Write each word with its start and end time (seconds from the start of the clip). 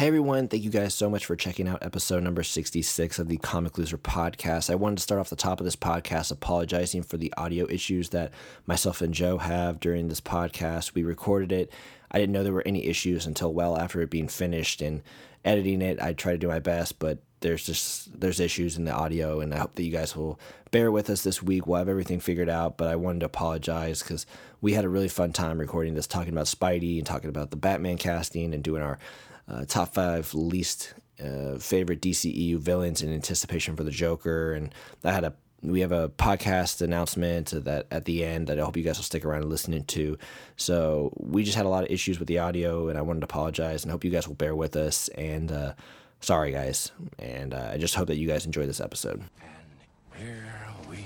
Hey 0.00 0.06
everyone, 0.06 0.48
thank 0.48 0.62
you 0.62 0.70
guys 0.70 0.94
so 0.94 1.10
much 1.10 1.26
for 1.26 1.36
checking 1.36 1.68
out 1.68 1.82
episode 1.82 2.22
number 2.22 2.42
66 2.42 3.18
of 3.18 3.28
the 3.28 3.36
Comic 3.36 3.76
Loser 3.76 3.98
podcast. 3.98 4.70
I 4.70 4.74
wanted 4.74 4.96
to 4.96 5.02
start 5.02 5.20
off 5.20 5.28
the 5.28 5.36
top 5.36 5.60
of 5.60 5.66
this 5.66 5.76
podcast 5.76 6.32
apologizing 6.32 7.02
for 7.02 7.18
the 7.18 7.34
audio 7.36 7.68
issues 7.68 8.08
that 8.08 8.32
myself 8.66 9.02
and 9.02 9.12
Joe 9.12 9.36
have 9.36 9.78
during 9.78 10.08
this 10.08 10.22
podcast. 10.22 10.94
We 10.94 11.04
recorded 11.04 11.52
it. 11.52 11.70
I 12.10 12.18
didn't 12.18 12.32
know 12.32 12.42
there 12.42 12.54
were 12.54 12.66
any 12.66 12.86
issues 12.86 13.26
until 13.26 13.52
well 13.52 13.76
after 13.76 14.00
it 14.00 14.08
being 14.08 14.28
finished 14.28 14.80
and 14.80 15.02
editing 15.44 15.82
it. 15.82 16.00
I 16.00 16.14
tried 16.14 16.32
to 16.32 16.38
do 16.38 16.48
my 16.48 16.60
best, 16.60 16.98
but 16.98 17.18
there's 17.40 17.66
just 17.66 18.18
there's 18.18 18.40
issues 18.40 18.78
in 18.78 18.86
the 18.86 18.92
audio 18.92 19.40
and 19.40 19.52
I 19.52 19.58
hope 19.58 19.74
that 19.74 19.82
you 19.82 19.92
guys 19.92 20.16
will 20.16 20.40
bear 20.70 20.90
with 20.90 21.10
us 21.10 21.24
this 21.24 21.42
week. 21.42 21.66
We'll 21.66 21.76
have 21.76 21.90
everything 21.90 22.20
figured 22.20 22.48
out, 22.48 22.78
but 22.78 22.88
I 22.88 22.96
wanted 22.96 23.20
to 23.20 23.26
apologize 23.26 24.02
cuz 24.02 24.24
we 24.62 24.72
had 24.72 24.86
a 24.86 24.90
really 24.90 25.08
fun 25.08 25.34
time 25.34 25.58
recording 25.58 25.92
this 25.92 26.06
talking 26.06 26.32
about 26.32 26.46
Spidey 26.46 26.96
and 26.96 27.06
talking 27.06 27.28
about 27.28 27.50
the 27.50 27.56
Batman 27.56 27.98
casting 27.98 28.54
and 28.54 28.64
doing 28.64 28.80
our 28.82 28.98
uh, 29.50 29.64
top 29.66 29.94
five 29.94 30.32
least 30.34 30.94
uh, 31.22 31.58
favorite 31.58 32.00
DCEU 32.00 32.58
villains 32.58 33.02
in 33.02 33.12
anticipation 33.12 33.76
for 33.76 33.84
the 33.84 33.90
Joker, 33.90 34.52
and 34.52 34.74
I 35.04 35.12
had 35.12 35.24
a 35.24 35.34
we 35.62 35.80
have 35.80 35.92
a 35.92 36.08
podcast 36.08 36.80
announcement 36.80 37.50
that 37.50 37.86
at 37.90 38.06
the 38.06 38.24
end 38.24 38.46
that 38.46 38.58
I 38.58 38.64
hope 38.64 38.76
you 38.76 38.82
guys 38.82 38.96
will 38.96 39.04
stick 39.04 39.24
around 39.24 39.42
and 39.42 39.50
listen 39.50 39.82
to. 39.84 40.18
So 40.56 41.12
we 41.16 41.44
just 41.44 41.56
had 41.56 41.66
a 41.66 41.68
lot 41.68 41.84
of 41.84 41.90
issues 41.90 42.18
with 42.18 42.28
the 42.28 42.38
audio, 42.38 42.88
and 42.88 42.98
I 42.98 43.02
wanted 43.02 43.20
to 43.20 43.24
apologize 43.24 43.84
and 43.84 43.92
hope 43.92 44.04
you 44.04 44.10
guys 44.10 44.26
will 44.26 44.36
bear 44.36 44.54
with 44.54 44.76
us. 44.76 45.08
And 45.08 45.52
uh, 45.52 45.74
sorry, 46.20 46.52
guys, 46.52 46.92
and 47.18 47.52
uh, 47.52 47.70
I 47.72 47.78
just 47.78 47.94
hope 47.94 48.08
that 48.08 48.16
you 48.16 48.26
guys 48.26 48.46
enjoy 48.46 48.66
this 48.66 48.80
episode. 48.80 49.22
And 49.42 50.22
here 50.22 50.66
we 50.88 51.04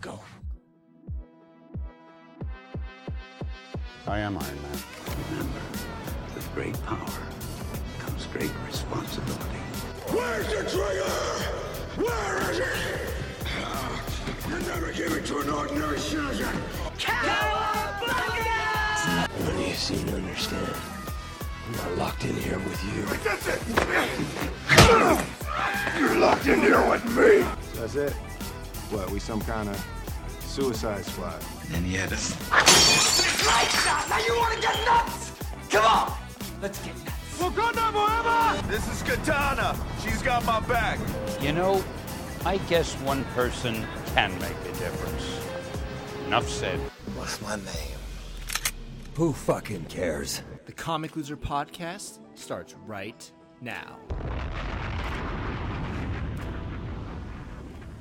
go. 0.00 0.20
I 4.06 4.20
am 4.20 4.38
Iron 4.38 4.62
Man. 4.62 4.82
Remember, 5.30 5.60
with 6.34 6.48
great 6.54 6.80
power 6.84 7.28
comes 7.28 7.37
great 8.32 8.52
responsibility. 8.66 9.62
Where's 10.10 10.46
the 10.48 10.62
trigger? 10.68 11.08
Where 11.96 12.50
is 12.50 12.58
it? 12.58 12.66
You 14.48 14.58
never 14.66 14.92
give 14.92 15.12
it 15.12 15.24
to 15.26 15.38
an 15.38 15.50
ordinary 15.50 15.98
citizen. 15.98 16.46
What 19.38 19.56
do 19.56 19.62
you 19.62 19.74
seem 19.74 20.06
to 20.06 20.16
understand? 20.16 20.76
I'm 21.66 21.76
not 21.76 21.98
locked 21.98 22.24
in 22.24 22.34
here 22.34 22.58
with 22.58 22.82
you. 22.84 23.02
That's 23.24 23.46
it. 23.48 23.62
You're 25.98 26.18
locked 26.18 26.46
in 26.46 26.60
here 26.60 26.88
with 26.88 27.04
me. 27.16 27.44
That's 27.74 27.94
it. 27.94 28.12
What? 28.90 29.10
We 29.10 29.18
some 29.18 29.40
kind 29.42 29.68
of 29.68 29.86
suicide 30.40 31.04
squad? 31.04 31.42
And 31.74 31.86
yet, 31.86 32.10
it's 32.12 32.34
Now 34.08 34.18
you 34.18 34.36
want 34.38 34.54
to 34.54 34.60
get 34.60 34.74
nuts? 34.86 35.32
Come 35.70 35.84
on. 35.84 36.12
Let's 36.62 36.78
get 36.84 36.96
nuts. 37.04 37.17
This 38.68 38.86
is 38.88 39.02
Katana. 39.02 39.76
She's 40.02 40.22
got 40.22 40.44
my 40.44 40.58
back. 40.60 40.98
You 41.40 41.52
know, 41.52 41.84
I 42.44 42.56
guess 42.68 42.94
one 42.96 43.24
person 43.26 43.86
can 44.06 44.32
make 44.40 44.56
a 44.62 44.72
difference. 44.76 45.40
Enough 46.26 46.48
said. 46.48 46.80
what's 47.14 47.40
my 47.40 47.54
name? 47.54 47.98
Who 49.14 49.32
fucking 49.32 49.84
cares? 49.84 50.42
The 50.66 50.72
Comic 50.72 51.14
Loser 51.14 51.36
podcast 51.36 52.18
starts 52.34 52.74
right 52.86 53.30
now. 53.60 53.98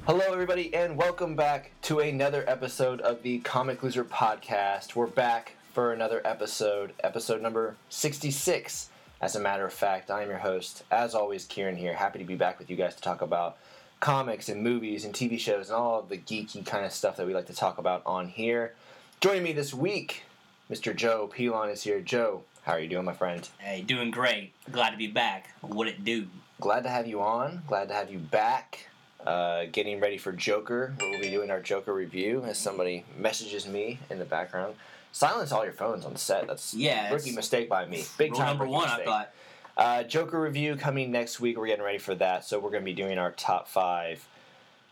Hello, 0.07 0.25
everybody, 0.31 0.73
and 0.73 0.97
welcome 0.97 1.35
back 1.35 1.71
to 1.83 1.99
another 1.99 2.43
episode 2.47 3.01
of 3.01 3.21
the 3.21 3.37
Comic 3.39 3.83
Loser 3.83 4.03
podcast. 4.03 4.95
We're 4.95 5.05
back 5.05 5.53
for 5.73 5.93
another 5.93 6.21
episode, 6.25 6.93
episode 7.03 7.41
number 7.41 7.75
66. 7.89 8.89
As 9.19 9.35
a 9.35 9.39
matter 9.39 9.65
of 9.65 9.73
fact, 9.73 10.11
I 10.11 10.21
am 10.21 10.29
your 10.29 10.37
host, 10.37 10.83
as 10.91 11.15
always, 11.15 11.45
Kieran 11.45 11.75
here. 11.75 11.93
Happy 11.93 12.19
to 12.19 12.25
be 12.25 12.35
back 12.35 12.59
with 12.59 12.69
you 12.69 12.75
guys 12.75 12.93
to 12.95 13.01
talk 13.01 13.21
about 13.21 13.57
comics 13.99 14.47
and 14.47 14.61
movies 14.61 15.05
and 15.05 15.13
TV 15.13 15.39
shows 15.39 15.69
and 15.69 15.75
all 15.75 16.03
the 16.03 16.17
geeky 16.17 16.63
kind 16.63 16.85
of 16.85 16.91
stuff 16.91 17.17
that 17.17 17.25
we 17.25 17.33
like 17.33 17.47
to 17.47 17.55
talk 17.55 17.79
about 17.79 18.03
on 18.05 18.27
here. 18.27 18.75
Joining 19.19 19.41
me 19.41 19.53
this 19.53 19.73
week, 19.73 20.21
Mr. 20.69 20.95
Joe 20.95 21.27
Pelon 21.35 21.71
is 21.71 21.81
here. 21.81 21.99
Joe, 21.99 22.43
how 22.61 22.73
are 22.73 22.79
you 22.79 22.87
doing, 22.87 23.05
my 23.05 23.13
friend? 23.13 23.49
Hey, 23.57 23.81
doing 23.81 24.11
great. 24.11 24.53
Glad 24.71 24.91
to 24.91 24.97
be 24.97 25.07
back. 25.07 25.49
What 25.61 25.87
it 25.87 26.05
do? 26.05 26.27
glad 26.59 26.83
to 26.83 26.89
have 26.89 27.07
you 27.07 27.21
on. 27.21 27.61
Glad 27.67 27.87
to 27.87 27.93
have 27.93 28.11
you 28.11 28.19
back. 28.19 28.87
Uh, 29.25 29.65
getting 29.71 29.99
ready 29.99 30.17
for 30.17 30.31
Joker. 30.31 30.93
We'll 30.99 31.19
be 31.19 31.29
doing 31.29 31.49
our 31.51 31.59
Joker 31.59 31.93
review 31.93 32.43
as 32.45 32.57
somebody 32.57 33.03
messages 33.17 33.67
me 33.67 33.99
in 34.09 34.19
the 34.19 34.25
background. 34.25 34.75
Silence 35.17 35.51
all 35.51 35.63
your 35.63 35.73
phones 35.73 36.05
on 36.05 36.15
set. 36.15 36.45
That's 36.45 36.75
Yeah, 36.75 37.11
rookie 37.11 37.31
mistake 37.31 37.67
by 37.67 37.87
me. 37.87 38.05
Big 38.19 38.29
Rule 38.29 38.39
time 38.39 38.49
number 38.49 38.67
one, 38.67 38.87
I 38.87 39.03
thought. 39.03 39.33
Uh, 39.75 40.03
Joker 40.03 40.39
review 40.39 40.75
coming 40.75 41.11
next 41.11 41.39
week. 41.39 41.57
We're 41.57 41.65
getting 41.65 41.83
ready 41.83 41.97
for 41.97 42.13
that. 42.13 42.45
So 42.45 42.59
we're 42.59 42.69
going 42.69 42.83
to 42.83 42.85
be 42.85 42.93
doing 42.93 43.17
our 43.17 43.31
top 43.31 43.67
five 43.67 44.27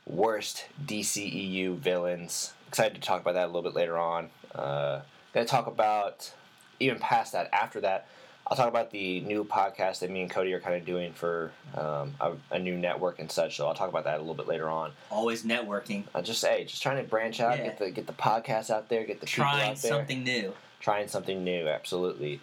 worst 0.07 0.65
DCEU 0.83 1.77
villains. 1.77 2.53
Excited 2.67 2.95
to 2.95 3.01
talk 3.01 3.21
about 3.21 3.35
that 3.35 3.43
a 3.43 3.51
little 3.53 3.61
bit 3.61 3.75
later 3.75 3.99
on. 3.99 4.31
Uh, 4.55 5.01
going 5.31 5.45
to 5.45 5.51
talk 5.51 5.67
about 5.67 6.33
even 6.79 6.97
past 6.97 7.33
that. 7.33 7.47
After 7.53 7.79
that, 7.81 8.07
I'll 8.47 8.55
talk 8.57 8.67
about 8.69 8.91
the 8.91 9.21
new 9.21 9.43
podcast 9.43 9.99
that 9.99 10.11
me 10.11 10.21
and 10.21 10.29
Cody 10.29 10.53
are 10.53 10.59
kind 10.59 10.75
of 10.75 10.85
doing 10.85 11.13
for 11.13 11.51
um, 11.75 12.13
a, 12.21 12.33
a 12.51 12.59
new 12.59 12.77
network 12.77 13.19
and 13.19 13.31
such. 13.31 13.57
So 13.57 13.67
I'll 13.67 13.73
talk 13.73 13.89
about 13.89 14.03
that 14.03 14.17
a 14.17 14.19
little 14.19 14.35
bit 14.35 14.47
later 14.47 14.69
on. 14.69 14.91
Always 15.09 15.43
networking. 15.43 16.03
Uh, 16.13 16.21
just 16.21 16.45
hey, 16.45 16.65
just 16.65 16.83
trying 16.83 17.03
to 17.03 17.09
branch 17.09 17.39
out, 17.41 17.57
Yeah. 17.57 17.65
get 17.65 17.79
the 17.79 17.89
get 17.91 18.05
the 18.07 18.13
podcast 18.13 18.69
out 18.69 18.87
there, 18.89 19.03
get 19.03 19.19
the 19.19 19.25
people 19.25 19.45
Trying 19.45 19.71
out 19.71 19.77
there 19.77 19.91
something 19.91 20.23
new. 20.23 20.53
trying 20.79 21.07
something 21.07 21.43
new 21.43 21.67
absolutely 21.67 22.39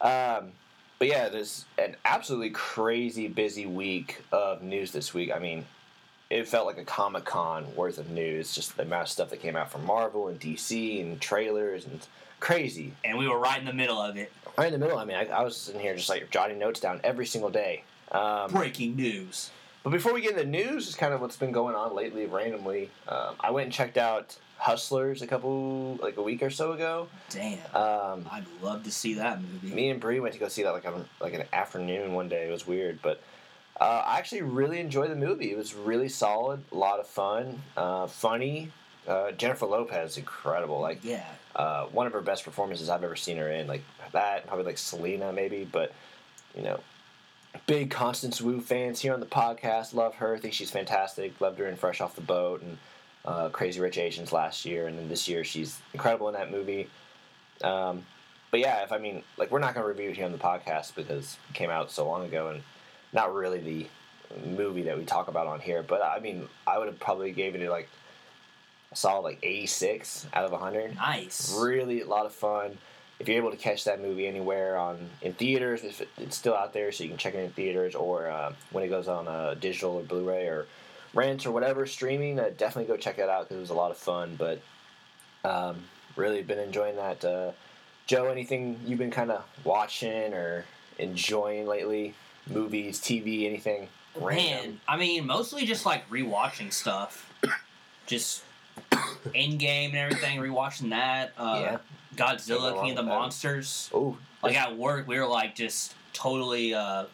um, 0.00 0.50
but 0.98 1.06
yeah 1.08 1.28
there's 1.28 1.64
an 1.78 1.94
absolutely 2.04 2.50
crazy 2.50 3.28
busy 3.28 3.66
week 3.66 4.22
of 4.32 4.62
news 4.62 4.90
this 4.90 5.14
week 5.14 5.30
i 5.34 5.38
mean 5.38 5.64
it 6.30 6.48
felt 6.48 6.66
like 6.66 6.78
a 6.78 6.84
comic-con 6.84 7.66
worth 7.76 7.98
of 7.98 8.10
news 8.10 8.54
just 8.54 8.76
the 8.76 8.82
amount 8.82 9.02
of 9.02 9.08
stuff 9.08 9.30
that 9.30 9.40
came 9.40 9.56
out 9.56 9.70
from 9.70 9.84
marvel 9.84 10.28
and 10.28 10.40
dc 10.40 11.00
and 11.00 11.20
trailers 11.20 11.84
and 11.86 12.06
crazy 12.40 12.92
And 13.04 13.16
we 13.18 13.28
were 13.28 13.38
right 13.38 13.58
in 13.58 13.64
the 13.66 13.72
middle 13.72 13.98
of 14.00 14.16
it. 14.16 14.32
right 14.58 14.66
in 14.72 14.72
the 14.72 14.78
middle 14.84 14.98
i 14.98 15.04
mean 15.04 15.16
i, 15.16 15.26
I 15.26 15.42
was 15.42 15.68
in 15.68 15.80
here 15.80 15.94
just 15.96 16.08
like 16.08 16.30
jotting 16.30 16.58
notes 16.58 16.80
down 16.80 17.00
every 17.04 17.26
single 17.26 17.50
day 17.50 17.84
um, 18.12 18.50
Breaking 18.52 18.94
news. 18.96 19.50
but 19.82 19.90
before 19.90 20.12
we 20.14 20.20
get 20.20 20.32
into 20.32 20.44
the 20.44 20.48
news, 20.50 20.88
is 20.88 20.94
kind 20.94 21.12
of 21.12 21.20
what's 21.20 21.36
been 21.36 21.50
going 21.50 21.74
on 21.74 21.96
lately 21.96 22.26
randomly. 22.26 22.90
Um, 23.08 23.34
I 23.40 23.50
went 23.50 23.64
and 23.64 23.72
checked 23.72 23.96
out 23.98 24.36
Hustlers 24.56 25.20
a 25.20 25.26
couple, 25.26 25.96
like 26.00 26.16
a 26.16 26.22
week 26.22 26.40
or 26.42 26.50
so 26.50 26.72
ago. 26.72 27.08
Damn. 27.30 27.58
Um, 27.74 28.24
I'd 28.30 28.44
love 28.62 28.84
to 28.84 28.92
see 28.92 29.14
that 29.14 29.42
movie. 29.42 29.74
me 29.74 29.90
and 29.90 29.98
Bree 30.00 30.20
went 30.20 30.32
to 30.34 30.38
go 30.38 30.46
see 30.46 30.62
that 30.62 30.70
like 30.72 30.86
on 30.86 31.04
like 31.20 31.34
an 31.34 31.42
afternoon 31.52 32.12
one 32.12 32.28
day. 32.28 32.46
It 32.46 32.52
was 32.52 32.66
weird, 32.68 33.00
but 33.02 33.20
uh, 33.80 34.02
I 34.06 34.18
actually 34.18 34.42
really 34.42 34.78
enjoyed 34.78 35.10
the 35.10 35.16
movie. 35.16 35.50
It 35.50 35.56
was 35.56 35.74
really 35.74 36.08
solid, 36.08 36.62
a 36.70 36.76
lot 36.76 37.00
of 37.00 37.06
fun, 37.06 37.60
uh, 37.76 38.06
funny. 38.06 38.70
Uh, 39.06 39.32
Jennifer 39.32 39.66
Lopez 39.66 40.12
is 40.12 40.16
incredible. 40.18 40.80
Like 40.80 41.00
yeah. 41.02 41.26
uh, 41.56 41.86
one 41.86 42.06
of 42.06 42.12
her 42.12 42.20
best 42.20 42.44
performances 42.44 42.88
I've 42.88 43.04
ever 43.04 43.16
seen 43.16 43.36
her 43.36 43.50
in. 43.50 43.66
Like 43.66 43.82
that, 44.12 44.46
probably 44.46 44.64
like 44.64 44.78
Selena 44.78 45.32
maybe, 45.32 45.68
but 45.70 45.92
you 46.54 46.62
know, 46.62 46.80
big 47.66 47.90
Constance 47.90 48.40
Wu 48.40 48.60
fans 48.60 49.00
here 49.00 49.12
on 49.12 49.20
the 49.20 49.26
podcast. 49.26 49.92
Love 49.92 50.14
her. 50.16 50.38
Think 50.38 50.54
she's 50.54 50.70
fantastic. 50.70 51.40
Loved 51.40 51.58
her 51.58 51.66
in 51.66 51.76
Fresh 51.76 52.00
Off 52.00 52.14
the 52.14 52.20
Boat 52.20 52.62
and 52.62 52.78
uh, 53.24 53.48
Crazy 53.48 53.80
Rich 53.80 53.98
Asians 53.98 54.32
last 54.32 54.64
year, 54.64 54.86
and 54.86 54.98
then 54.98 55.08
this 55.08 55.28
year 55.28 55.44
she's 55.44 55.80
incredible 55.92 56.28
in 56.28 56.34
that 56.34 56.50
movie. 56.50 56.88
Um, 57.62 58.04
but 58.50 58.60
yeah, 58.60 58.82
if 58.84 58.92
I 58.92 58.98
mean, 58.98 59.22
like, 59.36 59.50
we're 59.50 59.58
not 59.58 59.74
going 59.74 59.84
to 59.84 59.88
review 59.88 60.10
it 60.10 60.16
here 60.16 60.26
on 60.26 60.32
the 60.32 60.38
podcast 60.38 60.94
because 60.94 61.38
it 61.50 61.54
came 61.54 61.70
out 61.70 61.90
so 61.90 62.06
long 62.06 62.24
ago 62.24 62.48
and 62.48 62.62
not 63.14 63.32
really 63.34 63.58
the 63.60 63.86
movie 64.46 64.82
that 64.82 64.98
we 64.98 65.04
talk 65.04 65.28
about 65.28 65.46
on 65.46 65.60
here. 65.60 65.82
But 65.82 66.02
I 66.02 66.18
mean, 66.20 66.48
I 66.66 66.78
would 66.78 66.88
have 66.88 66.98
probably 66.98 67.32
gave 67.32 67.54
it 67.54 67.70
like 67.70 67.88
a 68.92 68.96
solid 68.96 69.22
like 69.22 69.38
86 69.42 70.26
out 70.34 70.44
of 70.44 70.52
100 70.52 70.96
Nice. 70.96 71.56
really 71.58 72.02
a 72.02 72.06
lot 72.06 72.26
of 72.26 72.32
fun 72.32 72.76
if 73.20 73.28
you're 73.28 73.36
able 73.36 73.50
to 73.50 73.56
catch 73.56 73.84
that 73.84 74.00
movie 74.00 74.26
anywhere 74.26 74.76
on 74.76 75.08
in 75.22 75.32
theaters 75.32 75.82
if 75.84 76.00
it, 76.00 76.08
it's 76.18 76.36
still 76.36 76.54
out 76.54 76.72
there 76.72 76.92
so 76.92 77.02
you 77.04 77.10
can 77.10 77.18
check 77.18 77.34
it 77.34 77.38
in 77.38 77.50
theaters 77.50 77.94
or 77.94 78.28
uh, 78.28 78.52
when 78.70 78.84
it 78.84 78.88
goes 78.88 79.08
on 79.08 79.26
uh, 79.28 79.54
digital 79.54 79.92
or 79.96 80.02
blu-ray 80.02 80.46
or 80.46 80.66
rent 81.12 81.46
or 81.46 81.50
whatever 81.52 81.86
streaming 81.86 82.38
uh, 82.38 82.50
definitely 82.56 82.84
go 82.92 82.96
check 82.96 83.16
that 83.16 83.28
out 83.28 83.44
because 83.44 83.56
it 83.56 83.60
was 83.60 83.70
a 83.70 83.74
lot 83.74 83.90
of 83.90 83.96
fun 83.96 84.36
but 84.38 84.60
um, 85.44 85.82
really 86.16 86.42
been 86.42 86.58
enjoying 86.58 86.96
that 86.96 87.24
uh, 87.24 87.50
joe 88.06 88.26
anything 88.26 88.78
you've 88.84 88.98
been 88.98 89.10
kind 89.10 89.30
of 89.30 89.44
watching 89.64 90.32
or 90.34 90.64
enjoying 90.98 91.66
lately 91.66 92.14
movies 92.48 93.00
tv 93.00 93.46
anything 93.46 93.88
random 94.20 94.44
Man, 94.70 94.80
I 94.86 94.96
mean, 94.96 95.26
mostly 95.26 95.64
just 95.66 95.84
like 95.86 96.08
rewatching 96.10 96.72
stuff. 96.72 97.32
just 98.06 98.44
in 99.34 99.56
game 99.58 99.90
and 99.90 99.98
everything, 99.98 100.38
rewatching 100.38 100.90
that. 100.90 101.32
Uh, 101.38 101.58
Yeah. 101.60 101.78
Godzilla, 102.16 102.80
King 102.80 102.90
of 102.92 102.96
the 102.98 103.02
that. 103.02 103.08
Monsters. 103.08 103.90
oh 103.92 104.16
Like 104.42 104.56
at 104.56 104.76
work, 104.76 105.08
we 105.08 105.18
were 105.18 105.26
like 105.26 105.56
just 105.56 105.94
totally 106.12 106.72
uh, 106.74 107.06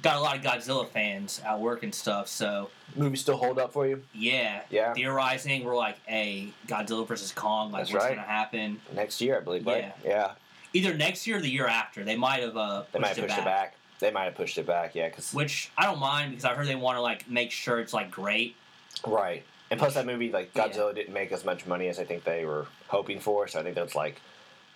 got 0.00 0.16
a 0.16 0.20
lot 0.20 0.36
of 0.36 0.42
Godzilla 0.42 0.88
fans 0.88 1.42
at 1.44 1.60
work 1.60 1.82
and 1.82 1.94
stuff. 1.94 2.26
So 2.28 2.70
movies 2.96 3.20
still 3.20 3.36
hold 3.36 3.58
up 3.58 3.72
for 3.74 3.86
you 3.86 4.02
yeah, 4.14 4.62
Yeah. 4.70 4.94
theorizing. 4.94 5.62
We're 5.64 5.76
like, 5.76 5.98
a 6.08 6.48
Godzilla 6.68 7.06
versus 7.06 7.32
Kong. 7.32 7.70
Like, 7.70 7.82
That's 7.82 7.92
what's 7.92 8.04
right. 8.06 8.14
gonna 8.16 8.26
happen? 8.26 8.80
next 8.94 9.20
year 9.20 9.36
i 9.36 9.40
believe 9.40 9.66
right 9.66 9.92
Yeah. 10.04 10.10
yeah 10.10 10.30
Either 10.72 10.94
next 10.94 11.26
year 11.26 11.36
or 11.36 11.40
the 11.42 11.50
year 11.50 11.66
after. 11.66 12.02
They 12.02 12.16
might 12.16 12.40
have 12.42 12.56
uh, 12.56 12.84
they 12.92 12.98
pushed 12.98 13.02
might 13.02 13.18
it 13.18 13.20
push 13.20 13.28
back. 13.30 13.38
it 13.40 13.44
back 13.44 13.74
They 14.02 14.10
might 14.10 14.24
have 14.24 14.34
pushed 14.34 14.58
it 14.58 14.66
back, 14.66 14.94
yeah, 14.96 15.08
because 15.08 15.32
which 15.32 15.70
I 15.78 15.84
don't 15.86 16.00
mind 16.00 16.30
because 16.32 16.44
I 16.44 16.54
heard 16.54 16.66
they 16.66 16.74
want 16.74 16.96
to 16.96 17.00
like 17.00 17.30
make 17.30 17.52
sure 17.52 17.78
it's 17.78 17.94
like 17.94 18.10
great. 18.10 18.56
right. 19.06 19.44
And 19.70 19.78
plus, 19.80 19.94
that 19.94 20.04
movie 20.04 20.30
like. 20.30 20.52
Godzilla 20.52 20.92
didn't 20.94 21.14
make 21.14 21.30
as 21.32 21.44
much 21.44 21.64
money 21.66 21.88
as 21.88 21.98
I 22.00 22.04
think 22.04 22.24
they 22.24 22.44
were 22.44 22.66
hoping 22.88 23.20
for. 23.20 23.46
So 23.48 23.60
I 23.60 23.62
think 23.62 23.74
that's 23.76 23.94
like, 23.94 24.20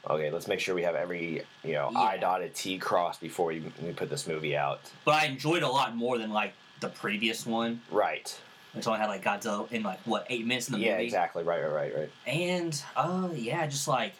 okay, 0.08 0.30
let's 0.30 0.46
make 0.46 0.60
sure 0.60 0.74
we 0.76 0.84
have 0.84 0.94
every 0.94 1.42
you 1.64 1.72
know 1.72 1.90
Yeah. 1.92 1.98
I 1.98 2.16
dotted 2.16 2.54
T 2.54 2.78
crossed 2.78 3.20
before 3.20 3.46
we, 3.48 3.64
we 3.82 3.92
put 3.92 4.08
this 4.08 4.26
movie 4.28 4.56
out. 4.56 4.80
But 5.04 5.14
I 5.22 5.26
enjoyed 5.26 5.58
it 5.58 5.64
a 5.64 5.68
lot 5.68 5.94
more 5.96 6.16
than 6.18 6.32
like 6.32 6.54
the 6.80 6.88
previous 6.88 7.44
one, 7.44 7.80
Right. 7.90 8.38
which 8.74 8.86
only 8.86 9.00
had 9.00 9.08
like 9.08 9.24
Godzilla 9.24 9.70
in 9.72 9.82
like 9.82 9.98
what 10.06 10.24
eight 10.30 10.46
minutes 10.46 10.68
in 10.68 10.74
the 10.74 10.78
yeah, 10.78 10.92
movie. 10.92 11.04
exactly. 11.04 11.42
Right, 11.42 11.60
right, 11.62 11.72
right, 11.72 11.96
right. 11.96 12.10
And 12.26 12.80
uh, 12.94 13.28
yeah, 13.34 13.66
just 13.66 13.88
like, 13.88 14.12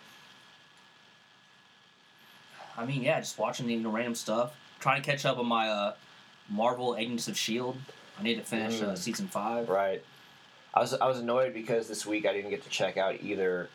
I 2.77 2.85
mean, 2.85 3.03
yeah, 3.03 3.21
just 3.21 3.39
watching 3.39 3.67
the 3.67 3.75
you 3.75 3.81
know, 3.81 3.91
random 3.91 4.15
stuff, 4.15 4.55
trying 4.81 5.03
to 5.03 5.09
catch 5.11 5.25
up 5.25 5.39
on 5.39 5.47
my 5.47 5.69
uh, 5.69 5.95
Marvel 6.49 6.97
Agents 6.97 7.29
of 7.29 7.37
Shield. 7.37 7.77
I 8.19 8.23
need 8.23 8.37
to 8.37 8.43
finish 8.43 8.81
uh, 8.83 8.87
Mm. 8.93 8.99
season 8.99 9.29
five. 9.29 9.69
Right. 9.69 10.03
I 10.75 10.81
was 10.81 10.95
I 10.95 11.07
was 11.07 11.19
annoyed 11.19 11.55
because 11.55 11.89
this 11.89 12.05
week 12.07 12.27
I 12.27 12.33
didn't 12.33 12.51
get 12.51 12.63
to 12.65 12.69
check 12.71 12.97
out 12.97 13.23
either 13.23 13.69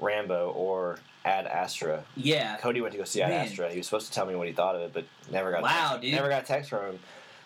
Rambo 0.00 0.50
or 0.52 0.98
Ad 1.24 1.46
Astra. 1.46 2.04
Yeah, 2.16 2.56
Cody 2.58 2.80
went 2.80 2.92
to 2.92 2.98
go 2.98 3.04
see 3.04 3.22
Ad 3.22 3.30
Man. 3.30 3.46
Astra. 3.46 3.70
He 3.70 3.78
was 3.78 3.86
supposed 3.86 4.06
to 4.08 4.12
tell 4.12 4.26
me 4.26 4.34
what 4.34 4.46
he 4.46 4.52
thought 4.52 4.74
of 4.76 4.82
it, 4.82 4.92
but 4.92 5.04
never 5.30 5.50
got. 5.50 5.62
Wow, 5.62 5.88
text, 5.92 6.02
dude. 6.02 6.12
Never 6.14 6.28
got 6.28 6.42
a 6.42 6.46
text 6.46 6.70
from 6.70 6.84
him. 6.86 6.98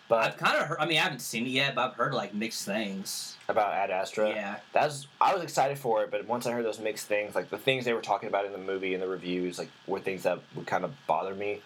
But 0.09 0.23
I've 0.25 0.37
kind 0.37 0.57
of 0.57 0.63
heard. 0.67 0.77
I 0.79 0.85
mean, 0.85 0.97
I 0.97 1.01
haven't 1.03 1.19
seen 1.21 1.45
it 1.45 1.49
yet, 1.49 1.75
but 1.75 1.91
I've 1.91 1.95
heard 1.95 2.13
like 2.13 2.33
mixed 2.33 2.65
things. 2.65 3.35
about 3.47 3.73
Ad 3.73 3.89
Astra. 3.91 4.29
Yeah. 4.29 4.57
That's 4.73 5.07
I 5.21 5.33
was 5.33 5.43
excited 5.43 5.77
for 5.79 6.03
it, 6.03 6.11
but 6.11 6.27
once 6.27 6.45
I 6.47 6.51
heard 6.51 6.65
those 6.65 6.79
mixed 6.79 7.05
things, 7.07 7.35
like 7.35 7.49
the 7.49 7.57
things 7.57 7.85
they 7.85 7.93
were 7.93 8.01
talking 8.01 8.27
about 8.27 8.45
in 8.45 8.51
the 8.51 8.57
movie 8.57 8.93
and 8.93 9.01
the 9.03 9.07
reviews, 9.07 9.57
like 9.59 9.69
were 9.87 9.99
things 9.99 10.23
that 10.23 10.39
would 10.55 10.65
kind 10.67 10.83
of 10.83 10.93
bother 11.07 11.33
me. 11.35 11.61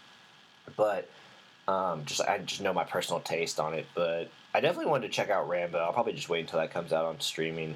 But 0.75 1.09
um, 1.67 2.05
just 2.05 2.21
I 2.21 2.39
just 2.39 2.61
know 2.61 2.73
my 2.73 2.83
personal 2.83 3.19
taste 3.21 3.59
on 3.59 3.73
it. 3.73 3.85
But 3.95 4.29
I 4.53 4.59
definitely 4.59 4.91
wanted 4.91 5.07
to 5.07 5.13
check 5.13 5.29
out 5.29 5.47
Rambo. 5.47 5.77
I'll 5.77 5.93
probably 5.93 6.13
just 6.13 6.29
wait 6.29 6.41
until 6.41 6.59
that 6.59 6.71
comes 6.71 6.93
out 6.93 7.05
on 7.05 7.19
streaming 7.19 7.75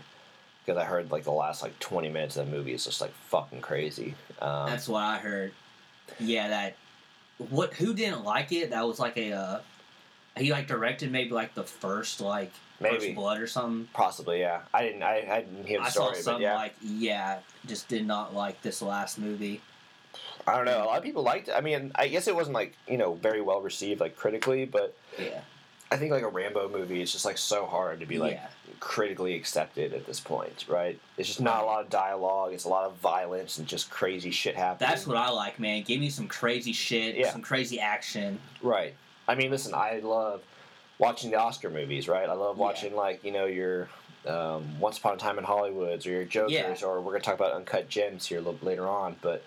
because 0.66 0.78
I 0.80 0.86
heard 0.86 1.12
like 1.12 1.24
the 1.24 1.32
last 1.32 1.62
like 1.62 1.78
twenty 1.80 2.10
minutes 2.10 2.38
of 2.38 2.46
the 2.46 2.52
movie 2.52 2.74
is 2.74 2.86
just 2.86 3.02
like 3.02 3.14
fucking 3.30 3.62
crazy. 3.62 4.16
Um, 4.42 4.68
That's 4.70 4.88
what 4.88 5.04
I 5.04 5.18
heard. 5.18 5.54
Yeah, 6.20 6.50
that. 6.50 6.76
What? 7.50 7.74
Who 7.76 7.94
didn't 7.94 8.24
like 8.24 8.52
it? 8.52 8.72
That 8.72 8.88
was 8.88 9.00
like 9.00 9.18
a. 9.18 9.34
Uh, 9.34 9.60
he 10.38 10.52
like 10.52 10.68
directed 10.68 11.12
maybe 11.12 11.32
like 11.32 11.56
the 11.56 11.64
first 11.64 12.22
like 12.22 12.52
Maybe. 12.80 12.98
First 12.98 13.16
Blood 13.16 13.42
or 13.42 13.48
something. 13.48 13.88
possibly 13.94 14.40
yeah. 14.40 14.62
I 14.74 14.84
didn't 14.84 15.04
I, 15.04 15.28
I 15.30 15.42
didn't 15.42 15.66
hear 15.66 15.80
the 15.80 15.86
I 15.86 15.90
saw 15.90 16.04
story, 16.04 16.12
but 16.12 16.24
something 16.24 16.44
yeah. 16.44 16.56
like 16.56 16.76
yeah, 16.82 17.40
just 17.66 17.88
did 17.88 18.06
not 18.06 18.36
like 18.36 18.62
this 18.62 18.82
last 18.82 19.18
movie. 19.18 19.62
I 20.48 20.56
don't 20.56 20.66
know. 20.66 20.84
A 20.84 20.86
lot 20.86 20.98
of 20.98 21.04
people 21.04 21.24
liked 21.24 21.50
it. 21.50 21.54
I 21.56 21.62
mean, 21.62 21.92
I 21.96 22.08
guess 22.08 22.28
it 22.28 22.36
wasn't 22.36 22.56
like 22.56 22.76
you 22.88 22.98
know 22.98 23.14
very 23.16 23.42
well 23.42 23.62
received 23.62 24.00
like 24.00 24.16
critically, 24.16 24.66
but 24.66 24.96
Yeah, 25.20 25.42
I 25.92 25.98
think 25.98 26.12
like 26.12 26.24
a 26.24 26.28
Rambo 26.30 26.70
movie 26.70 27.02
is 27.02 27.12
just 27.12 27.26
like 27.26 27.38
so 27.38 27.66
hard 27.66 28.00
to 28.00 28.06
be 28.06 28.18
like 28.18 28.34
Yeah. 28.34 28.48
critically 28.80 29.36
accepted 29.36 29.94
at 29.94 30.06
this 30.06 30.20
point, 30.22 30.66
right? 30.70 30.98
It's 31.18 31.28
just 31.28 31.42
not 31.42 31.64
a 31.64 31.66
lot 31.66 31.84
of 31.84 31.90
dialogue. 31.90 32.54
It's 32.54 32.64
a 32.64 32.70
lot 32.70 32.86
of 32.86 32.96
violence 32.98 33.58
and 33.58 33.68
just 33.68 33.90
crazy 33.90 34.32
shit 34.32 34.56
happening. 34.56 34.90
that's 34.90 35.06
what 35.06 35.18
I 35.18 35.30
like, 35.32 35.60
man. 35.60 35.84
Give 35.84 36.00
me 36.00 36.10
some 36.10 36.28
crazy 36.30 36.72
shit, 36.74 37.16
Yeah. 37.16 37.32
some 37.32 37.42
crazy 37.42 37.80
action. 37.80 38.40
Right. 38.62 38.94
I 39.28 39.36
mean, 39.36 39.52
listen, 39.52 39.74
I 39.74 40.00
love 40.00 40.42
watching 40.98 41.30
the 41.32 41.38
Oscar 41.38 41.70
movies, 41.70 42.08
right? 42.08 42.30
I 42.30 42.34
love 42.34 42.56
Yeah. 42.58 42.64
watching 42.64 42.96
like 42.96 43.24
you 43.26 43.32
know 43.34 43.46
your 43.46 43.90
um, 44.26 44.80
Once 44.80 44.98
Upon 44.98 45.14
a 45.14 45.18
Time 45.18 45.38
in 45.40 45.46
Hollywoods 45.46 46.06
or 46.06 46.10
your 46.10 46.26
Jokers, 46.26 46.52
Yeah. 46.54 46.76
or 46.88 47.00
we're 47.02 47.12
gonna 47.14 47.24
talk 47.24 47.36
about 47.36 47.52
Uncut 47.54 47.88
Gems 47.90 48.26
here 48.28 48.38
a 48.40 48.42
little 48.42 48.60
later 48.66 48.88
on, 48.88 49.18
but. 49.22 49.44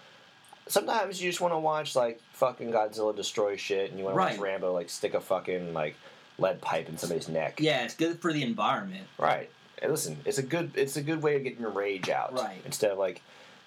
Sometimes 0.70 1.20
you 1.22 1.28
just 1.28 1.40
want 1.40 1.52
to 1.52 1.58
watch 1.58 1.96
like 1.96 2.20
fucking 2.32 2.70
Godzilla 2.70 3.14
destroy 3.14 3.56
shit, 3.56 3.90
and 3.90 3.98
you 3.98 4.04
want 4.04 4.14
to 4.16 4.20
watch 4.20 4.38
Rambo 4.38 4.72
like 4.72 4.88
stick 4.88 5.14
a 5.14 5.20
fucking 5.20 5.74
like 5.74 5.96
lead 6.38 6.60
pipe 6.60 6.88
in 6.88 6.96
somebody's 6.96 7.28
neck. 7.28 7.58
Yeah, 7.60 7.84
it's 7.84 7.94
good 7.94 8.20
for 8.20 8.32
the 8.32 8.42
environment. 8.42 9.06
Right. 9.18 9.50
And 9.82 9.90
listen, 9.90 10.18
it's 10.24 10.38
a 10.38 10.42
good 10.42 10.72
it's 10.76 10.96
a 10.96 11.02
good 11.02 11.22
way 11.22 11.36
of 11.36 11.42
getting 11.42 11.60
your 11.60 11.70
rage 11.70 12.08
out. 12.08 12.34
Right. 12.34 12.62
Instead 12.64 12.90
of 12.92 12.98
like, 12.98 13.20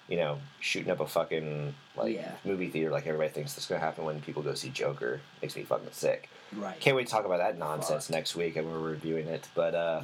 you 0.08 0.16
know, 0.16 0.38
shooting 0.60 0.90
up 0.90 1.00
a 1.00 1.06
fucking 1.06 1.74
like 1.96 2.14
Yeah. 2.14 2.32
movie 2.44 2.68
theater 2.70 2.90
like 2.90 3.06
everybody 3.06 3.30
thinks 3.30 3.54
that's 3.54 3.66
gonna 3.66 3.80
happen 3.80 4.04
when 4.04 4.20
people 4.20 4.42
go 4.42 4.54
see 4.54 4.70
Joker. 4.70 5.20
Makes 5.42 5.56
me 5.56 5.64
fucking 5.64 5.88
sick. 5.92 6.28
Right. 6.56 6.78
Can't 6.80 6.96
wait 6.96 7.06
to 7.08 7.12
talk 7.12 7.26
about 7.26 7.38
that 7.38 7.58
nonsense 7.58 8.08
next 8.10 8.34
week 8.36 8.56
and 8.56 8.66
we're 8.70 8.78
reviewing 8.78 9.26
it. 9.28 9.48
But 9.54 9.74
uh 9.74 10.02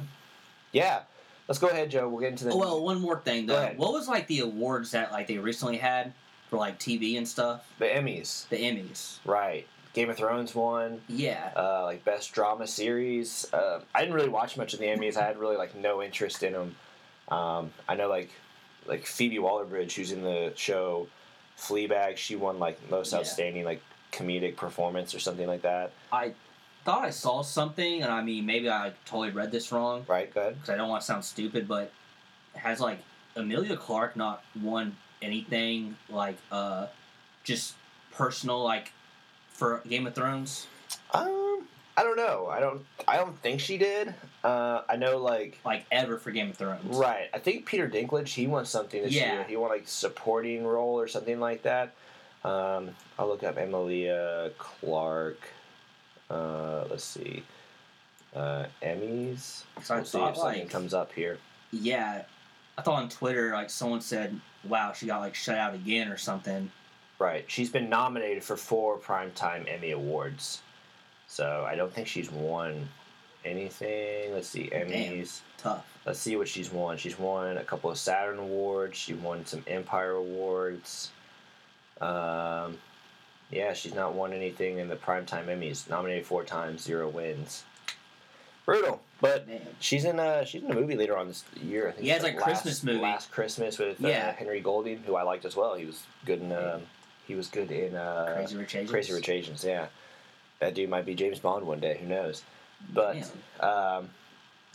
yeah. 0.71 1.01
Let's 1.47 1.59
go 1.59 1.67
ahead, 1.67 1.89
Joe. 1.91 2.07
We'll 2.07 2.21
get 2.21 2.29
into 2.31 2.45
the 2.45 2.51
Oh, 2.51 2.57
well, 2.57 2.83
one 2.83 3.01
more 3.01 3.19
thing 3.19 3.45
though. 3.47 3.71
What 3.75 3.91
was 3.91 4.07
like 4.07 4.27
the 4.27 4.41
awards 4.41 4.91
that 4.91 5.11
like 5.11 5.27
they 5.27 5.37
recently 5.37 5.77
had 5.77 6.13
for 6.51 6.57
like 6.57 6.77
TV 6.77 7.17
and 7.17 7.27
stuff? 7.27 7.65
the 7.79 7.85
Emmys. 7.85 8.47
The 8.49 8.57
Emmys. 8.57 9.17
Right. 9.25 9.65
Game 9.93 10.09
of 10.09 10.17
Thrones 10.17 10.53
won. 10.53 11.01
Yeah. 11.07 11.49
uh, 11.55 11.83
like 11.85 12.05
best 12.05 12.31
drama 12.33 12.67
series. 12.67 13.51
Uh, 13.51 13.79
I 13.95 14.01
didn't 14.01 14.13
really 14.13 14.29
watch 14.29 14.55
much 14.57 14.73
of 14.73 14.79
the 14.79 14.85
Emmys. 14.85 15.17
I 15.17 15.25
had 15.25 15.37
really 15.39 15.55
like 15.57 15.75
no 15.75 16.03
interest 16.03 16.43
in 16.43 16.53
them. 16.53 16.75
Um, 17.29 17.71
I 17.89 17.95
know 17.95 18.07
like 18.09 18.29
like 18.85 19.05
Phoebe 19.05 19.39
Waller-Bridge, 19.39 19.95
who's 19.95 20.11
in 20.11 20.21
the 20.23 20.53
show 20.55 21.07
Fleabag, 21.57 22.17
she 22.17 22.35
won 22.35 22.59
like 22.59 22.77
most 22.91 23.11
Yeah. 23.13 23.19
outstanding 23.19 23.63
like 23.63 23.81
comedic 24.11 24.57
performance 24.57 25.15
or 25.15 25.19
something 25.19 25.47
like 25.47 25.61
that. 25.61 25.91
I 26.11 26.33
thought 26.83 27.03
I 27.05 27.11
saw 27.11 27.43
something, 27.43 28.01
and 28.01 28.11
I 28.11 28.21
mean 28.23 28.45
maybe 28.45 28.69
I 28.69 28.91
totally 29.05 29.29
read 29.29 29.51
this 29.51 29.71
wrong 29.71 30.03
Right? 30.07 30.33
Good. 30.33 30.55
because 30.55 30.69
I 30.69 30.75
don't 30.75 30.89
want 30.89 31.01
to 31.01 31.05
sound 31.07 31.23
stupid, 31.23 31.67
but 31.67 31.91
has 32.55 32.79
like 32.81 32.99
Emilia 33.37 33.77
Clarke 33.77 34.15
not 34.17 34.43
won 34.61 34.97
anything 35.21 35.95
like 36.09 36.37
uh 36.51 36.87
just 37.43 37.75
personal 38.11 38.63
like 38.63 38.91
for 39.49 39.81
Game 39.87 40.07
of 40.07 40.15
Thrones? 40.15 40.67
Um, 41.13 41.67
I 41.97 42.03
don't 42.03 42.17
know. 42.17 42.47
I 42.47 42.59
don't. 42.59 42.85
I 43.07 43.17
don't 43.17 43.37
think 43.41 43.59
she 43.59 43.77
did. 43.77 44.13
Uh, 44.43 44.81
I 44.89 44.95
know 44.95 45.17
like. 45.17 45.59
Like 45.65 45.85
ever 45.91 46.17
for 46.17 46.31
Game 46.31 46.49
of 46.49 46.57
Thrones? 46.57 46.83
Right. 46.95 47.29
I 47.33 47.39
think 47.39 47.65
Peter 47.65 47.87
Dinklage 47.87 48.29
he 48.29 48.47
wants 48.47 48.69
something 48.69 49.01
this 49.01 49.13
Yeah. 49.13 49.33
year. 49.33 49.43
He 49.43 49.55
won 49.57 49.69
like 49.69 49.87
supporting 49.87 50.65
role 50.65 50.99
or 50.99 51.07
something 51.07 51.39
like 51.39 51.63
that. 51.63 51.93
Um, 52.43 52.91
I'll 53.19 53.27
look 53.27 53.43
up 53.43 53.57
Emilia 53.57 54.51
Clarke. 54.57 55.43
Uh, 56.29 56.85
let's 56.89 57.03
see. 57.03 57.43
Uh, 58.35 58.65
Emmys. 58.81 59.63
So 59.83 59.95
We'll 59.95 60.05
see 60.05 60.17
if 60.19 60.35
something 60.37 60.43
like- 60.61 60.69
comes 60.69 60.93
up 60.93 61.11
here. 61.13 61.37
Yeah. 61.71 62.23
I 62.77 62.81
thought 62.81 62.95
on 63.03 63.09
Twitter 63.09 63.51
like 63.51 63.69
someone 63.69 64.01
said, 64.01 64.39
"Wow, 64.63 64.93
she 64.93 65.05
got 65.05 65.19
like 65.21 65.35
shut 65.35 65.57
out 65.57 65.73
again" 65.73 66.09
or 66.09 66.17
something. 66.17 66.71
Right. 67.19 67.45
She's 67.47 67.69
been 67.69 67.89
nominated 67.89 68.43
for 68.43 68.57
four 68.57 68.97
Primetime 68.97 69.71
Emmy 69.71 69.91
Awards. 69.91 70.61
So 71.27 71.65
I 71.67 71.75
don't 71.75 71.93
think 71.93 72.07
she's 72.07 72.31
won 72.31 72.89
anything. 73.45 74.33
Let's 74.33 74.47
see. 74.47 74.69
Emmys. 74.73 75.41
Tough. 75.57 75.85
Let's 76.05 76.19
see 76.19 76.35
what 76.35 76.47
she's 76.47 76.71
won. 76.71 76.97
She's 76.97 77.19
won 77.19 77.57
a 77.57 77.63
couple 77.63 77.91
of 77.91 77.97
Saturn 77.97 78.39
awards. 78.39 78.97
She 78.97 79.13
won 79.13 79.45
some 79.45 79.63
Empire 79.67 80.13
awards. 80.13 81.11
Um, 81.99 82.79
yeah, 83.51 83.73
she's 83.73 83.93
not 83.93 84.15
won 84.15 84.33
anything 84.33 84.79
in 84.79 84.87
the 84.87 84.95
primetime 84.95 85.45
Emmys. 85.45 85.89
Nominated 85.89 86.25
four 86.25 86.43
times, 86.43 86.81
zero 86.81 87.07
wins. 87.07 87.63
Brutal, 88.65 89.01
but 89.19 89.47
Man. 89.47 89.59
she's 89.79 90.05
in 90.05 90.19
a 90.19 90.45
she's 90.45 90.63
in 90.63 90.71
a 90.71 90.75
movie 90.75 90.95
later 90.95 91.17
on 91.17 91.27
this 91.27 91.43
year. 91.61 91.89
I 91.89 91.91
think 91.91 92.07
Yeah, 92.07 92.15
it's 92.15 92.23
like 92.23 92.35
like 92.35 92.43
Christmas 92.43 92.83
movie. 92.83 92.99
Last 92.99 93.31
Christmas 93.31 93.77
with 93.79 94.03
uh, 94.03 94.07
Yeah. 94.07 94.31
Henry 94.33 94.59
Golding, 94.61 94.99
who 95.05 95.15
I 95.15 95.23
liked 95.23 95.45
as 95.45 95.55
well. 95.55 95.75
He 95.75 95.85
was 95.85 96.03
good 96.25 96.41
in 96.41 96.51
um, 96.51 96.81
he 97.27 97.35
was 97.35 97.47
good 97.47 97.71
in 97.71 97.95
uh, 97.95 98.33
Crazy 98.35 98.57
Rich 98.57 98.75
Asians. 98.75 98.91
Crazy 98.91 99.13
Rich 99.13 99.29
Asians. 99.29 99.63
Yeah, 99.63 99.87
that 100.59 100.73
dude 100.75 100.89
might 100.89 101.05
be 101.05 101.15
James 101.15 101.39
Bond 101.39 101.65
one 101.65 101.79
day. 101.79 101.97
Who 101.99 102.07
knows? 102.07 102.43
But 102.93 103.29
um, 103.59 104.09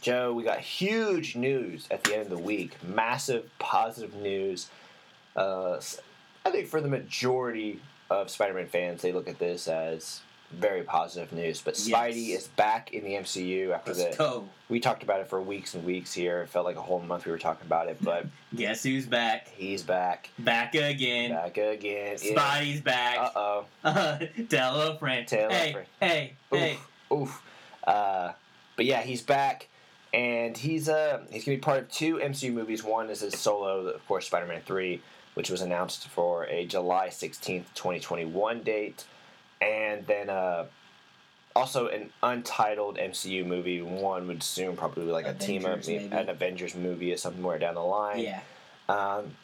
Joe, 0.00 0.33
we 0.33 0.43
got 0.43 0.59
huge 0.61 1.37
news 1.37 1.87
at 1.90 2.05
the 2.05 2.12
end 2.14 2.23
of 2.25 2.31
the 2.31 2.38
week. 2.38 2.76
Massive 2.85 3.49
positive 3.59 4.14
news. 4.14 4.69
Uh, 5.35 5.81
I 6.45 6.50
think 6.50 6.69
for 6.69 6.81
the 6.81 6.88
majority 6.88 7.81
of 8.11 8.31
Spider-Man 8.31 8.69
fans, 8.69 9.02
they 9.02 9.12
look 9.12 9.28
at 9.28 9.38
this 9.38 9.66
as 9.69 10.21
very 10.52 10.82
positive 10.82 11.32
news. 11.32 11.60
But 11.60 11.74
Spidey 11.74 12.28
Yes. 12.28 12.42
is 12.42 12.48
back 12.48 12.92
in 12.92 13.04
the 13.04 13.14
MCU 13.16 13.72
after 13.72 13.92
Let's 13.94 14.16
the. 14.16 14.22
go. 14.22 14.48
We 14.68 14.80
talked 14.80 15.02
about 15.02 15.20
it 15.20 15.28
for 15.28 15.40
weeks 15.40 15.74
and 15.74 15.84
weeks 15.84 16.12
here. 16.12 16.42
It 16.42 16.48
felt 16.48 16.64
like 16.64 16.76
a 16.76 16.80
whole 16.82 17.00
month 17.00 17.26
we 17.26 17.32
were 17.32 17.38
talking 17.38 17.66
about 17.66 17.88
it, 17.88 17.98
but 18.02 18.26
Guess 18.54 18.82
who's 18.82 19.06
back? 19.06 19.48
he's 19.48 19.82
back. 19.82 20.30
Back 20.38 20.74
again. 20.74 21.30
Back 21.30 21.56
again. 21.58 22.16
Spidey's 22.16 22.80
back. 22.80 23.18
Uh 23.18 23.62
oh. 23.84 24.18
Tell 24.48 24.80
a 24.80 24.98
friend. 24.98 25.26
Tell 25.28 25.50
a 25.50 25.52
hey, 25.52 25.72
friend. 25.72 25.86
hey, 26.00 26.32
hey. 26.50 26.78
Oof. 27.12 27.20
Oof. 27.20 27.42
Uh, 27.86 28.32
but 28.76 28.84
yeah, 28.84 29.02
he's 29.02 29.22
back, 29.22 29.68
and 30.12 30.56
he's 30.56 30.88
uh 30.88 31.22
he's 31.30 31.44
gonna 31.44 31.56
be 31.56 31.60
part 31.60 31.78
of 31.78 31.90
two 31.90 32.16
MCU 32.16 32.52
movies. 32.52 32.82
One 32.82 33.10
is 33.10 33.20
his 33.20 33.38
solo, 33.38 33.86
of 33.86 34.06
course, 34.08 34.26
Spider-Man 34.26 34.62
Three, 34.66 35.00
which 35.34 35.50
was 35.50 35.60
announced 35.62 36.08
for 36.08 36.44
a 36.46 36.66
July 36.66 37.08
sixteenth, 37.10 37.72
twenty 37.74 38.00
twenty 38.00 38.24
one 38.24 38.62
date, 38.62 39.04
and 39.60 40.06
then 40.06 40.30
uh 40.30 40.66
also 41.54 41.88
an 41.88 42.10
untitled 42.22 42.98
MCU 42.98 43.44
movie. 43.46 43.80
One 43.80 44.26
would 44.28 44.40
assume 44.40 44.76
probably 44.76 45.04
like 45.04 45.26
a 45.26 45.32
team 45.34 45.64
up, 45.64 45.86
maybe. 45.86 46.04
an 46.12 46.28
Avengers 46.28 46.75
movie 46.75 47.12
or 47.12 47.16
somewhere 47.16 47.58
down 47.58 47.75
the 47.75 47.80
line. 47.82 48.18
Yeah. 48.20 48.40
Um, 48.88 49.34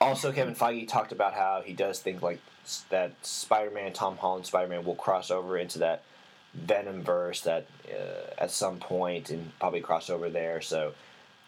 Also, 0.00 0.32
Kevin 0.32 0.54
Feige 0.54 0.88
talked 0.88 1.12
about 1.12 1.32
how 1.34 1.62
he 1.64 1.72
does 1.72 2.00
think 2.00 2.22
like 2.22 2.40
that 2.90 3.12
Spider-Man, 3.22 3.92
Tom 3.92 4.16
Holland 4.16 4.46
Spider-Man 4.46 4.84
will 4.84 4.96
cross 4.96 5.30
over 5.30 5.56
into 5.56 5.78
that 5.78 6.02
Venom 6.54 7.02
verse 7.02 7.42
that 7.42 7.66
uh, 7.88 8.34
at 8.42 8.50
some 8.50 8.78
point 8.78 9.30
and 9.30 9.56
probably 9.60 9.80
cross 9.80 10.10
over 10.10 10.28
there. 10.28 10.60
So 10.60 10.92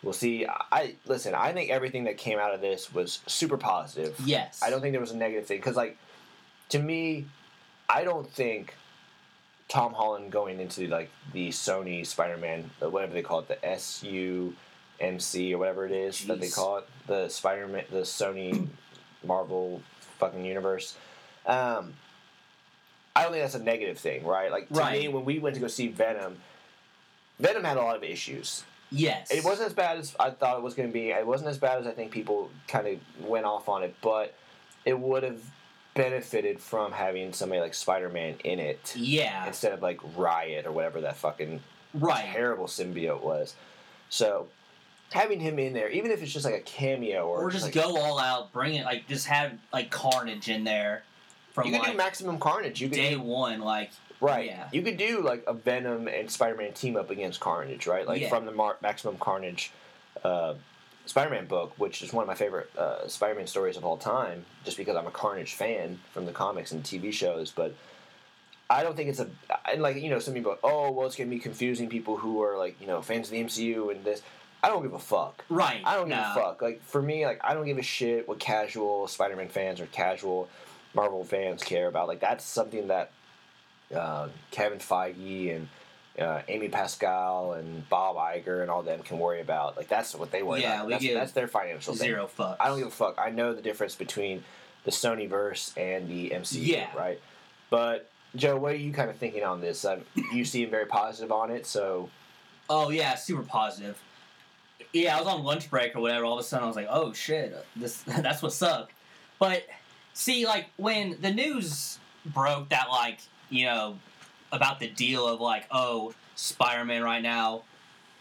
we'll 0.02 0.12
see. 0.12 0.46
I 0.46 0.94
listen. 1.06 1.34
I 1.34 1.52
think 1.52 1.70
everything 1.70 2.04
that 2.04 2.16
came 2.16 2.38
out 2.38 2.54
of 2.54 2.60
this 2.60 2.94
was 2.94 3.20
super 3.26 3.56
positive. 3.58 4.14
Yes. 4.24 4.60
I 4.62 4.70
don't 4.70 4.80
think 4.80 4.92
there 4.92 5.00
was 5.00 5.10
a 5.10 5.16
negative 5.16 5.46
thing 5.46 5.58
because, 5.58 5.76
like, 5.76 5.98
to 6.70 6.78
me, 6.78 7.26
I 7.88 8.04
don't 8.04 8.30
think 8.30 8.74
Tom 9.68 9.92
Holland 9.94 10.30
going 10.30 10.60
into 10.60 10.86
like 10.88 11.10
the 11.32 11.48
Sony 11.50 12.06
Spider-Man, 12.06 12.70
uh, 12.82 12.90
whatever 12.90 13.12
they 13.14 13.22
call 13.22 13.40
it, 13.40 13.48
the 13.48 13.56
SUMC 13.66 15.52
or 15.52 15.58
whatever 15.58 15.86
it 15.86 15.92
is 15.92 16.24
that 16.26 16.40
they 16.40 16.48
call 16.48 16.78
it, 16.78 16.88
the 17.06 17.28
Spider-Man, 17.28 17.84
the 17.90 18.00
Sony 18.00 18.66
Marvel 19.26 19.82
fucking 20.18 20.44
universe. 20.44 20.96
Um, 21.46 21.94
I 23.16 23.22
don't 23.22 23.32
think 23.32 23.42
that's 23.42 23.54
a 23.54 23.62
negative 23.62 23.98
thing, 23.98 24.24
right? 24.24 24.50
Like 24.50 24.68
to 24.68 24.74
Right. 24.74 25.00
me, 25.02 25.08
when 25.08 25.24
we 25.24 25.38
went 25.38 25.54
to 25.54 25.60
go 25.60 25.66
see 25.68 25.88
Venom, 25.88 26.36
Venom 27.40 27.64
had 27.64 27.76
a 27.76 27.82
lot 27.82 27.96
of 27.96 28.04
issues. 28.04 28.64
Yes. 28.90 29.30
It 29.30 29.44
wasn't 29.44 29.66
as 29.68 29.74
bad 29.74 29.98
as 29.98 30.14
I 30.18 30.30
thought 30.30 30.56
it 30.56 30.62
was 30.62 30.74
going 30.74 30.88
to 30.88 30.92
be. 30.92 31.10
It 31.10 31.26
wasn't 31.26 31.50
as 31.50 31.58
bad 31.58 31.78
as 31.80 31.86
I 31.86 31.90
think 31.92 32.10
people 32.10 32.50
kind 32.68 32.86
of 32.86 33.26
went 33.28 33.44
off 33.44 33.68
on 33.68 33.82
it, 33.82 33.94
but 34.00 34.34
it 34.84 34.98
would 34.98 35.22
have 35.24 35.40
benefited 35.98 36.60
from 36.60 36.92
having 36.92 37.32
somebody 37.32 37.60
like 37.60 37.74
Spider 37.74 38.08
Man 38.08 38.36
in 38.44 38.60
it 38.60 38.94
Yeah. 38.96 39.44
instead 39.48 39.72
of 39.72 39.82
like 39.82 39.98
Riot 40.16 40.64
or 40.64 40.70
whatever 40.70 41.00
that 41.00 41.16
fucking 41.16 41.60
Right. 41.92 42.24
terrible 42.32 42.66
symbiote 42.66 43.20
was. 43.20 43.54
So 44.08 44.46
having 45.12 45.40
him 45.40 45.58
in 45.58 45.72
there, 45.72 45.88
even 45.88 46.12
if 46.12 46.22
it's 46.22 46.32
just 46.32 46.44
like 46.44 46.54
a 46.54 46.60
cameo 46.60 47.26
or, 47.26 47.42
Or 47.42 47.50
just 47.50 47.64
like, 47.64 47.74
go 47.74 47.96
all 47.98 48.20
out, 48.20 48.52
bring 48.52 48.74
it 48.74 48.84
like 48.84 49.08
just 49.08 49.26
have 49.26 49.52
like 49.72 49.90
Carnage 49.90 50.48
in 50.48 50.62
there 50.62 51.02
from 51.52 51.66
you 51.66 51.72
could 51.72 51.82
like 51.82 51.90
do 51.92 51.96
Maximum 51.96 52.38
Carnage. 52.38 52.80
You 52.80 52.88
could 52.88 52.94
day 52.96 53.16
one. 53.16 53.60
Like 53.60 53.90
Right. 54.20 54.46
Yeah. 54.46 54.68
You 54.72 54.82
could 54.82 54.98
do 54.98 55.20
like 55.22 55.42
a 55.48 55.52
Venom 55.52 56.06
and 56.06 56.30
Spider-Man 56.30 56.74
team 56.74 56.96
up 56.96 57.10
against 57.10 57.40
Carnage, 57.40 57.86
right? 57.88 58.06
Like 58.06 58.20
Yeah. 58.22 58.28
from 58.28 58.46
the 58.46 58.52
Mar- 58.52 58.76
Maximum 58.80 59.16
Carnage 59.18 59.72
uh, 60.24 60.54
Spider-Man 61.08 61.46
book, 61.46 61.72
which 61.78 62.02
is 62.02 62.12
one 62.12 62.22
of 62.22 62.28
my 62.28 62.34
favorite 62.34 62.70
uh, 62.76 63.08
Spider-Man 63.08 63.46
stories 63.46 63.78
of 63.78 63.84
all 63.84 63.96
time, 63.96 64.44
just 64.64 64.76
because 64.76 64.94
I'm 64.94 65.06
a 65.06 65.10
Carnage 65.10 65.54
fan 65.54 65.98
from 66.12 66.26
the 66.26 66.32
comics 66.32 66.70
and 66.70 66.84
TV 66.84 67.10
shows. 67.12 67.50
But 67.50 67.74
I 68.68 68.82
don't 68.82 68.94
think 68.94 69.08
it's 69.08 69.18
a 69.18 69.28
and 69.72 69.80
like 69.80 69.96
you 69.96 70.10
know 70.10 70.18
some 70.18 70.34
people, 70.34 70.58
oh 70.62 70.90
well, 70.90 71.06
it's 71.06 71.16
gonna 71.16 71.30
be 71.30 71.38
confusing 71.38 71.88
people 71.88 72.18
who 72.18 72.42
are 72.42 72.58
like 72.58 72.78
you 72.78 72.86
know 72.86 73.00
fans 73.00 73.28
of 73.28 73.32
the 73.32 73.42
MCU 73.42 73.90
and 73.90 74.04
this. 74.04 74.20
I 74.62 74.68
don't 74.68 74.82
give 74.82 74.92
a 74.92 74.98
fuck. 74.98 75.44
right. 75.48 75.80
I 75.84 75.94
don't 75.94 76.08
give 76.08 76.18
a 76.18 76.34
fuck. 76.34 76.60
Like 76.60 76.82
for 76.82 77.00
me, 77.00 77.24
like 77.24 77.40
I 77.42 77.54
don't 77.54 77.64
give 77.64 77.78
a 77.78 77.82
shit 77.82 78.28
what 78.28 78.38
casual 78.38 79.06
Spider-Man 79.06 79.48
fans 79.48 79.80
or 79.80 79.86
casual 79.86 80.48
Marvel 80.94 81.24
fans 81.24 81.62
care 81.62 81.86
about. 81.88 82.06
Like 82.06 82.20
that's 82.20 82.44
something 82.44 82.88
that 82.88 83.12
uh, 83.94 84.28
Kevin 84.50 84.78
Feige 84.78 85.56
and 85.56 85.68
uh, 86.20 86.42
Amy 86.48 86.68
Pascal 86.68 87.52
and 87.52 87.88
Bob 87.88 88.16
Iger 88.16 88.62
and 88.62 88.70
all 88.70 88.82
them 88.82 89.02
can 89.02 89.18
worry 89.18 89.40
about. 89.40 89.76
Like 89.76 89.88
that's 89.88 90.14
what 90.14 90.30
they 90.30 90.42
worry 90.42 90.62
Yeah, 90.62 90.74
about. 90.76 90.86
we 90.86 90.92
That's, 90.92 91.04
give 91.04 91.14
that's 91.14 91.32
their 91.32 91.48
financial 91.48 91.94
thing. 91.94 92.08
Zero 92.08 92.28
fucks. 92.38 92.56
I 92.60 92.68
don't 92.68 92.78
give 92.78 92.88
a 92.88 92.90
fuck. 92.90 93.16
I 93.18 93.30
know 93.30 93.54
the 93.54 93.62
difference 93.62 93.94
between 93.94 94.42
the 94.84 94.90
Sony 94.90 95.28
verse 95.28 95.72
and 95.76 96.08
the 96.08 96.30
MCU. 96.30 96.58
Yeah. 96.66 96.86
Right. 96.96 97.20
But 97.70 98.08
Joe, 98.36 98.56
what 98.56 98.72
are 98.72 98.76
you 98.76 98.92
kind 98.92 99.10
of 99.10 99.16
thinking 99.16 99.44
on 99.44 99.60
this? 99.60 99.84
Um, 99.84 100.00
you 100.32 100.44
seem 100.44 100.70
very 100.70 100.86
positive 100.86 101.32
on 101.32 101.50
it, 101.50 101.66
so 101.66 102.08
Oh 102.70 102.90
yeah, 102.90 103.14
super 103.14 103.42
positive. 103.42 103.98
Yeah, 104.92 105.16
I 105.16 105.20
was 105.20 105.28
on 105.28 105.42
lunch 105.44 105.70
break 105.70 105.94
or 105.96 106.00
whatever. 106.00 106.24
All 106.24 106.34
of 106.38 106.40
a 106.40 106.42
sudden, 106.42 106.64
I 106.64 106.66
was 106.66 106.76
like, 106.76 106.86
"Oh 106.90 107.12
shit, 107.12 107.56
this 107.76 108.02
that's 108.06 108.42
what's 108.42 108.62
up." 108.62 108.90
But 109.38 109.64
see, 110.14 110.46
like 110.46 110.66
when 110.76 111.16
the 111.20 111.30
news 111.32 111.98
broke 112.26 112.68
that, 112.70 112.88
like 112.90 113.20
you 113.50 113.66
know, 113.66 113.98
about 114.52 114.80
the 114.80 114.88
deal 114.88 115.26
of 115.26 115.40
like, 115.40 115.66
oh, 115.70 116.14
Spider-Man 116.36 117.02
right 117.02 117.22
now, 117.22 117.62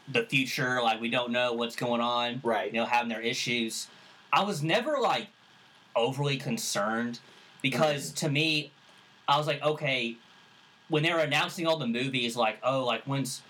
the 0.07 0.23
future, 0.23 0.81
like 0.81 1.01
we 1.01 1.09
don't 1.09 1.31
know 1.31 1.53
what's 1.53 1.75
going 1.75 2.01
on. 2.01 2.39
right. 2.43 2.73
You 2.73 2.79
know, 2.79 2.85
having 2.85 3.09
their 3.09 3.21
issues. 3.21 3.87
I 4.31 4.43
was 4.43 4.63
never 4.63 4.97
like 4.99 5.27
overly 5.95 6.37
concerned 6.37 7.19
because 7.61 8.11
to 8.13 8.29
me, 8.29 8.71
I 9.27 9.37
was 9.37 9.47
like, 9.47 9.61
okay, 9.61 10.17
when 10.89 11.03
they 11.03 11.11
were 11.11 11.19
announcing 11.19 11.67
all 11.67 11.77
the 11.77 11.87
movies, 11.87 12.35
like, 12.37 12.59
oh, 12.63 12.85
like 12.85 13.03
when's, 13.03 13.41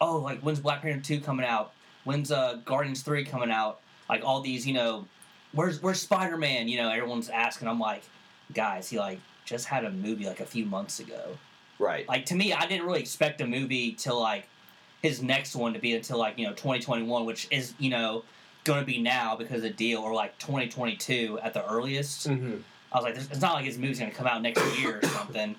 oh, 0.00 0.18
like 0.18 0.40
when's 0.40 0.60
Black 0.60 0.82
Panther 0.82 1.00
two 1.00 1.20
coming 1.20 1.44
out? 1.46 1.72
When's 2.04 2.30
uh 2.30 2.60
Guardians 2.64 3.02
three 3.02 3.24
coming 3.24 3.50
out? 3.50 3.80
Like 4.08 4.24
all 4.24 4.40
these, 4.40 4.66
you 4.66 4.74
know, 4.74 5.06
where's 5.52 5.82
where's 5.82 6.00
Spider 6.00 6.36
Man? 6.36 6.68
You 6.68 6.78
know, 6.78 6.90
everyone's 6.90 7.28
asking. 7.28 7.68
I'm 7.68 7.80
like, 7.80 8.02
guys, 8.54 8.88
he 8.88 8.98
like 8.98 9.20
just 9.44 9.66
had 9.66 9.84
a 9.84 9.90
movie 9.90 10.26
like 10.26 10.40
a 10.40 10.46
few 10.46 10.64
months 10.64 11.00
ago. 11.00 11.36
Right. 11.78 12.08
Like 12.08 12.26
to 12.26 12.34
me, 12.34 12.52
I 12.52 12.66
didn't 12.66 12.86
really 12.86 13.00
expect 13.00 13.40
a 13.40 13.46
movie 13.46 13.92
till 13.92 14.18
like 14.20 14.48
his 15.02 15.22
next 15.22 15.54
one 15.54 15.74
to 15.74 15.78
be 15.78 15.94
until 15.94 16.18
like 16.18 16.38
you 16.38 16.46
know 16.46 16.52
2021, 16.52 17.24
which 17.24 17.48
is 17.50 17.74
you 17.78 17.90
know 17.90 18.24
going 18.64 18.80
to 18.80 18.86
be 18.86 19.00
now 19.00 19.36
because 19.36 19.56
of 19.58 19.62
the 19.62 19.70
deal, 19.70 20.00
or 20.00 20.12
like 20.14 20.36
2022 20.38 21.38
at 21.42 21.54
the 21.54 21.64
earliest. 21.70 22.28
mm-hmm. 22.28 22.56
I 22.92 22.96
was 22.98 23.04
like, 23.04 23.16
it's 23.16 23.40
not 23.40 23.54
like 23.54 23.64
his 23.64 23.78
movie's 23.78 23.98
going 23.98 24.10
to 24.10 24.16
come 24.16 24.26
out 24.26 24.40
next 24.42 24.62
year 24.78 25.00
or 25.02 25.08
something. 25.08 25.54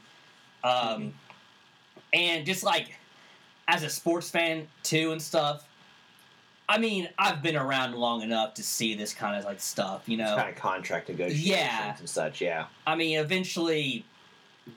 Um, 0.64 1.14
and 2.14 2.46
just 2.46 2.64
like 2.64 2.96
as 3.68 3.84
a 3.84 3.90
sports 3.90 4.30
fan 4.30 4.68
too 4.84 5.12
and 5.12 5.22
stuff. 5.22 5.68
I 6.70 6.80
mean, 6.80 7.08
I've 7.18 7.42
been 7.42 7.56
around 7.56 7.96
long 7.96 8.24
enough 8.24 8.56
to 8.56 8.64
see 8.64 8.94
this 8.94 9.14
kind 9.14 9.38
of 9.38 9.46
like 9.46 9.62
stuff, 9.62 10.10
you 10.10 10.18
know. 10.18 10.36
kind 10.36 10.50
of 10.50 10.56
contract 10.56 11.08
negotiations 11.08 11.48
Yeah. 11.48 11.96
and 11.98 12.10
such. 12.10 12.42
Yeah. 12.42 12.66
I 12.86 12.96
mean, 12.96 13.20
eventually, 13.20 14.04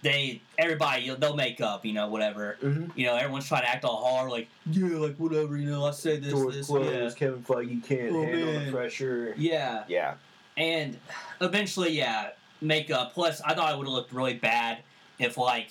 they 0.03 0.41
everybody 0.59 1.15
they'll 1.19 1.35
make 1.37 1.61
up, 1.61 1.85
you 1.85 1.93
know, 1.93 2.09
whatever. 2.09 2.57
Mm-hmm. 2.63 2.99
You 2.99 3.07
know, 3.07 3.17
everyone's 3.17 3.49
trying 3.49 3.63
to 3.63 3.69
act 3.69 3.85
all 3.85 4.05
hard, 4.05 4.31
like 4.31 4.49
yeah, 4.71 4.97
like 4.99 5.17
whatever, 5.17 5.57
you 5.57 5.71
know. 5.71 5.85
I 5.85 5.91
said 5.91 6.23
this, 6.23 6.33
Doors 6.33 6.55
this, 6.55 6.67
closed. 6.67 7.17
Kevin 7.17 7.43
Feige 7.43 7.85
can't 7.85 8.15
Oh, 8.15 8.23
handle 8.23 8.47
man. 8.53 8.67
the 8.67 8.73
pressure. 8.73 9.35
yeah, 9.37 9.85
yeah. 9.89 10.15
Yeah. 10.57 10.63
And 10.65 10.99
eventually, 11.41 11.91
yeah, 11.93 12.31
make 12.61 12.91
up. 12.91 13.15
Plus, 13.15 13.41
I 13.41 13.55
thought 13.55 13.73
it 13.73 13.79
would 13.79 13.87
have 13.87 13.95
looked 13.95 14.13
really 14.13 14.35
bad 14.35 14.79
if 15.19 15.37
like 15.39 15.71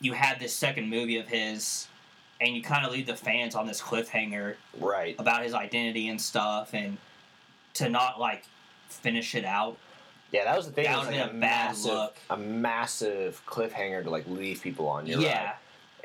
you 0.00 0.12
had 0.12 0.38
this 0.40 0.52
second 0.54 0.88
movie 0.90 1.16
of 1.18 1.26
his, 1.28 1.86
and 2.40 2.54
you 2.54 2.62
kind 2.62 2.84
of 2.84 2.92
leave 2.92 3.06
the 3.06 3.16
fans 3.16 3.54
on 3.54 3.66
this 3.66 3.80
cliffhanger 3.80 4.56
Right. 4.78 5.14
about 5.18 5.42
his 5.44 5.54
identity 5.54 6.08
and 6.08 6.20
stuff, 6.20 6.74
and 6.74 6.98
to 7.74 7.88
not 7.88 8.20
like 8.20 8.44
finish 8.88 9.34
it 9.34 9.44
out. 9.44 9.78
Yeah, 10.34 10.44
that 10.44 10.56
was 10.56 10.66
the 10.66 10.72
thing. 10.72 10.84
That 10.86 10.94
it 10.94 10.98
was 10.98 11.06
like 11.06 11.16
a 11.20 11.30
a 11.30 11.32
massive, 11.32 11.92
look. 11.92 12.16
a 12.28 12.36
massive 12.36 13.40
cliffhanger 13.46 14.02
to 14.02 14.10
like 14.10 14.26
leave 14.26 14.60
people 14.62 14.88
on. 14.88 15.06
You're 15.06 15.20
yeah, 15.20 15.44
right. 15.44 15.54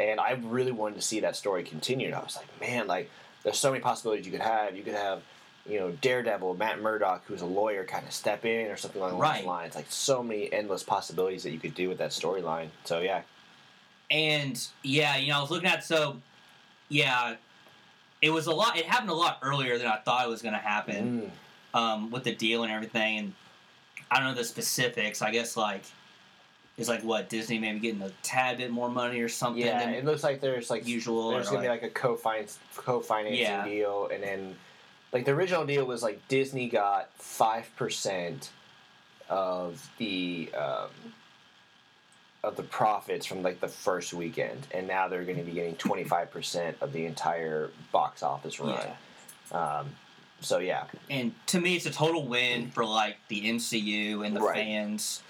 And 0.07 0.19
I 0.19 0.33
really 0.43 0.71
wanted 0.71 0.95
to 0.95 1.01
see 1.01 1.19
that 1.21 1.35
story 1.35 1.63
continued. 1.63 2.13
I 2.13 2.19
was 2.19 2.35
like, 2.37 2.47
man, 2.61 2.85
like 2.87 3.09
there's 3.43 3.57
so 3.57 3.71
many 3.71 3.81
possibilities 3.81 4.25
you 4.27 4.31
could 4.31 4.41
have. 4.41 4.75
You 4.77 4.83
could 4.83 4.93
have, 4.93 5.23
you 5.67 5.79
know, 5.79 5.89
Daredevil, 5.91 6.53
Matt 6.55 6.79
Murdock, 6.79 7.23
who's 7.25 7.41
a 7.41 7.45
lawyer, 7.45 7.83
kind 7.85 8.05
of 8.05 8.13
step 8.13 8.45
in 8.45 8.67
or 8.69 8.77
something 8.77 9.01
along 9.01 9.17
Right. 9.17 9.37
those 9.39 9.47
lines. 9.47 9.75
Like 9.75 9.87
so 9.89 10.21
many 10.21 10.51
endless 10.53 10.83
possibilities 10.83 11.41
that 11.43 11.51
you 11.51 11.59
could 11.59 11.73
do 11.73 11.89
with 11.89 11.97
that 11.97 12.11
storyline. 12.11 12.67
So 12.85 12.99
yeah, 12.99 13.21
And 14.11 14.63
yeah, 14.83 15.17
you 15.17 15.29
know, 15.31 15.39
I 15.39 15.41
was 15.41 15.49
looking 15.51 15.69
at 15.69 15.83
so 15.83 16.17
yeah, 16.87 17.35
it 18.21 18.29
was 18.29 18.47
a 18.47 18.51
lot. 18.53 18.77
It 18.77 18.85
happened 18.85 19.09
a 19.09 19.13
lot 19.15 19.39
earlier 19.41 19.77
than 19.77 19.87
I 19.87 19.97
thought 19.97 20.25
it 20.25 20.29
was 20.29 20.41
going 20.41 20.53
to 20.55 20.59
happen 20.59 21.31
Mm. 21.73 21.79
um, 21.79 22.11
with 22.11 22.23
the 22.25 22.35
deal 22.35 22.63
and 22.63 22.71
everything. 22.71 23.17
And 23.19 23.33
I 24.11 24.19
don't 24.19 24.29
know 24.29 24.35
the 24.35 24.43
specifics. 24.43 25.21
I 25.21 25.31
guess 25.31 25.55
like 25.57 25.83
it's 26.77 26.87
like 26.89 27.03
what 27.03 27.29
Disney 27.29 27.59
maybe 27.59 27.79
getting 27.79 28.01
a 28.01 28.09
tad 28.23 28.57
bit 28.57 28.71
more 28.71 28.89
money 28.89 29.19
or 29.19 29.29
something. 29.29 29.61
yeah. 29.63 29.79
than 29.79 29.93
It 29.93 30.05
looks 30.05 30.23
like 30.23 30.39
there's 30.41 30.69
like 30.69 30.87
usual. 30.87 31.31
There's 31.31 31.49
gonna 31.49 31.61
be 31.61 31.67
like- 31.67 31.81
like 31.81 31.91
a 31.91 31.93
co-finance 31.93 32.57
co-financing 32.75 33.39
Yeah. 33.41 33.65
deal, 33.65 34.07
and 34.13 34.23
then 34.23 34.55
like 35.11 35.25
the 35.25 35.31
original 35.31 35.65
deal 35.65 35.85
was 35.85 36.01
like 36.03 36.25
Disney 36.27 36.69
got 36.69 37.09
five 37.15 37.69
percent 37.75 38.51
of 39.29 39.87
the 39.97 40.49
um, 40.57 40.89
of 42.43 42.55
the 42.55 42.63
profits 42.63 43.25
from 43.25 43.41
like 43.43 43.59
the 43.59 43.67
first 43.67 44.13
weekend, 44.13 44.65
and 44.71 44.87
now 44.87 45.07
they're 45.09 45.25
going 45.25 45.37
to 45.37 45.43
be 45.43 45.51
getting 45.51 45.75
twenty 45.75 46.03
five 46.05 46.31
percent 46.31 46.77
of 46.81 46.93
the 46.93 47.05
entire 47.05 47.69
box 47.91 48.23
office 48.23 48.59
run. 48.59 48.69
yeah. 49.51 49.79
Um, 49.79 49.89
so 50.41 50.59
yeah, 50.59 50.85
And 51.09 51.33
to 51.47 51.59
me, 51.59 51.75
it's 51.75 51.85
a 51.85 51.91
total 51.91 52.25
win 52.27 52.71
for 52.71 52.85
like 52.85 53.17
the 53.27 53.41
MCU 53.49 54.25
and 54.25 54.35
the 54.35 54.41
Right. 54.41 54.55
fans. 54.55 55.21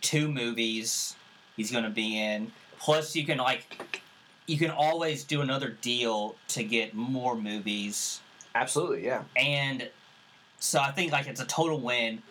Two 0.00 0.30
movies 0.30 1.14
he's 1.56 1.70
going 1.70 1.84
to 1.84 1.90
be 1.90 2.18
in. 2.20 2.52
Plus, 2.78 3.14
you 3.16 3.24
can 3.24 3.38
like 3.38 4.00
you 4.46 4.58
can 4.58 4.70
always 4.70 5.24
do 5.24 5.40
another 5.40 5.70
deal 5.80 6.36
to 6.48 6.62
get 6.62 6.94
more 6.94 7.34
movies. 7.36 8.20
absolutely, 8.54 9.04
yeah. 9.04 9.22
And 9.36 9.88
so 10.60 10.80
I 10.80 10.90
think 10.92 11.12
like 11.12 11.26
it's 11.26 11.40
a 11.40 11.46
total 11.46 11.80
win. 11.80 12.22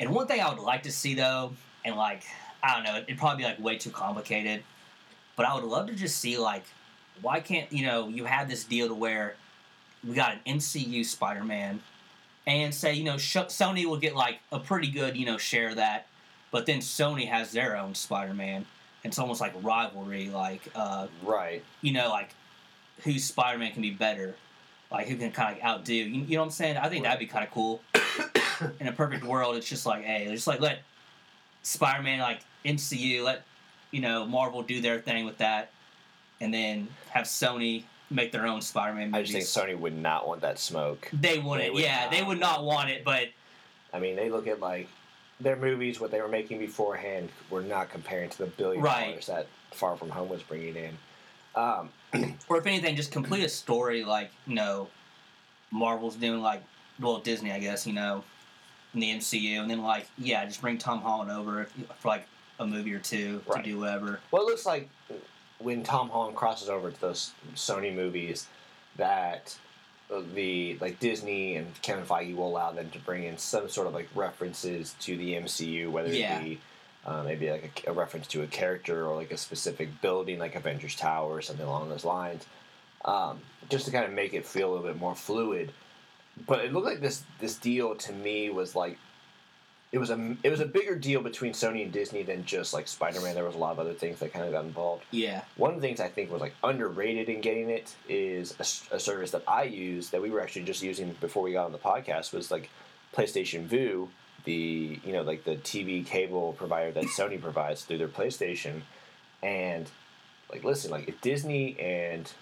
And 0.00 0.10
one 0.14 0.26
thing 0.26 0.40
I 0.40 0.48
would 0.52 0.58
like 0.62 0.82
to 0.84 0.92
see 0.92 1.14
though, 1.14 1.52
and 1.84 1.96
like 1.96 2.24
I 2.62 2.74
don't 2.74 2.84
know, 2.84 2.96
it'd 2.98 3.18
probably 3.18 3.44
be 3.44 3.48
like 3.48 3.60
way 3.60 3.76
too 3.78 3.90
complicated, 3.90 4.62
but 5.36 5.46
I 5.46 5.54
would 5.54 5.64
love 5.64 5.86
to 5.88 5.94
just 5.94 6.18
see 6.18 6.36
like 6.38 6.64
why 7.20 7.40
can't 7.40 7.70
you 7.72 7.86
know 7.86 8.08
you 8.08 8.24
have 8.24 8.48
this 8.48 8.64
deal 8.64 8.88
to 8.88 8.94
where 8.94 9.36
we 10.06 10.14
got 10.14 10.34
an 10.46 10.58
MCU 10.58 11.04
Spider-Man, 11.04 11.80
and 12.46 12.74
say 12.74 12.94
you 12.94 13.04
know 13.04 13.18
Sh- 13.18 13.36
Sony 13.48 13.84
will 13.86 13.98
get 13.98 14.14
like 14.16 14.40
a 14.50 14.58
pretty 14.58 14.88
good 14.90 15.16
you 15.16 15.26
know 15.26 15.38
share 15.38 15.70
of 15.70 15.76
that, 15.76 16.06
but 16.50 16.66
then 16.66 16.78
Sony 16.80 17.28
has 17.28 17.52
their 17.52 17.76
own 17.76 17.94
Spider-Man. 17.94 18.66
And 19.04 19.10
it's 19.10 19.18
almost 19.18 19.40
like 19.40 19.52
rivalry, 19.64 20.28
like 20.28 20.62
uh, 20.76 21.08
Right. 21.24 21.64
you 21.80 21.92
know, 21.92 22.08
like 22.08 22.34
whose 23.02 23.24
Spider 23.24 23.58
Man 23.58 23.72
can 23.72 23.82
be 23.82 23.90
better, 23.90 24.36
like 24.92 25.08
who 25.08 25.16
can 25.16 25.32
kind 25.32 25.56
of 25.56 25.64
outdo. 25.64 25.92
You, 25.92 26.04
you 26.04 26.36
know 26.36 26.42
what 26.42 26.44
I'm 26.46 26.50
saying? 26.52 26.76
I 26.76 26.88
think 26.88 27.02
that'd 27.02 27.18
be 27.18 27.26
kind 27.26 27.44
of 27.44 27.50
cool. 27.50 27.80
In 28.78 28.86
a 28.86 28.92
perfect 28.92 29.24
world, 29.24 29.56
it's 29.56 29.68
just 29.68 29.86
like, 29.86 30.04
hey, 30.04 30.28
just 30.30 30.46
like 30.46 30.60
let 30.60 30.82
Spider 31.64 32.00
Man 32.04 32.20
like 32.20 32.42
MCU, 32.64 33.24
let 33.24 33.42
you 33.90 34.00
know 34.00 34.24
Marvel 34.24 34.62
do 34.62 34.80
their 34.80 35.00
thing 35.00 35.24
with 35.24 35.38
that, 35.38 35.72
and 36.40 36.54
then 36.54 36.86
have 37.10 37.24
Sony 37.24 37.82
make 38.12 38.32
their 38.32 38.46
own 38.46 38.60
Spider 38.60 38.94
Man 38.94 39.10
movies. 39.10 39.34
I 39.34 39.38
just 39.40 39.56
think 39.56 39.68
Sony 39.70 39.78
would 39.78 39.96
not 39.96 40.26
want 40.26 40.40
that 40.42 40.58
smoke. 40.58 41.08
they 41.12 41.38
wouldn't. 41.38 41.60
they 41.66 41.70
would 41.70 41.82
yeah, 41.82 42.08
they 42.08 42.22
would 42.22 42.38
not 42.40 42.64
want 42.64 42.90
it, 42.90 43.04
but 43.04 43.28
I 43.92 43.98
mean, 44.00 44.16
they 44.16 44.30
look 44.30 44.46
at 44.46 44.60
like 44.60 44.88
their 45.40 45.56
movies, 45.56 46.00
what 46.00 46.10
they 46.10 46.20
were 46.20 46.28
making 46.28 46.58
beforehand, 46.58 47.30
were 47.50 47.62
not 47.62 47.90
comparing 47.90 48.30
to 48.30 48.38
the 48.38 48.46
billion 48.46 48.82
Right. 48.82 49.08
dollars 49.10 49.26
that 49.26 49.46
Far 49.72 49.96
From 49.96 50.10
Home 50.10 50.28
was 50.28 50.42
bringing 50.42 50.76
in. 50.76 50.96
Um, 51.54 51.90
or 52.48 52.58
if 52.58 52.66
anything, 52.66 52.96
just 52.96 53.12
complete 53.12 53.44
a 53.44 53.48
story 53.48 54.04
like 54.04 54.30
you 54.46 54.54
know 54.54 54.88
Marvel's 55.70 56.16
doing, 56.16 56.40
like 56.42 56.62
well 57.00 57.18
Disney, 57.18 57.52
I 57.52 57.58
guess 57.58 57.86
you 57.86 57.92
know, 57.92 58.24
in 58.94 59.00
the 59.00 59.10
MCU, 59.14 59.60
and 59.60 59.70
then 59.70 59.82
like 59.82 60.06
yeah, 60.18 60.44
just 60.44 60.60
bring 60.60 60.78
Tom 60.78 61.00
Holland 61.00 61.30
over 61.30 61.66
for 61.98 62.08
like 62.08 62.26
a 62.60 62.66
movie 62.66 62.94
or 62.94 62.98
two 63.00 63.42
Right. 63.46 63.64
to 63.64 63.70
do 63.70 63.78
whatever. 63.80 64.20
well, 64.30 64.42
it 64.42 64.46
looks 64.46 64.64
like 64.66 64.88
when 65.62 65.82
Tom 65.82 66.08
Holland 66.10 66.36
crosses 66.36 66.68
over 66.68 66.90
to 66.90 67.00
those 67.00 67.32
Sony 67.54 67.94
movies, 67.94 68.46
that 68.96 69.56
the 70.34 70.76
like 70.80 71.00
Disney 71.00 71.56
and 71.56 71.66
Kevin 71.80 72.04
Feige 72.04 72.36
will 72.36 72.48
allow 72.48 72.70
them 72.72 72.90
to 72.90 72.98
bring 72.98 73.24
in 73.24 73.38
some 73.38 73.68
sort 73.68 73.86
of 73.86 73.94
like 73.94 74.08
references 74.14 74.94
to 75.00 75.16
the 75.16 75.34
MCU, 75.34 75.90
whether 75.90 76.12
Yeah. 76.12 76.38
it 76.38 76.44
be 76.44 76.60
uh, 77.06 77.22
maybe 77.24 77.50
like 77.50 77.82
a, 77.86 77.90
a 77.90 77.92
reference 77.94 78.26
to 78.28 78.42
a 78.42 78.46
character 78.46 79.06
or 79.06 79.16
like 79.16 79.32
a 79.32 79.36
specific 79.36 79.88
building, 80.02 80.38
like 80.38 80.54
Avengers 80.54 80.94
Tower 80.94 81.30
or 81.32 81.42
something 81.42 81.66
along 81.66 81.88
those 81.88 82.04
lines, 82.04 82.46
um, 83.04 83.40
just 83.70 83.86
to 83.86 83.90
kind 83.90 84.04
of 84.04 84.12
make 84.12 84.34
it 84.34 84.44
feel 84.46 84.68
a 84.68 84.70
little 84.72 84.86
bit 84.86 85.00
more 85.00 85.14
fluid. 85.14 85.72
But 86.46 86.64
it 86.64 86.72
looked 86.72 86.86
like 86.86 87.00
this 87.00 87.22
this 87.40 87.56
deal 87.56 87.94
to 87.96 88.12
me 88.12 88.50
was 88.50 88.74
like 88.76 88.98
it 89.92 89.98
was 89.98 90.10
a 90.10 90.36
it 90.42 90.50
was 90.50 90.60
a 90.60 90.64
bigger 90.64 90.96
deal 90.96 91.20
between 91.20 91.52
Sony 91.52 91.82
and 91.82 91.92
Disney 91.92 92.22
than 92.22 92.46
just 92.46 92.72
like 92.72 92.88
Spider 92.88 93.20
Man. 93.20 93.34
There 93.34 93.44
was 93.44 93.54
a 93.54 93.58
lot 93.58 93.72
of 93.72 93.78
other 93.78 93.92
things 93.92 94.20
that 94.20 94.32
kind 94.32 94.46
of 94.46 94.52
got 94.52 94.64
involved. 94.64 95.04
Yeah, 95.10 95.42
One 95.56 95.74
of 95.74 95.80
the 95.80 95.86
things 95.86 96.00
I 96.00 96.08
think 96.08 96.32
was 96.32 96.40
like 96.40 96.54
underrated 96.64 97.28
in 97.28 97.42
getting 97.42 97.68
it 97.68 97.94
is 98.08 98.56
a 98.90 98.98
service 98.98 99.32
that 99.32 99.44
I 99.46 99.64
use 99.64 100.08
that 100.10 100.22
we 100.22 100.30
were 100.30 100.40
actually 100.40 100.64
just 100.64 100.82
using 100.82 101.14
before 101.20 101.42
we 101.42 101.52
got 101.52 101.66
on 101.66 101.72
the 101.72 101.78
podcast 101.78 102.32
was 102.32 102.50
like 102.50 102.70
PlayStation 103.14 103.64
Vue, 103.66 104.08
the 104.44 104.98
you 105.04 105.12
know 105.12 105.22
like 105.22 105.44
the 105.44 105.56
TV 105.56 106.04
cable 106.06 106.54
provider 106.54 106.90
that 106.92 107.04
Sony 107.04 107.40
provides 107.48 107.84
through 107.84 107.98
their 107.98 108.08
PlayStation, 108.08 108.80
and 109.42 109.90
like 110.50 110.64
listen 110.64 110.90
like 110.90 111.06
if 111.06 111.20
Disney 111.20 111.78
and 111.78 112.32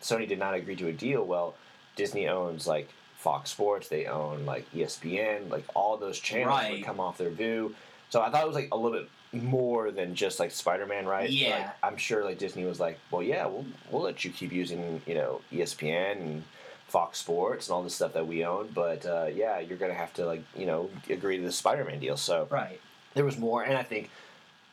Sony 0.00 0.28
did 0.28 0.38
not 0.38 0.54
agree 0.54 0.76
to 0.76 0.86
a 0.86 0.92
deal, 0.92 1.24
well, 1.24 1.56
Disney 1.96 2.28
owns 2.28 2.68
like 2.68 2.88
Fox 3.22 3.50
Sports, 3.50 3.88
they 3.88 4.06
own 4.06 4.44
like 4.44 4.70
ESPN, 4.72 5.48
like 5.48 5.64
all 5.74 5.96
those 5.96 6.18
channels 6.18 6.68
would 6.68 6.84
come 6.84 6.98
off 6.98 7.18
their 7.18 7.30
Vue. 7.30 7.72
So 8.10 8.20
I 8.20 8.30
thought 8.30 8.42
it 8.42 8.48
was 8.48 8.56
like 8.56 8.70
a 8.72 8.76
little 8.76 8.98
bit 8.98 9.08
more 9.32 9.92
than 9.92 10.16
just 10.16 10.40
like 10.40 10.50
Spider 10.50 10.86
Man, 10.86 11.06
right? 11.06 11.30
Yeah. 11.30 11.56
Like, 11.56 11.66
I'm 11.84 11.96
sure 11.96 12.24
like 12.24 12.38
Disney 12.38 12.64
was 12.64 12.80
like, 12.80 12.98
well, 13.12 13.22
yeah, 13.22 13.46
we'll 13.46 13.64
we'll 13.90 14.02
let 14.02 14.24
you 14.24 14.32
keep 14.32 14.50
using 14.50 15.00
you 15.06 15.14
know 15.14 15.40
ESPN 15.52 16.20
and 16.20 16.42
Fox 16.88 17.20
Sports 17.20 17.68
and 17.68 17.74
all 17.74 17.84
this 17.84 17.94
stuff 17.94 18.12
that 18.14 18.26
we 18.26 18.44
own, 18.44 18.70
but 18.74 19.06
uh, 19.06 19.28
yeah, 19.32 19.60
you're 19.60 19.78
gonna 19.78 19.94
have 19.94 20.12
to 20.14 20.26
like 20.26 20.42
you 20.56 20.66
know 20.66 20.90
agree 21.08 21.36
to 21.36 21.44
the 21.44 21.52
Spider 21.52 21.84
Man 21.84 22.00
deal. 22.00 22.16
So 22.16 22.48
right. 22.50 22.80
there 23.14 23.24
was 23.24 23.38
more, 23.38 23.62
and 23.62 23.78
I 23.78 23.84
think, 23.84 24.10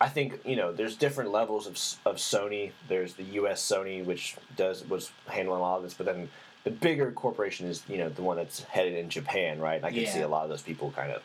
I 0.02 0.10
think 0.10 0.40
you 0.44 0.56
know, 0.56 0.74
there's 0.74 0.96
different 0.96 1.30
levels 1.30 1.68
of 1.68 1.74
of 2.12 2.18
Sony. 2.18 2.72
There's 2.88 3.14
the 3.14 3.24
U.S. 3.24 3.62
Sony, 3.64 4.04
which 4.04 4.36
does 4.58 4.84
was 4.90 5.12
handling 5.28 5.60
a 5.60 5.62
lot 5.62 5.78
of 5.78 5.84
this, 5.84 5.94
but 5.94 6.08
then 6.08 6.30
the 6.64 6.72
bigger 6.72 7.12
corporation 7.12 7.68
is 7.68 7.84
you 7.88 7.98
know 7.98 8.10
the 8.10 8.22
one 8.22 8.38
that's 8.38 8.64
headed 8.64 8.94
in 8.96 9.10
Japan, 9.10 9.60
right? 9.60 9.76
And 9.78 9.86
I 9.86 9.90
can 9.92 10.00
Yeah. 10.02 10.14
see 10.14 10.22
a 10.22 10.28
lot 10.28 10.44
of 10.44 10.50
those 10.50 10.62
people 10.62 10.92
kind 10.96 11.12
of. 11.12 11.24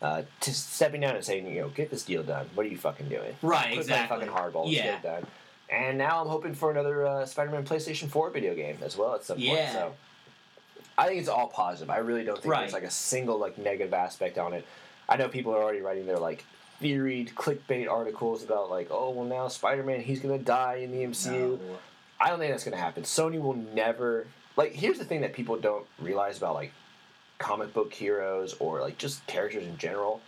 Uh, 0.00 0.22
just 0.40 0.74
stepping 0.74 1.00
down 1.00 1.16
and 1.16 1.24
saying, 1.24 1.44
you 1.52 1.60
know, 1.60 1.68
get 1.70 1.90
this 1.90 2.04
deal 2.04 2.22
done. 2.22 2.48
What 2.54 2.64
are 2.64 2.68
you 2.68 2.76
fucking 2.78 3.08
doing? 3.08 3.34
Right, 3.42 3.66
Quit 3.72 3.78
exactly. 3.80 4.26
fucking 4.28 4.32
hardball. 4.32 4.66
Let's 4.66 4.76
Yeah. 4.76 4.82
get 4.84 4.94
it 4.94 5.02
done. 5.02 5.26
And 5.68 5.98
now 5.98 6.20
I'm 6.22 6.28
hoping 6.28 6.54
for 6.54 6.70
another 6.70 7.04
uh, 7.04 7.26
Spider-Man 7.26 7.64
PlayStation 7.64 8.08
4 8.08 8.30
video 8.30 8.54
game 8.54 8.78
as 8.80 8.96
well 8.96 9.16
at 9.16 9.24
some 9.24 9.38
point. 9.38 9.68
So 9.72 9.94
I 10.96 11.08
think 11.08 11.18
it's 11.18 11.28
all 11.28 11.48
positive. 11.48 11.90
I 11.90 11.98
really 11.98 12.22
don't 12.22 12.36
think 12.40 12.46
Right. 12.52 12.60
there's 12.60 12.72
like 12.74 12.84
a 12.84 12.90
single 12.92 13.38
like 13.38 13.58
negative 13.58 13.92
aspect 13.92 14.38
on 14.38 14.52
it. 14.52 14.64
I 15.08 15.16
know 15.16 15.28
people 15.28 15.52
are 15.52 15.60
already 15.62 15.80
writing 15.80 16.06
their 16.06 16.18
like 16.20 16.44
theoried 16.80 17.34
clickbait 17.34 17.90
articles 17.90 18.44
about 18.44 18.70
like, 18.70 18.88
oh 18.92 19.10
well 19.10 19.24
now 19.26 19.48
Spider-Man 19.48 20.02
he's 20.02 20.20
gonna 20.20 20.38
die 20.38 20.76
in 20.76 20.92
the 20.92 21.02
MCU. 21.02 21.58
No. 21.58 21.78
I 22.20 22.30
don't 22.30 22.38
think 22.38 22.52
that's 22.52 22.62
gonna 22.64 22.76
happen. 22.76 23.02
Sony 23.02 23.40
will 23.40 23.54
never 23.54 24.28
like. 24.58 24.74
Here's 24.74 24.98
the 24.98 25.04
thing 25.04 25.22
that 25.22 25.32
people 25.32 25.56
don't 25.56 25.86
realize 25.98 26.36
about 26.36 26.54
like 26.54 26.72
comic 27.38 27.72
book 27.72 27.92
heroes 27.94 28.54
or 28.58 28.80
like 28.80 28.98
just 28.98 29.26
characters 29.26 29.64
in 29.64 29.78
general. 29.78 30.20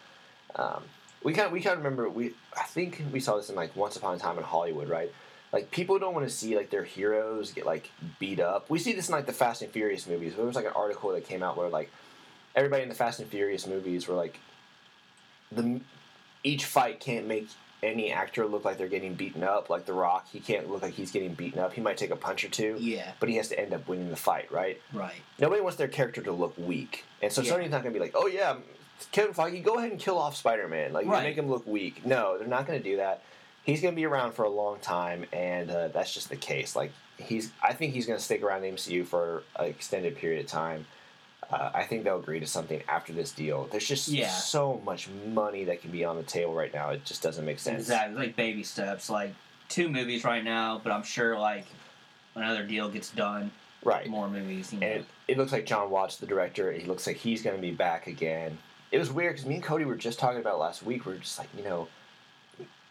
Um, 0.56 0.82
we 1.22 1.34
kind 1.34 1.46
of, 1.46 1.52
we 1.52 1.60
kind 1.60 1.76
of 1.76 1.84
remember 1.84 2.08
we 2.08 2.32
I 2.56 2.62
think 2.64 3.02
we 3.12 3.20
saw 3.20 3.36
this 3.36 3.50
in 3.50 3.56
like 3.56 3.76
Once 3.76 3.96
Upon 3.96 4.16
a 4.16 4.18
Time 4.18 4.38
in 4.38 4.44
Hollywood, 4.44 4.88
right? 4.88 5.12
Like 5.52 5.70
people 5.70 5.98
don't 5.98 6.14
want 6.14 6.26
to 6.26 6.34
see 6.34 6.56
like 6.56 6.70
their 6.70 6.84
heroes 6.84 7.52
get 7.52 7.66
like 7.66 7.90
beat 8.18 8.40
up. 8.40 8.70
We 8.70 8.78
see 8.78 8.92
this 8.92 9.08
in 9.08 9.14
like 9.14 9.26
the 9.26 9.32
Fast 9.32 9.62
and 9.62 9.72
Furious 9.72 10.06
movies. 10.06 10.34
There 10.36 10.46
was 10.46 10.56
like 10.56 10.66
an 10.66 10.72
article 10.74 11.10
that 11.12 11.26
came 11.26 11.42
out 11.42 11.56
where 11.56 11.68
like 11.68 11.90
everybody 12.54 12.84
in 12.84 12.88
the 12.88 12.94
Fast 12.94 13.20
and 13.20 13.28
Furious 13.28 13.66
movies 13.66 14.06
were 14.06 14.14
like 14.14 14.38
the 15.52 15.80
each 16.42 16.64
fight 16.64 17.00
can't 17.00 17.26
make 17.26 17.48
any 17.82 18.12
actor 18.12 18.46
look 18.46 18.64
like 18.64 18.78
they're 18.78 18.88
getting 18.88 19.14
beaten 19.14 19.42
up. 19.42 19.70
Like 19.70 19.86
The 19.86 19.92
Rock, 19.92 20.26
he 20.30 20.40
can't 20.40 20.68
look 20.70 20.82
like 20.82 20.94
he's 20.94 21.10
getting 21.10 21.34
beaten 21.34 21.58
up. 21.60 21.72
He 21.72 21.80
might 21.80 21.96
take 21.96 22.10
a 22.10 22.16
punch 22.16 22.44
or 22.44 22.48
two, 22.48 22.76
Yeah, 22.78 23.12
but 23.20 23.28
he 23.28 23.36
has 23.36 23.48
to 23.48 23.58
end 23.58 23.72
up 23.72 23.88
winning 23.88 24.10
the 24.10 24.16
fight, 24.16 24.50
right? 24.52 24.80
right. 24.92 25.14
Nobody 25.38 25.60
wants 25.60 25.76
their 25.78 25.88
character 25.88 26.20
to 26.22 26.32
look 26.32 26.56
weak, 26.58 27.04
and 27.22 27.32
so 27.32 27.42
Yeah. 27.42 27.52
Sony's 27.52 27.70
not 27.70 27.82
going 27.82 27.92
to 27.94 27.98
be 27.98 28.04
like, 28.04 28.12
"Oh 28.14 28.26
yeah, 28.26 28.56
Kevin 29.12 29.32
Feige, 29.34 29.62
go 29.64 29.76
ahead 29.78 29.90
and 29.90 30.00
kill 30.00 30.18
off 30.18 30.36
Spider 30.36 30.68
Man. 30.68 30.92
Like 30.92 31.06
Right. 31.06 31.22
make 31.22 31.36
him 31.36 31.48
look 31.48 31.66
weak." 31.66 32.04
No, 32.04 32.36
they're 32.38 32.46
not 32.48 32.66
going 32.66 32.78
to 32.78 32.84
do 32.84 32.96
that. 32.98 33.22
He's 33.62 33.80
going 33.82 33.92
to 33.94 33.96
be 33.96 34.06
around 34.06 34.32
for 34.32 34.44
a 34.44 34.50
long 34.50 34.78
time, 34.80 35.26
and 35.32 35.70
uh, 35.70 35.88
that's 35.88 36.12
just 36.12 36.28
the 36.30 36.36
case. 36.36 36.74
Like 36.76 36.92
he's, 37.18 37.50
I 37.62 37.72
think 37.74 37.92
he's 37.94 38.06
going 38.06 38.18
to 38.18 38.24
stick 38.24 38.42
around 38.42 38.62
the 38.62 38.68
MCU 38.68 39.06
for 39.06 39.42
an 39.56 39.66
extended 39.66 40.16
period 40.16 40.44
of 40.44 40.50
time. 40.50 40.86
Uh, 41.50 41.70
I 41.74 41.84
think 41.84 42.04
they'll 42.04 42.18
agree 42.18 42.40
to 42.40 42.46
something 42.46 42.82
after 42.88 43.12
this 43.12 43.32
deal. 43.32 43.66
There's 43.70 43.86
just 43.88 44.08
Yeah. 44.08 44.28
so 44.30 44.80
much 44.84 45.08
money 45.26 45.64
that 45.64 45.80
can 45.80 45.90
be 45.90 46.04
on 46.04 46.16
the 46.16 46.22
table 46.22 46.54
right 46.54 46.72
now. 46.72 46.90
It 46.90 47.04
just 47.04 47.22
doesn't 47.22 47.44
make 47.44 47.58
sense. 47.58 47.80
Exactly, 47.80 48.16
like 48.26 48.36
baby 48.36 48.62
steps. 48.62 49.10
Like 49.10 49.32
two 49.68 49.88
movies 49.88 50.22
right 50.24 50.44
now, 50.44 50.80
but 50.82 50.92
I'm 50.92 51.02
sure 51.02 51.38
like 51.38 51.66
another 52.34 52.64
deal 52.64 52.88
gets 52.88 53.10
done, 53.10 53.50
Right. 53.82 54.06
more 54.06 54.28
movies. 54.28 54.72
You 54.72 54.80
know. 54.80 54.86
And 54.86 55.06
it 55.26 55.38
looks 55.38 55.52
like 55.52 55.66
Jon 55.66 55.90
Watts, 55.90 56.18
the 56.18 56.26
director, 56.26 56.70
he 56.72 56.84
looks 56.84 57.06
like 57.06 57.16
he's 57.16 57.42
going 57.42 57.56
to 57.56 57.62
be 57.62 57.72
back 57.72 58.06
again. 58.06 58.58
It 58.92 58.98
was 58.98 59.10
weird 59.10 59.34
because 59.34 59.46
me 59.46 59.54
and 59.56 59.64
Cody 59.64 59.84
were 59.84 59.96
just 59.96 60.18
talking 60.18 60.40
about 60.40 60.58
last 60.58 60.82
week. 60.82 61.06
We 61.06 61.14
are 61.14 61.18
just 61.18 61.38
like, 61.38 61.48
you 61.56 61.64
know, 61.64 61.88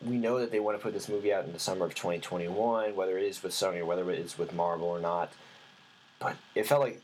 we 0.02 0.18
know 0.18 0.40
that 0.40 0.50
they 0.52 0.60
want 0.62 0.78
to 0.78 0.82
put 0.82 0.94
this 0.94 1.10
movie 1.10 1.34
out 1.34 1.44
in 1.46 1.52
the 1.54 1.60
summer 1.60 1.86
of 1.86 1.94
2021, 1.94 2.96
whether 2.96 3.18
it 3.18 3.24
is 3.26 3.44
with 3.44 3.52
Sony 3.52 3.80
or 3.80 3.86
whether 3.86 4.10
it 4.10 4.20
is 4.20 4.38
with 4.38 4.54
Marvel 4.54 4.88
or 4.88 5.00
not. 5.00 5.32
But 6.20 6.36
it 6.56 6.66
felt 6.68 6.82
like 6.82 7.02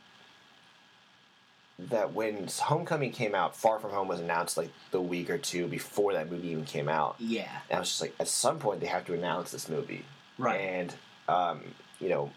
that 1.78 2.14
when 2.14 2.48
Homecoming 2.48 3.12
came 3.12 3.36
out, 3.36 3.56
Far 3.56 3.80
From 3.80 3.92
Home 3.92 4.08
was 4.08 4.20
announced 4.20 4.56
like 4.58 4.70
the 4.92 5.02
week 5.02 5.30
or 5.30 5.38
two 5.38 5.68
before 5.68 6.14
that 6.14 6.32
movie 6.32 6.50
even 6.50 6.66
came 6.66 6.88
out. 6.88 7.16
yeah, 7.20 7.50
And 7.70 7.78
I 7.78 7.80
was 7.80 7.90
just 7.90 8.02
like, 8.02 8.16
at 8.20 8.28
some 8.30 8.60
point 8.60 8.80
they 8.80 8.88
have 8.88 9.06
to 9.06 9.14
announce 9.14 9.52
this 9.52 9.68
movie. 9.68 10.06
right. 10.38 10.60
And 10.60 10.96
um, 11.28 11.62
you 12.00 12.10
know, 12.10 12.32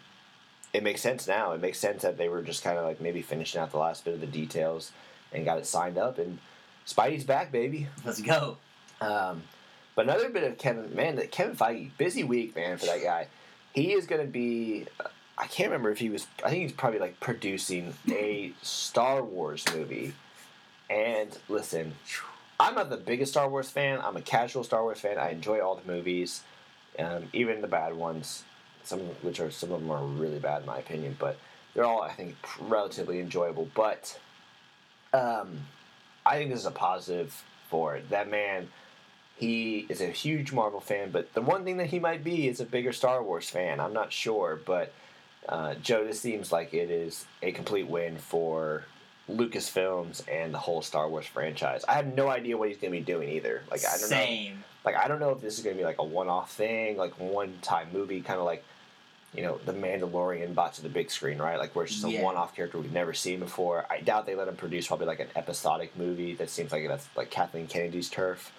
it 0.73 0.83
makes 0.83 1.01
sense 1.01 1.27
now. 1.27 1.53
It 1.53 1.61
makes 1.61 1.79
sense 1.79 2.01
that 2.01 2.17
they 2.17 2.27
were 2.27 2.41
just 2.41 2.63
kind 2.63 2.77
of 2.77 2.83
like 2.85 2.99
maybe 3.01 3.21
finishing 3.21 3.61
out 3.61 3.71
the 3.71 3.77
last 3.77 4.03
bit 4.03 4.13
of 4.13 4.19
the 4.21 4.27
details 4.27 4.91
and 5.31 5.45
got 5.45 5.57
it 5.57 5.65
signed 5.65 5.97
up. 5.97 6.17
And 6.17 6.39
Spidey's 6.87 7.23
back, 7.23 7.51
baby. 7.51 7.87
Let's 8.03 8.21
go. 8.21 8.57
Um, 8.99 9.43
but 9.95 10.05
another 10.05 10.29
bit 10.29 10.43
of 10.43 10.57
Kevin, 10.57 10.93
man, 10.95 11.15
that 11.15 11.31
Kevin 11.31 11.55
Feige, 11.55 11.91
busy 11.97 12.23
week, 12.23 12.55
man, 12.55 12.77
for 12.77 12.87
that 12.87 13.01
guy. 13.03 13.27
He 13.73 13.93
is 13.93 14.05
going 14.07 14.21
to 14.21 14.27
be. 14.31 14.85
I 15.39 15.47
can't 15.47 15.69
remember 15.69 15.89
if 15.89 15.99
he 15.99 16.09
was. 16.09 16.27
I 16.43 16.49
think 16.49 16.63
he's 16.63 16.73
probably 16.73 16.99
like 16.99 17.19
producing 17.21 17.93
a 18.09 18.51
Star 18.61 19.23
Wars 19.23 19.63
movie. 19.73 20.13
And 20.89 21.35
listen, 21.47 21.93
I'm 22.59 22.75
not 22.75 22.89
the 22.89 22.97
biggest 22.97 23.31
Star 23.31 23.47
Wars 23.49 23.69
fan. 23.69 24.01
I'm 24.03 24.17
a 24.17 24.21
casual 24.21 24.65
Star 24.65 24.83
Wars 24.83 24.99
fan. 24.99 25.17
I 25.17 25.29
enjoy 25.29 25.61
all 25.61 25.75
the 25.75 25.89
movies, 25.89 26.41
um, 26.97 27.29
even 27.31 27.61
the 27.61 27.67
bad 27.67 27.95
ones. 27.95 28.43
Some 28.83 28.99
of 28.99 29.23
which 29.23 29.39
are 29.39 29.49
some 29.49 29.71
of 29.71 29.79
them 29.79 29.91
are 29.91 30.03
really 30.03 30.39
bad 30.39 30.61
in 30.61 30.67
my 30.67 30.77
opinion, 30.79 31.15
but 31.17 31.37
they're 31.73 31.85
all 31.85 32.01
I 32.01 32.11
think 32.11 32.35
relatively 32.59 33.21
enjoyable. 33.21 33.69
But 33.73 34.19
um, 35.13 35.59
I 36.25 36.37
think 36.37 36.49
this 36.49 36.59
is 36.59 36.65
a 36.65 36.71
positive 36.71 37.43
for 37.69 37.95
it. 37.95 38.09
That 38.09 38.29
man, 38.29 38.67
he 39.37 39.85
is 39.87 40.01
a 40.01 40.07
huge 40.07 40.51
Marvel 40.51 40.81
fan, 40.81 41.11
but 41.11 41.33
the 41.33 41.41
one 41.41 41.63
thing 41.63 41.77
that 41.77 41.87
he 41.87 41.99
might 41.99 42.25
be 42.25 42.49
is 42.49 42.59
a 42.59 42.65
bigger 42.65 42.91
Star 42.91 43.23
Wars 43.23 43.49
fan. 43.49 43.79
I'm 43.79 43.93
not 43.93 44.11
sure, 44.11 44.59
but 44.65 44.91
uh, 45.47 45.75
Joe, 45.75 46.05
this 46.05 46.19
seems 46.19 46.51
like 46.51 46.73
it 46.73 46.91
is 46.91 47.25
a 47.41 47.51
complete 47.51 47.87
win 47.87 48.17
for 48.17 48.83
Lucasfilms 49.29 50.23
and 50.27 50.53
the 50.53 50.57
whole 50.57 50.81
Star 50.81 51.09
Wars 51.09 51.25
franchise. 51.25 51.83
I 51.87 51.93
have 51.93 52.07
no 52.07 52.29
idea 52.29 52.57
what 52.57 52.69
he's 52.69 52.77
going 52.77 52.91
to 52.91 52.99
be 52.99 53.03
doing 53.03 53.29
either. 53.29 53.61
Like 53.71 53.81
I 53.85 53.91
don't 53.91 54.01
know. 54.01 54.17
Same. 54.17 54.63
Like 54.83 54.95
I 54.95 55.07
don't 55.07 55.19
know 55.19 55.31
if 55.31 55.41
this 55.41 55.57
is 55.57 55.63
going 55.63 55.75
to 55.75 55.79
be 55.79 55.85
like 55.85 55.99
a 55.99 56.03
one-off 56.03 56.51
thing, 56.51 56.97
like 56.97 57.19
one-time 57.19 57.89
movie, 57.93 58.21
kind 58.21 58.39
of 58.39 58.45
like 58.45 58.63
you 59.33 59.43
know 59.43 59.59
the 59.65 59.73
Mandalorian 59.73 60.55
brought 60.55 60.73
to 60.75 60.81
the 60.81 60.89
big 60.89 61.11
screen, 61.11 61.37
right? 61.37 61.59
Like 61.59 61.75
where 61.75 61.85
it's 61.85 61.93
just 61.93 62.05
a 62.05 62.21
one-off 62.21 62.55
character 62.55 62.79
we've 62.79 62.91
never 62.91 63.13
seen 63.13 63.39
before. 63.39 63.85
I 63.89 64.01
doubt 64.01 64.25
they 64.25 64.35
let 64.35 64.47
him 64.47 64.55
produce 64.55 64.87
probably 64.87 65.05
like 65.05 65.19
an 65.19 65.29
episodic 65.35 65.95
movie. 65.97 66.33
That 66.33 66.49
seems 66.49 66.71
like 66.71 66.87
that's 66.87 67.07
like 67.15 67.29
Kathleen 67.29 67.67
Kennedy's 67.67 68.09
turf. 68.09 68.51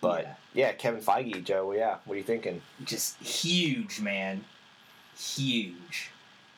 But 0.00 0.38
yeah, 0.54 0.72
Kevin 0.72 1.00
Feige, 1.00 1.44
Joe. 1.44 1.72
Yeah, 1.72 1.96
what 2.04 2.14
are 2.14 2.18
you 2.18 2.24
thinking? 2.24 2.60
just 2.84 3.16
huge, 3.20 4.00
man. 4.00 4.44
Huge. 5.16 6.10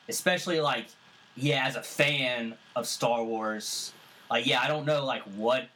Especially 0.09 0.59
like, 0.59 0.87
yeah, 1.35 1.65
as 1.65 1.75
a 1.75 1.83
fan 1.83 2.55
of 2.75 2.87
Star 2.87 3.23
Wars, 3.23 3.93
like, 4.29 4.45
yeah, 4.45 4.61
I 4.61 4.67
don't 4.67 4.85
know 4.85 5.05
like 5.05 5.23
what 5.35 5.69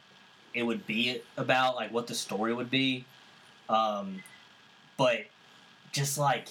it 0.52 0.62
would 0.62 0.86
be 0.86 1.20
about, 1.36 1.76
like 1.76 1.92
what 1.92 2.06
the 2.06 2.14
story 2.14 2.52
would 2.52 2.70
be. 2.70 3.04
Um, 3.68 4.22
but 4.96 5.20
just 5.92 6.18
like 6.18 6.48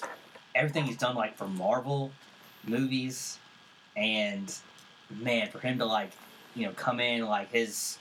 everything 0.54 0.84
he's 0.84 0.96
done, 0.96 1.14
like 1.14 1.36
for 1.36 1.46
Marvel 1.46 2.10
movies, 2.66 3.38
and 3.96 4.52
man, 5.10 5.48
for 5.48 5.58
him 5.58 5.78
to 5.78 5.84
like, 5.84 6.10
you 6.54 6.66
know, 6.66 6.72
come 6.72 7.00
in 7.00 7.24
like 7.24 7.52
his 7.52 7.98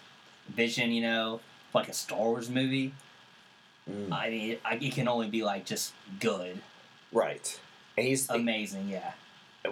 vision, 0.50 0.92
you 0.92 1.02
know, 1.02 1.40
like 1.74 1.90
a 1.90 1.94
Star 1.94 2.20
Wars 2.20 2.50
movie. 2.50 2.94
Mm. 3.90 4.12
I 4.12 4.30
mean, 4.30 4.58
I, 4.64 4.76
it 4.76 4.94
can 4.94 5.08
only 5.08 5.30
be 5.30 5.44
like 5.44 5.66
just 5.66 5.94
good, 6.20 6.60
Right, 7.12 7.60
and 7.98 8.08
he's 8.08 8.30
amazing. 8.30 8.90
Yeah, 8.90 9.12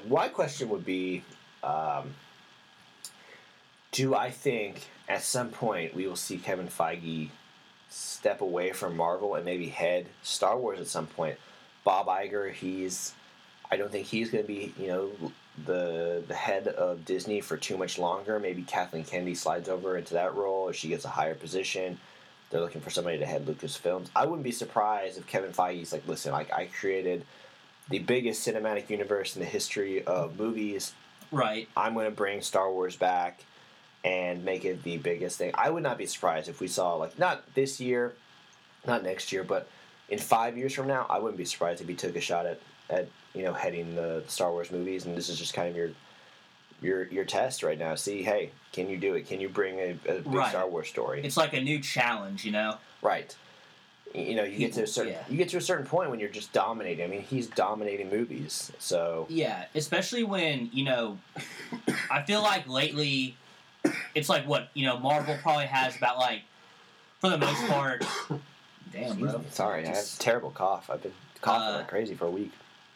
my 0.07 0.27
question 0.27 0.69
would 0.69 0.85
be 0.85 1.23
um, 1.63 2.13
do 3.91 4.15
i 4.15 4.29
think 4.29 4.87
at 5.07 5.21
some 5.21 5.49
point 5.49 5.93
we 5.93 6.07
will 6.07 6.15
see 6.15 6.37
kevin 6.37 6.67
feige 6.67 7.29
step 7.89 8.41
away 8.41 8.71
from 8.71 8.95
marvel 8.95 9.35
and 9.35 9.43
maybe 9.43 9.67
head 9.67 10.07
star 10.23 10.57
wars 10.57 10.79
at 10.79 10.87
some 10.87 11.07
point? 11.07 11.37
Bob 11.83 12.07
Iger, 12.07 12.51
he's 12.51 13.13
i 13.69 13.77
don't 13.77 13.91
think 13.91 14.07
he's 14.07 14.29
going 14.29 14.43
to 14.43 14.47
be 14.47 14.73
you 14.77 14.87
know 14.87 15.11
the 15.65 16.23
the 16.27 16.33
head 16.33 16.67
of 16.67 17.03
disney 17.05 17.41
for 17.41 17.57
too 17.57 17.77
much 17.77 17.99
longer. 17.99 18.39
Maybe 18.39 18.61
kathleen 18.63 19.03
kennedy 19.03 19.35
slides 19.35 19.67
over 19.67 19.97
into 19.97 20.13
that 20.13 20.35
role 20.35 20.69
or 20.69 20.73
she 20.73 20.87
gets 20.87 21.05
a 21.05 21.09
higher 21.09 21.35
position. 21.35 21.99
They're 22.49 22.61
looking 22.61 22.81
for 22.81 22.89
somebody 22.89 23.17
to 23.17 23.25
head 23.25 23.45
lucasfilms. 23.45 24.09
I 24.13 24.25
wouldn't 24.25 24.43
be 24.43 24.51
surprised 24.51 25.17
if 25.17 25.27
kevin 25.27 25.51
feige's 25.51 25.91
like 25.91 26.07
listen 26.07 26.31
like 26.31 26.51
i 26.53 26.65
created 26.65 27.25
the 27.89 27.99
biggest 27.99 28.47
cinematic 28.47 28.89
universe 28.89 29.35
in 29.35 29.41
the 29.41 29.47
history 29.47 30.03
of 30.03 30.37
movies. 30.39 30.93
right. 31.31 31.67
I'm 31.75 31.93
going 31.93 32.05
to 32.05 32.11
bring 32.11 32.41
Star 32.41 32.71
Wars 32.71 32.95
back 32.95 33.43
and 34.03 34.43
make 34.45 34.65
it 34.65 34.83
the 34.83 34.97
biggest 34.97 35.37
thing. 35.37 35.51
I 35.55 35.69
would 35.69 35.83
not 35.83 35.97
be 35.97 36.05
surprised 36.05 36.49
if 36.49 36.59
we 36.59 36.67
saw 36.67 36.95
like 36.95 37.19
not 37.19 37.53
this 37.53 37.79
year, 37.79 38.13
not 38.87 39.03
next 39.03 39.31
year, 39.31 39.43
but 39.43 39.67
in 40.09 40.17
five 40.19 40.57
years 40.57 40.73
from 40.73 40.87
now, 40.87 41.05
I 41.09 41.19
wouldn't 41.19 41.37
be 41.37 41.45
surprised 41.45 41.81
if 41.81 41.87
he 41.87 41.95
took 41.95 42.15
a 42.15 42.21
shot 42.21 42.45
at 42.45 42.59
at 42.89 43.07
you 43.33 43.43
know 43.43 43.53
heading 43.53 43.95
the 43.95 44.23
Star 44.27 44.51
Wars 44.51 44.71
movies. 44.71 45.05
And 45.05 45.15
this 45.15 45.29
is 45.29 45.37
just 45.37 45.53
kind 45.53 45.69
of 45.69 45.75
your 45.75 45.91
your 46.81 47.03
your 47.07 47.25
test 47.25 47.63
right 47.63 47.77
now. 47.77 47.95
See, 47.95 48.23
hey, 48.23 48.51
can 48.73 48.89
you 48.89 48.97
do 48.97 49.13
it? 49.15 49.27
Can 49.27 49.39
you 49.39 49.49
bring 49.49 49.79
a, 49.79 49.91
a 50.07 50.13
big 50.19 50.27
Right. 50.27 50.49
Star 50.49 50.67
Wars 50.67 50.87
story? 50.87 51.21
It's 51.23 51.37
like 51.37 51.53
a 51.53 51.61
new 51.61 51.79
challenge, 51.79 52.43
you 52.43 52.51
know. 52.51 52.77
Right. 53.01 53.35
You 54.13 54.35
know, 54.35 54.43
you 54.43 54.57
get 54.57 54.73
to 54.73 54.83
a 54.83 54.87
certain 54.87 55.13
Yeah. 55.13 55.23
you 55.29 55.37
get 55.37 55.49
to 55.49 55.57
a 55.57 55.61
certain 55.61 55.85
point 55.85 56.09
when 56.09 56.19
you're 56.19 56.29
just 56.29 56.51
dominating. 56.53 57.03
I 57.05 57.07
mean, 57.07 57.21
he's 57.21 57.47
dominating 57.47 58.09
movies, 58.09 58.71
so 58.79 59.25
Yeah, 59.29 59.65
especially 59.75 60.23
when 60.23 60.69
you 60.73 60.83
know, 60.85 61.17
I 62.09 62.21
feel 62.23 62.41
like 62.41 62.67
lately, 62.67 63.37
it's 64.15 64.27
like 64.29 64.45
what 64.47 64.69
you 64.73 64.85
know, 64.85 64.97
Marvel 64.99 65.37
probably 65.41 65.65
has 65.67 65.95
about 65.95 66.17
like, 66.17 66.41
for 67.19 67.29
the 67.29 67.37
most 67.37 67.65
part. 67.67 68.05
Damn, 68.91 69.17
bro. 69.19 69.43
Sorry, 69.51 69.83
I 69.85 69.87
have 69.95 69.97
a 69.97 70.19
terrible 70.19 70.51
cough. 70.51 70.89
I've 70.89 71.01
been 71.01 71.13
coughing 71.41 71.75
Uh, 71.75 71.77
like 71.77 71.87
crazy 71.87 72.13
for 72.15 72.25
a 72.25 72.31
week. 72.31 72.51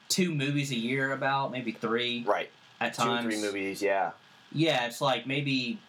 two 0.10 0.34
movies 0.36 0.71
a 0.71 0.75
year, 0.75 1.13
about 1.13 1.51
maybe 1.51 1.71
three 1.71 2.23
Right, 2.28 2.49
at 2.82 2.93
two, 2.93 3.04
times. 3.04 3.23
three 3.23 3.41
movies. 3.41 3.82
Yeah, 3.82 4.12
yeah, 4.51 4.86
it's 4.86 4.99
like 4.99 5.25
maybe, 5.25 5.80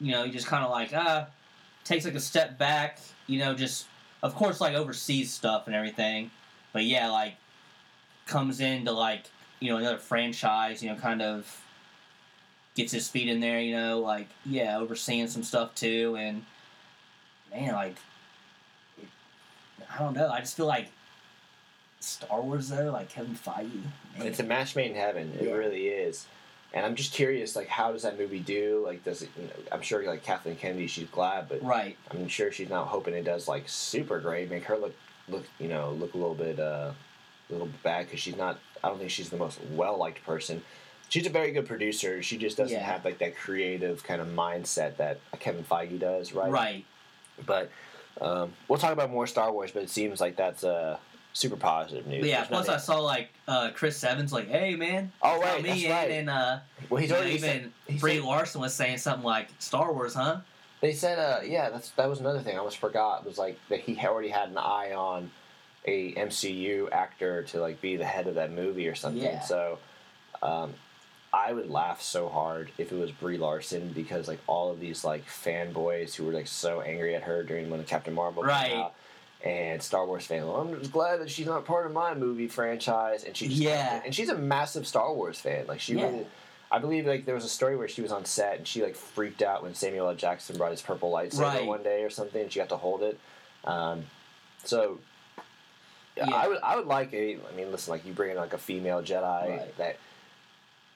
you 0.00 0.12
know, 0.12 0.22
you 0.22 0.32
just 0.32 0.46
kind 0.46 0.64
of 0.64 0.70
like 0.70 0.90
ah, 0.94 1.26
takes 1.82 2.04
like 2.04 2.14
a 2.14 2.20
step 2.20 2.56
back. 2.56 3.00
You 3.26 3.38
know, 3.40 3.54
just 3.54 3.86
of 4.24 4.34
course 4.34 4.58
like 4.60 4.74
overseas 4.74 5.30
stuff 5.32 5.66
and 5.66 5.76
everything, 5.76 6.30
but 6.72 6.82
yeah, 6.84 7.10
like 7.10 7.34
comes 8.26 8.58
into 8.60 8.90
like 8.90 9.24
you 9.60 9.68
know 9.70 9.76
another 9.76 9.98
franchise. 9.98 10.82
You 10.82 10.90
know, 10.90 10.96
kind 10.96 11.20
of 11.22 11.62
gets 12.74 12.90
his 12.90 13.06
feet 13.08 13.28
in 13.28 13.38
there. 13.40 13.60
You 13.60 13.76
know, 13.76 14.00
like 14.00 14.28
yeah, 14.46 14.78
overseeing 14.78 15.28
some 15.28 15.42
stuff 15.42 15.74
too, 15.74 16.16
and 16.18 16.44
man, 17.52 17.74
like 17.74 17.96
it, 18.98 19.08
I 19.94 19.98
don't 19.98 20.14
know. 20.14 20.30
I 20.30 20.40
just 20.40 20.56
feel 20.56 20.66
like 20.66 20.88
Star 22.00 22.40
Wars 22.40 22.70
though, 22.70 22.90
like 22.90 23.10
Kevin 23.10 23.34
Feige. 23.34 23.70
Man. 24.18 24.26
it's 24.26 24.40
a 24.40 24.42
match 24.44 24.74
made 24.74 24.90
in 24.90 24.96
heaven. 24.96 25.32
It 25.38 25.46
Yeah. 25.46 25.52
really 25.52 25.88
is. 25.88 26.26
And 26.74 26.84
I'm 26.84 26.96
just 26.96 27.12
curious, 27.12 27.54
like, 27.54 27.68
how 27.68 27.92
does 27.92 28.02
that 28.02 28.18
movie 28.18 28.40
do? 28.40 28.82
Like, 28.84 29.04
does 29.04 29.22
it? 29.22 29.30
You 29.38 29.44
know, 29.44 29.50
I'm 29.70 29.80
sure, 29.80 30.04
like 30.04 30.24
Kathleen 30.24 30.56
Kennedy, 30.56 30.88
she's 30.88 31.08
glad, 31.08 31.48
but 31.48 31.62
right. 31.62 31.96
I'm 32.10 32.26
sure 32.26 32.50
she's 32.50 32.68
not 32.68 32.88
hoping 32.88 33.14
it 33.14 33.24
does 33.24 33.46
like 33.46 33.68
super 33.68 34.18
great. 34.18 34.50
Make 34.50 34.64
her 34.64 34.76
look, 34.76 34.92
look, 35.28 35.44
you 35.60 35.68
know, 35.68 35.92
look 35.92 36.14
a 36.14 36.18
little 36.18 36.34
bit, 36.34 36.58
uh, 36.58 36.90
a 37.48 37.52
little 37.52 37.68
bit 37.68 37.82
bad 37.84 38.06
because 38.06 38.18
she's 38.18 38.36
not. 38.36 38.58
I 38.82 38.88
don't 38.88 38.98
think 38.98 39.10
she's 39.10 39.30
the 39.30 39.36
most 39.36 39.60
well 39.70 39.96
liked 39.96 40.24
person. 40.26 40.62
She's 41.08 41.26
a 41.26 41.30
very 41.30 41.52
good 41.52 41.66
producer. 41.68 42.22
She 42.24 42.36
just 42.38 42.56
doesn't 42.56 42.76
Yeah. 42.76 42.82
have 42.84 43.04
like 43.04 43.18
that 43.18 43.36
creative 43.36 44.02
kind 44.02 44.20
of 44.20 44.26
mindset 44.26 44.96
that 44.96 45.20
Kevin 45.38 45.62
Feige 45.62 46.00
does, 46.00 46.32
right? 46.32 46.50
Right. 46.50 46.84
But 47.46 47.70
um, 48.20 48.52
we'll 48.66 48.80
talk 48.80 48.92
about 48.92 49.10
more 49.10 49.28
Star 49.28 49.52
Wars. 49.52 49.70
But 49.70 49.84
it 49.84 49.90
seems 49.90 50.20
like 50.20 50.34
that's 50.34 50.64
uh, 50.64 50.96
super 51.34 51.56
positive 51.56 52.06
news. 52.06 52.20
But 52.20 52.28
yeah, 52.30 52.36
There's 52.38 52.48
plus 52.48 52.68
I 52.70 52.78
saw 52.78 53.00
like 53.00 53.28
uh, 53.46 53.70
Chris 53.74 54.02
Evans 54.02 54.32
like, 54.32 54.48
"Hey 54.48 54.74
man, 54.76 55.12
Oh, 55.20 55.38
right, 55.40 55.62
me 55.62 55.68
that's 55.68 55.82
in," 55.82 55.90
right. 55.90 56.10
and 56.12 56.30
uh, 56.30 56.58
well, 56.88 57.02
he's 57.02 57.12
already 57.12 57.32
even 57.34 57.70
said, 57.88 58.00
Brie 58.00 58.16
said- 58.16 58.24
Larson 58.24 58.60
was 58.62 58.72
saying 58.72 58.98
something 58.98 59.24
like 59.24 59.48
Star 59.58 59.92
Wars, 59.92 60.14
huh? 60.14 60.38
They 60.80 60.92
said, 60.92 61.18
uh, 61.18 61.40
yeah, 61.44 61.70
that's 61.70 61.90
that 61.90 62.08
was 62.08 62.20
another 62.20 62.40
thing 62.40 62.54
I 62.54 62.58
almost 62.58 62.78
forgot. 62.78 63.20
It 63.22 63.26
was 63.26 63.36
like 63.38 63.58
that 63.68 63.80
he 63.80 63.98
already 64.06 64.28
had 64.28 64.48
an 64.48 64.58
eye 64.58 64.92
on 64.94 65.30
a 65.86 66.14
MCU 66.14 66.90
actor 66.92 67.42
to 67.44 67.60
like 67.60 67.80
be 67.82 67.96
the 67.96 68.04
head 68.06 68.26
of 68.26 68.36
that 68.36 68.52
movie 68.52 68.88
or 68.88 68.94
something. 68.94 69.22
Yeah. 69.22 69.40
So, 69.40 69.78
um, 70.42 70.74
I 71.32 71.52
would 71.52 71.68
laugh 71.68 72.00
so 72.00 72.28
hard 72.28 72.70
if 72.78 72.92
it 72.92 72.96
was 72.96 73.10
Brie 73.10 73.38
Larson 73.38 73.92
because 73.92 74.28
like 74.28 74.38
all 74.46 74.70
of 74.70 74.78
these 74.78 75.04
like 75.04 75.26
fanboys 75.26 76.14
who 76.14 76.24
were 76.24 76.32
like 76.32 76.46
so 76.46 76.80
angry 76.80 77.14
at 77.16 77.22
her 77.24 77.42
during 77.42 77.70
when 77.70 77.82
Captain 77.84 78.14
Marvel 78.14 78.42
Right. 78.44 78.68
came 78.70 78.78
out. 78.82 78.94
And 79.44 79.82
Star 79.82 80.06
Wars 80.06 80.24
fan, 80.24 80.46
well, 80.46 80.56
I'm 80.56 80.78
just 80.80 80.90
glad 80.90 81.20
that 81.20 81.30
she's 81.30 81.44
not 81.46 81.66
part 81.66 81.84
of 81.84 81.92
my 81.92 82.14
movie 82.14 82.48
franchise, 82.48 83.24
and 83.24 83.36
she 83.36 83.46
just 83.48 83.60
Yeah. 83.60 84.00
and 84.02 84.14
she's 84.14 84.30
a 84.30 84.34
massive 84.38 84.86
Star 84.86 85.12
Wars 85.12 85.38
fan. 85.38 85.66
Like 85.66 85.80
she 85.80 85.94
Yeah. 85.94 86.06
really, 86.06 86.26
I 86.72 86.78
believe 86.78 87.06
like 87.06 87.26
there 87.26 87.34
was 87.34 87.44
a 87.44 87.48
story 87.50 87.76
where 87.76 87.86
she 87.86 88.00
was 88.00 88.10
on 88.10 88.24
set 88.24 88.56
and 88.56 88.66
she 88.66 88.82
like 88.82 88.96
freaked 88.96 89.42
out 89.42 89.62
when 89.62 89.74
Samuel 89.74 90.08
L. 90.08 90.14
Jackson 90.14 90.56
brought 90.56 90.70
his 90.70 90.80
purple 90.80 91.12
lightsaber 91.12 91.40
Right. 91.40 91.66
one 91.66 91.82
day 91.82 92.02
or 92.04 92.10
something, 92.10 92.40
and 92.40 92.50
she 92.50 92.58
got 92.58 92.70
to 92.70 92.78
hold 92.78 93.02
it. 93.02 93.18
Um, 93.64 94.06
so 94.64 94.98
yeah, 96.16 96.24
Yeah. 96.30 96.36
I 96.36 96.48
would 96.48 96.58
I 96.62 96.76
would 96.76 96.86
like 96.86 97.12
a. 97.12 97.34
I 97.36 97.54
mean, 97.54 97.70
listen, 97.70 97.90
like 97.90 98.06
you 98.06 98.14
bring 98.14 98.30
in 98.30 98.38
like 98.38 98.54
a 98.54 98.58
female 98.58 99.02
Jedi 99.02 99.48
Right. 99.58 99.76
that. 99.76 99.96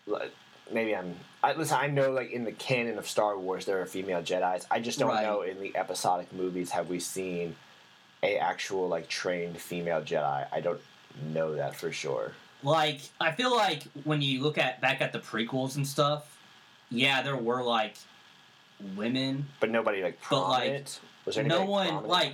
like, 0.07 0.33
Maybe 0.71 0.95
I'm. 0.95 1.17
I, 1.43 1.53
listen, 1.55 1.77
I 1.81 1.87
know 1.87 2.11
like 2.13 2.31
in 2.31 2.45
the 2.45 2.53
canon 2.53 2.99
of 2.99 3.09
Star 3.09 3.39
Wars 3.39 3.65
there 3.67 3.81
are 3.83 3.87
female 3.87 4.23
Jedi's. 4.23 4.67
I 4.71 4.81
just 4.81 4.99
don't 4.99 5.09
Right. 5.09 5.23
know 5.23 5.43
in 5.43 5.61
the 5.61 5.75
episodic 5.77 6.33
movies 6.33 6.71
have 6.73 6.89
we 6.89 6.99
seen 7.01 7.57
a 8.23 8.37
actual 8.39 8.89
like 8.89 9.09
trained 9.09 9.57
female 9.59 10.03
Jedi. 10.03 10.47
I 10.53 10.61
don't 10.61 10.81
know 11.33 11.55
that 11.55 11.77
for 11.77 11.93
sure. 11.93 12.33
Like 12.63 13.01
I 13.21 13.33
feel 13.33 13.55
like 13.55 13.85
when 14.05 14.21
you 14.23 14.43
look 14.43 14.59
at 14.59 14.81
back 14.81 15.01
at 15.01 15.13
the 15.13 15.21
prequels 15.21 15.77
and 15.77 15.87
stuff, 15.87 16.39
yeah, 16.91 17.23
there 17.23 17.37
were 17.37 17.63
like 17.63 17.95
women, 18.97 19.47
But 19.61 19.71
nobody 19.71 20.03
like 20.03 20.19
But, 20.31 20.49
like, 20.49 20.61
prominent. 20.63 21.01
was 21.25 21.35
there 21.37 21.45
no 21.45 21.65
one 21.65 21.87
prominent? 21.89 22.09
like. 22.09 22.33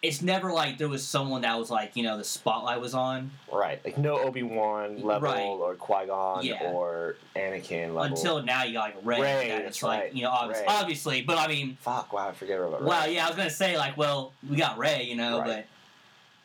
It's 0.00 0.22
never 0.22 0.52
like 0.52 0.78
there 0.78 0.88
was 0.88 1.04
someone 1.04 1.40
that 1.42 1.58
was 1.58 1.70
like 1.70 1.96
you 1.96 2.04
know 2.04 2.16
the 2.16 2.22
spotlight 2.24 2.80
was 2.80 2.94
on 2.94 3.32
right, 3.52 3.80
like 3.84 3.98
no 3.98 4.20
Obi 4.20 4.44
Wan 4.44 5.02
level 5.02 5.28
Right. 5.28 5.40
or 5.42 5.74
Qui 5.74 6.06
Gon 6.06 6.44
Yeah. 6.44 6.70
or 6.70 7.16
Anakin 7.34 7.94
level. 7.94 8.02
until 8.02 8.42
now. 8.44 8.62
You 8.62 8.74
got 8.74 8.94
like 8.94 8.96
Rey. 9.04 9.20
Rey, 9.20 9.48
that 9.48 9.56
that's 9.64 9.76
it's 9.78 9.82
like 9.82 10.14
you 10.14 10.22
know 10.22 10.30
obvious, 10.30 10.60
Rey. 10.60 10.66
obviously, 10.68 11.22
but 11.22 11.36
I 11.36 11.48
mean 11.48 11.76
fuck, 11.80 12.12
wow, 12.12 12.28
I 12.28 12.32
forget 12.32 12.60
about 12.60 12.84
Well, 12.84 13.08
yeah, 13.10 13.24
I 13.24 13.28
was 13.28 13.36
gonna 13.36 13.50
say 13.50 13.76
like, 13.76 13.96
well, 13.96 14.32
we 14.48 14.56
got 14.56 14.78
Rey, 14.78 15.02
you 15.02 15.16
know, 15.16 15.40
Right. 15.40 15.66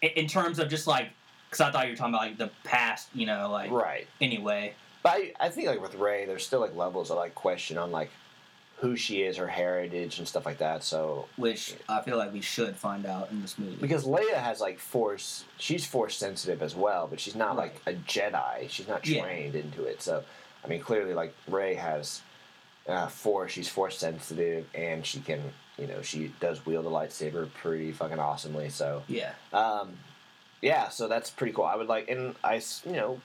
but 0.02 0.10
in, 0.10 0.24
in 0.24 0.28
terms 0.28 0.58
of 0.58 0.68
just 0.68 0.88
like, 0.88 1.10
because 1.50 1.62
I 1.62 1.72
thought 1.72 1.86
you 1.86 1.92
were 1.92 1.98
talking 1.98 2.16
about 2.16 2.26
like 2.28 2.38
the 2.40 2.50
past, 2.64 3.10
you 3.14 3.28
know, 3.28 3.52
like 3.52 3.70
right. 3.70 4.08
anyway. 4.20 4.74
But 5.04 5.10
I, 5.12 5.34
I 5.40 5.50
think 5.50 5.68
like 5.68 5.80
with 5.82 5.94
Rey, 5.94 6.26
there's 6.26 6.44
still 6.46 6.60
like 6.60 6.76
levels 6.76 7.12
of 7.12 7.18
like 7.18 7.36
question 7.36 7.78
on 7.78 7.92
like 7.92 8.10
who 8.78 8.96
she 8.98 9.22
is, 9.22 9.38
her 9.38 9.48
heritage, 9.48 10.20
and 10.20 10.28
stuff 10.28 10.46
like 10.46 10.58
that. 10.58 10.84
So 10.84 11.28
Which 11.38 11.76
I 11.88 12.02
feel 12.02 12.18
like 12.18 12.34
we 12.34 12.42
should 12.42 12.76
find 12.76 13.06
out 13.06 13.30
in 13.32 13.42
this 13.42 13.58
movie. 13.58 13.78
because 13.80 14.04
Leia 14.06 14.34
has 14.36 14.60
like 14.60 14.78
force, 14.80 15.46
she's 15.58 15.86
force 15.86 16.18
sensitive 16.18 16.62
as 16.62 16.76
well, 16.76 17.08
but 17.08 17.20
she's 17.20 17.36
not 17.36 17.56
like 17.56 17.82
a 17.86 17.94
Jedi. 17.94 18.70
She's 18.70 18.88
not 18.88 19.06
Yeah. 19.08 19.22
trained 19.24 19.56
into 19.56 19.86
it. 19.86 20.02
So 20.02 20.24
I 20.64 20.68
mean, 20.68 20.82
clearly 20.82 21.14
like 21.14 21.34
Rey 21.48 21.76
has 21.76 22.22
uh, 22.88 23.08
force. 23.08 23.52
She's 23.54 23.70
force 23.70 23.98
sensitive, 23.98 24.66
and 24.76 25.06
she 25.06 25.22
can, 25.22 25.42
you 25.78 25.88
know, 25.88 26.02
she 26.02 26.34
does 26.42 26.66
wield 26.66 26.86
a 26.86 26.90
lightsaber 26.90 27.50
pretty 27.54 27.94
fucking 27.94 28.20
awesomely. 28.20 28.68
So, 28.70 29.04
Yeah. 29.08 29.32
um, 29.54 29.94
yeah, 30.62 30.90
so 30.90 31.08
that's 31.08 31.30
pretty 31.30 31.54
cool. 31.54 31.64
I 31.64 31.78
would 31.78 31.88
like, 31.88 32.10
and 32.10 32.36
I, 32.44 32.56
you 32.86 32.92
know, 32.92 33.22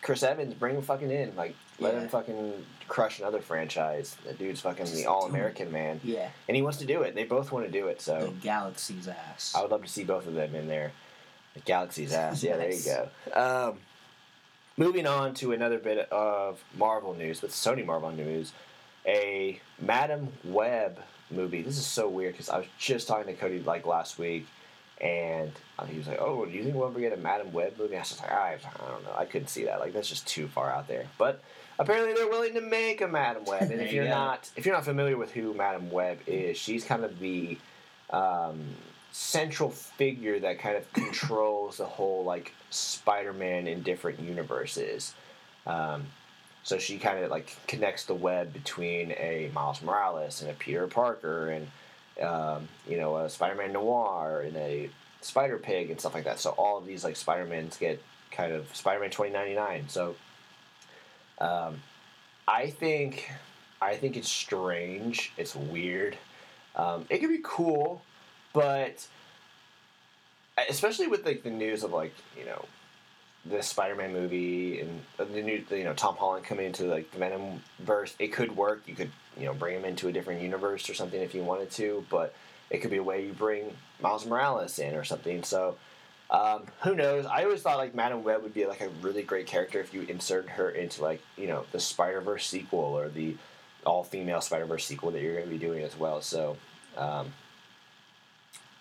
Chris 0.00 0.22
Evans, 0.22 0.54
bring 0.54 0.76
him 0.76 0.82
fucking 0.82 1.10
in. 1.10 1.36
Like, 1.36 1.54
let 1.82 1.94
him 1.94 2.08
fucking 2.08 2.52
crush 2.88 3.18
another 3.20 3.40
franchise. 3.40 4.16
The 4.26 4.34
dude's 4.34 4.60
fucking 4.60 4.84
Just 4.86 4.96
the 4.96 5.06
all 5.06 5.26
American 5.26 5.70
man, 5.72 6.00
Yeah. 6.04 6.28
and 6.48 6.56
he 6.56 6.62
wants 6.62 6.78
to 6.78 6.84
do 6.86 7.02
it. 7.02 7.14
They 7.14 7.24
both 7.24 7.52
want 7.52 7.66
to 7.66 7.72
do 7.72 7.88
it. 7.88 8.00
so. 8.00 8.20
The 8.26 8.28
galaxy's 8.42 9.08
ass. 9.08 9.52
I 9.56 9.62
would 9.62 9.70
love 9.70 9.82
to 9.82 9.88
see 9.88 10.04
both 10.04 10.26
of 10.26 10.34
them 10.34 10.54
in 10.54 10.68
there. 10.68 10.92
The 11.54 11.60
Galaxy's 11.60 12.12
ass. 12.24 12.42
Yeah, 12.42 12.56
Nice. 12.56 12.84
there 12.84 13.04
you 13.26 13.32
go. 13.34 13.68
Um, 13.70 13.78
moving 14.76 15.06
on 15.06 15.34
to 15.34 15.52
another 15.52 15.78
bit 15.78 16.10
of 16.10 16.62
Marvel 16.76 17.14
news, 17.14 17.40
but 17.40 17.50
Sony 17.50 17.84
Marvel 17.84 18.10
news. 18.10 18.52
A 19.06 19.60
Madam 19.80 20.28
Web 20.44 20.98
movie. 21.30 21.62
This 21.62 21.76
is 21.76 21.86
so 21.86 22.08
weird 22.08 22.34
because 22.34 22.48
I 22.48 22.58
was 22.58 22.66
just 22.78 23.08
talking 23.08 23.26
to 23.26 23.38
Cody 23.40 23.58
like 23.60 23.84
last 23.84 24.16
week, 24.18 24.46
and 25.00 25.50
he 25.88 25.98
was 25.98 26.06
like, 26.06 26.20
"Oh, 26.20 26.46
do 26.46 26.52
you 26.52 26.62
think 26.62 26.76
we'll 26.76 26.86
ever 26.88 27.00
get 27.00 27.12
a 27.12 27.16
Madam 27.16 27.52
Web 27.52 27.76
movie?" 27.78 27.96
I 27.96 27.98
was 27.98 28.10
just 28.10 28.20
like, 28.22 28.30
I, 28.30 28.52
I 28.64 28.88
don't 28.90 29.02
know. 29.04 29.14
I 29.18 29.24
couldn't 29.24 29.48
see 29.48 29.64
that. 29.64 29.80
Like 29.80 29.92
that's 29.92 30.08
just 30.08 30.26
too 30.28 30.46
far 30.46 30.70
out 30.70 30.86
there. 30.86 31.06
But 31.18 31.42
apparently 31.78 32.14
they're 32.14 32.28
willing 32.28 32.54
to 32.54 32.60
make 32.60 33.00
a 33.00 33.08
Madam 33.08 33.44
Web. 33.44 33.70
And 33.70 33.80
if 33.80 33.92
you 33.92 33.96
you're 33.96 34.04
go. 34.04 34.10
not 34.10 34.50
if 34.56 34.66
you're 34.66 34.74
not 34.74 34.84
familiar 34.84 35.16
with 35.16 35.32
who 35.32 35.54
Madam 35.54 35.90
Web 35.90 36.18
is, 36.26 36.56
she's 36.56 36.84
kind 36.84 37.04
of 37.04 37.18
the 37.18 37.58
um, 38.10 38.60
central 39.12 39.70
figure 39.70 40.38
that 40.40 40.58
kind 40.58 40.76
of 40.76 40.90
controls 40.92 41.76
the 41.78 41.84
whole 41.84 42.24
like 42.24 42.54
Spider-Man 42.70 43.66
in 43.66 43.82
different 43.82 44.20
universes. 44.20 45.14
Um, 45.66 46.06
so 46.64 46.78
she 46.78 46.98
kind 46.98 47.24
of 47.24 47.30
like 47.30 47.56
connects 47.66 48.04
the 48.04 48.14
web 48.14 48.52
between 48.52 49.12
a 49.12 49.50
Miles 49.52 49.82
Morales 49.82 50.42
and 50.42 50.50
a 50.50 50.54
Peter 50.54 50.86
Parker 50.86 51.50
and 51.50 51.68
um, 52.22 52.68
you 52.88 52.98
know 52.98 53.16
a 53.16 53.28
Spider-Man 53.28 53.72
Noir 53.72 54.42
and 54.46 54.56
a 54.56 54.90
Spider 55.20 55.58
Pig 55.58 55.90
and 55.90 55.98
stuff 56.00 56.14
like 56.14 56.24
that. 56.24 56.40
So 56.40 56.50
all 56.50 56.78
of 56.78 56.86
these 56.86 57.04
like 57.04 57.16
Spider-Mans 57.16 57.76
get 57.76 58.02
kind 58.30 58.52
of 58.52 58.74
Spider-Man 58.74 59.10
2099. 59.10 59.88
So 59.88 60.14
um, 61.38 61.82
I 62.46 62.70
think 62.70 63.30
I 63.80 63.96
think 63.96 64.16
it's 64.16 64.28
strange. 64.28 65.32
It's 65.36 65.54
weird. 65.54 66.16
Um, 66.76 67.04
it 67.10 67.18
could 67.18 67.28
be 67.28 67.40
cool, 67.42 68.02
but 68.52 69.06
especially 70.68 71.08
with 71.08 71.24
like 71.26 71.42
the 71.42 71.50
news 71.50 71.82
of 71.82 71.92
like 71.92 72.14
you 72.38 72.44
know 72.44 72.64
the 73.44 73.62
Spider-Man 73.62 74.12
movie 74.12 74.80
and 74.80 75.00
the 75.16 75.42
new 75.42 75.64
you 75.70 75.84
know 75.84 75.94
Tom 75.94 76.16
Holland 76.16 76.44
coming 76.44 76.66
into 76.66 76.84
like 76.84 77.10
the 77.10 77.18
Venom 77.18 77.62
verse, 77.80 78.14
it 78.18 78.28
could 78.28 78.56
work. 78.56 78.82
You 78.86 78.94
could 78.94 79.10
you 79.36 79.46
know 79.46 79.54
bring 79.54 79.76
him 79.76 79.84
into 79.84 80.08
a 80.08 80.12
different 80.12 80.42
universe 80.42 80.88
or 80.88 80.94
something 80.94 81.20
if 81.20 81.34
you 81.34 81.42
wanted 81.42 81.70
to, 81.72 82.04
but 82.10 82.34
it 82.70 82.78
could 82.78 82.90
be 82.90 82.98
a 82.98 83.02
way 83.02 83.26
you 83.26 83.32
bring 83.32 83.76
Miles 84.00 84.26
Morales 84.26 84.78
in 84.78 84.94
or 84.94 85.04
something. 85.04 85.42
So. 85.42 85.76
Um, 86.32 86.62
who 86.80 86.94
knows? 86.96 87.26
I 87.26 87.44
always 87.44 87.60
thought 87.60 87.76
like 87.76 87.94
Madam 87.94 88.24
Web 88.24 88.42
would 88.42 88.54
be 88.54 88.66
like 88.66 88.80
a 88.80 88.88
really 89.02 89.22
great 89.22 89.46
character 89.46 89.80
if 89.80 89.92
you 89.92 90.02
insert 90.02 90.48
her 90.48 90.70
into 90.70 91.02
like 91.02 91.20
you 91.36 91.46
know 91.46 91.64
the 91.72 91.78
Spider 91.78 92.20
Verse 92.22 92.46
sequel 92.46 92.80
or 92.80 93.08
the 93.10 93.36
all 93.84 94.02
female 94.02 94.40
Spider 94.40 94.64
Verse 94.64 94.84
sequel 94.86 95.10
that 95.10 95.20
you're 95.20 95.34
going 95.34 95.44
to 95.46 95.50
be 95.50 95.58
doing 95.58 95.84
as 95.84 95.96
well. 95.96 96.22
So 96.22 96.56
um, 96.96 97.32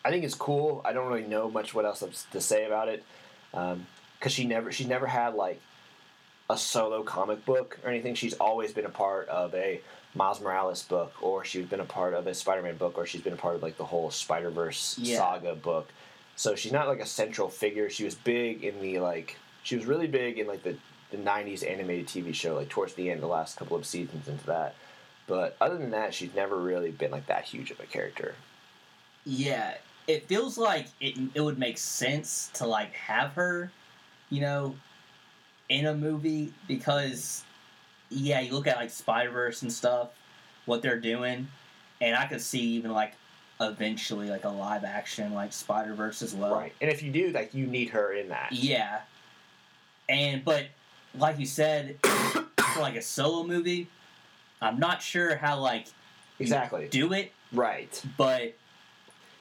I 0.06 0.12
think 0.12 0.24
it's 0.24 0.34
cool. 0.36 0.82
I 0.86 0.94
don't 0.94 1.08
really 1.12 1.28
know 1.28 1.50
much 1.50 1.74
what 1.74 1.86
else 1.86 2.04
to 2.32 2.40
say 2.42 2.66
about 2.66 2.88
it 2.88 3.04
because 3.52 4.32
she 4.32 4.46
never 4.46 4.72
she 4.72 4.86
never 4.86 5.06
had 5.06 5.36
like 5.36 5.60
a 6.50 6.58
solo 6.58 7.04
comic 7.04 7.46
book 7.46 7.80
or 7.84 7.90
anything. 7.90 8.16
She's 8.16 8.34
always 8.36 8.72
been 8.72 8.86
a 8.86 8.90
part 8.90 9.28
of 9.28 9.54
a 9.56 9.82
Miles 10.16 10.40
Morales 10.42 10.84
book, 10.84 11.14
or 11.22 11.44
she's 11.46 11.66
been 11.66 11.80
a 11.82 11.86
part 11.86 12.14
of 12.14 12.28
a 12.28 12.34
Spider 12.34 12.62
Man 12.62 12.78
book, 12.78 12.98
or 12.98 13.06
she's 13.06 13.22
been 13.22 13.34
a 13.34 13.38
part 13.38 13.56
of 13.56 13.62
like 13.64 13.78
the 13.78 13.86
whole 13.86 14.10
Spider 14.10 14.50
Verse 14.52 14.98
Yeah. 14.98 15.18
saga 15.18 15.56
book. 15.56 15.90
So 16.42 16.56
she's 16.56 16.72
not 16.72 16.88
like 16.88 17.00
a 17.00 17.06
central 17.06 17.50
figure. 17.50 17.88
She 17.88 18.04
was 18.04 18.16
big 18.16 18.64
in 18.64 18.82
the 18.82 18.98
like 18.98 19.38
she 19.62 19.76
was 19.76 19.86
really 19.86 20.08
big 20.08 20.40
in 20.40 20.48
like 20.48 20.64
the 20.64 20.76
the 21.12 21.18
'90s 21.18 21.64
animated 21.64 22.08
TV 22.08 22.34
show, 22.34 22.56
like 22.56 22.68
towards 22.68 22.96
the 22.96 23.12
end, 23.12 23.22
the 23.22 23.28
last 23.28 23.58
couple 23.58 23.78
of 23.78 23.86
seasons 23.86 24.28
into 24.28 24.48
that. 24.48 24.74
But 25.28 25.56
other 25.62 25.78
than 25.78 25.92
that, 25.92 26.16
she's 26.16 26.34
never 26.34 26.58
really 26.60 26.90
been 26.90 27.12
like 27.12 27.28
that 27.28 27.44
huge 27.44 27.70
of 27.70 27.80
a 27.80 27.86
character. 27.86 28.34
Yeah, 29.24 29.76
it 30.08 30.28
feels 30.28 30.58
like 30.58 30.88
it 31.00 31.16
it 31.36 31.42
would 31.42 31.60
make 31.60 31.78
sense 31.78 32.50
to 32.56 32.66
like 32.66 32.94
have 32.94 33.34
her, 33.34 33.72
you 34.32 34.42
know, 34.42 34.76
in 35.70 35.86
a 35.86 35.94
movie 35.94 36.54
because 36.68 37.44
yeah, 38.10 38.40
you 38.40 38.52
look 38.54 38.66
at 38.66 38.78
like 38.78 38.90
Spider 38.90 39.30
Verse 39.30 39.62
and 39.62 39.72
stuff, 39.72 40.10
what 40.66 40.82
they're 40.82 41.00
doing, 41.00 41.50
and 42.02 42.16
I 42.16 42.26
could 42.26 42.42
see 42.42 42.62
even 42.62 42.90
like 42.90 43.14
eventually 43.62 44.30
like 44.30 44.44
a 44.44 44.50
live 44.50 44.84
action 44.84 45.34
like 45.34 45.54
Spider 45.54 45.94
Verse 45.94 46.22
as 46.22 46.34
well. 46.34 46.54
Right. 46.56 46.74
And 46.82 46.90
if 46.92 47.02
you 47.04 47.12
do, 47.12 47.30
like 47.32 47.54
you 47.54 47.68
need 47.68 47.90
her 47.92 48.12
in 48.14 48.30
that. 48.30 48.50
Yeah, 48.52 49.02
and 50.10 50.44
but 50.44 50.66
like 51.18 51.40
you 51.40 51.46
said, 51.46 51.98
for 52.04 52.80
like 52.80 52.96
a 52.96 53.02
solo 53.02 53.44
movie, 53.46 53.88
I'm 54.62 54.80
not 54.80 55.02
sure 55.02 55.36
how 55.36 55.60
like 55.60 55.86
you 55.88 56.44
Exactly. 56.44 56.88
do 56.90 57.14
it, 57.14 57.32
Right. 57.54 58.02
but 58.18 58.54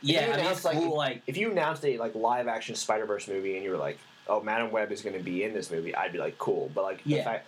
yeah, 0.02 0.30
I 0.32 0.36
mean, 0.36 0.46
it's 0.46 0.64
like, 0.64 0.76
cool. 0.78 0.96
Like 0.96 1.22
If 1.26 1.36
you 1.36 1.50
announced 1.50 1.84
a 1.84 1.96
like 1.98 2.14
live 2.14 2.46
action 2.48 2.74
Spider 2.74 3.06
Verse 3.06 3.26
movie 3.28 3.56
and 3.56 3.64
you 3.64 3.70
were 3.70 3.76
like, 3.76 3.98
"Oh, 4.28 4.40
Madam 4.40 4.70
Web 4.70 4.92
is 4.92 5.02
going 5.02 5.16
to 5.16 5.22
be 5.22 5.44
in 5.44 5.52
this 5.54 5.70
movie," 5.70 5.94
I'd 5.94 6.12
be 6.12 6.18
like, 6.18 6.38
"Cool." 6.38 6.70
But 6.74 6.84
like, 6.84 7.04
the 7.04 7.10
Yeah. 7.16 7.24
fact, 7.24 7.46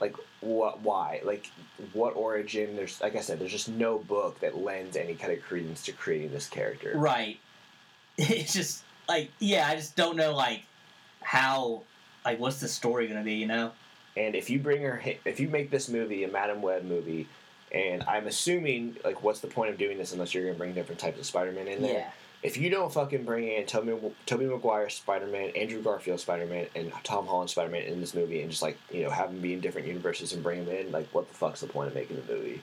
like, 0.00 0.16
what? 0.40 0.80
Why? 0.80 1.20
Like, 1.24 1.50
what 1.92 2.16
origin? 2.16 2.76
There's 2.76 3.00
like 3.00 3.16
I 3.16 3.20
said, 3.20 3.38
there's 3.38 3.52
just 3.52 3.68
no 3.68 3.98
book 3.98 4.40
that 4.40 4.56
lends 4.56 4.96
any 4.96 5.14
kind 5.14 5.32
of 5.32 5.42
credence 5.42 5.84
to 5.84 5.92
creating 5.92 6.32
this 6.32 6.48
character. 6.48 6.92
Right. 6.96 7.38
It's 8.16 8.52
just 8.52 8.84
like 9.08 9.32
yeah, 9.40 9.66
I 9.66 9.74
just 9.74 9.96
don't 9.96 10.16
know 10.16 10.36
like 10.36 10.62
how 11.20 11.82
like 12.24 12.38
what's 12.38 12.60
the 12.60 12.68
story 12.68 13.08
gonna 13.08 13.24
be, 13.24 13.34
you 13.34 13.46
know? 13.46 13.72
And 14.16 14.36
if 14.36 14.48
you 14.50 14.60
bring 14.60 14.82
her, 14.82 15.02
if 15.24 15.40
you 15.40 15.48
make 15.48 15.70
this 15.70 15.88
movie 15.88 16.22
a 16.22 16.28
Madam 16.28 16.62
Web 16.62 16.84
movie, 16.84 17.26
and 17.72 18.04
I'm 18.04 18.26
assuming 18.26 18.96
like, 19.04 19.22
what's 19.22 19.40
the 19.40 19.48
point 19.48 19.70
of 19.70 19.78
doing 19.78 19.98
this 19.98 20.12
unless 20.12 20.32
you're 20.32 20.44
going 20.44 20.54
to 20.54 20.58
bring 20.58 20.72
different 20.72 21.00
types 21.00 21.18
of 21.18 21.26
Spider-Man 21.26 21.66
in 21.66 21.82
there? 21.82 21.92
Yeah. 21.92 22.10
If 22.44 22.58
you 22.58 22.68
don't 22.68 22.92
fucking 22.92 23.24
bring 23.24 23.48
in 23.48 23.64
Tobey, 23.64 23.94
Tobey 24.26 24.44
Maguire 24.44 24.90
Spider 24.90 25.26
Man, 25.26 25.50
Andrew 25.56 25.80
Garfield 25.82 26.20
Spider 26.20 26.44
Man, 26.44 26.66
and 26.76 26.92
Tom 27.02 27.26
Holland 27.26 27.48
Spider 27.48 27.70
Man 27.70 27.82
in 27.84 28.00
this 28.00 28.14
movie, 28.14 28.42
and 28.42 28.50
just 28.50 28.60
like 28.62 28.76
you 28.92 29.02
know 29.02 29.10
have 29.10 29.32
them 29.32 29.40
be 29.40 29.54
in 29.54 29.60
different 29.60 29.88
universes 29.88 30.34
and 30.34 30.42
bring 30.42 30.66
them 30.66 30.74
in, 30.76 30.92
like 30.92 31.08
what 31.12 31.26
the 31.26 31.34
fuck's 31.34 31.62
the 31.62 31.66
point 31.66 31.88
of 31.88 31.94
making 31.94 32.16
the 32.24 32.32
movie? 32.34 32.60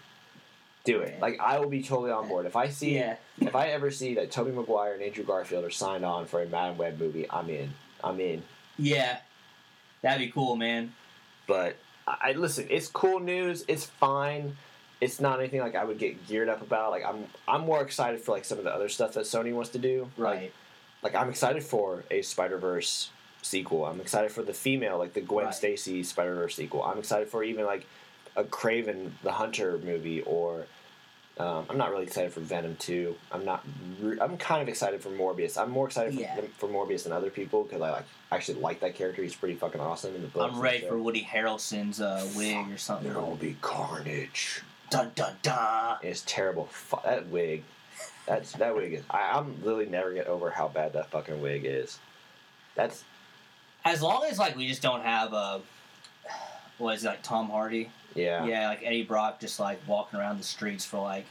Do 0.83 0.99
it. 1.01 1.19
Like 1.19 1.39
I 1.39 1.57
will 1.59 1.67
be 1.69 1.81
totally 1.81 2.11
on 2.11 2.27
board 2.27 2.45
if 2.45 2.55
I 2.55 2.69
see 2.69 2.95
Yeah. 2.95 3.15
if 3.39 3.55
I 3.55 3.69
ever 3.69 3.89
see 3.89 4.13
that 4.15 4.29
Tobey 4.31 4.51
Maguire 4.51 4.93
and 4.93 5.01
Andrew 5.01 5.23
Garfield 5.23 5.65
are 5.65 5.69
signed 5.71 6.05
on 6.05 6.27
for 6.27 6.43
a 6.43 6.47
Madam 6.47 6.77
Web 6.77 6.99
movie, 6.99 7.25
I'm 7.29 7.49
in. 7.49 7.73
I'm 8.03 8.19
in. 8.19 8.43
Yeah. 8.77 9.17
That'd 10.03 10.19
be 10.25 10.31
cool, 10.31 10.55
man. 10.55 10.93
But 11.47 11.75
I, 12.07 12.17
I 12.21 12.31
listen. 12.33 12.67
It's 12.69 12.87
cool 12.87 13.19
news. 13.19 13.65
It's 13.67 13.85
fine. 13.85 14.57
It's 15.01 15.19
not 15.19 15.39
anything 15.39 15.59
like 15.61 15.75
I 15.75 15.83
would 15.83 15.97
get 15.97 16.27
geared 16.27 16.47
up 16.47 16.61
about. 16.61 16.91
Like 16.91 17.03
I'm, 17.03 17.25
I'm 17.47 17.61
more 17.61 17.81
excited 17.81 18.21
for 18.21 18.31
like 18.31 18.45
some 18.45 18.59
of 18.59 18.63
the 18.63 18.73
other 18.73 18.87
stuff 18.87 19.13
that 19.13 19.23
Sony 19.25 19.51
wants 19.53 19.71
to 19.71 19.79
do. 19.79 20.09
Right. 20.15 20.53
like 21.01 21.15
I'm 21.15 21.27
excited 21.29 21.63
for 21.63 22.03
a 22.11 22.21
Spider 22.21 22.57
Verse 22.59 23.09
sequel. 23.41 23.85
I'm 23.85 23.99
excited 23.99 24.31
for 24.31 24.43
the 24.43 24.53
female, 24.53 24.99
like 24.99 25.13
the 25.13 25.21
Gwen 25.21 25.45
Right. 25.45 25.53
Stacy 25.55 26.03
Spider 26.03 26.35
Verse 26.35 26.55
sequel. 26.55 26.83
I'm 26.83 26.99
excited 26.99 27.27
for 27.29 27.43
even 27.43 27.65
like 27.65 27.85
a 28.35 28.43
Kraven 28.43 29.09
the 29.23 29.31
Hunter 29.31 29.79
movie, 29.83 30.21
or 30.21 30.67
um, 31.39 31.65
I'm 31.69 31.77
not 31.79 31.89
really 31.89 32.03
excited 32.03 32.31
for 32.31 32.41
Venom 32.41 32.75
two. 32.77 33.15
I'm 33.31 33.43
not. 33.43 33.65
Re- 33.99 34.19
I'm 34.21 34.37
kind 34.37 34.61
of 34.61 34.69
excited 34.69 35.01
for 35.01 35.09
Morbius. 35.09 35.57
I'm 35.59 35.71
more 35.71 35.87
excited 35.87 36.13
for, 36.13 36.19
Yeah. 36.21 36.35
than- 36.35 36.47
for 36.49 36.69
Morbius 36.69 37.03
than 37.05 37.11
other 37.11 37.31
people 37.31 37.63
because 37.63 37.81
I 37.81 37.89
like 37.89 38.05
actually 38.31 38.61
like 38.61 38.81
that 38.81 38.93
character. 38.95 39.23
He's 39.23 39.35
pretty 39.35 39.55
fucking 39.55 39.81
awesome 39.81 40.13
in 40.15 40.21
the 40.21 40.27
books. 40.27 40.53
I'm 40.53 40.61
ready 40.61 40.81
for 40.87 40.97
Woody 40.99 41.23
Harrelson's 41.23 41.99
uh, 41.99 42.25
wig 42.37 42.71
or 42.71 42.77
something. 42.77 43.11
There 43.11 43.19
will 43.19 43.35
be 43.35 43.57
carnage. 43.61 44.61
Dun 44.91 45.11
dun 45.15 45.33
dun. 45.41 45.97
It's 46.03 46.21
terrible. 46.27 46.69
That 47.03 47.27
wig. 47.27 47.63
That's 48.27 48.51
that 48.53 48.75
wig 48.75 48.93
is. 48.93 49.03
I, 49.09 49.31
I'm 49.37 49.55
literally 49.63 49.87
never 49.87 50.13
get 50.13 50.27
over 50.27 50.51
how 50.51 50.67
bad 50.67 50.93
that 50.93 51.09
fucking 51.09 51.41
wig 51.41 51.63
is. 51.65 51.97
That's 52.75 53.03
As 53.83 54.01
long 54.03 54.25
as 54.29 54.37
like 54.37 54.55
we 54.55 54.67
just 54.67 54.81
don't 54.83 55.01
have 55.01 55.33
uh 55.33 55.59
what 56.77 56.95
is 56.97 57.03
it, 57.03 57.07
like 57.07 57.23
Tom 57.23 57.49
Hardy? 57.49 57.89
yeah. 58.15 58.45
Yeah, 58.45 58.67
like 58.69 58.81
Eddie 58.83 59.03
Brock 59.03 59.39
just 59.39 59.59
like 59.59 59.79
walking 59.87 60.19
around 60.19 60.37
the 60.39 60.43
streets 60.43 60.83
for 60.85 61.01
like 61.01 61.25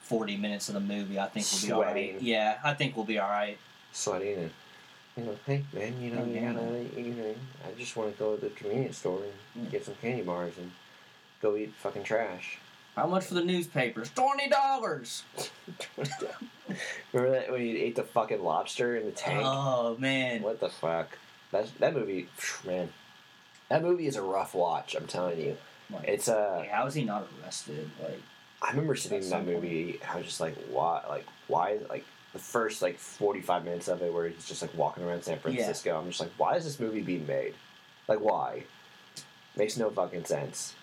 forty 0.00 0.36
minutes 0.36 0.68
of 0.68 0.74
the 0.74 0.80
movie. 0.80 1.18
I 1.20 1.26
think 1.28 1.46
we'll 1.52 1.60
be 1.68 1.72
alright. 1.72 1.92
Sweating. 1.94 2.16
Yeah, 2.26 2.58
I 2.64 2.74
think 2.74 2.96
we'll 2.96 3.04
be 3.04 3.20
alright. 3.20 3.58
Sweating 3.92 4.36
and 4.38 4.50
you 5.18 5.24
know, 5.24 5.38
hey 5.44 5.64
man, 5.74 6.00
you 6.00 6.10
know, 6.12 6.22
Oh, 6.22 6.24
you 6.24 6.32
yeah. 6.32 6.50
you 6.96 7.12
know, 7.14 7.34
I 7.68 7.78
just 7.78 7.94
want 7.94 8.10
to 8.12 8.18
go 8.18 8.36
to 8.36 8.40
the 8.40 8.50
convenience 8.50 8.96
store 8.96 9.20
and 9.54 9.70
get 9.70 9.84
some 9.84 9.94
candy 10.00 10.22
bars 10.22 10.56
and 10.56 10.70
go 11.42 11.54
eat 11.56 11.74
fucking 11.74 12.04
trash. 12.04 12.56
How 12.96 13.06
much 13.06 13.24
for 13.24 13.34
the 13.34 13.44
newspapers? 13.44 14.10
Twenty 14.10 14.48
dollars. 14.48 15.22
Remember 17.12 17.38
that 17.38 17.50
when 17.50 17.62
you 17.62 17.76
ate 17.78 17.96
the 17.96 18.02
fucking 18.02 18.42
lobster 18.42 18.96
in 18.96 19.06
the 19.06 19.12
tank? 19.12 19.42
Oh 19.44 19.96
man. 19.98 20.42
What 20.42 20.60
the 20.60 20.68
fuck? 20.68 21.18
That 21.52 21.68
that 21.78 21.94
movie, 21.94 22.28
man. 22.66 22.90
That 23.68 23.82
movie 23.82 24.06
is 24.06 24.16
a 24.16 24.22
rough 24.22 24.54
watch. 24.54 24.94
I'm 24.94 25.06
telling 25.06 25.40
you. 25.40 25.56
Like, 25.90 26.08
It's 26.08 26.28
uh 26.28 26.56
like, 26.58 26.70
how 26.70 26.86
is 26.86 26.94
he 26.94 27.04
not 27.04 27.26
arrested? 27.42 27.90
Like 28.02 28.20
I 28.60 28.70
remember 28.70 28.94
sitting 28.94 29.22
in 29.22 29.30
that 29.30 29.46
movie 29.46 29.98
I 30.08 30.16
was 30.18 30.26
just 30.26 30.40
like, 30.40 30.56
why? 30.70 31.02
Like, 31.08 31.26
why? 31.48 31.78
Like, 31.88 32.04
the 32.32 32.38
first 32.38 32.80
like 32.82 32.98
45 32.98 33.64
minutes 33.64 33.88
of 33.88 34.00
it 34.02 34.12
where 34.12 34.28
he's 34.28 34.46
just 34.46 34.62
like 34.62 34.74
walking 34.76 35.04
around 35.04 35.22
San 35.24 35.38
Francisco. 35.38 35.98
I'm 35.98 36.06
just 36.08 36.20
like, 36.20 36.30
why 36.36 36.56
is 36.56 36.64
this 36.64 36.78
movie 36.78 37.02
being 37.02 37.26
made? 37.26 37.54
Like, 38.08 38.20
why? 38.20 38.64
Makes 39.56 39.76
no 39.76 39.90
fucking 39.90 40.24
sense. 40.24 40.74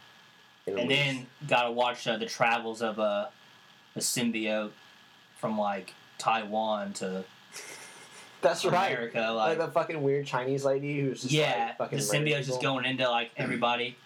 And 0.67 0.75
least. 0.75 0.89
then 0.89 1.27
gotta 1.47 1.71
watch 1.71 2.07
uh, 2.07 2.17
the 2.17 2.25
travels 2.25 2.81
of 2.81 2.99
a 2.99 3.29
a 3.95 3.99
symbiote 3.99 4.71
from 5.37 5.57
like 5.57 5.93
Taiwan 6.17 6.93
to 6.93 7.23
that's 8.41 8.65
right. 8.65 8.91
America. 8.91 9.19
Like, 9.31 9.57
Like, 9.57 9.67
the 9.67 9.71
fucking 9.71 10.01
weird 10.01 10.25
Chinese 10.25 10.63
lady 10.63 11.01
who's 11.01 11.21
just 11.21 11.33
yeah, 11.33 11.67
like 11.67 11.77
fucking 11.77 11.97
the 11.99 12.03
symbiote's 12.03 12.47
just 12.47 12.61
going 12.61 12.85
into 12.85 13.09
like 13.09 13.31
everybody. 13.37 13.97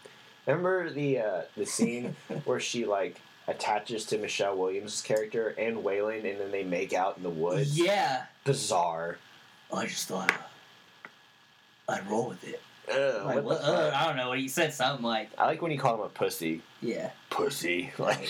Remember 0.47 0.89
the 0.89 1.19
uh, 1.19 1.41
the 1.55 1.65
scene 1.65 2.15
where 2.45 2.59
she 2.59 2.85
like 2.85 3.19
attaches 3.47 4.05
to 4.07 4.17
Michelle 4.17 4.57
Williams' 4.57 5.01
character 5.01 5.49
and 5.57 5.77
Waylon, 5.77 6.29
and 6.29 6.39
then 6.39 6.51
they 6.51 6.63
make 6.63 6.93
out 6.93 7.17
in 7.17 7.23
the 7.23 7.29
woods. 7.29 7.77
yeah, 7.77 8.23
Bizarre. 8.45 9.17
I 9.73 9.85
just 9.85 10.07
thought 10.07 10.31
I'd 11.89 12.07
roll 12.09 12.29
with 12.29 12.43
it. 12.43 12.61
Ugh, 12.91 13.25
Like, 13.25 13.43
what 13.43 13.61
the 13.61 13.67
uh. 13.67 13.91
I 13.95 14.07
don't 14.07 14.17
know. 14.17 14.29
What 14.29 14.39
he 14.39 14.47
said 14.47 14.73
something 14.73 15.05
like, 15.05 15.29
I 15.37 15.45
like 15.45 15.61
when 15.61 15.71
you 15.71 15.79
call 15.79 15.95
him 15.95 16.01
a 16.01 16.09
pussy. 16.09 16.61
yeah, 16.81 17.11
Pussy. 17.29 17.91
Like 17.97 18.27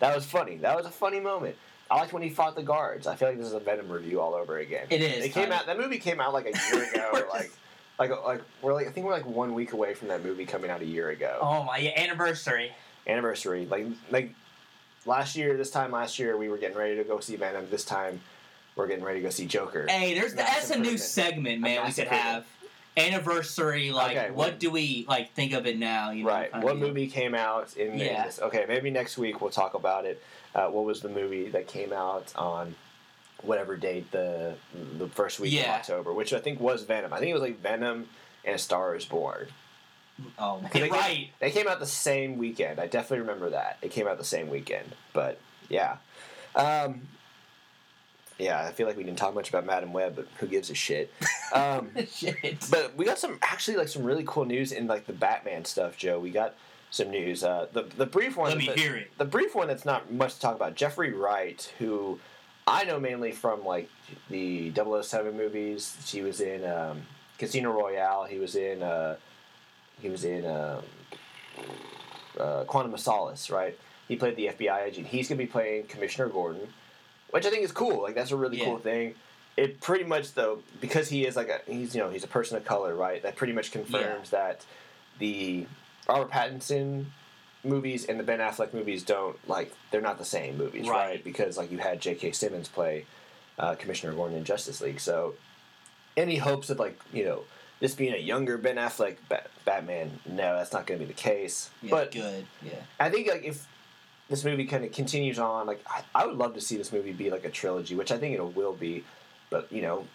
that 0.00 0.14
was 0.14 0.24
funny. 0.24 0.56
That 0.58 0.76
was 0.76 0.86
a 0.86 0.90
funny 0.90 1.20
moment. 1.20 1.56
I 1.90 1.96
liked 1.96 2.12
when 2.12 2.22
he 2.22 2.30
fought 2.30 2.54
the 2.56 2.62
guards. 2.62 3.06
I 3.06 3.16
feel 3.16 3.28
like 3.28 3.36
this 3.38 3.46
is 3.46 3.52
a 3.52 3.60
Venom 3.60 3.88
review 3.90 4.20
all 4.20 4.34
over 4.34 4.58
again. 4.58 4.86
It 4.90 5.02
is, 5.02 5.24
It 5.26 5.28
came 5.30 5.52
out. 5.52 5.66
That 5.66 5.78
movie 5.78 5.98
came 5.98 6.20
out 6.20 6.32
like 6.32 6.46
a 6.46 6.74
year 6.74 6.84
ago. 6.90 7.10
Or 7.12 7.28
like, 7.28 7.52
like, 7.98 8.24
like 8.24 8.40
we're 8.62 8.72
like 8.74 8.86
I 8.88 8.90
think 8.90 9.06
we're 9.06 9.12
like 9.12 9.26
one 9.26 9.52
week 9.54 9.72
away 9.74 9.92
from 9.94 10.08
that 10.08 10.24
movie 10.24 10.46
coming 10.46 10.70
out 10.70 10.80
a 10.80 10.86
year 10.86 11.10
ago. 11.10 11.38
oh 11.40 11.62
my, 11.64 11.76
yeah, 11.76 11.90
anniversary. 11.96 12.72
anniversary. 13.06 13.66
Like 13.66 13.86
like 14.10 14.32
last 15.06 15.36
year, 15.36 15.56
this 15.56 15.70
time 15.70 15.90
last 15.92 16.18
year, 16.18 16.36
we 16.36 16.48
were 16.48 16.58
getting 16.58 16.76
ready 16.76 16.96
to 16.96 17.04
go 17.04 17.20
see 17.20 17.36
Venom. 17.36 17.66
This 17.70 17.84
time, 17.84 18.20
we're 18.74 18.86
getting 18.86 19.04
ready 19.04 19.20
to 19.20 19.24
go 19.24 19.30
see 19.30 19.46
Joker. 19.46 19.86
Hey, 19.88 20.14
there's 20.14 20.34
Massive 20.34 20.54
that's 20.54 20.70
a 20.70 20.78
new 20.78 20.96
segment, 20.98 21.60
man. 21.60 21.86
We 21.86 21.92
could 21.92 22.08
have 22.08 22.46
anniversary. 22.96 23.90
Like, 23.90 24.16
Okay, 24.16 24.30
what 24.30 24.48
well- 24.50 24.58
do 24.58 24.70
we 24.70 25.04
like 25.08 25.32
think 25.34 25.52
of 25.52 25.66
it 25.66 25.78
now? 25.78 26.10
You 26.10 26.24
know, 26.24 26.30
Right. 26.30 26.62
What 26.62 26.76
movie 26.76 27.08
came 27.08 27.34
out 27.34 27.76
in 27.76 27.98
Yeah. 27.98 28.24
this? 28.24 28.40
Okay, 28.40 28.64
maybe 28.68 28.90
next 28.90 29.16
week 29.18 29.40
we'll 29.40 29.50
talk 29.50 29.74
about 29.74 30.04
it. 30.04 30.22
Uh, 30.54 30.66
what 30.68 30.84
was 30.84 31.00
the 31.00 31.08
movie 31.08 31.48
that 31.50 31.66
came 31.66 31.92
out 31.92 32.32
on 32.36 32.74
whatever 33.42 33.76
date 33.76 34.10
the 34.12 34.54
the 34.98 35.08
first 35.08 35.40
week 35.40 35.58
of 35.60 35.66
October, 35.66 36.12
which 36.12 36.32
I 36.32 36.38
think 36.40 36.60
was 36.60 36.84
Venom. 36.84 37.12
I 37.12 37.18
think 37.18 37.30
it 37.30 37.34
was 37.34 37.42
like 37.42 37.60
Venom 37.60 38.08
and 38.44 38.54
A 38.54 38.58
Star 38.58 38.94
Is 38.94 39.04
Born. 39.04 39.48
Oh, 40.38 40.62
they 40.72 40.88
right. 40.88 41.02
Came, 41.02 41.28
they 41.40 41.50
came 41.50 41.66
out 41.66 41.80
the 41.80 41.86
same 41.86 42.36
weekend. 42.38 42.78
I 42.78 42.86
definitely 42.86 43.20
remember 43.20 43.50
that. 43.50 43.78
It 43.82 43.90
came 43.90 44.06
out 44.06 44.18
the 44.18 44.24
same 44.24 44.48
weekend. 44.50 44.94
But 45.12 45.40
yeah. 45.68 45.96
Um, 46.54 47.08
yeah, 48.42 48.66
I 48.66 48.72
feel 48.72 48.86
like 48.86 48.96
we 48.96 49.04
didn't 49.04 49.18
talk 49.18 49.34
much 49.34 49.48
about 49.48 49.64
Madam 49.64 49.92
Web, 49.92 50.16
but 50.16 50.26
who 50.38 50.46
gives 50.46 50.70
a 50.70 50.74
shit? 50.74 51.12
Um, 51.54 51.90
Shit. 52.10 52.66
but 52.70 52.96
we 52.96 53.04
got 53.04 53.18
some 53.18 53.38
actually 53.42 53.76
like 53.76 53.88
some 53.88 54.04
really 54.04 54.24
cool 54.26 54.46
news 54.46 54.72
in 54.72 54.86
like 54.86 55.06
the 55.06 55.12
Batman 55.12 55.66
stuff, 55.66 55.98
Joe. 55.98 56.18
We 56.18 56.30
got 56.30 56.54
some 56.90 57.10
news. 57.10 57.44
Uh, 57.44 57.66
the 57.74 57.82
the 57.82 58.06
brief 58.06 58.38
one. 58.38 58.48
Let 58.48 58.56
me 58.56 58.68
the, 58.68 58.72
hear 58.72 58.96
it. 58.96 59.10
The 59.18 59.26
brief 59.26 59.54
one 59.54 59.68
that's 59.68 59.84
not 59.84 60.10
much 60.10 60.36
to 60.36 60.40
talk 60.40 60.56
about. 60.56 60.76
Jeffrey 60.76 61.12
Wright, 61.12 61.70
who 61.78 62.18
I 62.66 62.84
know 62.84 63.00
mainly 63.00 63.32
from 63.32 63.64
like 63.64 63.90
the 64.30 64.72
007 64.72 65.36
movies. 65.36 65.96
He 66.10 66.22
was 66.22 66.40
in 66.40 66.64
um, 66.64 67.02
Casino 67.38 67.70
Royale. 67.72 68.24
He 68.24 68.38
was 68.38 68.54
in 68.54 68.82
uh, 68.82 69.16
he 70.00 70.08
was 70.08 70.24
in 70.24 70.46
um, 70.46 70.82
uh, 72.38 72.64
Quantum 72.64 72.94
of 72.94 73.00
Solace. 73.00 73.50
Right. 73.50 73.78
He 74.08 74.16
played 74.16 74.36
the 74.36 74.46
FBI 74.46 74.86
agent. 74.86 75.06
He's 75.06 75.28
gonna 75.28 75.38
be 75.38 75.46
playing 75.46 75.84
Commissioner 75.84 76.28
Gordon, 76.28 76.68
which 77.32 77.44
I 77.44 77.50
think 77.50 77.64
is 77.64 77.72
cool. 77.72 78.00
Like 78.02 78.14
that's 78.14 78.30
a 78.30 78.36
really 78.36 78.58
Yeah. 78.58 78.66
cool 78.66 78.78
thing. 78.78 79.14
It 79.56 79.80
pretty 79.80 80.04
much 80.04 80.32
though 80.34 80.60
because 80.80 81.08
he 81.10 81.26
is 81.26 81.36
like 81.36 81.48
a 81.48 81.60
he's 81.70 81.94
you 81.94 82.00
know 82.00 82.08
he's 82.08 82.24
a 82.24 82.28
person 82.28 82.56
of 82.56 82.64
color, 82.64 82.94
right? 82.94 83.22
That 83.22 83.36
pretty 83.36 83.52
much 83.52 83.70
confirms 83.72 84.30
that 84.30 84.64
the 85.18 85.66
Robert 86.08 86.30
Pattinson 86.30 87.06
movies 87.64 88.04
and 88.06 88.18
the 88.18 88.24
Ben 88.24 88.38
Affleck 88.40 88.72
movies 88.72 89.02
don't 89.02 89.36
like 89.48 89.72
they're 89.90 90.00
not 90.00 90.18
the 90.18 90.24
same 90.24 90.56
movies, 90.56 90.88
right? 90.88 91.08
Right. 91.10 91.24
Because 91.24 91.56
like 91.58 91.70
you 91.70 91.78
had 91.78 92.00
J.K. 92.00 92.32
Simmons 92.32 92.68
play 92.68 93.04
uh, 93.58 93.74
Commissioner 93.74 94.14
Gordon 94.14 94.36
in 94.38 94.44
Justice 94.44 94.80
League, 94.80 95.00
so 95.00 95.34
any 96.16 96.36
hopes 96.36 96.70
of 96.70 96.78
like 96.78 96.98
you 97.12 97.24
know 97.24 97.44
this 97.80 97.94
being 97.94 98.14
a 98.14 98.18
younger 98.18 98.56
Ben 98.58 98.76
Affleck 98.76 99.16
Bat- 99.28 99.50
Batman, 99.64 100.18
no, 100.24 100.56
that's 100.56 100.72
not 100.72 100.86
going 100.86 100.98
to 101.00 101.04
be 101.06 101.12
the 101.12 101.18
case. 101.20 101.68
Yeah, 101.82 101.90
but 101.90 102.12
good. 102.12 102.46
Yeah. 102.62 102.74
I 103.00 103.10
think 103.10 103.28
like 103.28 103.44
if 103.44 103.66
this 104.32 104.44
movie 104.46 104.64
kind 104.64 104.82
of 104.82 104.90
continues 104.92 105.38
on, 105.38 105.66
like 105.66 105.84
I, 105.86 106.02
I 106.14 106.26
would 106.26 106.36
love 106.38 106.54
to 106.54 106.60
see 106.60 106.78
this 106.78 106.90
movie 106.90 107.12
be 107.12 107.28
like 107.30 107.44
a 107.44 107.50
trilogy, 107.50 107.94
which 107.94 108.10
I 108.10 108.16
think 108.16 108.34
it 108.34 108.56
will 108.56 108.72
be. 108.72 109.04
But 109.50 109.70
you 109.70 109.82
know, 109.82 110.06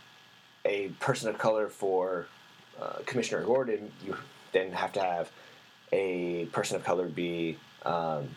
a 0.65 0.88
person 0.99 1.30
of 1.30 1.38
color 1.38 1.67
for 1.69 2.25
uh, 2.82 2.97
Commissioner 3.06 3.43
Gordon, 3.43 3.91
you 4.03 4.17
then 4.53 4.71
have 4.71 4.91
to 4.93 5.01
have 5.01 5.30
a 5.91 6.45
person 6.47 6.75
of 6.77 6.84
color 6.84 7.08
be 7.08 7.58
um, 7.86 8.30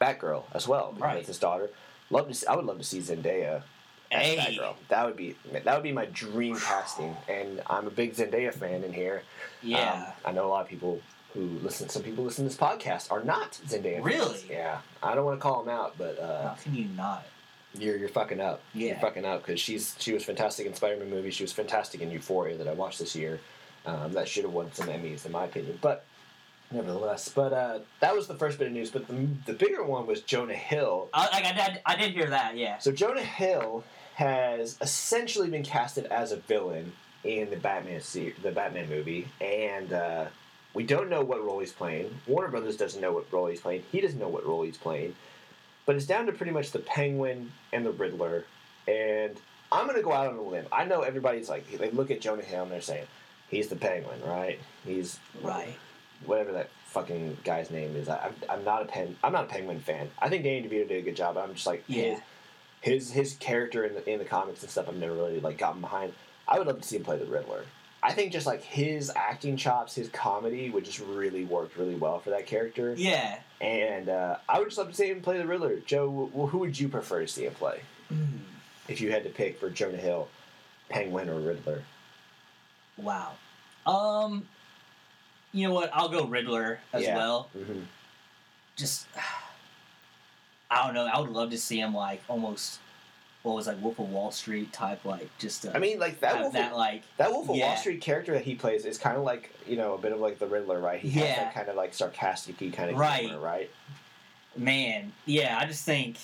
Batgirl 0.00 0.44
as 0.54 0.66
well 0.66 0.92
because 0.92 1.02
Right. 1.02 1.18
it's 1.18 1.28
his 1.28 1.38
daughter. 1.38 1.68
Love 2.08 2.28
to. 2.28 2.34
See, 2.34 2.46
I 2.46 2.56
would 2.56 2.64
love 2.64 2.78
to 2.78 2.84
see 2.84 3.00
Zendaya 3.00 3.62
as 4.10 4.22
Hey. 4.26 4.56
Batgirl. 4.56 4.74
That 4.88 5.04
would 5.04 5.16
be 5.16 5.36
that 5.52 5.74
would 5.74 5.82
be 5.82 5.92
my 5.92 6.06
dream 6.06 6.56
casting, 6.58 7.14
and 7.28 7.60
I'm 7.66 7.86
a 7.86 7.90
big 7.90 8.14
Zendaya 8.14 8.54
fan 8.54 8.82
in 8.82 8.94
here. 8.94 9.24
Yeah. 9.62 9.92
Um, 9.92 10.12
I 10.24 10.32
know 10.32 10.46
a 10.46 10.48
lot 10.48 10.62
of 10.62 10.68
people 10.68 11.02
who 11.36 11.58
listen. 11.62 11.88
Some 11.88 12.02
people 12.02 12.24
listen 12.24 12.44
to 12.44 12.48
this 12.48 12.58
podcast 12.58 13.12
are 13.12 13.22
not 13.22 13.52
Zendaya. 13.68 13.94
fans. 13.94 14.04
Really? 14.04 14.44
Yeah. 14.50 14.78
I 15.02 15.14
don't 15.14 15.24
want 15.24 15.38
to 15.38 15.42
call 15.42 15.62
them 15.62 15.72
out, 15.74 15.96
but 15.98 16.18
uh, 16.18 16.48
How 16.48 16.54
can 16.54 16.74
you 16.74 16.86
not? 16.96 17.24
you're 17.78 17.96
you're 17.96 18.08
fucking 18.08 18.40
up. 18.40 18.62
Yeah. 18.74 18.88
You're 18.92 18.96
fucking 19.00 19.24
up 19.26 19.44
because 19.44 19.60
she's 19.60 19.94
she 19.98 20.12
was 20.12 20.24
fantastic 20.24 20.66
in 20.66 20.74
Spider-Man 20.74 21.10
movie. 21.10 21.30
She 21.30 21.44
was 21.44 21.52
fantastic 21.52 22.00
in 22.00 22.10
Euphoria 22.10 22.56
that 22.56 22.66
I 22.68 22.72
watched 22.72 22.98
this 22.98 23.14
year. 23.14 23.38
Um, 23.84 24.12
that 24.14 24.26
should 24.28 24.44
have 24.44 24.52
won 24.52 24.72
some 24.72 24.88
Emmys 24.88 25.26
in 25.26 25.32
my 25.32 25.44
opinion, 25.44 25.78
but 25.80 26.04
nevertheless. 26.72 27.28
But 27.28 27.52
uh, 27.52 27.78
that 28.00 28.14
was 28.16 28.26
the 28.26 28.34
first 28.34 28.58
bit 28.58 28.68
of 28.68 28.72
news. 28.72 28.90
But 28.90 29.06
the, 29.06 29.28
the 29.46 29.52
bigger 29.52 29.84
one 29.84 30.06
was 30.06 30.22
Jonah 30.22 30.54
Hill. 30.54 31.08
I, 31.12 31.26
like, 31.28 31.44
I, 31.44 31.52
did, 31.52 31.80
I 31.86 31.96
did 31.96 32.12
hear 32.12 32.30
that. 32.30 32.56
Yeah. 32.56 32.78
So 32.78 32.90
Jonah 32.92 33.22
Hill 33.22 33.84
has 34.14 34.76
essentially 34.80 35.50
been 35.50 35.62
casted 35.62 36.06
as 36.06 36.32
a 36.32 36.36
villain 36.36 36.92
in 37.24 37.50
the 37.50 37.56
Batman 37.56 38.00
se- 38.00 38.34
the 38.42 38.50
Batman 38.52 38.88
movie, 38.88 39.28
and 39.40 39.92
uh, 39.92 40.24
we 40.76 40.84
don't 40.84 41.08
know 41.08 41.22
what 41.22 41.42
role 41.42 41.58
he's 41.60 41.72
playing. 41.72 42.14
Warner 42.26 42.48
Brothers 42.48 42.76
doesn't 42.76 43.00
know 43.00 43.12
what 43.12 43.32
role 43.32 43.46
he's 43.46 43.60
playing. 43.62 43.82
He 43.90 44.00
doesn't 44.02 44.18
know 44.18 44.28
what 44.28 44.44
role 44.46 44.62
he's 44.62 44.76
playing. 44.76 45.16
But 45.86 45.96
it's 45.96 46.04
down 46.06 46.26
to 46.26 46.32
pretty 46.32 46.52
much 46.52 46.70
the 46.72 46.80
Penguin 46.80 47.50
and 47.72 47.86
the 47.86 47.92
Riddler. 47.92 48.44
And 48.86 49.40
I'm 49.72 49.86
gonna 49.86 50.02
go 50.02 50.12
out 50.12 50.26
on 50.28 50.36
a 50.36 50.42
limb. 50.42 50.66
I 50.70 50.84
know 50.84 51.00
everybody's 51.00 51.48
like 51.48 51.70
they 51.78 51.90
look 51.90 52.10
at 52.10 52.20
Jonah 52.20 52.42
Hill 52.42 52.64
and 52.64 52.72
they're 52.72 52.80
saying 52.82 53.06
he's 53.48 53.68
the 53.68 53.76
Penguin, 53.76 54.20
right? 54.24 54.58
He's 54.84 55.18
Right. 55.42 55.74
whatever 56.26 56.52
that 56.52 56.68
fucking 56.86 57.38
guy's 57.44 57.70
name 57.70 57.96
is. 57.96 58.08
I, 58.08 58.18
I'm, 58.26 58.34
I'm 58.50 58.64
not 58.64 58.82
a 58.82 58.84
pen. 58.84 59.16
I'm 59.24 59.32
not 59.32 59.44
a 59.44 59.48
Penguin 59.48 59.80
fan. 59.80 60.10
I 60.18 60.28
think 60.28 60.44
Danny 60.44 60.62
DeVito 60.62 60.88
did 60.88 60.98
a 60.98 61.02
good 61.02 61.16
job. 61.16 61.34
But 61.36 61.44
I'm 61.44 61.54
just 61.54 61.66
like 61.66 61.84
Yeah. 61.86 62.20
his 62.82 63.10
his 63.10 63.12
his 63.12 63.32
character 63.34 63.84
in 63.84 63.94
the 63.94 64.08
in 64.10 64.18
the 64.18 64.24
comics 64.26 64.62
and 64.62 64.70
stuff. 64.70 64.88
I've 64.88 64.96
never 64.96 65.14
really 65.14 65.40
like 65.40 65.56
gotten 65.56 65.80
behind. 65.80 66.12
I 66.46 66.58
would 66.58 66.66
love 66.66 66.80
to 66.80 66.86
see 66.86 66.96
him 66.96 67.04
play 67.04 67.16
the 67.18 67.24
Riddler. 67.26 67.64
I 68.08 68.12
think 68.12 68.30
just 68.32 68.46
like 68.46 68.62
his 68.62 69.10
acting 69.16 69.56
chops, 69.56 69.92
his 69.96 70.08
comedy 70.10 70.70
would 70.70 70.84
just 70.84 71.00
really 71.00 71.44
work 71.44 71.72
really 71.76 71.96
well 71.96 72.20
for 72.20 72.30
that 72.30 72.46
character. 72.46 72.94
Yeah. 72.96 73.36
And 73.60 74.08
uh, 74.08 74.36
I 74.48 74.60
would 74.60 74.66
just 74.68 74.78
love 74.78 74.88
to 74.90 74.94
see 74.94 75.08
him 75.10 75.20
play 75.20 75.38
the 75.38 75.46
Riddler. 75.46 75.80
Joe, 75.80 76.30
wh- 76.32 76.48
who 76.50 76.58
would 76.58 76.78
you 76.78 76.88
prefer 76.88 77.20
to 77.22 77.26
see 77.26 77.46
him 77.46 77.54
play 77.54 77.80
if 78.86 79.00
you 79.00 79.10
had 79.10 79.24
to 79.24 79.30
pick 79.30 79.58
for 79.58 79.70
Jonah 79.70 79.96
Hill, 79.96 80.28
Penguin 80.88 81.28
or 81.28 81.40
Riddler? 81.40 81.82
Wow. 82.96 83.32
Um. 83.84 84.46
You 85.52 85.66
know 85.66 85.74
what? 85.74 85.90
I'll 85.92 86.08
go 86.08 86.26
Riddler 86.26 86.78
as 86.92 87.02
Yeah. 87.02 87.16
well. 87.16 87.48
hmm 87.52 87.80
Just. 88.76 89.08
I 90.70 90.84
don't 90.84 90.94
know. 90.94 91.06
I 91.06 91.18
would 91.20 91.30
love 91.30 91.50
to 91.50 91.58
see 91.58 91.80
him 91.80 91.92
like 91.94 92.22
almost. 92.28 92.78
What 93.46 93.54
was 93.54 93.68
like 93.68 93.80
Wolf 93.80 94.00
of 94.00 94.08
Wall 94.10 94.32
Street 94.32 94.72
type 94.72 95.04
like 95.04 95.30
just. 95.38 95.66
I 95.72 95.78
mean, 95.78 96.00
like 96.00 96.18
that 96.18 96.40
Wolf, 96.40 96.52
that 96.54 96.72
of, 96.72 96.76
like 96.76 97.04
that 97.16 97.30
Wolf 97.30 97.48
of 97.48 97.56
Wall. 97.56 97.76
Street 97.76 98.00
character 98.00 98.32
that 98.32 98.42
he 98.42 98.56
plays 98.56 98.84
is 98.84 98.98
kind 98.98 99.16
of 99.16 99.22
like 99.22 99.52
you 99.68 99.76
know 99.76 99.94
a 99.94 99.98
bit 99.98 100.10
of 100.10 100.18
like 100.18 100.40
the 100.40 100.48
Riddler, 100.48 100.80
right? 100.80 100.98
He 100.98 101.10
has 101.10 101.22
Yeah. 101.28 101.44
that 101.44 101.54
kind 101.54 101.68
of 101.68 101.76
like 101.76 101.94
sarcastic 101.94 102.60
y 102.60 102.70
kind 102.74 102.90
of 102.90 102.96
Right. 102.98 103.20
humor, 103.26 103.38
right? 103.38 103.70
man. 104.56 105.12
Yeah, 105.26 105.58
I 105.60 105.66
just 105.66 105.84
think. 105.84 106.16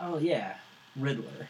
Oh 0.00 0.18
yeah, 0.18 0.56
Riddler. 0.94 1.48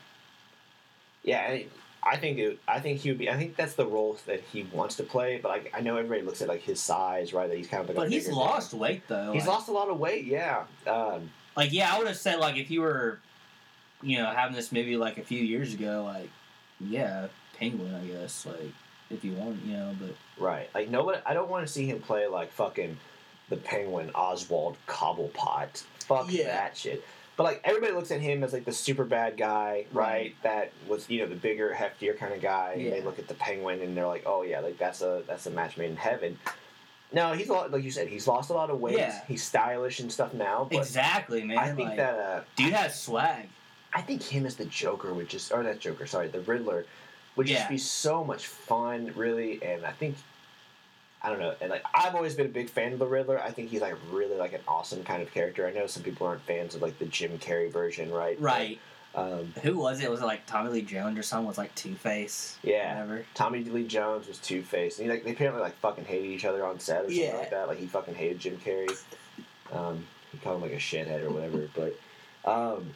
Yeah, 1.24 1.50
and 1.50 1.64
I 2.02 2.16
think 2.16 2.38
it, 2.38 2.58
I 2.68 2.78
think 2.78 3.00
he 3.00 3.08
would 3.08 3.18
be. 3.18 3.28
I 3.28 3.36
think 3.36 3.56
that's 3.56 3.74
the 3.74 3.86
role 3.86 4.16
that 4.26 4.40
he 4.52 4.62
wants 4.72 4.94
to 4.96 5.02
play. 5.02 5.40
But 5.42 5.48
like, 5.48 5.72
I 5.76 5.80
know 5.80 5.96
everybody 5.96 6.22
looks 6.22 6.42
at 6.42 6.48
like 6.48 6.60
his 6.62 6.80
size, 6.80 7.32
right? 7.32 7.48
That 7.48 7.56
he's 7.56 7.66
kind 7.66 7.80
of 7.82 7.88
like. 7.88 7.96
a 7.96 8.00
But 8.02 8.12
he's 8.12 8.28
lost 8.28 8.70
guy. 8.72 8.78
weight 8.78 9.08
though. 9.08 9.32
He's 9.32 9.46
like, 9.46 9.56
lost 9.56 9.68
a 9.68 9.72
lot 9.72 9.88
of 9.88 9.98
weight. 9.98 10.26
Yeah. 10.26 10.64
Um, 10.86 11.30
Like 11.56 11.72
yeah, 11.72 11.92
I 11.92 11.98
would 11.98 12.06
have 12.06 12.16
said 12.18 12.38
like 12.38 12.56
if 12.56 12.70
you 12.70 12.82
were, 12.82 13.18
you 14.06 14.18
know, 14.18 14.26
having 14.30 14.54
this 14.54 14.70
maybe 14.70 14.96
like 14.96 15.18
a 15.18 15.22
few 15.22 15.42
years 15.42 15.74
ago, 15.74 16.04
like 16.06 16.30
yeah, 16.80 17.26
Penguin, 17.58 17.92
I 17.92 18.06
guess. 18.06 18.46
Like 18.46 18.72
if 19.10 19.24
you 19.24 19.32
want, 19.32 19.64
you 19.64 19.76
know, 19.76 19.94
but 20.00 20.14
right. 20.42 20.70
Like 20.74 20.88
no 20.88 21.00
nobody. 21.00 21.18
I 21.26 21.34
don't 21.34 21.50
want 21.50 21.66
to 21.66 21.72
see 21.72 21.86
him 21.86 22.00
play 22.00 22.28
like 22.28 22.52
fucking 22.52 22.96
the 23.48 23.56
Penguin 23.56 24.10
Oswald 24.14 24.76
Cobblepot. 24.86 25.82
Fuck 26.00 26.32
Yeah. 26.32 26.44
that 26.44 26.76
shit. 26.76 27.04
But 27.36 27.42
like 27.42 27.60
everybody 27.64 27.92
looks 27.92 28.12
at 28.12 28.20
him 28.20 28.44
as 28.44 28.52
like 28.52 28.64
the 28.64 28.72
super 28.72 29.04
bad 29.04 29.36
guy, 29.36 29.86
right? 29.92 30.06
Right. 30.06 30.36
That 30.44 30.72
was 30.88 31.10
you 31.10 31.20
know 31.20 31.26
the 31.26 31.34
bigger, 31.34 31.76
heftier 31.76 32.16
kind 32.16 32.32
of 32.32 32.40
guy. 32.40 32.74
And 32.78 32.92
they 32.92 33.02
look 33.02 33.18
at 33.18 33.26
the 33.26 33.34
Penguin 33.34 33.80
and 33.80 33.96
they're 33.96 34.06
like, 34.06 34.22
oh 34.24 34.42
yeah, 34.42 34.60
like 34.60 34.78
that's 34.78 35.02
a 35.02 35.22
that's 35.26 35.46
a 35.46 35.50
match 35.50 35.76
made 35.76 35.90
in 35.90 35.96
heaven. 35.96 36.38
No, 37.12 37.32
he's 37.32 37.48
a 37.48 37.52
lot, 37.52 37.70
like 37.70 37.84
you 37.84 37.90
said, 37.90 38.08
he's 38.08 38.26
lost 38.26 38.50
a 38.50 38.52
lot 38.52 38.68
of 38.68 38.80
weight. 38.80 38.98
Yeah. 38.98 39.20
He's 39.28 39.42
stylish 39.42 40.00
and 40.00 40.10
stuff 40.10 40.34
now. 40.34 40.66
But 40.70 40.78
exactly, 40.78 41.44
man. 41.44 41.58
I 41.58 41.72
think 41.72 41.88
like, 41.88 41.96
that 41.98 42.18
uh, 42.18 42.40
dude 42.56 42.72
has 42.72 43.00
swag. 43.00 43.48
I 43.96 44.02
think 44.02 44.22
him 44.22 44.44
as 44.44 44.56
the 44.56 44.66
Joker 44.66 45.14
would 45.14 45.28
just, 45.28 45.50
or 45.52 45.62
not 45.62 45.78
Joker, 45.80 46.06
sorry, 46.06 46.28
the 46.28 46.40
Riddler 46.40 46.84
would 47.34 47.46
just 47.46 47.62
Yeah. 47.62 47.68
be 47.68 47.78
so 47.78 48.22
much 48.22 48.46
fun, 48.46 49.12
really. 49.16 49.58
And 49.62 49.86
I 49.86 49.92
think, 49.92 50.16
I 51.22 51.30
don't 51.30 51.38
know, 51.40 51.54
and 51.62 51.70
like 51.70 51.82
I've 51.94 52.14
always 52.14 52.34
been 52.34 52.44
a 52.46 52.50
big 52.50 52.68
fan 52.68 52.92
of 52.92 52.98
the 52.98 53.06
Riddler. 53.06 53.40
I 53.42 53.50
think 53.50 53.70
he's 53.70 53.80
like 53.80 53.94
really 54.12 54.36
like 54.36 54.52
an 54.52 54.60
awesome 54.68 55.02
kind 55.02 55.22
of 55.22 55.32
character. 55.32 55.66
I 55.66 55.72
know 55.72 55.86
some 55.86 56.02
people 56.02 56.26
aren't 56.26 56.42
fans 56.42 56.74
of 56.74 56.82
like 56.82 56.98
the 56.98 57.06
Jim 57.06 57.38
Carrey 57.38 57.72
version, 57.72 58.10
right? 58.12 58.38
Right. 58.38 58.78
Um, 59.14 59.54
Who 59.62 59.78
was 59.78 60.02
it? 60.02 60.10
Was 60.10 60.20
it 60.20 60.26
like 60.26 60.44
Tommy 60.44 60.68
Lee 60.68 60.82
Jones 60.82 61.18
or 61.18 61.22
someone 61.22 61.46
was 61.46 61.56
like 61.56 61.74
Two 61.74 61.94
Face? 61.94 62.58
Yeah. 62.62 62.92
Whatever. 63.00 63.24
Tommy 63.32 63.64
Lee 63.64 63.86
Jones 63.86 64.28
was 64.28 64.36
Two 64.36 64.60
Face. 64.62 64.98
And 64.98 65.06
he, 65.06 65.10
like 65.10 65.24
they 65.24 65.32
apparently 65.32 65.62
like 65.62 65.74
fucking 65.78 66.04
hated 66.04 66.26
each 66.26 66.44
other 66.44 66.66
on 66.66 66.78
set 66.78 66.98
or 66.98 67.04
something 67.04 67.18
Yeah. 67.24 67.38
like 67.38 67.50
that. 67.50 67.66
Like 67.66 67.78
he 67.78 67.86
fucking 67.86 68.14
hated 68.14 68.38
Jim 68.40 68.58
Carrey. 68.62 68.94
Um, 69.72 70.06
he 70.32 70.38
called 70.38 70.56
him 70.56 70.68
like 70.68 70.78
a 70.78 70.82
shithead 70.82 71.22
or 71.24 71.30
whatever. 71.30 71.66
But 71.74 71.98
um, 72.48 72.90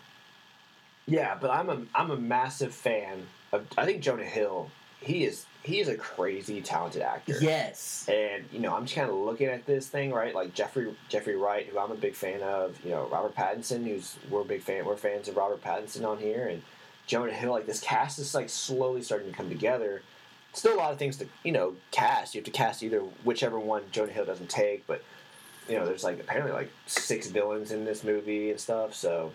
yeah, 1.10 1.36
but 1.40 1.50
I'm 1.50 1.68
a 1.68 1.82
I'm 1.94 2.10
a 2.10 2.16
massive 2.16 2.74
fan 2.74 3.26
of. 3.52 3.66
I 3.76 3.84
think 3.84 4.02
Jonah 4.02 4.24
Hill. 4.24 4.70
He 5.00 5.24
is 5.24 5.46
he 5.62 5.80
is 5.80 5.88
a 5.88 5.96
crazy 5.96 6.60
talented 6.60 7.02
actor. 7.02 7.34
Yes. 7.40 8.06
And 8.08 8.44
you 8.52 8.60
know, 8.60 8.74
I'm 8.74 8.84
just 8.84 8.94
kind 8.94 9.08
of 9.08 9.16
looking 9.16 9.48
at 9.48 9.66
this 9.66 9.88
thing, 9.88 10.12
right? 10.12 10.34
Like 10.34 10.54
Jeffrey 10.54 10.94
Jeffrey 11.08 11.36
Wright, 11.36 11.66
who 11.66 11.78
I'm 11.78 11.90
a 11.90 11.96
big 11.96 12.14
fan 12.14 12.42
of. 12.42 12.78
You 12.84 12.90
know, 12.90 13.08
Robert 13.10 13.34
Pattinson, 13.34 13.84
who's 13.84 14.16
we're 14.30 14.42
a 14.42 14.44
big 14.44 14.62
fan. 14.62 14.84
We're 14.84 14.96
fans 14.96 15.28
of 15.28 15.36
Robert 15.36 15.62
Pattinson 15.62 16.06
on 16.06 16.18
here, 16.18 16.46
and 16.48 16.62
Jonah 17.06 17.32
Hill. 17.32 17.50
Like 17.50 17.66
this 17.66 17.80
cast 17.80 18.18
is 18.18 18.34
like 18.34 18.48
slowly 18.48 19.02
starting 19.02 19.30
to 19.30 19.36
come 19.36 19.48
together. 19.48 20.02
Still 20.52 20.74
a 20.74 20.78
lot 20.78 20.92
of 20.92 20.98
things 20.98 21.16
to 21.16 21.26
you 21.42 21.52
know 21.52 21.74
cast. 21.90 22.34
You 22.34 22.40
have 22.40 22.46
to 22.46 22.50
cast 22.52 22.82
either 22.82 23.00
whichever 23.24 23.58
one 23.58 23.82
Jonah 23.90 24.12
Hill 24.12 24.26
doesn't 24.26 24.50
take, 24.50 24.86
but 24.86 25.02
you 25.68 25.76
know, 25.76 25.86
there's 25.86 26.04
like 26.04 26.20
apparently 26.20 26.52
like 26.52 26.70
six 26.86 27.28
villains 27.28 27.72
in 27.72 27.84
this 27.84 28.04
movie 28.04 28.50
and 28.50 28.60
stuff. 28.60 28.94
So 28.94 29.32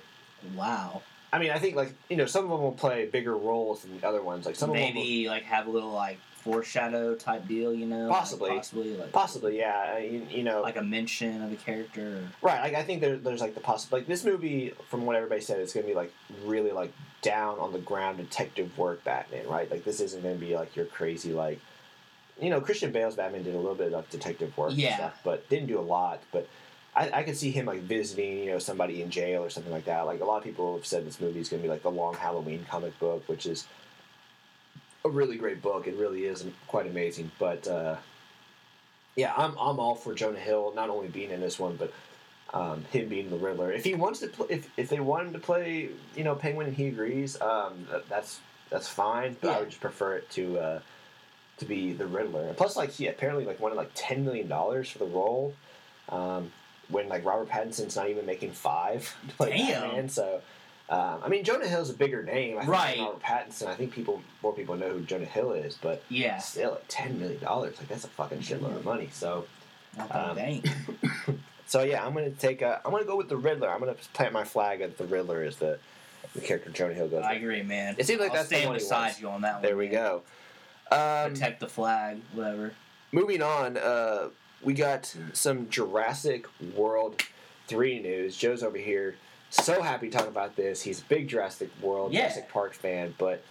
Wow. 0.55 1.01
I 1.35 1.39
mean, 1.39 1.51
I 1.51 1.59
think 1.59 1.75
like 1.75 1.93
you 2.09 2.15
know 2.15 2.25
some 2.25 2.45
of 2.45 2.49
them 2.51 2.61
will 2.61 2.71
play 2.71 3.07
bigger 3.07 3.35
roles 3.35 3.81
than 3.81 3.99
the 3.99 4.07
other 4.07 4.21
ones. 4.23 4.45
Like 4.45 4.55
some 4.55 4.69
of 4.69 4.75
them 4.77 4.83
will, 4.85 4.93
Maybe 4.93 5.27
like 5.27 5.43
have 5.43 5.67
a 5.67 5.69
little 5.69 5.91
like 5.91 6.17
foreshadow 6.37 7.13
type 7.15 7.45
deal, 7.47 7.73
you 7.73 7.85
know? 7.87 8.07
Like, 8.07 8.19
Possibly. 8.19 8.49
possibly 8.51 8.95
like 8.95 9.11
possibly, 9.11 9.57
yeah. 9.57 9.97
You, 9.97 10.25
you 10.29 10.43
know, 10.43 10.61
like 10.61 10.77
a 10.77 10.81
mention 10.81 11.41
of 11.41 11.51
a 11.51 11.55
character. 11.57 12.21
Right, 12.41 12.61
like 12.61 12.73
I 12.75 12.83
think 12.83 13.01
there, 13.01 13.17
there's 13.17 13.41
like 13.41 13.53
the 13.53 13.59
possible 13.59 13.97
like 13.97 14.07
this 14.07 14.23
movie 14.23 14.73
from 14.89 15.05
what 15.05 15.17
everybody 15.17 15.41
said 15.41 15.59
it's 15.59 15.73
gonna 15.73 15.85
be 15.87 15.93
like 15.93 16.13
really 16.45 16.71
like 16.71 16.93
down 17.21 17.59
on 17.59 17.73
the 17.73 17.79
ground 17.79 18.17
detective 18.17 18.77
work 18.77 19.03
Batman, 19.03 19.45
right? 19.49 19.69
Like 19.69 19.83
this 19.83 19.99
isn't 19.99 20.23
gonna 20.23 20.35
be 20.35 20.55
like 20.55 20.73
your 20.77 20.85
crazy 20.85 21.33
like 21.33 21.59
you 22.39 22.49
know 22.49 22.61
Christian 22.61 22.93
Bale's 22.93 23.15
Batman 23.15 23.43
did 23.43 23.55
a 23.55 23.57
little 23.57 23.75
bit 23.75 23.93
of 23.93 24.09
detective 24.09 24.57
work, 24.57 24.69
and 24.71 24.79
Yeah. 24.79 24.95
stuff, 24.95 25.19
but 25.25 25.49
didn't 25.49 25.67
do 25.67 25.79
a 25.79 25.81
lot. 25.81 26.21
But 26.31 26.47
I, 26.95 27.11
I 27.11 27.23
could 27.23 27.37
see 27.37 27.51
him 27.51 27.65
like 27.65 27.81
visiting 27.81 28.39
you 28.39 28.51
know 28.51 28.59
somebody 28.59 29.01
in 29.01 29.09
jail 29.09 29.43
or 29.43 29.49
something 29.49 29.71
like 29.71 29.85
that. 29.85 30.05
Like 30.05 30.21
a 30.21 30.25
lot 30.25 30.37
of 30.37 30.43
people 30.43 30.75
have 30.75 30.85
said 30.85 31.05
this 31.05 31.19
movie 31.19 31.39
is 31.39 31.49
gonna 31.49 31.61
be 31.63 31.69
like 31.69 31.83
the 31.83 31.91
Long 31.91 32.13
Halloween 32.15 32.65
comic 32.69 32.97
book, 32.99 33.27
which 33.27 33.45
is 33.45 33.67
a 35.03 35.09
really 35.09 35.37
great 35.37 35.61
book. 35.61 35.87
It 35.87 35.95
really 35.95 36.25
is 36.25 36.45
quite 36.67 36.87
amazing, 36.87 37.31
but. 37.39 37.67
uh 37.67 37.97
yeah, 39.15 39.33
I'm 39.35 39.51
I'm 39.57 39.79
all 39.79 39.95
for 39.95 40.13
Jonah 40.13 40.39
Hill 40.39 40.73
not 40.75 40.89
only 40.89 41.07
being 41.07 41.31
in 41.31 41.39
this 41.39 41.57
one, 41.57 41.77
but 41.77 41.93
um, 42.53 42.83
him 42.91 43.07
being 43.07 43.29
the 43.29 43.37
Riddler. 43.37 43.71
If 43.71 43.83
he 43.83 43.95
wants 43.95 44.19
to, 44.19 44.27
play, 44.27 44.47
if 44.49 44.69
if 44.77 44.89
they 44.89 44.99
want 44.99 45.27
him 45.27 45.33
to 45.33 45.39
play, 45.39 45.89
you 46.15 46.23
know, 46.23 46.35
Penguin 46.35 46.67
and 46.67 46.75
he 46.75 46.87
agrees, 46.87 47.39
um, 47.41 47.87
that, 47.91 48.09
that's 48.09 48.39
that's 48.69 48.87
fine. 48.87 49.37
But 49.39 49.51
I 49.51 49.59
would 49.59 49.69
just 49.69 49.81
prefer 49.81 50.15
it 50.15 50.29
to 50.31 50.59
uh, 50.59 50.79
to 51.59 51.65
be 51.65 51.93
the 51.93 52.05
Riddler. 52.05 52.47
And 52.47 52.57
plus, 52.57 52.75
like 52.75 52.91
he 52.91 53.07
apparently 53.07 53.45
like 53.45 53.59
wanted 53.59 53.75
like 53.75 53.91
ten 53.95 54.25
million 54.25 54.49
dollars 54.49 54.89
for 54.89 54.99
the 54.99 55.05
role, 55.05 55.53
um, 56.09 56.51
when 56.89 57.09
like 57.09 57.25
Robert 57.25 57.49
Pattinson's 57.49 57.95
not 57.95 58.09
even 58.09 58.25
making 58.25 58.51
five 58.51 59.15
to 59.27 59.35
play 59.35 59.49
Damn. 59.57 59.81
Batman. 59.81 60.09
So. 60.09 60.41
Um, 60.87 61.19
I 61.23 61.29
mean, 61.29 61.43
Jonah 61.43 61.67
Hill's 61.67 61.89
a 61.89 61.93
bigger 61.95 62.21
name. 62.21 62.57
I 62.57 62.59
think, 62.59 62.71
Right. 62.71 62.99
Robert 62.99 63.19
Pattinson. 63.23 63.65
I 63.65 63.73
think 63.73 63.91
people 63.91 64.21
more 64.43 64.53
people 64.53 64.75
know 64.75 64.89
who 64.91 64.99
Jonah 64.99 65.25
Hill 65.25 65.53
is, 65.53 65.79
but 65.81 66.03
Yeah. 66.09 66.37
still, 66.37 66.73
like 66.73 66.83
ten 66.87 67.19
million 67.19 67.41
dollars, 67.43 67.75
like 67.79 67.87
that's 67.87 68.03
a 68.03 68.07
fucking 68.09 68.37
shitload 68.41 68.75
of 68.75 68.85
money. 68.85 69.09
So, 69.11 69.47
Um, 70.11 70.37
so 71.65 71.81
yeah, 71.81 72.05
I'm 72.05 72.13
gonna 72.13 72.29
take. 72.29 72.61
A, 72.61 72.81
I'm 72.85 72.91
gonna 72.91 73.03
go 73.03 73.15
with 73.15 73.29
the 73.29 73.37
Riddler. 73.37 73.67
I'm 73.69 73.79
gonna 73.79 73.95
plant 74.13 74.31
my 74.33 74.43
flag 74.43 74.79
that 74.79 74.97
the 74.99 75.05
Riddler 75.05 75.43
is 75.43 75.55
the 75.57 75.79
the 76.35 76.41
character 76.41 76.69
Jonah 76.69 76.93
Hill 76.93 77.07
goes. 77.07 77.23
I 77.23 77.33
with. 77.33 77.41
agree, 77.41 77.63
man. 77.63 77.95
It 77.97 78.05
seems 78.05 78.19
like 78.19 78.29
I'll 78.29 78.35
that's 78.37 78.49
the 78.49 78.55
stand 78.57 78.69
one 78.69 78.75
he 78.77 78.83
beside 78.83 79.17
you 79.19 79.29
on 79.29 79.41
that 79.41 79.53
one. 79.55 79.61
There 79.63 79.77
we 79.77 79.85
man. 79.89 79.93
go. 79.93 80.21
Um, 80.91 81.31
Protect 81.33 81.59
the 81.61 81.67
flag, 81.67 82.21
whatever. 82.33 82.73
moving 83.11 83.41
on, 83.41 83.77
uh, 83.77 84.27
we 84.65 84.73
got 84.73 85.15
some 85.33 85.69
Jurassic 85.69 86.47
World 86.75 87.21
three 87.67 87.99
news. 88.01 88.35
Joe's 88.35 88.63
over 88.63 88.77
here, 88.77 89.15
so 89.51 89.81
happy 89.81 90.09
talking 90.09 90.27
about 90.27 90.55
this. 90.55 90.81
He's 90.81 90.99
a 91.01 91.05
big 91.05 91.27
Jurassic 91.29 91.69
World, 91.81 92.11
Yeah. 92.11 92.21
Jurassic 92.21 92.49
Park 92.49 92.73
fan, 92.73 93.13
but 93.17 93.43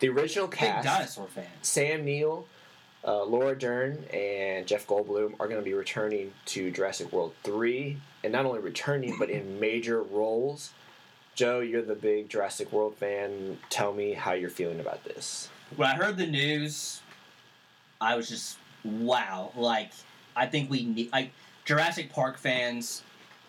the 0.00 0.08
original 0.08 0.48
cast, 0.48 0.84
big 0.84 0.92
dinosaur 0.92 1.26
fan. 1.28 1.46
Sam 1.60 2.04
Neill, 2.04 2.46
uh, 3.06 3.22
Laura 3.24 3.56
Dern, 3.56 4.04
and 4.12 4.66
Jeff 4.66 4.86
Goldblum 4.86 5.34
are 5.38 5.46
going 5.46 5.60
to 5.60 5.64
be 5.64 5.74
returning 5.74 6.32
to 6.46 6.70
Jurassic 6.70 7.12
World 7.12 7.34
3. 7.44 7.98
And 8.24 8.32
not 8.32 8.46
only 8.46 8.60
returning, 8.60 9.16
but 9.18 9.30
in 9.30 9.58
major 9.60 10.00
roles. 10.02 10.72
Joe, 11.34 11.60
you're 11.60 11.82
the 11.82 11.94
big 11.96 12.28
Jurassic 12.28 12.72
World 12.72 12.96
fan. 12.96 13.58
Tell 13.68 13.92
me 13.92 14.12
how 14.12 14.32
you're 14.32 14.50
feeling 14.50 14.80
about 14.80 15.02
this. 15.04 15.48
When 15.76 15.88
I 15.88 15.94
heard 15.94 16.16
the 16.16 16.26
news, 16.26 17.00
I 18.00 18.14
was 18.14 18.28
just 18.28 18.58
wow. 18.84 19.50
Like 19.56 19.90
I 20.36 20.46
think 20.46 20.70
we 20.70 20.84
need 20.84 21.12
like 21.12 21.30
Jurassic 21.64 22.12
Park 22.12 22.38
fans. 22.38 23.02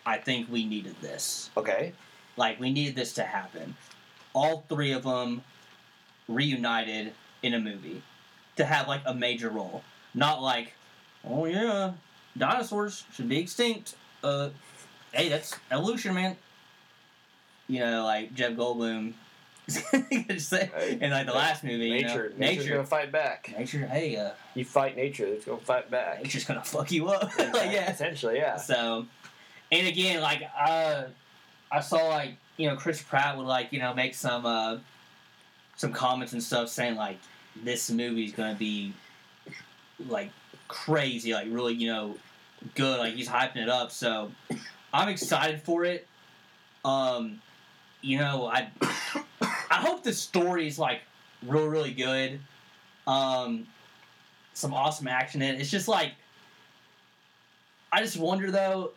I 0.06 0.18
think 0.18 0.52
we 0.52 0.66
needed 0.66 0.96
this. 1.02 1.50
Okay. 1.56 1.94
Like 2.38 2.60
we 2.60 2.72
needed 2.72 2.96
this 2.96 3.14
to 3.14 3.24
happen. 3.24 3.76
All 4.34 4.66
three 4.68 4.92
of 4.92 5.04
them 5.04 5.44
reunited 6.28 7.14
in 7.42 7.54
a 7.54 7.60
movie 7.60 8.02
to 8.56 8.66
have 8.66 8.88
like 8.88 9.02
a 9.06 9.14
major 9.14 9.50
role. 9.50 9.84
Not 10.14 10.42
like, 10.42 10.74
oh 11.28 11.46
yeah, 11.46 11.94
dinosaurs 12.38 13.04
should 13.14 13.30
be 13.30 13.40
extinct. 13.40 13.96
Uh, 14.24 14.50
hey, 15.12 15.30
that's 15.30 15.56
evolution, 15.72 16.14
man. 16.14 16.38
You 17.68 17.80
know, 17.80 18.04
like 18.04 18.34
Jeff 18.34 18.54
Goldblum. 18.54 19.14
Hey, 19.68 20.98
in 21.00 21.12
like 21.12 21.26
the 21.26 21.34
last 21.34 21.64
movie, 21.64 21.86
you 21.86 22.02
know, 22.02 22.08
Nature. 22.08 22.34
Nature's 22.38 22.66
nature, 22.66 22.78
to 22.78 22.84
fight 22.84 23.12
back. 23.12 23.54
nature. 23.58 23.86
Hey, 23.86 24.16
uh, 24.18 24.32
You 24.56 24.66
fight 24.66 24.96
nature, 24.96 25.26
it's 25.26 25.46
to 25.46 25.58
fight 25.58 25.90
back. 25.90 26.22
nature's 26.24 26.44
gonna 26.46 26.64
fuck 26.64 26.92
you 26.92 27.08
up. 27.08 27.24
like, 27.40 27.72
yeah, 27.72 27.92
Essentially, 27.92 28.38
yeah. 28.38 28.58
so, 28.58 29.06
and 29.72 29.88
again, 29.88 30.22
like 30.22 30.44
uh, 30.60 31.04
I 31.72 31.80
saw 31.80 32.08
like 32.10 32.36
you 32.58 32.70
know 32.70 32.76
Chris 32.76 33.02
Pratt 33.02 33.38
would 33.38 33.46
like 33.48 33.72
you 33.72 33.80
know 33.80 33.94
make 33.94 34.16
some 34.16 34.46
uh, 34.46 34.78
some 35.78 35.94
comments 35.94 36.34
and 36.34 36.44
stuff 36.44 36.70
saying 36.70 36.96
like 36.96 37.18
this 37.64 37.90
movie's 37.90 38.34
gonna 38.34 38.56
be 38.56 38.94
like 40.08 40.32
crazy, 40.68 41.34
like 41.34 41.48
really 41.50 41.74
you 41.74 41.88
know 41.88 42.18
good. 42.76 43.00
Like 43.00 43.14
he's 43.14 43.30
hyping 43.30 43.58
it 43.58 43.70
up. 43.70 43.92
So 43.92 44.32
I'm 44.94 45.08
excited 45.10 45.62
for 45.62 45.86
it. 45.86 46.06
Um, 46.84 47.42
you 48.02 48.18
know 48.18 48.46
I 48.46 48.70
I 49.74 49.82
hope 49.82 50.04
the 50.04 50.14
story's 50.14 50.78
like 50.78 51.02
real 51.48 51.68
really 51.68 51.94
good. 51.94 52.40
Um, 53.08 53.66
some 54.54 54.74
awesome 54.74 55.08
action 55.08 55.42
in 55.42 55.56
it. 55.56 55.62
It's 55.62 55.72
just 55.72 55.88
like 55.88 56.12
I 57.92 58.02
just 58.02 58.18
wonder 58.18 58.52
though, 58.52 58.92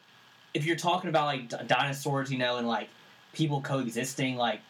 if 0.52 0.66
you're 0.66 0.76
talking 0.76 1.08
about 1.08 1.24
like 1.26 1.48
d- 1.48 1.56
dinosaurs, 1.66 2.30
you 2.30 2.38
know, 2.38 2.58
and 2.58 2.68
like 2.68 2.88
people 3.32 3.62
coexisting, 3.62 4.36
like 4.36 4.60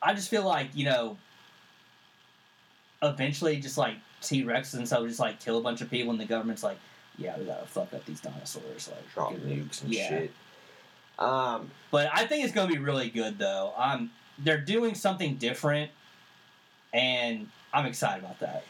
I 0.00 0.14
just 0.14 0.28
feel 0.28 0.44
like 0.44 0.68
you 0.74 0.84
know, 0.84 1.16
eventually, 3.02 3.56
just 3.56 3.76
like 3.76 3.96
T 4.20 4.44
Rex 4.44 4.74
and 4.74 4.86
stuff, 4.86 5.04
just 5.06 5.18
like 5.20 5.40
kill 5.40 5.58
a 5.58 5.62
bunch 5.62 5.80
of 5.80 5.90
people, 5.90 6.12
and 6.12 6.20
the 6.20 6.24
government's 6.24 6.62
like, 6.62 6.78
yeah, 7.18 7.36
we 7.36 7.44
gotta 7.44 7.66
fuck 7.66 7.92
up 7.92 8.04
these 8.06 8.20
dinosaurs, 8.20 8.88
like 8.88 9.12
Drop 9.14 9.34
nukes 9.34 9.82
and 9.82 9.92
yeah. 9.92 10.08
shit. 10.08 10.32
Um, 11.18 11.70
But 11.90 12.08
I 12.12 12.24
think 12.26 12.44
it's 12.44 12.54
gonna 12.54 12.72
be 12.72 12.78
really 12.78 13.10
good 13.10 13.38
though. 13.38 13.72
Um, 13.76 14.10
they're 14.44 14.60
doing 14.60 14.94
something 14.94 15.36
different, 15.36 15.90
and 16.92 17.48
I'm 17.72 17.86
excited 17.86 18.24
about 18.24 18.40
that. 18.40 18.64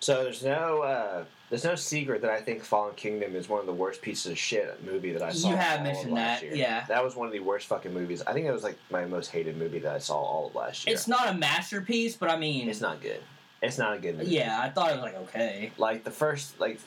So 0.00 0.24
there's 0.24 0.44
no 0.44 0.82
uh, 0.82 1.24
there's 1.48 1.64
no 1.64 1.74
secret 1.74 2.22
that 2.22 2.30
I 2.30 2.40
think 2.40 2.64
Fallen 2.64 2.94
Kingdom 2.94 3.34
is 3.34 3.48
one 3.48 3.60
of 3.60 3.66
the 3.66 3.72
worst 3.72 4.02
pieces 4.02 4.32
of 4.32 4.38
shit 4.38 4.84
movie 4.84 5.12
that 5.12 5.22
I 5.22 5.32
saw. 5.32 5.50
You 5.50 5.56
have 5.56 5.80
all 5.80 5.86
of 5.86 5.92
mentioned 5.92 6.12
last 6.14 6.40
that, 6.40 6.46
year. 6.46 6.54
yeah. 6.56 6.84
That 6.88 7.02
was 7.04 7.16
one 7.16 7.26
of 7.26 7.32
the 7.32 7.40
worst 7.40 7.66
fucking 7.66 7.94
movies. 7.94 8.22
I 8.26 8.32
think 8.32 8.46
it 8.46 8.52
was 8.52 8.62
like 8.62 8.78
my 8.90 9.04
most 9.04 9.28
hated 9.28 9.56
movie 9.56 9.78
that 9.80 9.94
I 9.94 9.98
saw 9.98 10.16
all 10.16 10.48
of 10.48 10.54
last 10.54 10.86
year. 10.86 10.94
It's 10.94 11.08
not 11.08 11.28
a 11.28 11.34
masterpiece, 11.34 12.16
but 12.16 12.30
I 12.30 12.38
mean, 12.38 12.68
It's 12.68 12.80
not 12.80 13.00
good. 13.00 13.20
It's 13.62 13.78
not 13.78 13.96
a 13.96 13.98
good 13.98 14.18
movie. 14.18 14.32
Yeah, 14.32 14.60
I 14.60 14.68
thought 14.68 14.90
it 14.90 14.94
was 14.94 15.02
like 15.02 15.16
okay. 15.16 15.72
Like 15.78 16.04
the 16.04 16.10
first 16.10 16.60
like 16.60 16.78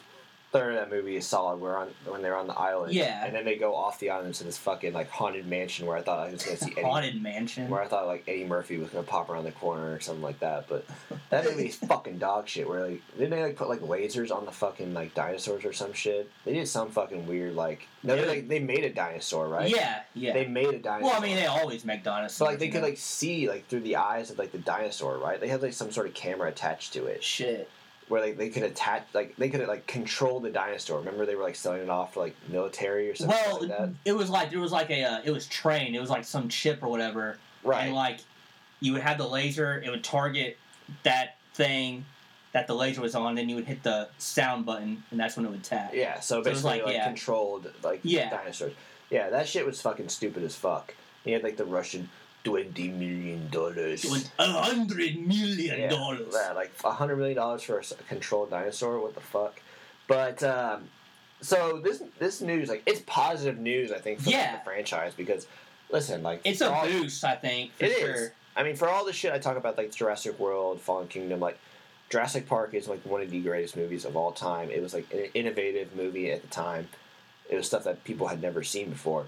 third 0.52 0.74
of 0.76 0.80
that 0.80 0.89
movie 0.95 1.16
is 1.16 1.26
solid. 1.28 1.58
Where 1.60 1.78
on 1.78 1.89
when 2.06 2.22
they're 2.22 2.36
on 2.36 2.47
the 2.47 2.54
island, 2.58 2.93
Yeah. 2.93 3.26
and 3.26 3.36
then 3.36 3.45
they 3.45 3.56
go 3.56 3.76
off 3.76 4.00
the 4.00 4.10
island 4.10 4.34
to 4.36 4.43
this 4.43 4.58
fucking 4.58 4.93
like 4.93 5.10
haunted 5.10 5.45
mansion 5.47 5.86
where 5.86 5.97
I 5.97 6.02
thought 6.02 6.20
I 6.28 6.32
was 6.32 6.43
gonna 6.43 6.58
see 6.58 6.72
Eddie, 6.78 6.82
Haunted 6.82 7.22
Mansion. 7.22 7.70
where 7.70 7.82
I 7.82 7.88
thought 7.88 8.08
like 8.08 8.24
Eddie 8.28 8.45
Murphy 8.45 8.78
was 8.78 8.89
gonna 8.89 9.04
pop 9.04 9.30
around 9.30 9.43
the 9.43 9.52
corner 9.52 9.93
or 9.93 10.00
something 10.00 10.24
like 10.24 10.39
that. 10.39 10.68
But 10.68 10.86
that 11.30 11.45
movie 11.45 11.68
is 11.68 11.76
fucking 11.88 12.18
dog 12.18 12.47
shit. 12.47 12.68
Where 12.68 12.88
like 12.88 13.02
didn't 13.18 13.32
they 13.32 13.43
like 13.43 13.56
put 13.56 13.70
like 13.70 13.82
lasers 13.82 14.32
on 14.32 14.45
the 14.45 14.52
fucking 14.52 14.93
like 14.93 15.14
dinosaurs 15.14 15.66
or 15.66 15.74
some 15.74 15.93
shit? 15.93 16.30
They 16.45 16.54
did 16.54 16.68
some 16.68 16.89
fucking 16.89 17.28
weird 17.28 17.56
like 17.56 17.88
no, 18.02 18.16
they 18.16 18.28
like 18.28 18.47
they 18.47 18.60
made 18.60 18.84
a 18.86 18.89
dinosaur 18.93 19.47
right? 19.47 19.70
Yeah, 19.70 20.02
yeah. 20.14 20.34
They 20.34 20.47
made 20.47 20.68
a 20.74 20.80
dinosaur. 20.80 21.12
well, 21.12 21.22
I 21.22 21.26
mean, 21.26 21.36
they 21.36 21.45
always 21.47 21.86
make 21.86 22.04
dinosaurs. 22.04 22.34
So 22.38 22.45
like 22.45 22.60
they 22.60 22.70
could 22.70 22.82
know? 22.82 22.88
like 22.88 22.97
see 22.97 23.47
like 23.50 23.68
through 23.68 23.82
the 23.82 23.97
eyes 23.97 24.32
of 24.32 24.39
like 24.39 24.52
the 24.52 24.58
dinosaur, 24.58 25.18
right? 25.18 25.39
They 25.39 25.47
had 25.47 25.62
like 25.62 25.74
some 25.74 25.91
sort 25.91 26.08
of 26.08 26.14
camera 26.14 26.47
attached 26.50 26.93
to 26.93 27.06
it 27.06 27.24
shit. 27.24 27.70
Where 28.10 28.22
like 28.22 28.38
they 28.38 28.49
could 28.49 28.64
attach 28.64 29.03
like 29.14 29.36
they 29.38 29.49
could 29.49 29.66
like 29.68 29.88
control 29.88 30.39
the 30.41 30.49
dinosaur. 30.49 30.99
Remember 30.99 31.26
they 31.26 31.36
were 31.36 31.43
like 31.43 31.55
selling 31.55 31.82
it 31.84 31.89
off 31.89 32.14
for 32.16 32.20
like 32.22 32.36
military 32.49 33.10
or 33.10 33.16
something 33.16 33.38
Well, 33.45 33.60
like 33.62 33.70
that. 33.70 33.89
it 34.03 34.14
was 34.14 34.30
like 34.30 34.49
there 34.49 34.60
was 34.60 34.72
like 34.72 34.89
a 34.89 35.03
uh, 35.03 35.22
it 35.24 35.32
was 35.32 35.47
trained. 35.47 35.95
It 35.95 36.01
was 36.01 36.10
like 36.10 36.26
some 36.26 36.49
chip 36.49 36.84
or 36.84 36.89
whatever. 36.89 37.38
Right. 37.64 37.86
And 37.86 37.95
like 37.95 38.20
you 38.82 38.93
would 38.93 39.01
have 39.01 39.18
the 39.18 39.28
laser, 39.28 39.82
it 39.82 39.89
would 39.89 40.03
target 40.03 40.57
that 41.03 41.38
thing 41.53 42.05
that 42.51 42.66
the 42.66 42.74
laser 42.74 43.01
was 43.01 43.14
on, 43.14 43.36
then 43.36 43.47
you 43.47 43.55
would 43.55 43.66
hit 43.66 43.84
the 43.84 44.10
sound 44.18 44.66
button, 44.66 45.03
and 45.12 45.20
that's 45.20 45.38
when 45.38 45.45
it 45.45 45.51
would 45.51 45.64
tap. 45.64 45.91
yeah, 45.93 46.20
so 46.20 46.39
it 46.39 46.45
basically 46.45 46.72
like, 46.78 46.86
like, 46.86 46.93
yeah. 46.95 47.05
controlled 47.05 47.72
like 47.84 47.99
Yeah. 48.03 48.30
dinosaurs. 48.32 48.74
Yeah, 49.12 49.30
that 49.30 49.47
shit 49.47 49.66
was 49.68 49.80
fucking 49.82 50.10
stupid 50.10 50.41
as 50.43 50.55
fuck. 50.55 50.95
He 51.24 51.32
had 51.32 51.43
like 51.43 51.57
the 51.57 51.66
Russian 51.66 52.10
twenty 52.43 52.87
million 52.89 53.49
dollars. 53.49 54.05
A 54.39 54.43
hundred 54.45 55.17
million 55.27 55.89
dollars. 55.89 56.33
yeah, 56.33 56.53
like 56.53 56.71
a 56.83 56.91
hundred 56.91 57.17
million 57.17 57.37
dollars 57.37 57.63
for 57.63 57.79
a 57.79 57.83
controlled 58.07 58.49
dinosaur. 58.51 58.99
What 58.99 59.15
the 59.15 59.21
fuck? 59.21 59.59
But 60.07 60.41
um, 60.43 60.89
so 61.41 61.79
this 61.83 62.01
this 62.19 62.41
news, 62.41 62.69
like, 62.69 62.83
it's 62.85 63.01
positive 63.05 63.57
news. 63.59 63.91
I 63.91 63.99
think 63.99 64.19
for 64.19 64.25
like, 64.27 64.35
Yeah. 64.35 64.57
the 64.57 64.63
franchise 64.63 65.13
because 65.15 65.47
listen, 65.91 66.23
like, 66.23 66.41
It's 66.45 66.61
a 66.61 66.71
all- 66.71 66.85
boost, 66.85 67.23
I 67.23 67.35
think, 67.35 67.73
for 67.73 67.85
It 67.85 67.91
is. 67.91 67.99
sure. 67.99 68.33
I 68.55 68.63
mean, 68.63 68.75
for 68.75 68.89
all 68.89 69.05
the 69.05 69.13
shit 69.13 69.31
I 69.31 69.39
talk 69.39 69.57
about, 69.57 69.77
like 69.77 69.93
Jurassic 69.93 70.37
World, 70.39 70.81
Fallen 70.81 71.07
Kingdom, 71.07 71.39
like 71.39 71.57
Jurassic 72.09 72.47
Park 72.47 72.73
is 72.73 72.87
like 72.87 73.05
one 73.05 73.21
of 73.21 73.29
the 73.29 73.39
greatest 73.39 73.77
movies 73.77 74.03
of 74.05 74.17
all 74.17 74.31
time. 74.31 74.69
It 74.71 74.81
was 74.81 74.93
like 74.93 75.11
an 75.13 75.27
innovative 75.33 75.95
movie 75.95 76.31
at 76.31 76.41
the 76.41 76.47
time. 76.47 76.89
It 77.49 77.55
was 77.55 77.67
stuff 77.67 77.83
that 77.85 78.03
people 78.03 78.27
had 78.27 78.41
never 78.41 78.63
seen 78.63 78.89
before. 78.89 79.27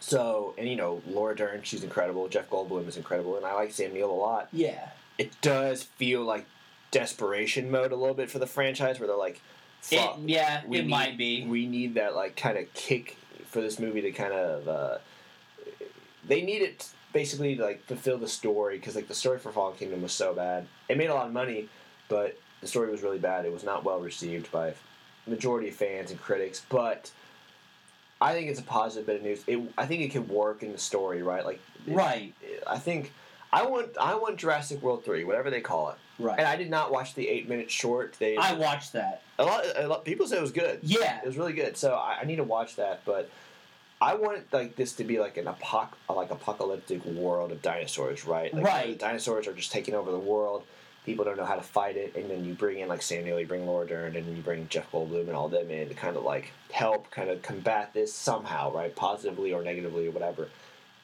So, 0.00 0.54
and 0.56 0.68
you 0.68 0.76
know, 0.76 1.02
Laura 1.08 1.34
Dern, 1.36 1.62
she's 1.62 1.82
incredible. 1.82 2.28
Jeff 2.28 2.48
Goldblum 2.48 2.86
is 2.88 2.96
incredible, 2.96 3.36
and 3.36 3.44
I 3.44 3.52
like 3.54 3.72
Sam 3.72 3.92
Neill 3.92 4.10
a 4.10 4.12
lot. 4.12 4.48
Yeah. 4.52 4.88
It 5.18 5.32
does 5.40 5.82
feel 5.82 6.22
like 6.22 6.46
desperation 6.90 7.70
mode 7.70 7.92
a 7.92 7.96
little 7.96 8.14
bit 8.14 8.30
for 8.30 8.38
the 8.38 8.46
franchise, 8.46 9.00
where 9.00 9.08
they're 9.08 9.16
like, 9.16 9.40
It, 9.90 10.08
yeah, 10.24 10.62
we 10.66 10.78
it 10.78 10.82
need- 10.82 10.90
might 10.90 11.18
be. 11.18 11.44
we 11.46 11.66
need 11.66 11.94
that 11.94 12.14
like 12.14 12.36
kind 12.36 12.56
of 12.56 12.72
kick 12.74 13.16
for 13.46 13.60
this 13.60 13.78
movie 13.78 14.00
to 14.02 14.12
kind 14.12 14.32
of 14.32 14.68
uh, 14.68 14.98
they 16.26 16.42
need 16.42 16.62
it 16.62 16.88
basically 17.12 17.56
to 17.56 17.62
like 17.62 17.82
fulfill 17.86 18.18
the 18.18 18.28
story 18.28 18.76
because 18.76 18.94
like 18.94 19.08
the 19.08 19.14
story 19.14 19.38
for 19.38 19.50
Fallen 19.50 19.76
Kingdom 19.76 20.02
was 20.02 20.12
so 20.12 20.34
bad. 20.34 20.66
It 20.88 20.96
made 20.98 21.08
a 21.10 21.14
lot 21.14 21.26
of 21.26 21.32
money, 21.32 21.68
but 22.08 22.38
the 22.60 22.66
story 22.66 22.90
was 22.90 23.02
really 23.02 23.18
bad. 23.18 23.44
It 23.46 23.52
was 23.52 23.64
not 23.64 23.84
well 23.84 23.98
received 24.00 24.50
by 24.52 24.74
majority 25.26 25.68
of 25.68 25.74
fans 25.74 26.10
and 26.12 26.20
critics, 26.20 26.64
but. 26.68 27.10
I 28.20 28.32
think 28.32 28.48
it's 28.50 28.60
a 28.60 28.64
positive 28.64 29.06
bit 29.06 29.16
of 29.16 29.22
news. 29.22 29.42
It, 29.46 29.60
I 29.78 29.86
think 29.86 30.02
it 30.02 30.10
can 30.10 30.26
work 30.28 30.62
in 30.62 30.72
the 30.72 30.78
story, 30.78 31.22
right? 31.22 31.44
Like, 31.44 31.60
it- 31.86 31.94
Right. 31.94 32.34
I 32.66 32.78
think 32.78 33.12
I 33.52 33.64
want 33.64 33.96
I 33.98 34.14
want 34.16 34.36
Jurassic 34.36 34.82
World 34.82 35.04
three, 35.04 35.24
whatever 35.24 35.50
they 35.50 35.60
call 35.60 35.90
it. 35.90 35.96
Right. 36.18 36.38
And 36.38 36.46
I 36.48 36.56
did 36.56 36.68
not 36.68 36.90
watch 36.90 37.14
the 37.14 37.28
eight 37.28 37.48
minute 37.48 37.70
short. 37.70 38.14
They 38.18 38.36
I 38.36 38.52
watched 38.54 38.92
that. 38.94 39.22
a 39.38 39.44
lot, 39.44 39.64
a 39.76 39.86
lot 39.86 40.04
people 40.04 40.26
said 40.26 40.38
it 40.38 40.42
was 40.42 40.50
good. 40.52 40.80
Yeah. 40.82 41.20
It 41.20 41.26
was 41.26 41.36
really 41.38 41.52
good. 41.54 41.76
So 41.76 41.94
I, 41.94 42.18
I 42.22 42.24
need 42.24 42.36
to 42.36 42.44
watch 42.44 42.76
that, 42.76 43.02
but 43.04 43.30
I 44.00 44.14
want 44.14 44.52
like 44.52 44.76
this 44.76 44.92
to 44.94 45.04
be 45.04 45.18
like 45.18 45.36
an 45.38 45.46
apoc 45.46 45.88
like 46.08 46.30
apocalyptic 46.30 47.04
world 47.06 47.52
of 47.52 47.62
dinosaurs, 47.62 48.26
right? 48.26 48.52
Like, 48.52 48.64
Right. 48.64 48.98
The 48.98 49.04
dinosaurs 49.06 49.46
are 49.46 49.54
just 49.54 49.72
taking 49.72 49.94
over 49.94 50.10
the 50.10 50.18
world. 50.18 50.64
People 51.08 51.24
don't 51.24 51.38
know 51.38 51.46
how 51.46 51.54
to 51.54 51.62
fight 51.62 51.96
it, 51.96 52.14
and 52.16 52.28
then 52.28 52.44
you 52.44 52.52
bring 52.52 52.80
in 52.80 52.88
like 52.88 53.00
Sam 53.00 53.24
Neill, 53.24 53.40
you 53.40 53.46
bring 53.46 53.66
Laura 53.66 53.86
Dern, 53.86 54.14
and 54.14 54.36
you 54.36 54.42
bring 54.42 54.68
Jeff 54.68 54.92
Goldblum 54.92 55.22
and 55.22 55.30
all 55.30 55.48
them 55.48 55.70
in 55.70 55.88
to 55.88 55.94
kind 55.94 56.18
of 56.18 56.22
like 56.22 56.52
help 56.70 57.10
kind 57.10 57.30
of 57.30 57.40
combat 57.40 57.94
this 57.94 58.12
somehow, 58.12 58.70
right? 58.74 58.94
Positively 58.94 59.54
or 59.54 59.62
negatively 59.62 60.06
or 60.06 60.10
whatever. 60.10 60.50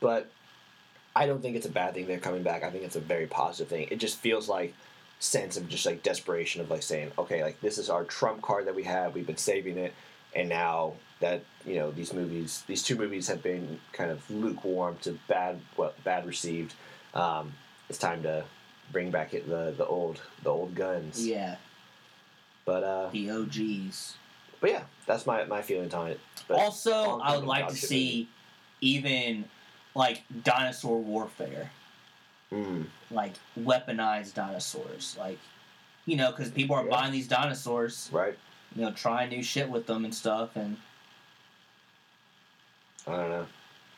But 0.00 0.30
I 1.16 1.24
don't 1.24 1.40
think 1.40 1.56
it's 1.56 1.64
a 1.64 1.70
bad 1.70 1.94
thing 1.94 2.06
they're 2.06 2.18
coming 2.18 2.42
back. 2.42 2.64
I 2.64 2.70
think 2.70 2.84
it's 2.84 2.96
a 2.96 3.00
very 3.00 3.26
positive 3.26 3.68
thing. 3.68 3.88
It 3.90 3.96
just 3.96 4.18
feels 4.18 4.46
like 4.46 4.74
sense 5.20 5.56
of 5.56 5.70
just 5.70 5.86
like 5.86 6.02
desperation 6.02 6.60
of 6.60 6.70
like 6.70 6.82
saying, 6.82 7.10
okay, 7.16 7.42
like 7.42 7.58
this 7.62 7.78
is 7.78 7.88
our 7.88 8.04
trump 8.04 8.42
card 8.42 8.66
that 8.66 8.74
we 8.74 8.82
have. 8.82 9.14
We've 9.14 9.26
been 9.26 9.38
saving 9.38 9.78
it, 9.78 9.94
and 10.36 10.50
now 10.50 10.96
that 11.20 11.44
you 11.64 11.76
know 11.76 11.90
these 11.90 12.12
movies, 12.12 12.62
these 12.66 12.82
two 12.82 12.96
movies 12.96 13.28
have 13.28 13.42
been 13.42 13.80
kind 13.92 14.10
of 14.10 14.30
lukewarm 14.30 14.98
to 15.00 15.18
bad, 15.28 15.62
what 15.76 16.04
bad 16.04 16.26
received. 16.26 16.74
Um, 17.14 17.54
it's 17.88 17.96
time 17.98 18.22
to 18.24 18.44
bring 18.92 19.10
back 19.10 19.34
it, 19.34 19.48
the 19.48 19.74
the 19.76 19.86
old 19.86 20.20
the 20.42 20.50
old 20.50 20.74
guns. 20.74 21.26
Yeah. 21.26 21.56
But 22.64 22.82
uh, 22.84 23.08
The 23.10 23.30
OGs. 23.30 24.14
but 24.60 24.70
yeah, 24.70 24.84
that's 25.06 25.26
my 25.26 25.44
my 25.44 25.60
feelings 25.62 25.92
on 25.94 26.08
it. 26.08 26.20
But 26.48 26.58
also, 26.58 27.18
I 27.20 27.36
would 27.36 27.44
like 27.46 27.68
to 27.68 27.76
see 27.76 28.28
even 28.80 29.44
like 29.94 30.22
dinosaur 30.42 30.98
warfare. 31.00 31.70
Mm, 32.52 32.86
like 33.10 33.32
weaponized 33.58 34.34
dinosaurs, 34.34 35.16
like 35.18 35.38
you 36.06 36.16
know, 36.16 36.30
because 36.30 36.50
people 36.50 36.76
are 36.76 36.84
Yeah. 36.84 36.90
buying 36.90 37.12
these 37.12 37.26
dinosaurs, 37.28 38.08
right? 38.12 38.38
you 38.76 38.82
know, 38.82 38.90
trying 38.92 39.28
new 39.30 39.42
shit 39.42 39.68
with 39.68 39.86
them 39.86 40.04
and 40.04 40.12
stuff. 40.14 40.56
And 40.56 40.76
I 43.06 43.16
don't 43.16 43.28
know. 43.30 43.46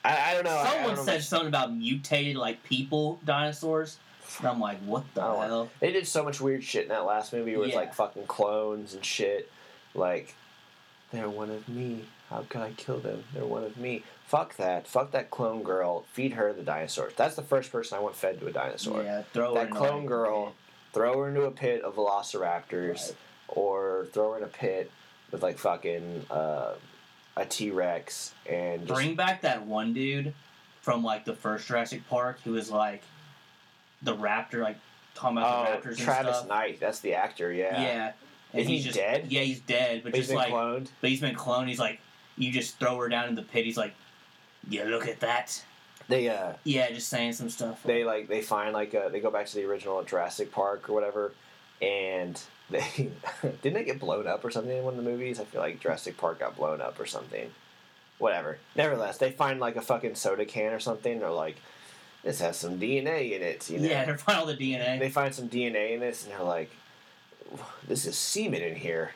I, 0.05 0.30
I 0.30 0.34
don't 0.34 0.45
know. 0.45 0.51
I- 0.51 0.62
I 0.62 0.70
someone 0.72 0.95
don't 0.97 1.05
said 1.05 1.14
much- 1.14 1.24
something 1.24 1.49
about 1.49 1.74
mutated 1.74 2.37
like 2.37 2.62
people 2.62 3.20
dinosaurs, 3.24 3.99
and 4.38 4.48
I'm 4.48 4.60
like, 4.60 4.78
what 4.80 5.04
the 5.14 5.20
don't 5.22 5.42
hell? 5.48 5.70
They 5.80 5.92
did 5.92 6.06
so 6.06 6.22
much 6.24 6.40
weird 6.40 6.64
shit 6.64 6.82
in 6.84 6.88
that 6.88 7.04
last 7.06 7.32
movie 7.32 7.56
where 7.56 7.66
it's 7.66 7.74
Yeah. 7.74 7.80
like 7.80 7.94
fucking 7.94 8.26
clones 8.26 8.94
and 8.94 9.04
shit. 9.04 9.50
Like, 9.94 10.34
they're 11.12 11.28
one 11.30 11.50
of 11.50 11.68
me. 11.68 12.04
How 12.30 12.44
could 12.48 12.60
I 12.60 12.72
kill 12.72 12.98
them? 12.98 13.22
They're 13.32 13.44
one 13.46 13.62
of 13.64 13.76
me. 13.76 14.02
Fuck 14.26 14.56
that. 14.56 14.88
Fuck 14.88 15.12
that 15.12 15.30
clone 15.30 15.62
girl. 15.62 16.04
Feed 16.12 16.32
her 16.32 16.52
the 16.52 16.62
dinosaurs. 16.62 17.12
That's 17.16 17.36
the 17.36 17.42
first 17.42 17.70
person 17.70 17.96
I 17.96 18.00
want 18.00 18.16
fed 18.16 18.40
to 18.40 18.46
a 18.48 18.52
dinosaur. 18.52 19.02
Yeah, 19.02 19.22
throw 19.32 19.54
that 19.54 19.70
clone 19.70 20.06
girl, 20.06 20.54
throw 20.92 21.20
her 21.20 21.28
into 21.28 21.42
a 21.42 21.50
pit 21.52 21.82
of 21.82 21.94
velociraptors, 21.94 23.08
Right. 23.10 23.14
or 23.48 24.06
throw 24.12 24.32
her 24.32 24.38
in 24.38 24.42
a 24.42 24.48
pit 24.48 24.90
with 25.30 25.42
like 25.44 25.58
fucking 25.58 26.26
uh, 26.30 26.74
a 27.36 27.44
T 27.44 27.70
Rex 27.70 28.34
and 28.50 28.80
just, 28.82 28.92
Bring 28.92 29.14
back 29.14 29.42
that 29.42 29.64
one 29.64 29.92
dude 29.92 30.34
from 30.80 31.04
like 31.04 31.24
the 31.24 31.34
first 31.34 31.68
Jurassic 31.68 32.08
Park 32.08 32.40
who 32.44 32.52
was 32.52 32.70
like 32.70 33.02
the 34.07 34.16
raptor, 34.16 34.62
like 34.62 34.78
talking 35.14 35.36
about 35.38 35.68
oh, 35.68 35.72
the 35.72 35.78
raptors 35.78 35.96
and 35.96 35.98
Travis 35.98 36.36
stuff. 36.36 36.48
Knight. 36.48 36.80
That's 36.80 37.00
the 37.00 37.14
actor. 37.14 37.52
Yeah. 37.52 37.80
Yeah. 37.80 38.12
And 38.52 38.62
Is 38.62 38.68
he 38.68 38.74
he's 38.76 38.84
just, 38.84 38.96
dead? 38.96 39.26
Yeah, 39.28 39.42
he's 39.42 39.61
dead. 39.61 40.02
But 40.02 40.12
But 40.12 40.18
he's 40.18 40.28
just 40.28 40.30
been 40.30 40.38
like, 40.38 40.52
cloned. 40.52 40.88
but 41.00 41.11
he's 41.11 41.20
been 41.20 41.34
cloned. 41.34 41.68
He's 41.68 41.78
like, 41.78 42.00
you 42.38 42.50
just 42.52 42.78
throw 42.78 42.96
her 42.98 43.09
down 43.09 43.28
in 43.28 43.34
the 43.34 43.42
pit. 43.42 43.64
He's 43.64 43.76
like, 43.76 43.94
yeah, 44.68 44.84
look 44.84 45.07
at 45.07 45.20
that. 45.20 45.62
They 46.09 46.28
uh 46.28 46.52
Yeah, 46.64 46.90
just 46.90 47.09
saying 47.09 47.32
some 47.32 47.50
stuff. 47.50 47.82
they 47.82 48.04
like 48.04 48.28
they 48.28 48.40
find 48.40 48.72
like 48.72 48.94
uh, 48.94 49.09
they 49.09 49.20
go 49.20 49.30
back 49.30 49.46
to 49.46 49.54
the 49.57 49.64
original 49.64 50.02
Jurassic 50.04 50.52
Park 50.52 50.88
or 50.88 50.92
whatever, 50.92 51.32
and 51.82 52.40
they 52.70 53.11
didn't 53.62 53.74
they 53.74 53.84
get 53.84 53.98
blown 53.98 54.26
up 54.26 54.44
or 54.44 54.50
something 54.50 54.76
in 54.76 54.84
one 54.84 54.96
of 54.96 55.04
the 55.04 55.11
movies. 55.11 55.40
I 55.40 55.44
feel 55.44 55.61
like 55.61 55.80
Jurassic 55.80 56.16
Park 56.16 56.38
got 56.40 56.57
blown 56.57 56.80
up 56.80 57.00
or 57.00 57.07
something. 57.07 57.50
Whatever. 58.18 58.59
Nevertheless, 58.76 59.18
they 59.18 59.30
find 59.32 59.59
like 59.61 59.76
a 59.76 59.82
fucking 59.82 60.14
soda 60.14 60.44
can 60.46 60.72
or 60.72 60.80
something. 60.80 61.18
They're 61.18 61.30
like, 61.30 61.57
this 62.26 62.40
has 62.40 62.56
some 62.58 62.78
DNA 62.80 63.36
in 63.36 63.42
it. 63.42 63.70
You 63.70 63.78
know? 63.78 63.88
yeah, 63.88 64.04
they 64.04 64.14
find 64.16 64.36
all 64.38 64.46
the 64.46 64.56
DNA. 64.56 64.98
They 64.98 65.08
find 65.10 65.32
some 65.32 65.48
DNA 65.48 65.92
in 65.92 66.00
this, 66.00 66.24
and 66.24 66.32
they're 66.32 66.42
like, 66.42 66.70
this 67.86 68.04
is 68.04 68.18
semen 68.18 68.62
in 68.62 68.74
here. 68.74 69.12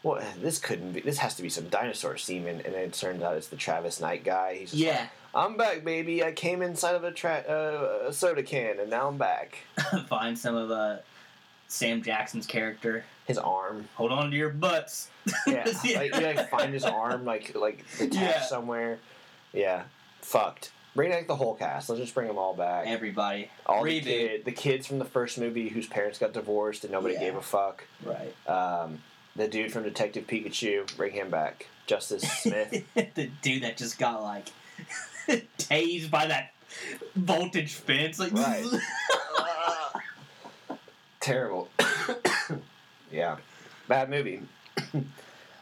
What? 0.00 0.24
This 0.40 0.58
couldn't 0.58 0.92
be. 0.92 1.00
This 1.00 1.18
has 1.18 1.34
to 1.36 1.42
be 1.42 1.50
some 1.50 1.68
dinosaur 1.68 2.16
semen. 2.16 2.62
And 2.64 2.74
then 2.74 2.82
it 2.84 2.94
turns 2.94 3.22
out 3.22 3.36
it's 3.36 3.48
the 3.48 3.56
Travis 3.56 4.00
Knight 4.00 4.24
guy. 4.24 4.54
He's 4.56 4.70
just 4.70 4.82
like, 4.82 4.94
yeah, 4.94 5.06
I'm 5.34 5.58
back, 5.58 5.84
baby. 5.84 6.24
I 6.24 6.32
came 6.32 6.62
inside 6.62 6.94
of 6.94 7.04
a, 7.04 7.12
tra- 7.12 7.44
uh, 7.46 8.08
a 8.08 8.12
soda 8.12 8.42
can, 8.42 8.80
and 8.80 8.88
now 8.88 9.08
I'm 9.08 9.18
back. 9.18 9.58
find 10.08 10.38
some 10.38 10.54
of 10.54 10.70
uh, 10.70 10.96
Sam 11.68 12.02
Jackson's 12.02 12.46
character. 12.46 13.04
His 13.26 13.38
arm, 13.38 13.88
Hold 13.96 14.12
on 14.12 14.30
to 14.30 14.36
your 14.36 14.50
butts. 14.50 15.08
yeah, 15.46 15.64
like 15.96 16.14
you 16.14 16.20
like 16.20 16.50
find 16.50 16.72
his 16.72 16.84
arm 16.84 17.24
like 17.26 17.54
like 17.54 17.84
detached 17.98 18.14
Yeah. 18.14 18.42
somewhere. 18.42 18.98
Yeah, 19.52 19.82
fucked. 20.20 20.70
Bring 20.94 21.10
back 21.10 21.26
the 21.26 21.34
whole 21.36 21.54
cast. 21.54 21.88
Let's 21.88 22.00
just 22.00 22.14
bring 22.14 22.28
them 22.28 22.38
all 22.38 22.54
back. 22.54 22.86
Everybody. 22.86 23.50
all 23.66 23.82
the, 23.82 24.00
kid, 24.00 24.44
the 24.44 24.52
kids 24.52 24.86
from 24.86 25.00
the 25.00 25.04
first 25.04 25.38
movie 25.38 25.68
whose 25.68 25.88
parents 25.88 26.18
got 26.18 26.32
divorced 26.32 26.84
and 26.84 26.92
nobody 26.92 27.14
Yeah. 27.14 27.20
gave 27.20 27.34
a 27.36 27.42
fuck. 27.42 27.84
Right. 28.04 28.32
Um, 28.48 29.00
the 29.34 29.48
dude 29.48 29.72
from 29.72 29.82
Detective 29.82 30.26
Pikachu, 30.28 30.96
bring 30.96 31.12
him 31.12 31.30
back. 31.30 31.66
Justice 31.86 32.22
Smith. 32.42 32.84
the 32.94 33.28
dude 33.42 33.64
that 33.64 33.76
just 33.76 33.98
got 33.98 34.22
like 34.22 34.46
tased 35.58 36.10
by 36.10 36.26
that 36.26 36.52
voltage 37.16 37.74
fence. 37.74 38.20
Like, 38.20 38.32
Right. 38.32 38.64
Terrible. 41.20 41.68
yeah, 43.10 43.36
bad 43.88 44.10
movie. 44.10 44.42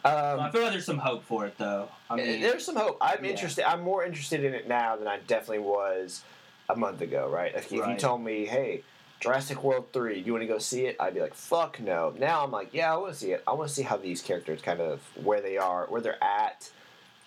Um, 0.04 0.40
I 0.40 0.50
feel 0.50 0.62
like 0.62 0.72
there's 0.72 0.84
some 0.84 0.98
hope 0.98 1.24
for 1.24 1.46
it 1.46 1.56
though. 1.58 1.88
I 2.10 2.16
mean, 2.16 2.40
There's 2.40 2.64
some 2.64 2.74
hope. 2.76 2.98
I'm 3.00 3.24
Yeah. 3.24 3.30
interested. 3.30 3.68
I'm 3.68 3.82
more 3.82 4.04
interested 4.04 4.42
in 4.44 4.52
it 4.54 4.66
now 4.66 4.96
than 4.96 5.06
I 5.06 5.18
definitely 5.18 5.60
was 5.60 6.22
a 6.68 6.74
month 6.76 7.00
ago. 7.02 7.28
Right? 7.28 7.52
If, 7.54 7.66
if 7.72 7.86
you 7.86 7.96
told 7.96 8.20
me, 8.22 8.44
"Hey, 8.46 8.82
Jurassic 9.20 9.62
World 9.62 9.86
three, 9.92 10.20
do 10.20 10.26
you 10.26 10.32
want 10.32 10.42
to 10.42 10.48
go 10.48 10.58
see 10.58 10.86
it?" 10.86 10.96
I'd 10.98 11.14
be 11.14 11.20
like, 11.20 11.34
"Fuck 11.34 11.78
no." 11.78 12.12
Now 12.18 12.42
I'm 12.42 12.50
like, 12.50 12.70
"Yeah, 12.74 12.92
I 12.92 12.96
want 12.96 13.12
to 13.12 13.18
see 13.18 13.30
it. 13.32 13.44
I 13.46 13.52
want 13.52 13.68
to 13.68 13.74
see 13.74 13.82
how 13.82 13.96
these 13.96 14.22
characters 14.22 14.60
kind 14.60 14.80
of 14.80 15.00
where 15.22 15.40
they 15.40 15.56
are, 15.56 15.86
where 15.86 16.00
they're 16.00 16.22
at, 16.22 16.68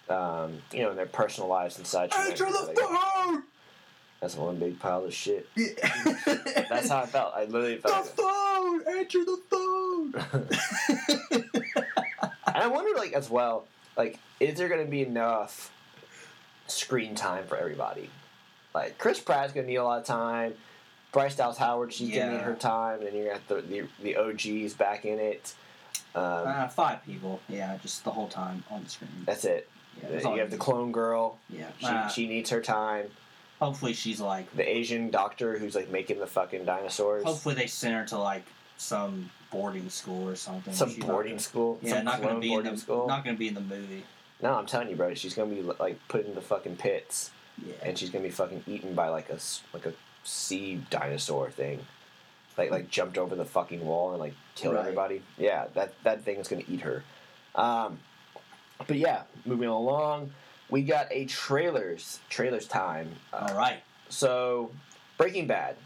um, 0.09 0.61
you 0.73 0.81
know, 0.83 0.89
in 0.91 0.97
their 0.97 1.05
personal 1.05 1.47
lives 1.49 1.77
and 1.77 1.87
such." 1.87 2.11
and 2.13 2.35
the 2.37 2.43
like 2.67 2.77
phone! 2.77 3.43
That's 4.21 4.35
one 4.35 4.57
big 4.57 4.79
pile 4.79 5.05
of 5.05 5.13
shit. 5.13 5.47
That's 5.55 6.89
how 6.89 6.99
I 7.01 7.05
felt. 7.05 7.33
I 7.35 7.45
literally 7.45 7.77
felt. 7.77 8.05
The 8.15 8.21
phone! 8.21 8.81
Enter 8.87 9.23
the 9.23 9.37
phone! 9.49 11.44
I 12.65 12.67
wonder, 12.67 12.97
like, 12.97 13.13
as 13.13 13.29
well, 13.29 13.67
like, 13.95 14.17
is 14.39 14.57
there 14.57 14.67
going 14.67 14.83
to 14.83 14.89
be 14.89 15.03
enough 15.03 15.71
screen 16.67 17.13
time 17.13 17.45
for 17.45 17.55
everybody? 17.57 18.09
Like, 18.73 18.97
Chris 18.97 19.19
Pratt's 19.19 19.53
going 19.53 19.67
to 19.67 19.71
need 19.71 19.77
a 19.77 19.83
lot 19.83 19.99
of 19.99 20.05
time. 20.05 20.55
Bryce 21.11 21.35
Dallas 21.35 21.57
Howard, 21.57 21.93
she's 21.93 22.09
going 22.13 22.27
to 22.31 22.33
need 22.37 22.41
her 22.41 22.55
time. 22.55 23.01
And 23.03 23.15
you're 23.15 23.25
to 23.27 23.33
have 23.33 23.47
the, 23.47 23.61
the, 23.61 23.83
the 24.03 24.15
OGs 24.17 24.73
back 24.73 25.05
in 25.05 25.19
it. 25.19 25.53
Um, 26.15 26.23
uh, 26.23 26.67
five 26.69 27.05
people. 27.05 27.39
Yeah, 27.47 27.77
just 27.81 28.03
the 28.03 28.11
whole 28.11 28.27
time 28.27 28.63
on 28.71 28.83
the 28.83 28.89
screen. 28.89 29.11
that's 29.25 29.45
it. 29.45 29.69
Yeah, 30.01 30.09
that's 30.09 30.25
you 30.25 30.39
have 30.39 30.49
the 30.51 30.57
clone 30.57 30.91
girl. 30.91 31.37
Yeah. 31.49 31.67
She, 31.79 31.85
Uh, 31.85 32.07
she 32.09 32.27
needs 32.27 32.49
her 32.49 32.61
time. 32.61 33.05
hopefully 33.61 33.93
she's 33.93 34.19
like. 34.19 34.53
The 34.55 34.67
Asian 34.67 35.11
doctor 35.11 35.59
who's, 35.59 35.75
like, 35.75 35.89
making 35.91 36.19
the 36.19 36.27
fucking 36.27 36.65
dinosaurs. 36.65 37.23
Hopefully 37.23 37.53
they 37.55 37.67
send 37.67 37.93
her 37.95 38.05
to 38.07 38.17
like 38.17 38.43
some 38.77 39.29
boarding 39.55 39.89
school 39.89 40.27
or 40.27 40.35
something. 40.35 40.73
Some 40.73 40.89
She's 40.89 41.03
boarding 41.03 41.33
gonna- 41.33 41.39
school. 41.41 41.79
Yeah, 41.81 41.93
some 41.95 42.05
not 42.05 42.21
gonna 42.21 42.39
be 42.39 42.53
in 42.53 42.63
the 42.63 42.77
school. 42.77 43.07
not 43.07 43.23
gonna 43.23 43.37
be 43.37 43.47
in 43.47 43.53
the 43.53 43.61
movie. 43.61 44.03
no, 44.41 44.53
I'm 44.53 44.65
telling 44.65 44.89
you, 44.89 44.95
bro. 44.97 45.13
She's 45.13 45.33
going 45.33 45.49
to 45.49 45.55
be, 45.55 45.61
like, 45.79 45.97
put 46.09 46.25
in 46.25 46.35
the 46.35 46.41
fucking 46.41 46.75
pits. 46.77 47.31
Yeah. 47.65 47.73
and 47.83 47.97
she's 47.97 48.09
gonna 48.09 48.25
be 48.25 48.31
fucking 48.31 48.65
eaten 48.67 48.95
by 48.95 49.07
like 49.07 49.29
a 49.29 49.39
like 49.71 49.85
a 49.85 49.93
sea 50.25 50.83
dinosaur 50.89 51.49
thing, 51.49 51.79
like 52.57 52.69
like 52.69 52.89
jumped 52.89 53.17
over 53.17 53.33
the 53.33 53.45
fucking 53.45 53.79
wall 53.85 54.11
and 54.11 54.19
like 54.19 54.33
killed 54.55 54.75
Right. 54.75 54.81
everybody. 54.81 55.21
Yeah, 55.37 55.67
that 55.73 55.93
that 56.03 56.23
thing 56.25 56.35
is 56.35 56.49
gonna 56.49 56.65
eat 56.67 56.81
her. 56.81 57.05
Um, 57.55 57.99
but 58.85 58.97
yeah, 58.97 59.21
moving 59.45 59.69
along, 59.69 60.33
we 60.69 60.81
got 60.81 61.07
a 61.11 61.23
trailers 61.27 62.19
trailers 62.29 62.67
time. 62.67 63.07
Uh, 63.31 63.47
All 63.49 63.55
right. 63.57 63.79
So, 64.09 64.71
Breaking 65.17 65.47
Bad. 65.47 65.77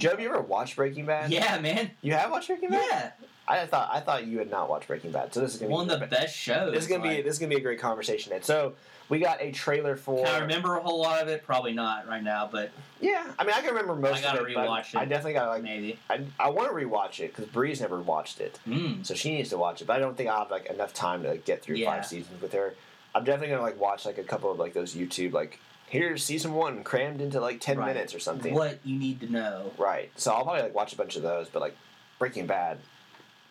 Joe, 0.00 0.10
have 0.10 0.20
you 0.20 0.28
ever 0.30 0.40
watched 0.40 0.76
Breaking 0.76 1.04
Bad? 1.06 1.30
Yeah, 1.30 1.58
man. 1.60 1.90
You 2.00 2.14
have 2.14 2.30
watched 2.30 2.48
Breaking 2.48 2.70
Bad? 2.70 2.88
Yeah. 2.90 3.10
I 3.46 3.66
thought 3.66 3.90
I 3.92 3.98
thought 4.00 4.26
you 4.26 4.38
had 4.38 4.48
not 4.50 4.70
watched 4.70 4.86
Breaking 4.88 5.10
Bad. 5.10 5.34
So 5.34 5.40
this 5.40 5.54
is 5.54 5.60
gonna 5.60 5.72
One 5.72 5.88
be 5.88 5.94
of 5.94 6.00
the 6.00 6.06
best 6.06 6.34
shows. 6.36 6.72
This 6.72 6.84
is 6.84 6.88
gonna 6.88 7.02
be 7.02 7.20
this 7.20 7.34
is 7.34 7.38
gonna 7.38 7.50
be 7.50 7.56
a 7.56 7.60
great 7.60 7.80
conversation. 7.80 8.30
Then. 8.30 8.42
So 8.42 8.74
we 9.08 9.18
got 9.18 9.42
a 9.42 9.50
trailer 9.50 9.96
for. 9.96 10.24
Can 10.24 10.34
I 10.34 10.38
remember 10.38 10.76
a 10.76 10.80
whole 10.82 11.00
lot 11.00 11.20
of 11.20 11.28
it? 11.28 11.42
Probably 11.44 11.72
not 11.72 12.06
right 12.06 12.22
now, 12.22 12.48
but 12.50 12.70
Yeah, 13.00 13.26
I 13.38 13.44
mean 13.44 13.52
I 13.54 13.60
can 13.60 13.70
remember 13.70 13.96
most 13.96 14.18
I 14.18 14.22
gotta 14.22 14.42
of 14.42 14.48
it. 14.48 14.54
but 14.54 14.68
rewatch 14.68 14.94
I 14.94 15.04
definitely 15.04 15.32
gotta 15.34 15.50
like. 15.50 15.62
maybe. 15.64 15.98
I, 16.08 16.20
I 16.38 16.48
want 16.50 16.68
to 16.68 16.74
rewatch 16.74 17.18
it 17.18 17.34
because 17.34 17.46
Bree's 17.46 17.80
never 17.80 18.00
watched 18.00 18.40
it, 18.40 18.58
Mm. 18.68 19.04
so 19.04 19.14
she 19.14 19.34
needs 19.34 19.50
to 19.50 19.58
watch 19.58 19.82
it. 19.82 19.86
But 19.86 19.96
I 19.96 19.98
don't 19.98 20.16
think 20.16 20.30
I'll 20.30 20.38
have 20.40 20.50
like 20.52 20.66
enough 20.66 20.94
time 20.94 21.24
to 21.24 21.30
like, 21.30 21.44
get 21.44 21.60
through 21.60 21.76
Yeah. 21.76 21.90
five 21.90 22.06
seasons 22.06 22.40
with 22.40 22.52
her. 22.52 22.74
I'm 23.16 23.24
definitely 23.24 23.48
gonna 23.48 23.62
like 23.62 23.80
watch 23.80 24.06
like 24.06 24.18
a 24.18 24.22
couple 24.22 24.52
of 24.52 24.60
like 24.60 24.74
those 24.74 24.94
YouTube 24.94 25.32
like 25.32 25.58
here's 25.90 26.24
season 26.24 26.54
one 26.54 26.82
crammed 26.84 27.20
into 27.20 27.40
like 27.40 27.60
ten 27.60 27.76
Right. 27.76 27.88
minutes 27.94 28.14
or 28.14 28.20
something. 28.20 28.54
What 28.54 28.78
you 28.84 28.98
need 28.98 29.20
to 29.20 29.30
know. 29.30 29.72
Right. 29.76 30.10
So 30.16 30.32
I'll 30.32 30.44
probably 30.44 30.62
like 30.62 30.74
watch 30.74 30.92
a 30.94 30.96
bunch 30.96 31.16
of 31.16 31.22
those, 31.22 31.48
but 31.48 31.60
like 31.60 31.76
Breaking 32.18 32.46
Bad, 32.46 32.78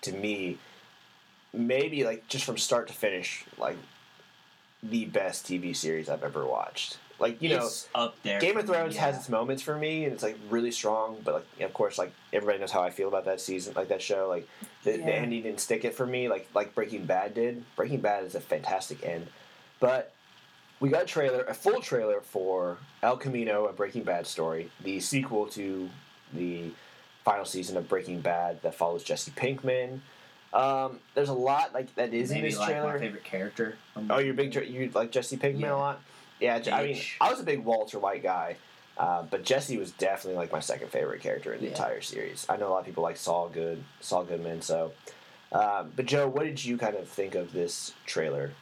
to 0.01 0.13
me, 0.13 0.57
maybe 1.53 2.03
like 2.03 2.27
just 2.27 2.45
from 2.45 2.57
start 2.57 2.87
to 2.87 2.93
finish, 2.93 3.43
like 3.57 3.77
the 4.81 5.05
best 5.05 5.45
TV 5.45 5.75
series 5.75 6.09
I've 6.09 6.23
ever 6.23 6.45
watched. 6.45 6.97
Like 7.19 7.41
you 7.41 7.49
know, 7.49 7.69
up 7.93 8.15
there. 8.23 8.39
Game 8.39 8.53
for 8.53 8.59
of 8.59 8.67
me, 8.69 8.73
Thrones 8.73 8.95
has 8.95 9.17
its 9.17 9.27
moments 9.27 9.61
for 9.61 9.77
me, 9.77 10.05
and 10.05 10.13
it's 10.13 10.23
like 10.23 10.37
really 10.49 10.71
strong. 10.71 11.17
But 11.21 11.33
like, 11.33 11.61
of 11.67 11.73
course, 11.73 11.97
like 11.97 12.13
everybody 12.31 12.59
knows 12.59 12.71
how 12.71 12.81
I 12.81 12.91
feel 12.91 13.09
about 13.09 13.25
that 13.25 13.41
season, 13.41 13.73
like 13.75 13.89
that 13.89 14.01
show. 14.01 14.29
Like 14.29 14.47
the, 14.85 14.91
the 14.91 15.13
ending 15.13 15.43
didn't 15.43 15.59
stick 15.59 15.83
it 15.83 15.93
for 15.93 16.05
me, 16.05 16.29
like 16.29 16.47
like 16.53 16.73
Breaking 16.73 17.03
Bad 17.05 17.33
did. 17.33 17.65
Breaking 17.75 17.99
Bad 17.99 18.23
is 18.23 18.35
a 18.35 18.39
fantastic 18.39 19.03
end, 19.05 19.27
but 19.81 20.13
we 20.79 20.89
got 20.89 21.03
a 21.03 21.05
trailer, 21.05 21.43
a 21.43 21.53
full 21.53 21.81
trailer 21.81 22.21
for 22.21 22.77
El 23.03 23.17
Camino, 23.17 23.65
a 23.65 23.73
Breaking 23.73 24.03
Bad 24.03 24.25
story, 24.27 24.69
the 24.83 24.99
sequel 24.99 25.45
to 25.47 25.89
the 26.33 26.71
final 27.25 27.45
season 27.45 27.75
of 27.77 27.87
Breaking 27.89 28.21
Bad 28.21 28.61
that 28.61 28.75
follows 28.75 29.03
Jesse 29.03 29.31
Pinkman. 29.31 29.99
Um, 30.53 30.99
there's 31.13 31.29
a 31.29 31.33
lot 31.33 31.73
like 31.73 31.93
that 31.95 32.13
is 32.13 32.31
in 32.31 32.41
this 32.41 32.57
like 32.57 32.69
trailer. 32.69 32.93
my 32.93 32.99
favorite 32.99 33.23
character. 33.23 33.77
Oh, 34.09 34.17
you're 34.19 34.33
big. 34.33 34.55
You 34.55 34.89
like 34.95 35.11
Jesse 35.11 35.37
Pinkman 35.37 35.59
Yeah. 35.61 35.73
a 35.73 35.77
lot. 35.77 36.01
Yeah, 36.39 36.59
I 36.71 36.83
mean, 36.85 37.01
I 37.19 37.29
was 37.29 37.39
a 37.41 37.43
big 37.43 37.65
Walter 37.65 37.99
White 37.99 38.23
guy, 38.23 38.55
uh, 38.97 39.23
but 39.23 39.43
Jesse 39.43 39.77
was 39.77 39.91
definitely 39.91 40.37
like 40.37 40.51
my 40.53 40.61
second 40.61 40.89
favorite 40.89 41.21
character 41.21 41.51
in 41.53 41.59
the 41.59 41.65
Yeah. 41.65 41.71
entire 41.73 42.01
series. 42.01 42.45
I 42.47 42.55
know 42.55 42.69
a 42.69 42.71
lot 42.71 42.79
of 42.79 42.85
people 42.85 43.03
like 43.03 43.17
Saul 43.17 43.49
Good, 43.49 43.83
Saul 43.99 44.23
Goodman. 44.23 44.61
So, 44.61 44.93
um, 45.51 45.91
but 45.95 46.05
Joe, 46.05 46.29
what 46.29 46.43
did 46.45 46.63
you 46.63 46.77
kind 46.77 46.95
of 46.95 47.07
think 47.09 47.35
of 47.35 47.51
this 47.51 47.93
trailer? 48.05 48.53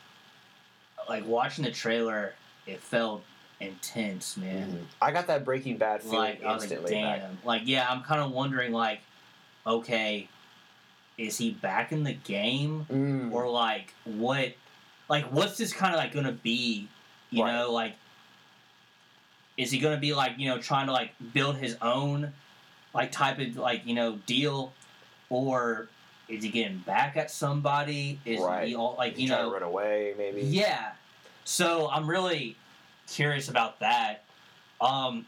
Like 1.10 1.26
watching 1.26 1.64
the 1.64 1.72
trailer, 1.72 2.34
it 2.66 2.82
felt 2.82 3.24
intense, 3.60 4.38
man. 4.38 4.88
I 5.02 5.12
got 5.12 5.28
that 5.28 5.44
Breaking 5.46 5.78
Bad 5.78 6.02
feeling 6.02 6.18
Like 6.20 6.44
I 6.44 6.54
was 6.54 6.64
like, 6.64 6.72
instantly. 6.72 7.02
back. 7.02 7.22
damn. 7.22 7.38
Like 7.44 7.62
yeah, 7.66 7.88
I'm 7.90 8.04
kind 8.04 8.22
of 8.22 8.32
wondering 8.32 8.72
like, 8.72 9.00
okay, 9.66 10.28
is 11.18 11.38
he 11.38 11.52
back 11.52 11.92
in 11.92 12.04
the 12.04 12.14
game 12.14 12.86
Mm, 12.92 13.32
or 13.32 13.50
like 13.50 13.94
what? 14.06 14.54
Like 15.10 15.26
what's 15.32 15.58
this 15.58 15.74
kind 15.74 15.94
of 15.94 16.00
like 16.00 16.14
gonna 16.14 16.32
be? 16.34 16.88
You 17.32 17.44
Right. 17.44 17.54
know, 17.54 17.72
like 17.72 17.96
is 19.58 19.72
he 19.72 19.80
gonna 19.80 19.98
be 19.98 20.14
like 20.14 20.34
you 20.38 20.48
know 20.50 20.60
trying 20.60 20.86
to 20.88 20.94
like 20.94 21.12
build 21.34 21.56
his 21.58 21.78
own 21.82 22.34
like 22.94 23.12
type 23.12 23.40
of 23.40 23.56
like 23.58 23.86
you 23.86 23.96
know 23.96 24.18
deal, 24.26 24.72
or 25.30 25.88
is 26.30 26.44
he 26.44 26.50
getting 26.50 26.80
back 26.80 27.16
at 27.18 27.32
somebody? 27.32 28.20
Is 28.26 28.40
Right. 28.42 28.68
he 28.68 28.76
all 28.76 28.96
like 28.98 29.18
you 29.18 29.28
trying 29.28 29.40
know 29.44 29.50
to 29.50 29.54
run 29.54 29.64
away, 29.64 30.14
maybe. 30.18 30.42
yeah. 30.42 30.92
So 31.46 31.90
I'm 31.90 32.10
really 32.10 32.58
curious 33.08 33.48
about 33.50 33.80
that. 33.80 34.24
Um, 34.82 35.26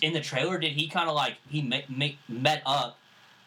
in 0.00 0.12
the 0.12 0.20
trailer, 0.20 0.58
did 0.58 0.72
he 0.72 0.88
kind 0.88 1.08
of 1.08 1.14
like 1.14 1.36
he 1.48 1.62
met, 1.62 1.84
met 2.28 2.62
up 2.66 2.98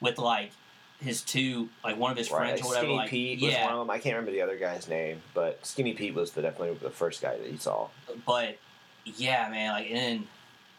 with 0.01 0.17
like 0.17 0.51
his 0.99 1.21
two 1.21 1.69
like 1.83 1.97
one 1.97 2.11
of 2.11 2.17
his 2.17 2.31
Right, 2.31 2.47
friends 2.49 2.61
or 2.61 2.67
whatever? 2.67 2.85
Skinny 2.85 2.97
like, 2.97 3.09
Pete 3.09 3.41
was 3.41 3.53
one 3.55 3.73
of 3.73 3.79
them. 3.79 3.89
I 3.89 3.99
can't 3.99 4.15
remember 4.15 4.31
the 4.31 4.41
other 4.41 4.57
guy's 4.57 4.87
name, 4.87 5.21
but 5.33 5.65
Skinny 5.65 5.93
Pete 5.93 6.13
was 6.13 6.31
the, 6.31 6.41
definitely 6.41 6.75
the 6.81 6.89
first 6.89 7.21
guy 7.21 7.37
that 7.37 7.45
he 7.47 7.57
saw. 7.57 7.87
but 8.25 8.57
yeah, 9.05 9.47
man, 9.49 9.71
like 9.73 9.87
and 9.87 9.97
then 9.97 10.27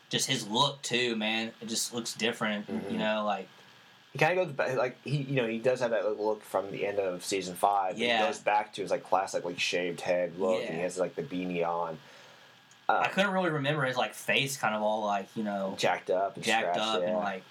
just 0.09 0.29
his 0.29 0.47
look 0.49 0.81
too, 0.83 1.15
man. 1.17 1.53
It 1.61 1.69
just 1.69 1.93
looks 1.95 2.15
different, 2.15 2.67
Mhm. 2.69 2.91
you 2.93 2.99
know, 2.99 3.25
like 3.25 3.49
He 4.17 4.25
kind 4.25 4.39
of 4.39 4.47
goes 4.47 4.55
back, 4.57 4.77
like 4.79 4.97
he, 5.05 5.19
you 5.19 5.37
know, 5.37 5.47
he 5.47 5.59
does 5.59 5.81
have 5.81 5.91
that 5.91 6.19
look 6.19 6.43
from 6.43 6.71
the 6.71 6.87
end 6.87 6.99
of 6.99 7.23
season 7.23 7.55
five. 7.55 7.99
Yeah. 7.99 8.21
he 8.23 8.27
goes 8.27 8.39
back 8.39 8.73
to 8.75 8.83
his 8.83 8.91
like 8.91 9.05
classic, 9.05 9.45
like 9.45 9.59
shaved 9.61 10.01
head 10.01 10.39
look, 10.39 10.63
and 10.65 10.75
he 10.75 10.81
has 10.81 10.97
like 10.97 11.15
the 11.17 11.23
beanie 11.23 11.67
on, 11.67 11.99
uh, 12.89 13.03
I 13.05 13.09
couldn't 13.09 13.33
really 13.33 13.51
remember 13.51 13.85
his 13.85 13.97
like 13.99 14.15
face, 14.15 14.57
kind 14.57 14.75
of 14.75 14.81
all 14.81 15.05
like 15.05 15.27
you 15.37 15.45
know 15.45 15.75
jacked 15.77 16.09
up 16.09 16.37
and 16.37 16.45
jacked 16.45 16.77
scratched. 16.77 16.81
up 16.81 17.03
yeah. 17.03 17.09
and 17.09 17.17
like 17.19 17.43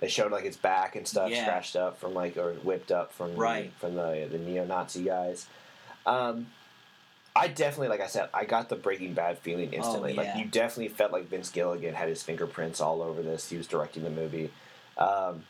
they 0.00 0.08
showed 0.08 0.32
like 0.32 0.44
his 0.44 0.56
back 0.58 0.96
and 0.96 1.08
stuff, 1.08 1.30
Yeah. 1.30 1.44
scratched 1.44 1.76
up 1.76 1.98
from 1.98 2.12
like 2.12 2.36
or 2.36 2.52
whipped 2.54 2.92
up 2.92 3.12
from 3.14 3.34
Right. 3.34 3.72
from 3.78 3.94
the 3.94 4.28
the 4.30 4.38
neo-Nazi 4.38 5.04
guys. 5.04 5.46
Um, 6.04 6.48
I 7.34 7.48
definitely, 7.48 7.88
like 7.88 8.02
I 8.02 8.08
said, 8.08 8.28
I 8.34 8.44
got 8.44 8.68
the 8.68 8.76
Breaking 8.76 9.14
Bad 9.14 9.38
feeling 9.38 9.72
instantly. 9.72 10.12
Like 10.12 10.26
Oh, 10.26 10.30
yeah. 10.34 10.38
you 10.38 10.44
definitely 10.44 10.88
felt 10.88 11.12
like 11.12 11.28
Vince 11.30 11.48
Gilligan 11.48 11.94
had 11.94 12.10
his 12.10 12.22
fingerprints 12.22 12.78
all 12.82 13.00
over 13.00 13.22
this. 13.22 13.48
He 13.48 13.56
was 13.56 13.66
directing 13.66 14.02
the 14.02 14.10
movie. 14.10 14.50
Um, 14.98 15.44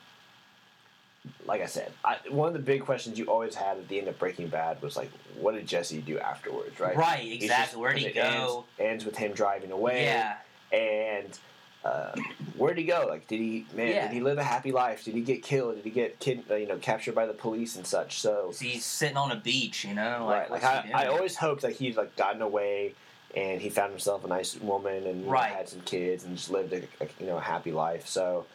like 1.47 1.61
I 1.63 1.67
said, 1.67 1.93
I, 2.05 2.17
one 2.31 2.49
of 2.49 2.55
the 2.55 2.59
big 2.61 2.83
questions 2.83 3.19
you 3.19 3.27
always 3.27 3.55
had 3.55 3.77
at 3.79 3.89
the 3.89 3.99
end 3.99 4.09
of 4.09 4.19
Breaking 4.19 4.49
Bad 4.49 4.81
was 4.83 4.97
like, 4.97 5.11
what 5.39 5.55
did 5.55 5.67
Jesse 5.67 6.01
do 6.01 6.19
afterwards, 6.19 6.79
right? 6.81 6.97
right, 6.97 7.33
exactly. 7.33 7.81
Where 7.81 7.93
did 7.93 8.03
he 8.03 8.11
go? 8.13 8.65
Ends, 8.79 8.91
ends 8.93 9.05
with 9.05 9.17
him 9.17 9.33
driving 9.33 9.71
away. 9.71 10.05
Yeah, 10.05 10.37
And 10.73 11.39
uh, 11.85 12.13
where'd 12.57 12.79
he 12.79 12.85
go? 12.85 13.07
Like, 13.09 13.27
did 13.27 13.41
he 13.41 13.67
man? 13.75 13.89
Yeah. 13.89 14.03
Did 14.07 14.13
he 14.15 14.21
live 14.21 14.39
a 14.39 14.45
happy 14.45 14.71
life? 14.73 15.05
Did 15.05 15.15
he 15.15 15.21
get 15.21 15.43
killed? 15.43 15.75
Did 15.77 15.85
he 15.85 15.91
get 15.91 16.19
kid? 16.21 16.45
uh, 16.51 16.55
You 16.55 16.67
know, 16.69 16.77
captured 16.77 17.15
by 17.15 17.27
the 17.27 17.33
police 17.35 17.75
and 17.77 17.85
such? 17.87 18.21
So 18.21 18.53
he's 18.61 18.85
sitting 18.85 19.17
on 19.17 19.33
a 19.33 19.37
beach, 19.37 19.85
you 19.85 19.95
know, 19.95 20.25
like, 20.27 20.51
right, 20.51 20.51
like 20.51 20.65
I. 20.65 20.91
I 20.95 21.07
always 21.07 21.37
hoped 21.37 21.63
that 21.63 21.73
he'd 21.73 21.97
like 21.97 22.15
gotten 22.17 22.41
away 22.43 22.95
and 23.35 23.61
he 23.61 23.69
found 23.69 23.91
himself 23.91 24.25
a 24.25 24.29
nice 24.29 24.57
woman 24.61 25.07
and 25.07 25.25
know, 25.25 25.31
Right. 25.33 25.53
had 25.53 25.69
some 25.69 25.81
kids 25.81 26.23
and 26.25 26.37
just 26.37 26.51
lived 26.51 26.73
a, 26.73 26.83
a 27.03 27.09
you 27.19 27.27
know 27.27 27.39
a 27.39 27.41
happy 27.41 27.73
life. 27.73 28.07
So, 28.07 28.47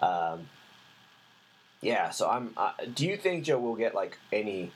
um, 0.00 0.46
yeah. 1.80 2.10
So 2.10 2.28
I'm. 2.28 2.52
Uh, 2.56 2.72
do 2.94 3.06
you 3.06 3.16
think 3.16 3.44
Joe 3.44 3.58
will 3.58 3.76
get 3.76 3.94
like 3.94 4.18
any 4.32 4.72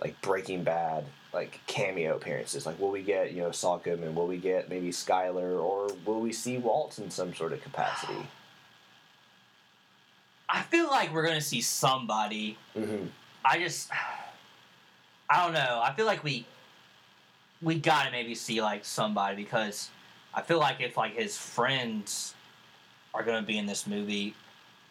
like 0.00 0.20
Breaking 0.20 0.64
Bad 0.64 1.04
like 1.32 1.60
cameo 1.66 2.16
appearances? 2.16 2.66
Like, 2.66 2.80
will 2.80 2.90
we 2.90 3.02
get 3.02 3.32
you 3.32 3.42
know 3.42 3.52
Saul 3.52 3.78
Goodman? 3.78 4.14
Will 4.14 4.26
we 4.26 4.38
get 4.38 4.68
maybe 4.68 4.90
Skyler 4.90 5.62
or 5.62 5.88
will 6.04 6.20
we 6.20 6.32
see 6.32 6.58
Walt 6.58 6.98
in 6.98 7.10
some 7.10 7.34
sort 7.34 7.52
of 7.52 7.62
capacity? 7.62 8.22
I 10.48 10.62
feel 10.62 10.86
like 10.86 11.12
we're 11.12 11.26
gonna 11.26 11.40
see 11.40 11.60
somebody. 11.60 12.56
hmm 12.74 13.06
I 13.44 13.58
just 13.58 13.90
I 15.30 15.44
don't 15.44 15.52
know. 15.52 15.80
I 15.82 15.92
feel 15.92 16.06
like 16.06 16.24
we 16.24 16.46
we 17.60 17.78
gotta 17.78 18.10
maybe 18.10 18.34
see 18.34 18.62
like 18.62 18.84
somebody 18.84 19.36
because 19.36 19.90
I 20.34 20.42
feel 20.42 20.58
like 20.58 20.80
if 20.80 20.96
like 20.96 21.14
his 21.14 21.36
friends 21.36 22.34
are 23.12 23.22
gonna 23.22 23.42
be 23.42 23.58
in 23.58 23.66
this 23.66 23.86
movie 23.86 24.34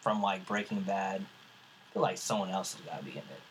from 0.01 0.21
like 0.21 0.45
Breaking 0.45 0.81
Bad, 0.81 1.25
feel 1.97 2.01
like 2.03 2.17
someone 2.17 2.49
else 2.51 2.73
has 2.73 2.81
gotta 2.85 3.03
be 3.03 3.11
in 3.11 3.17
it. 3.17 3.41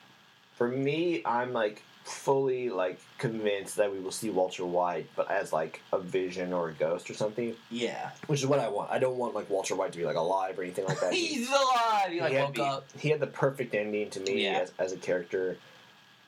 For 0.54 0.68
me, 0.68 1.22
I'm 1.24 1.52
like 1.52 1.82
fully 2.04 2.70
like 2.70 3.00
convinced 3.18 3.76
that 3.76 3.90
we 3.92 3.98
will 3.98 4.12
see 4.12 4.30
Walter 4.30 4.64
White, 4.64 5.08
but 5.16 5.28
as 5.30 5.52
like 5.52 5.82
a 5.92 5.98
vision 5.98 6.52
or 6.52 6.68
a 6.68 6.72
ghost 6.72 7.10
or 7.10 7.14
something, 7.14 7.54
Yeah, 7.70 8.10
which 8.28 8.40
is 8.40 8.46
what 8.46 8.60
I 8.60 8.68
want. 8.68 8.90
I 8.90 8.98
don't 8.98 9.16
want 9.16 9.34
like 9.34 9.50
Walter 9.50 9.74
White 9.74 9.92
to 9.92 9.98
be 9.98 10.04
like 10.04 10.16
alive 10.16 10.58
or 10.58 10.62
anything 10.62 10.86
like 10.86 11.00
that. 11.00 11.12
he's 11.12 11.48
alive. 11.50 12.10
He 12.10 12.20
like 12.20 12.32
had 12.32 12.44
woke 12.44 12.54
the- 12.54 12.62
up. 12.62 12.84
He 12.98 13.08
had 13.10 13.20
the 13.20 13.26
perfect 13.26 13.74
ending 13.74 14.08
to 14.10 14.20
me 14.20 14.44
Yeah. 14.44 14.60
as, 14.62 14.72
as 14.78 14.92
a 14.92 14.96
character. 14.96 15.56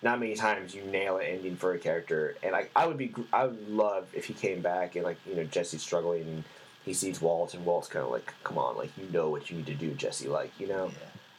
Not 0.02 0.20
many 0.20 0.34
times 0.36 0.74
you 0.74 0.82
nail 0.84 1.16
an 1.18 1.26
ending 1.26 1.56
for 1.56 1.72
a 1.74 1.78
character, 1.78 2.36
and 2.44 2.54
I, 2.54 2.68
I 2.76 2.86
would 2.86 2.96
be 2.98 3.12
I 3.32 3.46
would 3.46 3.68
love 3.68 4.06
if 4.12 4.26
he 4.26 4.34
came 4.34 4.60
back 4.60 4.94
and 4.94 5.04
like 5.04 5.16
you 5.26 5.34
know 5.34 5.42
Jesse's 5.44 5.82
struggling 5.82 6.22
and 6.22 6.44
he 6.84 6.92
sees 6.94 7.20
Walt 7.20 7.54
and 7.54 7.64
Walt's 7.64 7.88
kind 7.88 8.04
of 8.04 8.10
like 8.12 8.32
come 8.44 8.58
on 8.58 8.76
like 8.76 8.96
you 8.96 9.08
know 9.12 9.28
what 9.28 9.50
you 9.50 9.56
need 9.56 9.66
to 9.66 9.74
do 9.74 9.90
Jesse 9.94 10.28
like 10.28 10.52
you 10.60 10.68
know 10.68 10.92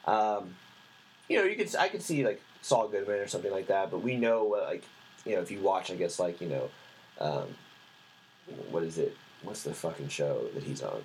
um, 0.06 0.54
you 1.30 1.36
know 1.36 1.44
you 1.44 1.54
could 1.54 1.74
I 1.76 1.88
could 1.88 2.02
see 2.02 2.26
like 2.26 2.42
Saul 2.60 2.88
Goodman 2.88 3.20
or 3.20 3.28
something 3.28 3.52
like 3.52 3.68
that, 3.68 3.90
but 3.90 4.02
we 4.02 4.16
know 4.16 4.56
uh, 4.56 4.64
like 4.64 4.84
you 5.24 5.36
know 5.36 5.40
if 5.40 5.50
you 5.50 5.60
watch 5.60 5.90
I 5.90 5.94
guess 5.94 6.18
like 6.18 6.40
you 6.40 6.48
know 6.48 6.68
um, 7.20 7.46
what 8.70 8.82
is 8.82 8.98
it 8.98 9.16
what's 9.42 9.62
the 9.62 9.72
fucking 9.72 10.08
show 10.08 10.48
that 10.54 10.64
he's 10.64 10.82
on 10.82 11.00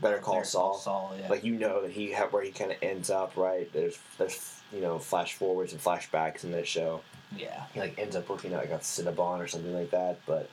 Better 0.00 0.18
Call 0.18 0.34
Better 0.34 0.46
Saul 0.46 0.74
Saul, 0.74 1.14
yeah. 1.18 1.28
like 1.28 1.42
you 1.42 1.54
know 1.54 1.80
that 1.82 1.90
he 1.90 2.12
ha- 2.12 2.28
where 2.30 2.44
he 2.44 2.50
kind 2.52 2.70
of 2.70 2.76
ends 2.82 3.08
up 3.08 3.36
right 3.36 3.72
there's 3.72 3.98
there's 4.18 4.60
you 4.70 4.82
know 4.82 4.98
flash 4.98 5.34
forwards 5.34 5.72
and 5.72 5.82
flashbacks 5.82 6.44
in 6.44 6.52
that 6.52 6.68
show 6.68 7.00
yeah. 7.34 7.64
he 7.72 7.80
like 7.80 7.98
ends 7.98 8.14
up 8.14 8.28
working 8.28 8.52
at 8.52 8.60
like 8.60 8.70
a 8.70 8.78
Cinnabon 8.78 9.38
or 9.38 9.48
something 9.48 9.74
like 9.74 9.90
that 9.92 10.20
but 10.26 10.50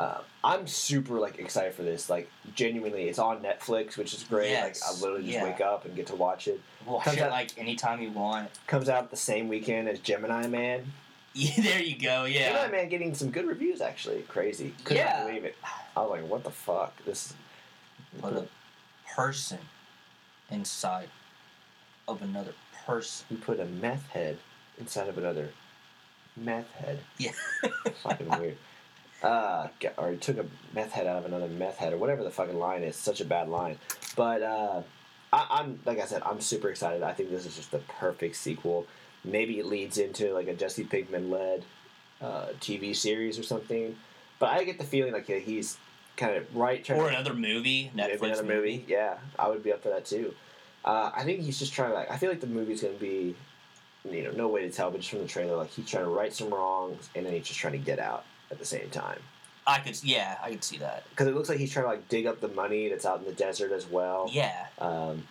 uh, 0.00 0.20
I'm 0.42 0.66
super 0.66 1.18
like 1.20 1.38
excited 1.38 1.74
for 1.74 1.82
this 1.82 2.08
like 2.08 2.30
genuinely 2.54 3.08
it's 3.08 3.18
on 3.18 3.42
Netflix 3.42 3.96
which 3.98 4.14
is 4.14 4.22
great 4.24 4.50
Yes, 4.50 4.80
like 4.82 4.90
I 4.90 5.00
literally 5.00 5.22
just 5.24 5.34
yeah. 5.34 5.44
wake 5.44 5.60
up 5.60 5.84
and 5.84 5.94
get 5.94 6.06
to 6.08 6.16
watch 6.16 6.48
it 6.48 6.60
Watch 6.86 7.04
Comes 7.04 7.18
it 7.18 7.22
out- 7.24 7.30
like 7.30 7.58
anytime 7.58 8.00
you 8.00 8.10
want. 8.10 8.48
comes 8.66 8.88
out 8.88 9.10
the 9.10 9.16
same 9.16 9.48
weekend 9.48 9.88
as 9.88 9.98
Gemini 10.00 10.46
Man 10.46 10.92
Yeah, 11.34 11.62
there 11.62 11.82
you 11.82 11.96
go. 11.96 12.24
Yeah. 12.24 12.52
Gemini 12.52 12.72
Man 12.78 12.88
getting 12.88 13.14
some 13.14 13.30
good 13.30 13.46
reviews 13.46 13.80
actually 13.80 14.22
crazy 14.22 14.74
couldn't 14.84 15.02
Yeah. 15.04 15.24
believe 15.26 15.44
it 15.44 15.56
I 15.96 16.00
was 16.00 16.10
like 16.10 16.26
what 16.28 16.44
the 16.44 16.50
fuck 16.50 16.96
this 17.04 17.34
Put 18.20 18.32
a 18.34 18.46
person 19.14 19.58
inside 20.50 21.08
of 22.08 22.22
another 22.22 22.54
person. 22.86 23.26
he 23.28 23.36
put 23.36 23.60
a 23.60 23.66
meth 23.66 24.08
head 24.08 24.38
inside 24.78 25.08
of 25.08 25.18
another 25.18 25.50
meth 26.36 26.70
head 26.72 27.00
Yeah. 27.18 27.32
fucking 28.02 28.28
weird. 28.38 28.56
Uh, 29.22 29.68
or 29.98 30.10
he 30.12 30.16
took 30.16 30.38
a 30.38 30.46
meth 30.74 30.92
head 30.92 31.06
out 31.06 31.18
of 31.18 31.26
another 31.26 31.48
meth 31.48 31.76
head, 31.76 31.92
or 31.92 31.98
whatever 31.98 32.24
the 32.24 32.30
fucking 32.30 32.58
line 32.58 32.82
is. 32.82 32.96
Such 32.96 33.20
a 33.20 33.24
bad 33.24 33.48
line. 33.48 33.76
But 34.16 34.42
uh, 34.42 34.82
I, 35.32 35.46
I'm 35.50 35.78
like 35.84 35.98
I 36.00 36.06
said, 36.06 36.22
I'm 36.24 36.40
super 36.40 36.70
excited. 36.70 37.02
I 37.02 37.12
think 37.12 37.30
this 37.30 37.44
is 37.46 37.56
just 37.56 37.70
the 37.70 37.80
perfect 37.80 38.36
sequel. 38.36 38.86
Maybe 39.24 39.58
it 39.58 39.66
leads 39.66 39.98
into 39.98 40.32
like 40.32 40.48
a 40.48 40.54
Jesse 40.54 40.84
Pinkman 40.84 41.30
led 41.30 41.64
uh, 42.22 42.46
TV 42.60 42.96
series 42.96 43.38
or 43.38 43.42
something. 43.42 43.96
But 44.38 44.50
I 44.50 44.64
get 44.64 44.78
the 44.78 44.84
feeling 44.84 45.12
like 45.12 45.26
he's 45.26 45.76
kind 46.16 46.34
of 46.36 46.56
right. 46.56 46.82
trying 46.82 47.00
Or 47.00 47.10
to- 47.10 47.14
another 47.16 47.34
movie, 47.34 47.90
Maybe 47.94 48.14
Netflix 48.14 48.22
another 48.24 48.42
movie. 48.44 48.84
Yeah, 48.88 49.18
I 49.38 49.48
would 49.48 49.62
be 49.62 49.72
up 49.72 49.82
for 49.82 49.90
that 49.90 50.06
too. 50.06 50.34
Uh, 50.82 51.10
I 51.14 51.24
think 51.24 51.40
he's 51.40 51.58
just 51.58 51.74
trying 51.74 51.90
to 51.90 51.94
like. 51.94 52.10
I 52.10 52.16
feel 52.16 52.30
like 52.30 52.40
the 52.40 52.46
movie's 52.46 52.80
gonna 52.80 52.94
be, 52.94 53.36
you 54.10 54.22
know, 54.22 54.30
no 54.30 54.48
way 54.48 54.62
to 54.62 54.70
tell, 54.70 54.90
but 54.90 55.00
just 55.00 55.10
from 55.10 55.18
the 55.20 55.26
trailer, 55.28 55.56
like 55.58 55.68
he's 55.68 55.90
trying 55.90 56.04
to 56.04 56.10
right 56.10 56.32
some 56.32 56.48
wrongs, 56.48 57.10
and 57.14 57.26
then 57.26 57.34
he's 57.34 57.46
just 57.46 57.60
trying 57.60 57.74
to 57.74 57.78
get 57.78 57.98
out 57.98 58.24
at 58.50 58.58
the 58.58 58.64
same 58.64 58.90
time. 58.90 59.20
I 59.66 59.78
could, 59.78 60.02
yeah, 60.02 60.38
I 60.42 60.50
could 60.50 60.64
see 60.64 60.78
that. 60.78 61.04
Because 61.10 61.28
it 61.28 61.34
looks 61.34 61.48
like 61.48 61.58
he's 61.58 61.70
trying 61.72 61.84
to 61.84 61.90
like 61.90 62.08
dig 62.08 62.26
up 62.26 62.40
the 62.40 62.48
money 62.48 62.88
that's 62.88 63.06
out 63.06 63.18
in 63.20 63.24
the 63.24 63.32
desert 63.32 63.72
as 63.72 63.86
well. 63.86 64.28
Yeah, 64.32 64.66
Um, 64.78 65.26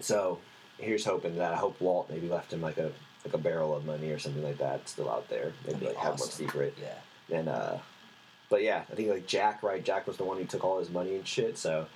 so 0.00 0.38
here's 0.78 1.04
hoping 1.04 1.36
that 1.38 1.52
I 1.52 1.56
hope 1.56 1.80
Walt 1.80 2.10
maybe 2.10 2.28
left 2.28 2.52
him 2.52 2.60
like 2.60 2.78
a 2.78 2.92
like 3.24 3.34
a 3.34 3.38
barrel 3.38 3.74
of 3.74 3.84
money 3.84 4.10
or 4.10 4.18
something 4.18 4.42
like 4.44 4.58
that 4.58 4.88
still 4.88 5.10
out 5.10 5.28
there. 5.28 5.52
Maybe 5.66 5.86
like 5.86 5.96
have 5.96 6.20
one 6.20 6.28
secret. 6.28 6.76
yeah. 6.80 7.36
And 7.36 7.48
uh, 7.48 7.78
but 8.48 8.62
yeah, 8.62 8.82
I 8.90 8.94
think 8.94 9.08
like 9.08 9.26
Jack, 9.26 9.62
right? 9.62 9.84
Jack 9.84 10.06
was 10.06 10.16
the 10.16 10.24
one 10.24 10.38
who 10.38 10.44
took 10.44 10.64
all 10.64 10.78
his 10.78 10.90
money 10.90 11.16
and 11.16 11.26
shit. 11.26 11.58
So, 11.58 11.86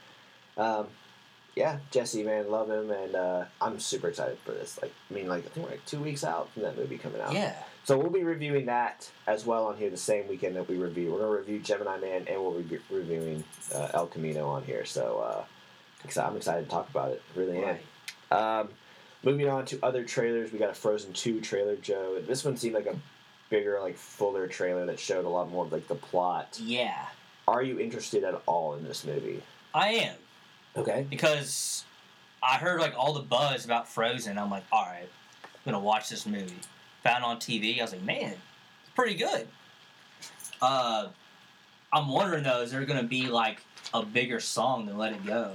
um, 0.57 0.87
yeah, 1.55 1.79
Jesse, 1.91 2.23
man, 2.23 2.51
love 2.51 2.71
him, 2.71 2.91
and 2.91 3.15
uh, 3.15 3.45
I'm 3.61 3.79
super 3.79 4.09
excited 4.09 4.39
for 4.45 4.53
this. 4.53 4.79
Like, 4.81 4.93
I 5.11 5.15
mean, 5.15 5.29
like 5.29 5.45
I 5.45 5.49
think 5.49 5.67
we're 5.67 5.73
like 5.73 5.85
two 5.85 6.01
weeks 6.01 6.25
out 6.25 6.51
from 6.53 6.63
that 6.63 6.77
movie 6.79 6.97
coming 6.97 7.21
out. 7.21 7.35
Yeah. 7.35 7.55
So 7.85 7.99
we'll 7.99 8.11
be 8.11 8.23
reviewing 8.23 8.67
that 8.67 9.11
as 9.27 9.45
well 9.45 9.67
on 9.67 9.77
here 9.77 9.91
the 9.91 9.97
same 9.97 10.29
weekend 10.29 10.57
that 10.57 10.69
we 10.69 10.77
review. 10.77 11.13
We're 11.13 11.19
gonna 11.19 11.33
review 11.33 11.59
Gemini 11.59 11.99
Man, 11.99 12.27
and 12.27 12.41
we'll 12.41 12.61
be 12.63 12.79
reviewing 12.91 13.45
uh, 13.75 13.89
El 13.93 14.07
Camino 14.07 14.49
on 14.49 14.65
here. 14.65 14.85
So 14.87 15.19
uh, 15.19 16.21
I'm 16.21 16.37
excited 16.37 16.65
to 16.65 16.71
talk 16.71 16.89
about 16.89 17.11
it. 17.11 17.23
Really 17.35 17.63
am. 17.63 17.79
Um, 18.31 18.69
moving 19.23 19.49
on 19.49 19.67
to 19.67 19.79
other 19.83 20.05
trailers, 20.05 20.53
we 20.53 20.59
got 20.59 20.71
a 20.71 20.75
Frozen 20.75 21.13
Two 21.13 21.41
trailer, 21.43 21.77
Joe. 21.77 22.19
This 22.27 22.45
one 22.45 22.57
seemed 22.57 22.75
like 22.75 22.87
a 22.87 22.97
bigger, 23.51 23.79
like 23.81 23.99
fuller 23.99 24.47
trailer 24.47 24.87
that 24.87 24.99
showed 24.99 25.27
a 25.27 25.29
lot 25.29 25.51
more 25.51 25.67
of 25.67 25.73
like 25.73 25.87
the 25.87 25.97
plot. 25.97 26.59
Yeah. 26.63 27.07
Are 27.47 27.63
you 27.63 27.79
interested 27.79 28.25
at 28.25 28.41
all 28.47 28.75
in 28.75 28.85
this 28.85 29.05
movie? 29.05 29.43
I 29.75 29.89
am 29.89 30.17
Okay. 30.77 31.07
because 31.09 31.85
I 32.43 32.57
heard 32.57 32.81
like 32.81 32.95
all 32.97 33.13
the 33.13 33.21
buzz 33.21 33.65
about 33.65 33.89
Frozen. 33.89 34.39
I'm 34.39 34.51
like, 34.51 34.65
all 34.73 34.85
right, 34.85 35.09
I'm 35.45 35.51
gonna 35.65 35.81
watch 35.81 36.09
this 36.09 36.27
movie. 36.27 36.55
Found 37.05 37.25
it 37.25 37.27
on 37.27 37.37
TV. 37.39 37.79
I 37.79 37.83
was 37.83 37.93
like, 37.93 38.03
man, 38.03 38.33
it's 38.33 38.91
pretty 38.95 39.15
good. 39.15 39.47
Uh, 40.61 41.09
I'm 41.93 42.09
wondering 42.09 42.45
though, 42.45 42.63
is 42.63 42.71
there 42.71 42.85
gonna 42.85 43.03
be 43.03 43.27
like 43.27 43.63
a 43.93 44.05
bigger 44.05 44.41
song 44.41 44.87
than 44.87 44.97
"Let 44.99 45.13
It 45.13 45.27
Go"? 45.27 45.53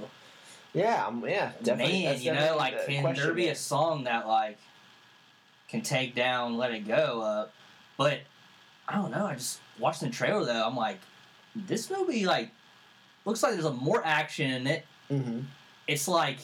Yeah, 0.74 1.08
um, 1.08 1.24
yeah, 1.28 1.52
definitely. 1.64 2.04
Man, 2.04 2.22
you 2.22 2.34
know, 2.34 2.56
like 2.56 2.86
can 2.86 3.02
question 3.02 3.26
there 3.26 3.34
be 3.34 3.48
a 3.48 3.56
song 3.56 4.04
that 4.04 4.28
like 4.28 4.60
can 5.70 5.82
take 5.82 6.14
down 6.14 6.58
"Let 6.58 6.72
It 6.72 6.88
Go"? 6.88 7.22
Uh, 7.22 7.48
but 7.98 8.20
I 8.88 8.96
don't 8.96 9.12
know. 9.12 9.26
I 9.26 9.34
just 9.34 9.60
watched 9.80 10.02
the 10.02 10.10
trailer 10.10 10.46
though. 10.46 10.66
I'm 10.66 10.76
like, 10.76 11.00
this 11.56 11.90
movie 11.90 12.26
like 12.26 12.52
looks 13.26 13.42
like 13.42 13.54
there's 13.54 13.66
a 13.66 13.74
more 13.74 14.02
action 14.06 14.52
in 14.52 14.68
it. 14.68 14.86
Mhm. 15.12 15.46
It's 15.88 16.08
like 16.08 16.40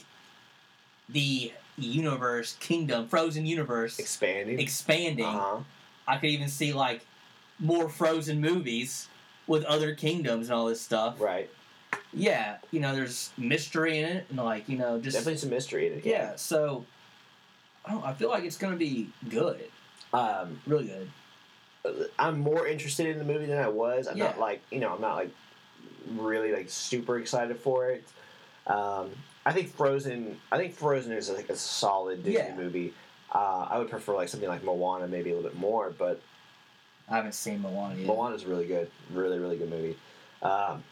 the 1.10 1.52
universe, 1.78 2.56
kingdom, 2.60 3.08
frozen 3.08 3.46
universe 3.46 4.00
expanding? 4.00 4.60
expanding. 4.60 5.26
Uh-huh. 5.26 5.60
I 6.08 6.18
could 6.18 6.30
even 6.30 6.48
see 6.50 6.74
like 6.74 7.06
more 7.60 7.90
frozen 7.90 8.40
movies 8.42 9.08
with 9.48 9.64
other 9.66 9.96
kingdoms 9.96 10.48
and 10.48 10.56
all 10.56 10.66
this 10.68 10.82
stuff. 10.82 11.20
Right. 11.20 11.50
Yeah, 12.14 12.58
you 12.72 12.80
know, 12.80 12.94
there's 12.96 13.32
mystery 13.38 14.00
in 14.00 14.06
it 14.06 14.26
and 14.30 14.38
like 14.38 14.70
you 14.70 14.78
know 14.78 15.00
just 15.00 15.18
Definitely 15.18 15.38
some 15.40 15.50
mystery 15.50 15.88
in 15.88 15.94
it. 15.94 16.06
yeah. 16.06 16.36
So 16.36 16.86
I 17.86 17.92
don't. 17.92 18.04
I 18.06 18.14
feel 18.14 18.30
like 18.30 18.44
it's 18.44 18.58
gonna 18.58 18.76
be 18.76 19.10
good, 19.30 19.66
Um, 20.14 20.60
really 20.68 20.86
good. 20.86 21.10
I'm 22.18 22.40
more 22.40 22.66
interested 22.68 23.08
in 23.08 23.18
the 23.18 23.26
movie 23.26 23.48
than 23.48 23.58
I 23.58 23.68
was. 23.68 24.08
I'm 24.08 24.18
not 24.18 24.40
like 24.40 24.62
you 24.72 24.80
know 24.80 24.94
I'm 24.94 25.02
not 25.02 25.16
like 25.16 25.32
really 26.16 26.52
like 26.54 26.70
super 26.70 27.18
excited 27.18 27.58
for 27.58 27.90
it. 27.90 28.04
Um, 28.68 29.12
I 29.46 29.52
think 29.54 29.74
Frozen. 29.76 30.40
I 30.52 30.58
think 30.58 30.74
Frozen 30.74 31.12
is 31.14 31.30
like 31.30 31.50
a 31.50 31.56
solid 31.56 32.24
Disney 32.24 32.34
Yeah. 32.40 32.56
movie. 32.56 32.94
Uh, 33.34 33.68
I 33.70 33.78
would 33.80 33.90
prefer 33.90 34.16
like 34.16 34.30
something 34.30 34.48
like 34.50 34.64
Moana, 34.64 35.08
maybe 35.08 35.32
a 35.32 35.36
little 35.36 35.50
bit 35.50 35.58
more, 35.60 35.90
but 35.90 36.22
I 37.10 37.16
haven't 37.18 37.34
seen 37.34 37.62
Moana 37.62 37.96
yet. 37.96 38.06
Moana's 38.08 38.46
really 38.46 38.68
good, 38.68 38.90
really 39.12 39.40
really 39.40 39.58
good 39.58 39.70
movie. 39.70 39.98
Um, 40.42 40.84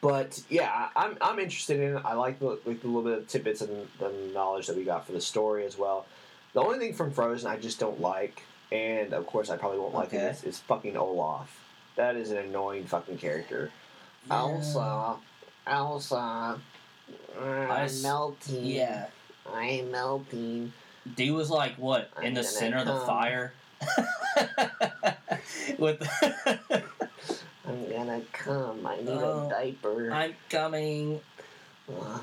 but 0.00 0.42
yeah, 0.48 0.70
I, 0.96 1.04
I'm 1.04 1.16
I'm 1.20 1.38
interested 1.38 1.78
in 1.78 1.96
it. 1.96 2.02
I 2.04 2.14
like 2.14 2.40
the 2.40 2.58
like 2.64 2.80
the 2.80 2.88
little 2.88 3.02
bit 3.02 3.18
of 3.18 3.28
tidbits 3.28 3.60
and 3.60 3.88
the 3.98 4.10
knowledge 4.32 4.66
that 4.66 4.76
we 4.76 4.82
got 4.84 5.06
for 5.06 5.12
the 5.12 5.20
story 5.20 5.64
as 5.64 5.78
well. 5.78 6.06
The 6.54 6.60
only 6.60 6.78
thing 6.78 6.94
from 6.94 7.12
Frozen 7.12 7.48
I 7.50 7.56
just 7.58 7.78
don't 7.78 8.00
like, 8.00 8.42
and 8.72 9.12
of 9.12 9.26
course 9.26 9.48
I 9.50 9.56
probably 9.56 9.78
won't 9.78 9.94
like 9.94 10.08
Okay. 10.08 10.18
it, 10.18 10.32
is, 10.32 10.44
is 10.44 10.58
fucking 10.60 10.96
Olaf. 10.96 11.56
That 11.96 12.16
is 12.16 12.30
an 12.30 12.38
annoying 12.38 12.86
fucking 12.86 13.18
character. 13.18 13.70
Elsa, 14.30 15.16
Elsa, 15.66 16.58
I'm 17.40 17.70
I 17.70 17.82
s- 17.84 18.02
melting. 18.02 18.64
Yeah, 18.66 19.06
I'm 19.52 19.90
melting. 19.90 20.72
D 21.16 21.30
was 21.30 21.50
like 21.50 21.74
what 21.76 22.10
in 22.18 22.26
I'm 22.28 22.34
the 22.34 22.40
gonna 22.42 22.44
center 22.44 22.78
of 22.78 22.86
the 22.86 23.00
fire. 23.06 23.52
With 25.78 26.00
I'm 27.66 27.88
gonna 27.90 28.20
come. 28.32 28.86
I 28.86 28.96
need 28.96 29.08
Oh, 29.08 29.46
a 29.46 29.50
diaper. 29.50 30.12
I'm 30.12 30.34
coming. 30.48 31.20
Uh, 31.88 32.18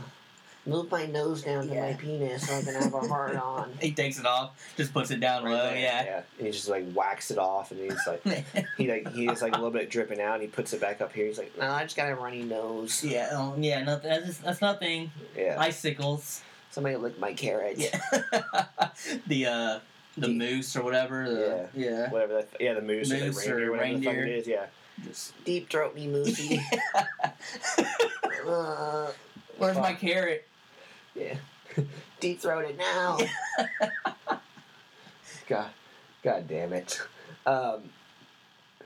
move 0.69 0.89
my 0.91 1.05
nose 1.05 1.41
down 1.43 1.67
to 1.67 1.75
my 1.75 1.93
penis 1.93 2.47
so 2.47 2.55
I 2.55 2.61
can 2.61 2.75
have 2.75 2.93
a 2.93 2.99
heart 3.07 3.35
on. 3.35 3.71
He 3.81 3.91
takes 3.91 4.19
it 4.19 4.25
off, 4.25 4.51
just 4.77 4.93
puts 4.93 5.11
it 5.11 5.19
down 5.19 5.43
Right 5.43 5.51
low. 5.53 5.63
there, 5.63 5.77
Yeah. 5.77 6.21
And 6.37 6.47
he 6.47 6.51
just 6.53 6.69
like 6.69 6.91
whacks 6.93 7.31
it 7.31 7.37
off, 7.37 7.71
and 7.71 7.79
he's 7.79 8.05
like, 8.07 8.23
he 8.77 8.87
like 8.89 9.11
he 9.13 9.27
is 9.27 9.41
like 9.41 9.53
a 9.53 9.57
little 9.57 9.71
bit 9.71 9.89
dripping 9.89 10.21
out. 10.21 10.35
And 10.35 10.43
he 10.43 10.47
puts 10.47 10.73
it 10.73 10.79
back 10.81 11.01
up 11.01 11.11
here. 11.13 11.25
He's 11.27 11.37
like, 11.37 11.57
no, 11.57 11.69
I 11.69 11.83
just 11.83 11.95
got 11.97 12.09
a 12.09 12.15
runny 12.15 12.43
nose. 12.43 13.03
Yeah, 13.03 13.29
oh, 13.33 13.55
yeah, 13.57 13.83
nothing. 13.83 14.09
That's, 14.09 14.37
that's 14.37 14.61
nothing. 14.61 15.11
Yeah. 15.35 15.55
Icicles. 15.59 16.41
Somebody 16.71 16.95
licked 16.97 17.19
my 17.19 17.33
carrots. 17.33 17.79
Yeah. 17.79 17.99
the 19.27 19.45
uh, 19.45 19.79
the 20.17 20.27
moose 20.27 20.75
or 20.75 20.83
whatever. 20.83 21.27
The, 21.29 21.69
yeah. 21.73 22.09
Whatever 22.11 22.33
that. 22.35 22.49
Yeah, 22.59 22.73
the 22.73 22.81
moose, 22.81 23.09
Moose 23.09 23.47
or 23.47 23.59
the 23.59 23.69
reindeer, 23.69 23.69
or 23.69 23.71
whatever 23.71 23.93
the 23.99 24.03
fuck 24.05 24.13
reindeer. 24.13 24.25
it 24.25 24.39
is. 24.39 24.47
Yeah. 24.47 24.65
Just 25.05 25.45
Deep 25.45 25.69
throat 25.69 25.95
me, 25.95 26.07
moosey. 26.07 26.61
uh, 28.47 29.11
where's 29.57 29.77
my 29.77 29.93
carrot? 29.93 30.45
Yeah. 31.19 31.83
Deep 32.19 32.39
throated 32.41 32.77
now. 32.77 33.17
God, 35.47 35.69
God 36.23 36.47
damn 36.47 36.73
it. 36.73 37.01
Um, 37.45 37.81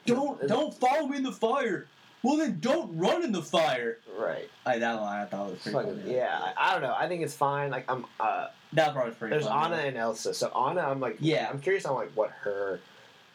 Don't 0.06 0.46
don't 0.48 0.74
follow 0.74 1.08
me 1.08 1.18
in 1.18 1.24
the 1.24 1.32
fire. 1.32 1.88
Well 2.24 2.38
then, 2.38 2.60
don't 2.62 2.98
run 2.98 3.24
in 3.24 3.34
the 3.34 3.42
fire. 3.42 3.98
right. 4.18 4.50
Like 4.66 4.80
that 4.80 4.94
line, 4.94 5.22
I 5.22 5.26
thought 5.26 5.50
was 5.52 5.60
pretty 5.60 5.78
Fucking- 5.78 6.00
funny. 6.04 6.16
yeah, 6.16 6.54
I, 6.58 6.70
I 6.70 6.74
don't 6.74 6.82
know. 6.84 6.96
I 6.98 7.08
think 7.10 7.22
it's 7.24 7.34
fine. 7.36 7.70
Like 7.72 7.90
I'm. 7.90 8.06
Uh, 8.20 8.48
that 8.74 8.94
part 8.94 9.08
was 9.08 9.16
pretty. 9.16 9.32
there's 9.34 9.46
funny. 9.48 9.76
Anna 9.76 9.88
and 9.88 9.98
Elsa. 9.98 10.34
So 10.34 10.48
Anna, 10.50 10.82
I'm 10.82 11.00
like, 11.02 11.18
Yeah. 11.20 11.50
I'm 11.50 11.60
curious 11.60 11.86
on 11.86 11.96
like 11.96 12.12
what 12.16 12.32
her, 12.42 12.80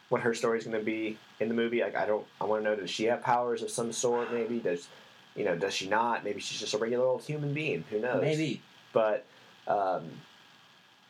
what 0.09 0.21
her 0.21 0.33
story's 0.33 0.65
gonna 0.65 0.79
be 0.79 1.17
in 1.39 1.47
the 1.49 1.53
movie. 1.53 1.81
Like 1.81 1.95
I 1.95 2.05
don't. 2.07 2.25
I 2.41 2.45
want 2.45 2.63
to 2.63 2.69
know. 2.69 2.75
Does 2.75 2.89
she 2.89 3.05
have 3.05 3.21
powers 3.21 3.61
of 3.61 3.69
some 3.69 3.91
sort? 3.91 4.33
Maybe 4.33 4.59
does. 4.59 4.87
You 5.35 5.45
know, 5.45 5.55
does 5.55 5.73
she 5.73 5.87
not? 5.87 6.23
Maybe 6.23 6.39
she's 6.41 6.59
just 6.59 6.73
a 6.73 6.77
regular 6.79 7.05
old 7.05 7.21
human 7.23 7.53
being. 7.53 7.83
Who 7.91 7.99
knows? 7.99 8.21
Maybe. 8.21 8.61
But, 8.93 9.25
um, 9.67 10.09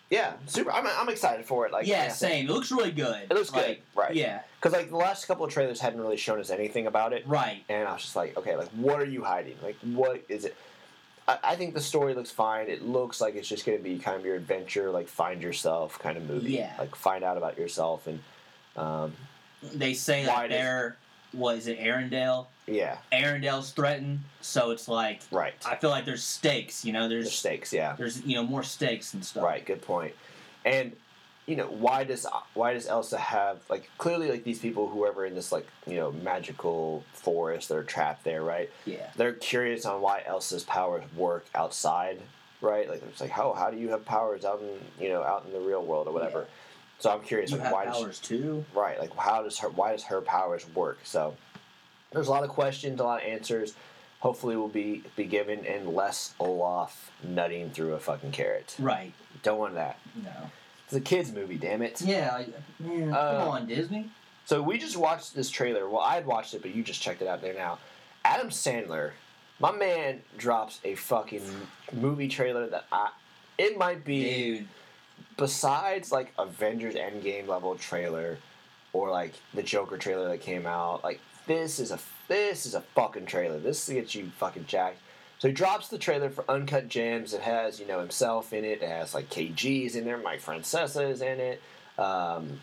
yeah, 0.09 0.33
super. 0.47 0.71
I'm, 0.71 0.87
I'm 0.87 1.09
excited 1.09 1.45
for 1.45 1.65
it. 1.65 1.71
Like, 1.71 1.85
yeah, 1.85 2.03
like 2.03 2.11
said, 2.11 2.29
same. 2.29 2.49
It 2.49 2.51
looks 2.51 2.71
really 2.71 2.91
good. 2.91 3.27
It 3.29 3.33
looks 3.33 3.51
good, 3.51 3.77
right. 3.95 4.13
Yeah, 4.13 4.41
Because 4.59 4.73
like 4.73 4.89
the 4.89 4.97
last 4.97 5.25
couple 5.27 5.45
of 5.45 5.51
trailers 5.51 5.79
hadn't 5.79 6.01
really 6.01 6.17
shown 6.17 6.39
us 6.39 6.49
anything 6.49 6.87
about 6.87 7.13
it, 7.13 7.27
right. 7.27 7.63
and 7.69 7.87
I 7.87 7.93
was 7.93 8.01
just 8.01 8.15
like, 8.15 8.35
okay, 8.37 8.55
like 8.55 8.69
what 8.69 8.99
are 8.99 9.05
you 9.05 9.23
hiding? 9.23 9.55
Like 9.63 9.77
what 9.83 10.23
is 10.27 10.45
it? 10.45 10.55
I, 11.27 11.37
I 11.43 11.55
think 11.55 11.75
the 11.75 11.81
story 11.81 12.15
looks 12.15 12.31
fine. 12.31 12.69
It 12.69 12.81
looks 12.81 13.21
like 13.21 13.35
it's 13.35 13.47
just 13.47 13.65
going 13.65 13.77
to 13.77 13.83
be 13.83 13.99
kind 13.99 14.19
of 14.19 14.25
your 14.25 14.35
adventure, 14.35 14.89
like 14.89 15.07
find 15.07 15.43
yourself 15.43 15.99
kind 15.99 16.17
of 16.17 16.27
movie. 16.27 16.53
Yeah. 16.53 16.73
Like 16.79 16.95
find 16.95 17.23
out 17.23 17.37
about 17.37 17.59
yourself 17.59 18.07
and, 18.07 18.19
um, 18.75 19.13
They 19.61 19.93
say 19.93 20.25
that 20.25 20.95
what 21.31 21.57
is 21.57 21.67
it, 21.67 21.79
Arendelle? 21.79 22.47
Yeah, 22.69 22.97
Arendelle's 23.11 23.71
threatened, 23.71 24.19
so 24.41 24.71
it's 24.71 24.87
like 24.87 25.21
right. 25.31 25.53
I 25.65 25.75
feel 25.75 25.89
like 25.89 26.05
there's 26.05 26.23
stakes. 26.23 26.85
You 26.85 26.93
know, 26.93 27.03
The 27.07 27.15
there's 27.15 27.31
stakes, 27.31 27.73
yeah, 27.73 27.95
there's 27.97 28.21
you 28.25 28.35
know 28.35 28.43
more 28.43 28.63
stakes 28.63 29.13
and 29.13 29.23
stuff. 29.25 29.43
right. 29.43 29.65
Good 29.65 29.81
point. 29.81 30.13
And 30.65 30.93
you 31.45 31.55
know 31.55 31.65
why 31.67 32.03
does 32.03 32.27
why 32.53 32.73
does 32.73 32.87
Elsa 32.87 33.17
have 33.17 33.57
like 33.69 33.89
clearly 33.97 34.29
like 34.29 34.43
these 34.43 34.59
people 34.59 34.87
whoever 34.87 35.25
in 35.25 35.33
this 35.33 35.51
like 35.51 35.65
you 35.87 35.95
know 35.95 36.11
magical 36.11 37.03
forest 37.13 37.69
they're 37.69 37.81
trapped 37.81 38.23
there 38.23 38.43
right 38.43 38.69
Yeah. 38.85 39.09
they're 39.15 39.33
curious 39.33 39.83
on 39.87 39.99
why 39.99 40.21
Elsa's 40.27 40.63
powers 40.63 41.03
work 41.15 41.47
outside, 41.55 42.19
right? 42.61 42.87
Like 42.87 43.01
it's 43.09 43.19
like 43.19 43.31
how 43.31 43.53
how 43.53 43.71
do 43.71 43.77
you 43.77 43.89
have 43.89 44.05
powers 44.05 44.45
out 44.45 44.61
in 44.61 45.03
you 45.03 45.09
know 45.11 45.23
out 45.23 45.43
in 45.47 45.51
the 45.51 45.59
real 45.59 45.83
world 45.83 46.07
or 46.07 46.11
whatever? 46.13 46.41
yeah. 46.41 46.45
So 46.99 47.09
I'm 47.09 47.21
curious 47.21 47.49
You 47.49 47.57
like 47.57 47.63
have 47.63 47.73
why 47.73 47.85
does 47.85 47.97
powers 47.97 48.19
too. 48.19 48.63
right 48.75 48.99
like 48.99 49.15
how 49.15 49.41
does 49.41 49.57
her 49.59 49.69
why 49.69 49.93
does 49.93 50.03
her 50.03 50.21
powers 50.21 50.67
work? 50.75 50.99
So 51.03 51.35
there's 52.11 52.27
a 52.27 52.31
lot 52.31 52.43
of 52.43 52.49
questions, 52.49 52.99
a 52.99 53.03
lot 53.03 53.21
of 53.21 53.27
answers. 53.27 53.73
Hopefully, 54.19 54.57
will 54.57 54.67
be 54.67 55.03
be 55.15 55.23
given 55.25 55.65
and 55.65 55.87
less 55.93 56.33
Olaf 56.39 57.11
nutting 57.23 57.69
through 57.71 57.93
a 57.93 57.99
fucking 57.99 58.31
carrot. 58.31 58.75
Right. 58.79 59.13
Don't 59.43 59.57
want 59.59 59.75
that. 59.75 59.97
No. 60.21 60.31
It's 60.85 60.93
a 60.93 60.99
kids 60.99 61.31
movie, 61.31 61.55
damn 61.57 61.81
it. 61.81 62.01
Yeah. 62.01 62.43
Yeah 62.83 63.15
Uh, 63.15 63.39
come 63.39 63.49
on, 63.49 63.67
Disney. 63.67 64.09
So 64.45 64.61
we 64.61 64.77
just 64.77 64.97
watched 64.97 65.35
this 65.35 65.49
trailer. 65.49 65.87
Well, 65.87 66.01
I 66.01 66.15
had 66.15 66.25
watched 66.25 66.53
it, 66.55 66.61
but 66.63 66.73
you 66.75 66.83
just 66.83 67.01
checked 67.01 67.21
it 67.21 67.27
out 67.27 67.41
there 67.41 67.53
now. 67.53 67.77
Adam 68.25 68.49
Sandler, 68.49 69.11
my 69.59 69.71
man, 69.71 70.21
drops 70.37 70.79
a 70.83 70.95
fucking 70.95 71.43
movie 71.93 72.27
trailer 72.27 72.67
that 72.67 72.85
I. 72.91 73.11
It 73.57 73.77
might 73.77 74.03
be 74.03 74.57
Dude. 74.57 74.67
besides 75.37 76.11
like 76.11 76.33
Avengers 76.37 76.95
Endgame 76.95 77.47
level 77.47 77.75
trailer, 77.75 78.37
or 78.91 79.11
like 79.11 79.33
the 79.53 79.63
Joker 79.63 79.97
trailer 79.97 80.27
that 80.29 80.41
came 80.41 80.65
out. 80.65 81.03
Like 81.03 81.19
this 81.49 81.79
is 81.79 81.89
a 81.91 81.99
this 82.27 82.67
is 82.67 82.75
a 82.75 82.81
fucking 82.81 83.25
trailer. 83.25 83.59
This 83.59 83.89
gets 83.89 84.13
you 84.13 84.31
fucking 84.37 84.67
jacked. 84.67 84.99
So 85.39 85.47
he 85.47 85.53
drops 85.53 85.87
the 85.87 85.97
trailer 85.97 86.29
for 86.29 86.45
Uncut 86.47 86.87
Gems. 86.87 87.33
It 87.33 87.41
has 87.41 87.79
you 87.79 87.87
know 87.87 87.99
himself 87.99 88.53
in 88.53 88.63
it. 88.63 88.83
It 88.83 88.87
has 88.87 89.15
like 89.15 89.29
KG's 89.29 89.95
in 89.95 90.05
there. 90.05 90.17
Mike 90.19 90.41
Francesa 90.41 91.09
is 91.09 91.21
in 91.23 91.39
it. 91.39 91.61
Um, 91.97 92.61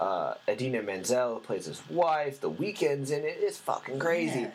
uh, 0.00 0.34
Idina 0.48 0.82
Menzel 0.82 1.36
plays 1.36 1.66
his 1.66 1.80
wife. 1.88 2.40
The 2.40 2.50
Weeknd's 2.50 3.12
in 3.12 3.20
it. 3.22 3.36
It's 3.38 3.58
fucking 3.58 4.00
crazy. 4.00 4.40
Yeah. 4.40 4.50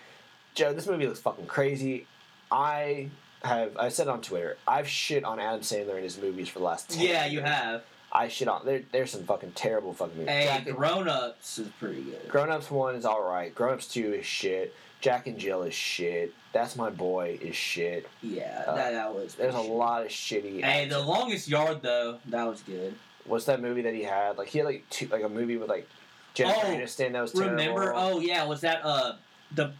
Joe, 0.55 0.73
this 0.73 0.85
movie 0.85 1.07
looks 1.07 1.21
fucking 1.21 1.47
crazy. 1.47 2.05
I 2.51 3.09
have 3.43 3.77
I 3.77 3.87
said 3.87 4.09
on 4.09 4.21
Twitter 4.21 4.57
I've 4.67 4.89
shit 4.89 5.23
on 5.23 5.39
Adam 5.39 5.61
Sandler 5.61 5.95
in 5.95 6.03
his 6.03 6.19
movies 6.19 6.49
for 6.49 6.59
the 6.59 6.65
last. 6.65 6.89
10 6.89 7.01
Yeah, 7.01 7.25
you 7.27 7.39
have. 7.39 7.83
I 8.11 8.27
shit 8.27 8.47
on 8.47 8.65
there. 8.65 8.81
There's 8.91 9.11
some 9.11 9.23
fucking 9.23 9.51
terrible 9.51 9.93
fucking 9.93 10.17
movies. 10.17 10.29
Hey, 10.31 10.45
Jack 10.45 10.67
and, 10.67 10.75
Grown 10.75 11.07
Ups 11.07 11.59
is 11.59 11.67
pretty 11.79 12.01
good. 12.03 12.27
Grown 12.27 12.49
Ups 12.49 12.71
one 12.71 12.95
is 12.95 13.05
all 13.05 13.23
right. 13.23 13.53
Grown 13.53 13.73
Ups 13.73 13.87
two 13.87 14.13
is 14.13 14.25
shit. 14.25 14.73
Jack 15.01 15.27
and 15.27 15.37
Jill 15.37 15.63
is 15.63 15.73
shit. 15.73 16.33
That's 16.51 16.75
my 16.75 16.89
boy 16.89 17.37
is 17.41 17.55
shit. 17.55 18.09
Yeah, 18.21 18.63
Uh, 18.67 18.75
that, 18.75 18.91
that 18.91 19.13
was. 19.13 19.35
There's 19.35 19.53
a 19.53 19.57
pretty 19.57 19.69
shitty. 19.69 19.77
lot 19.77 20.01
of 20.01 20.07
shitty. 20.09 20.63
Hey, 20.63 20.87
the 20.89 20.99
longest 20.99 21.47
yard 21.47 21.81
though, 21.81 22.19
that 22.25 22.43
was 22.45 22.61
good. 22.63 22.95
What's 23.25 23.45
that 23.45 23.61
movie 23.61 23.83
that 23.83 23.93
he 23.93 24.03
had? 24.03 24.37
Like 24.37 24.47
he 24.47 24.57
had 24.57 24.65
like 24.65 24.89
two, 24.89 25.07
like 25.07 25.23
a 25.23 25.29
movie 25.29 25.57
with 25.57 25.69
like 25.69 25.87
Jennifer 26.33 26.59
Oh, 26.63 26.69
Aniston 26.69 27.11
that 27.13 27.21
was 27.21 27.31
terrible. 27.31 27.51
Remember? 27.55 27.93
Oh 27.95 28.19
yeah, 28.19 28.45
was 28.45 28.61
that 28.61 28.83
uh 28.83 29.13
the 29.53 29.71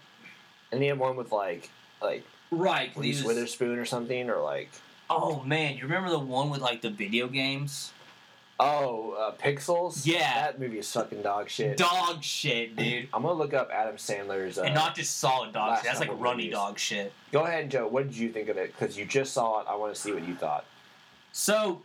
and 0.72 0.82
he 0.82 0.88
had 0.88 1.00
one 1.00 1.16
with 1.16 1.32
like 1.32 1.70
like 2.02 2.24
right 2.52 2.92
Reese 2.96 3.18
was- 3.24 3.26
Witherspoon 3.36 3.80
or 3.80 3.86
something, 3.86 4.30
or 4.30 4.40
like 4.40 4.70
Oh 5.10 5.42
man, 5.44 5.76
you 5.76 5.84
remember 5.84 6.12
the 6.12 6.20
one 6.20 6.52
with 6.52 6.62
like 6.62 6.82
the 6.82 6.92
video 6.92 7.28
games? 7.28 7.92
Oh 8.60 9.12
uh, 9.12 9.32
Pixels. 9.42 10.06
Yeah. 10.06 10.42
that 10.42 10.60
movie 10.60 10.80
is 10.80 10.92
fucking 10.92 11.22
dog 11.22 11.50
shit. 11.50 11.78
Dog 11.78 12.24
shit, 12.24 12.76
dude. 12.76 13.08
I'm 13.14 13.24
gonna 13.24 13.34
look 13.38 13.54
up 13.54 13.70
Adam 13.72 13.96
Sandler's. 13.96 14.58
Uh, 14.58 14.64
and 14.64 14.76
not 14.76 14.96
just 14.96 15.18
solid 15.18 15.54
dog 15.54 15.78
shit. 15.78 15.86
That's 15.86 16.00
like 16.00 16.10
runny 16.14 16.44
movies. 16.44 16.54
dog 16.54 16.80
shit. 16.80 17.14
Go 17.32 17.44
ahead, 17.44 17.72
Joe. 17.72 17.88
What 17.88 18.08
did 18.08 18.18
you 18.18 18.30
think 18.32 18.50
of 18.50 18.58
it? 18.58 18.74
Because 18.78 18.98
you 18.98 19.06
just 19.06 19.34
saw 19.34 19.62
it. 19.62 19.68
I 19.70 19.76
want 19.76 19.94
to 19.94 20.00
see 20.00 20.12
what 20.12 20.28
you 20.28 20.36
thought. 20.36 20.66
So, 21.32 21.82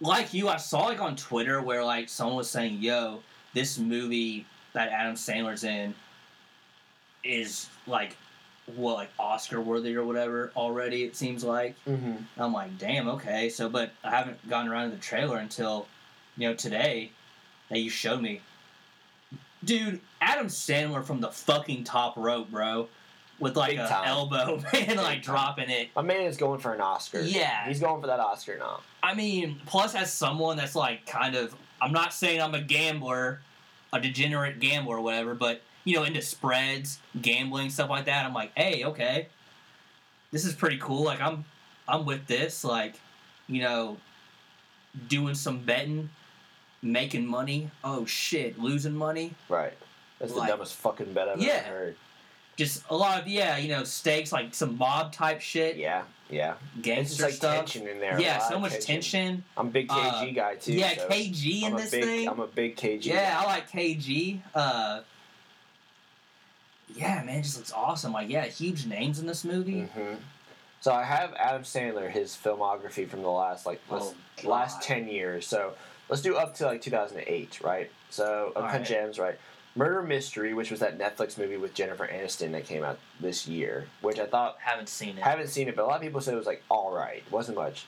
like 0.00 0.34
you, 0.34 0.48
I 0.48 0.56
saw 0.56 0.86
like 0.86 1.00
on 1.00 1.16
Twitter 1.16 1.62
where 1.62 1.84
like 1.84 2.08
someone 2.08 2.36
was 2.36 2.50
saying, 2.50 2.78
"Yo, 2.80 3.20
this 3.52 3.78
movie 3.78 4.46
that 4.72 4.88
Adam 4.88 5.14
Sandler's 5.14 5.64
in 5.64 5.94
is 7.22 7.68
like 7.86 8.16
what 8.76 8.94
like 8.94 9.10
Oscar 9.18 9.60
worthy 9.60 9.96
or 9.96 10.04
whatever 10.04 10.52
already." 10.56 11.04
It 11.04 11.16
seems 11.16 11.44
like. 11.44 11.76
Mm-hmm. 11.86 12.16
I'm 12.36 12.52
like, 12.52 12.78
damn, 12.78 13.08
okay. 13.08 13.48
So, 13.48 13.68
but 13.68 13.92
I 14.02 14.10
haven't 14.10 14.48
gotten 14.48 14.70
around 14.70 14.90
to 14.90 14.96
the 14.96 15.02
trailer 15.02 15.38
until, 15.38 15.86
you 16.36 16.48
know, 16.48 16.54
today 16.54 17.10
that 17.70 17.78
you 17.78 17.90
showed 17.90 18.20
me. 18.20 18.40
Dude, 19.64 20.00
Adam 20.20 20.48
Sandler 20.48 21.02
from 21.04 21.20
the 21.20 21.30
fucking 21.30 21.84
top 21.84 22.16
rope, 22.16 22.50
bro, 22.50 22.88
with 23.38 23.56
like 23.56 23.76
an 23.78 23.90
elbow 24.04 24.60
and 24.74 24.96
like 24.96 25.22
dropping 25.22 25.70
it. 25.70 25.88
My 25.96 26.02
man 26.02 26.22
is 26.22 26.36
going 26.36 26.60
for 26.60 26.72
an 26.74 26.80
Oscar. 26.80 27.20
Yeah. 27.20 27.66
he's 27.66 27.80
going 27.80 28.00
for 28.00 28.06
that 28.06 28.20
Oscar 28.20 28.58
now. 28.58 28.80
I 29.02 29.14
mean, 29.14 29.60
plus 29.66 29.94
as 29.94 30.12
someone 30.12 30.56
that's 30.56 30.74
like 30.74 31.06
kind 31.06 31.34
of, 31.34 31.54
I'm 31.80 31.92
not 31.92 32.12
saying 32.12 32.40
I'm 32.40 32.54
a 32.54 32.60
gambler, 32.60 33.40
a 33.92 34.00
degenerate 34.00 34.60
gambler 34.60 34.98
or 34.98 35.00
whatever, 35.00 35.34
but 35.34 35.62
you 35.84 35.94
know, 35.96 36.04
into 36.04 36.22
spreads, 36.22 36.98
gambling, 37.20 37.70
stuff 37.70 37.90
like 37.90 38.06
that. 38.06 38.24
I'm 38.26 38.34
like, 38.34 38.52
hey, 38.56 38.84
okay, 38.84 39.28
this 40.30 40.44
is 40.44 40.54
pretty 40.54 40.78
cool. 40.78 41.04
Like, 41.04 41.20
I'm, 41.20 41.44
I'm 41.86 42.04
with 42.06 42.26
this. 42.26 42.64
Like, 42.64 42.94
you 43.46 43.62
know, 43.62 43.98
doing 45.08 45.34
some 45.34 45.58
betting, 45.60 46.08
making 46.82 47.26
money. 47.26 47.70
Oh 47.82 48.04
shit, 48.06 48.58
losing 48.58 48.94
money. 48.94 49.34
Right. 49.48 49.74
That's 50.18 50.32
the 50.32 50.46
dumbest 50.46 50.74
fucking 50.76 51.12
bet 51.12 51.28
I've 51.28 51.40
Yeah. 51.40 51.62
ever 51.66 51.76
heard. 51.76 51.96
Just 52.56 52.84
a 52.88 52.94
lot 52.96 53.20
of 53.20 53.26
yeah, 53.26 53.56
you 53.58 53.68
know, 53.68 53.82
stakes 53.82 54.30
like 54.32 54.54
some 54.54 54.78
mob 54.78 55.12
type 55.12 55.40
shit, 55.40 55.76
Yeah, 55.76 56.04
yeah. 56.30 56.54
It's 56.76 56.82
gangster 56.86 57.16
just 57.16 57.20
like 57.22 57.32
stuff. 57.34 57.56
tension 57.56 57.88
in 57.88 57.98
there. 57.98 58.20
Yeah, 58.20 58.38
so 58.38 58.60
much 58.60 58.78
tension. 58.80 59.42
I'm 59.56 59.66
a 59.66 59.70
big 59.70 59.88
KG 59.88 60.30
Uh, 60.30 60.32
guy 60.32 60.54
too. 60.54 60.72
yeah, 60.74 60.94
so 60.96 61.08
KG 61.08 61.62
in 61.64 61.72
I'm 61.72 61.76
this 61.78 61.90
big, 61.90 62.04
thing. 62.04 62.28
I'm 62.28 62.38
a 62.38 62.46
big 62.46 62.76
KG. 62.76 63.06
Yeah, 63.06 63.34
guy. 63.34 63.42
I 63.42 63.46
like 63.46 63.68
KG. 63.70 64.40
Uh, 64.54 65.00
yeah, 66.94 67.22
man, 67.24 67.38
it 67.38 67.42
just 67.42 67.56
looks 67.56 67.72
awesome. 67.72 68.12
Like, 68.12 68.28
yeah, 68.28 68.44
huge 68.46 68.86
names 68.86 69.18
in 69.18 69.26
this 69.26 69.44
movie. 69.44 69.82
hmm 69.82 70.14
So 70.80 70.92
I 70.92 71.02
have 71.04 71.32
Adam 71.34 71.62
Sandler, 71.62 72.10
his 72.10 72.30
filmography 72.36 73.08
from 73.08 73.22
the 73.22 73.30
last 73.30 73.66
like 73.66 73.80
Oh, 73.90 73.94
let's- 74.36 74.44
last 74.44 74.82
ten 74.82 75.08
years. 75.08 75.46
So 75.46 75.74
let's 76.08 76.22
do 76.22 76.36
up 76.36 76.54
to 76.56 76.66
like 76.66 76.82
2008, 76.82 77.60
right? 77.62 77.90
So 78.10 78.52
Uncut 78.56 78.62
Alright. 78.62 78.84
Gems, 78.86 79.18
right? 79.18 79.38
Murder 79.76 80.02
Mystery, 80.02 80.54
which 80.54 80.70
was 80.70 80.78
that 80.80 80.98
Netflix 80.98 81.36
movie 81.36 81.56
with 81.56 81.74
Jennifer 81.74 82.06
Aniston 82.06 82.52
that 82.52 82.64
came 82.64 82.84
out 82.84 82.96
this 83.18 83.48
year, 83.48 83.88
which 84.02 84.20
I 84.20 84.26
thought 84.26 84.56
Haven't 84.60 84.88
seen 84.88 85.16
it. 85.18 85.24
haven't 85.24 85.48
seen 85.48 85.66
it, 85.68 85.74
but 85.74 85.82
a 85.84 85.86
lot 85.86 85.96
of 85.96 86.02
people 86.02 86.20
said 86.20 86.34
it 86.34 86.36
was 86.36 86.46
like 86.46 86.62
all 86.70 86.92
right, 86.94 87.22
wasn't 87.30 87.56
much. 87.58 87.86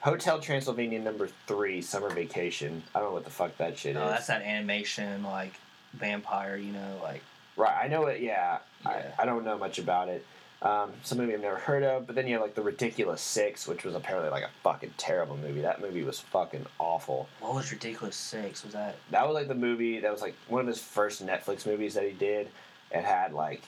Hotel 0.00 0.38
Transylvania 0.40 0.98
number 1.00 1.28
three, 1.48 1.80
Summer 1.82 2.08
Vacation. 2.10 2.82
I 2.94 3.00
don't 3.00 3.08
know 3.10 3.14
what 3.14 3.24
the 3.24 3.30
fuck 3.30 3.56
that 3.58 3.76
shit 3.78 3.94
No, 3.94 4.04
is. 4.06 4.10
that's 4.10 4.26
that 4.28 4.42
animation, 4.42 5.22
like 5.24 5.52
vampire. 5.92 6.56
You 6.56 6.72
know, 6.72 6.98
like 7.02 7.22
Right, 7.58 7.84
I 7.84 7.88
know 7.88 8.06
it. 8.06 8.20
Yeah, 8.22 8.58
Yeah. 8.84 9.12
I, 9.18 9.22
I 9.22 9.26
don't 9.26 9.44
know 9.44 9.58
much 9.58 9.78
about 9.78 10.08
it. 10.08 10.24
Um, 10.60 10.92
some 11.04 11.18
movie 11.18 11.34
I've 11.34 11.40
never 11.40 11.56
heard 11.56 11.84
of, 11.84 12.06
but 12.06 12.16
then 12.16 12.26
you 12.26 12.32
have 12.34 12.42
like 12.42 12.54
the 12.54 12.62
Ridiculous 12.62 13.20
Six, 13.20 13.68
which 13.68 13.84
was 13.84 13.94
apparently 13.94 14.30
like 14.30 14.42
a 14.42 14.50
fucking 14.64 14.94
terrible 14.96 15.36
movie. 15.36 15.60
That 15.60 15.80
movie 15.80 16.02
was 16.02 16.18
fucking 16.18 16.66
awful. 16.78 17.28
What 17.40 17.54
was 17.54 17.70
Ridiculous 17.70 18.16
Six? 18.16 18.64
Was 18.64 18.72
that? 18.72 18.96
That 19.10 19.26
was 19.26 19.34
like 19.34 19.46
the 19.48 19.54
movie 19.54 20.00
that 20.00 20.10
was 20.10 20.20
like 20.22 20.34
one 20.48 20.60
of 20.62 20.66
his 20.66 20.80
first 20.80 21.24
Netflix 21.24 21.64
movies 21.66 21.94
that 21.94 22.04
he 22.04 22.10
did. 22.12 22.48
It 22.90 23.04
had 23.04 23.32
like 23.32 23.62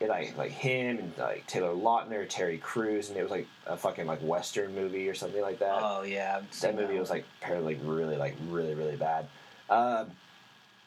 it 0.00 0.08
like 0.10 0.36
like 0.36 0.50
him 0.50 0.98
and 0.98 1.12
like 1.16 1.46
Taylor 1.46 1.74
Lautner, 1.74 2.26
Terry 2.28 2.58
Crews, 2.58 3.08
and 3.08 3.16
it 3.18 3.22
was 3.22 3.30
like 3.30 3.46
a 3.66 3.76
fucking 3.76 4.06
like 4.06 4.20
western 4.20 4.74
movie 4.74 5.08
or 5.08 5.14
something 5.14 5.40
like 5.40 5.60
that. 5.60 5.78
Oh 5.80 6.02
yeah, 6.02 6.42
that 6.60 6.76
movie 6.76 6.98
was 6.98 7.08
like 7.08 7.24
apparently 7.40 7.76
really 7.76 8.16
like 8.16 8.36
really 8.48 8.74
really 8.74 8.96
bad. 8.96 9.28
Um, 9.70 10.10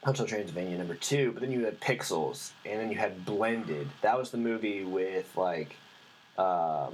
Hotel 0.08 0.26
Transylvania 0.26 0.78
number 0.78 0.96
two, 0.96 1.34
but 1.34 1.42
then 1.42 1.52
you 1.52 1.66
had 1.66 1.82
Pixels, 1.82 2.52
and 2.66 2.80
then 2.80 2.90
you 2.90 2.98
had 2.98 3.26
Blended. 3.26 3.90
That 4.00 4.18
was 4.18 4.32
the 4.32 4.38
movie 4.38 4.86
with 4.86 5.36
like, 5.36 5.76
um, 6.38 6.94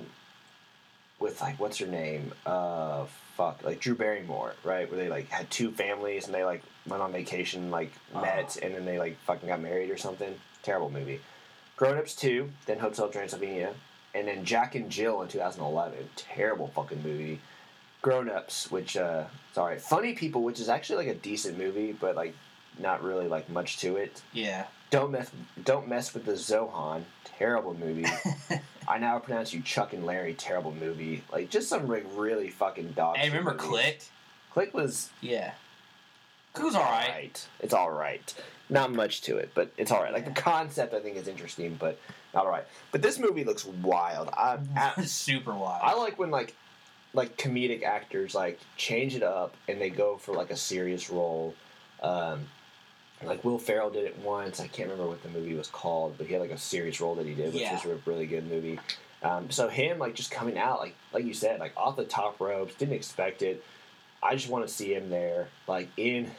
with 1.19 1.39
like 1.39 1.59
what's 1.59 1.77
her 1.77 1.85
name? 1.85 2.33
Uh, 2.43 3.05
fuck, 3.37 3.63
like 3.63 3.79
Drew 3.79 3.93
Barrymore, 3.93 4.55
right? 4.63 4.89
Where 4.89 4.99
they 4.99 5.09
like 5.09 5.29
had 5.29 5.47
two 5.51 5.69
families 5.69 6.25
and 6.25 6.33
they 6.33 6.43
like 6.43 6.63
went 6.87 7.03
on 7.03 7.11
vacation, 7.11 7.69
like 7.69 7.91
met, 8.15 8.57
and 8.63 8.73
then 8.73 8.83
they 8.83 8.97
like 8.97 9.19
fucking 9.27 9.47
got 9.47 9.61
married 9.61 9.91
or 9.91 9.97
something. 9.97 10.33
Terrible 10.63 10.89
movie. 10.89 11.21
Grown 11.77 11.99
Ups 11.99 12.15
two, 12.15 12.49
then 12.65 12.79
Hotel 12.79 13.09
Transylvania, 13.09 13.75
and 14.15 14.27
then 14.27 14.43
Jack 14.43 14.73
and 14.73 14.89
Jill 14.89 15.21
in 15.21 15.27
2011. 15.27 16.09
Terrible 16.15 16.69
fucking 16.69 17.03
movie. 17.03 17.41
Grown 18.01 18.27
Ups, 18.27 18.71
which 18.71 18.97
uh, 18.97 19.25
sorry, 19.53 19.77
Funny 19.77 20.13
People, 20.13 20.41
which 20.41 20.59
is 20.59 20.67
actually 20.67 21.05
like 21.05 21.15
a 21.15 21.19
decent 21.19 21.59
movie, 21.59 21.91
but 21.91 22.15
like 22.15 22.33
not 22.79 23.03
really 23.03 23.27
like 23.27 23.49
much 23.49 23.77
to 23.79 23.97
it. 23.97 24.21
Yeah. 24.33 24.65
Don't 24.89 25.11
mess, 25.11 25.31
don't 25.63 25.87
mess 25.87 26.13
with 26.13 26.25
the 26.25 26.33
Zohan. 26.33 27.03
Terrible 27.25 27.73
movie. 27.73 28.05
I 28.87 28.99
now 28.99 29.17
pronounce 29.19 29.53
you 29.53 29.61
Chuck 29.61 29.93
and 29.93 30.05
Larry. 30.05 30.33
Terrible 30.35 30.73
movie. 30.73 31.23
Like 31.31 31.49
just 31.49 31.67
some 31.69 31.87
like 31.87 32.05
really 32.15 32.49
fucking 32.49 32.91
dog. 32.91 33.17
Hey, 33.17 33.27
remember 33.29 33.51
movies. 33.53 33.67
Click? 33.67 34.03
Click 34.51 34.73
was 34.73 35.09
Yeah. 35.21 35.53
Click 36.53 36.65
was 36.65 36.75
alright. 36.75 37.07
alright. 37.09 37.47
It's 37.59 37.73
all 37.73 37.91
right. 37.91 38.33
Not 38.69 38.91
much 38.91 39.21
to 39.23 39.37
it, 39.37 39.51
but 39.55 39.71
it's 39.77 39.91
all 39.91 40.01
right. 40.01 40.13
Like 40.13 40.25
the 40.25 40.31
concept, 40.39 40.93
I 40.93 40.99
think 40.99 41.17
is 41.17 41.27
interesting, 41.27 41.75
but 41.79 41.99
not 42.33 42.45
all 42.45 42.51
right. 42.51 42.65
But 42.91 43.01
this 43.01 43.17
movie 43.19 43.43
looks 43.43 43.65
wild. 43.65 44.29
I, 44.29 44.59
I, 44.75 45.01
Super 45.05 45.53
wild. 45.53 45.81
I 45.83 45.95
like 45.95 46.19
when 46.19 46.29
like 46.31 46.55
like 47.15 47.37
comedic 47.37 47.83
actors 47.83 48.33
like 48.35 48.59
change 48.77 49.15
it 49.15 49.23
up 49.23 49.55
and 49.67 49.79
they 49.81 49.89
go 49.89 50.17
for 50.17 50.33
like 50.33 50.51
a 50.51 50.55
serious 50.55 51.09
role. 51.09 51.55
Um, 52.01 52.47
like 53.27 53.43
Will 53.43 53.59
Ferrell 53.59 53.89
did 53.89 54.05
it 54.05 54.17
once. 54.19 54.59
I 54.59 54.67
can't 54.67 54.89
remember 54.89 55.09
what 55.09 55.21
the 55.23 55.29
movie 55.29 55.53
was 55.55 55.67
called, 55.67 56.15
but 56.17 56.27
he 56.27 56.33
had 56.33 56.41
like 56.41 56.51
a 56.51 56.57
serious 56.57 56.99
role 57.01 57.15
that 57.15 57.25
he 57.25 57.33
did, 57.33 57.53
which 57.53 57.61
Yeah. 57.63 57.73
was 57.73 57.85
a 57.85 57.97
really 58.05 58.25
good 58.25 58.49
movie. 58.49 58.79
Um, 59.21 59.49
so 59.51 59.69
him 59.69 59.99
like 59.99 60.15
just 60.15 60.31
coming 60.31 60.57
out 60.57 60.79
like 60.79 60.95
like 61.13 61.23
you 61.25 61.33
said 61.33 61.59
like 61.59 61.73
off 61.77 61.95
the 61.95 62.03
top 62.05 62.39
ropes, 62.39 62.75
didn't 62.75 62.95
expect 62.95 63.41
it. 63.41 63.63
I 64.21 64.35
just 64.35 64.49
want 64.49 64.67
to 64.67 64.73
see 64.73 64.93
him 64.93 65.09
there, 65.09 65.47
like 65.67 65.89
in 65.97 66.31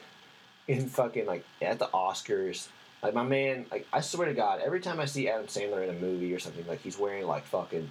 in 0.69 0.89
fucking 0.89 1.27
like 1.27 1.45
at 1.63 1.79
the 1.79 1.87
Oscars. 1.87 2.69
Like 3.03 3.13
my 3.15 3.23
man, 3.23 3.67
like 3.71 3.87
I 3.93 4.01
swear 4.01 4.27
to 4.29 4.35
God, 4.35 4.61
every 4.65 4.81
time 4.81 4.99
I 5.01 5.05
see 5.05 5.29
Adam 5.29 5.47
Sandler 5.47 5.83
in 5.85 5.91
a 5.91 5.99
movie 5.99 6.33
or 6.35 6.39
something, 6.39 6.67
like 6.67 6.81
he's 6.81 6.99
wearing 6.99 7.27
like 7.27 7.45
fucking 7.45 7.91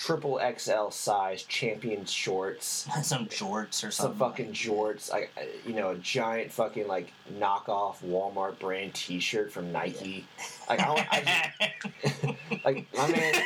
triple 0.00 0.40
XL 0.56 0.88
size 0.88 1.42
champion 1.42 2.06
shorts, 2.06 2.88
some 3.02 3.26
jorts 3.26 3.86
or 3.86 3.90
some 3.90 4.14
fucking 4.14 4.50
jorts, 4.52 5.10
like 5.12 5.30
uh, 5.36 5.42
you 5.66 5.74
know, 5.74 5.90
a 5.90 5.96
giant 5.96 6.50
fucking 6.50 6.88
like 6.88 7.12
knockoff 7.38 7.96
Walmart 8.02 8.58
brand 8.58 8.94
T-shirt 8.94 9.52
from 9.52 9.70
Nike. 9.72 10.26
Like 10.70 10.80
I, 10.80 11.06
I 11.10 11.50
just, 12.00 12.64
like 12.64 12.86
my 12.96 13.08
man, 13.08 13.42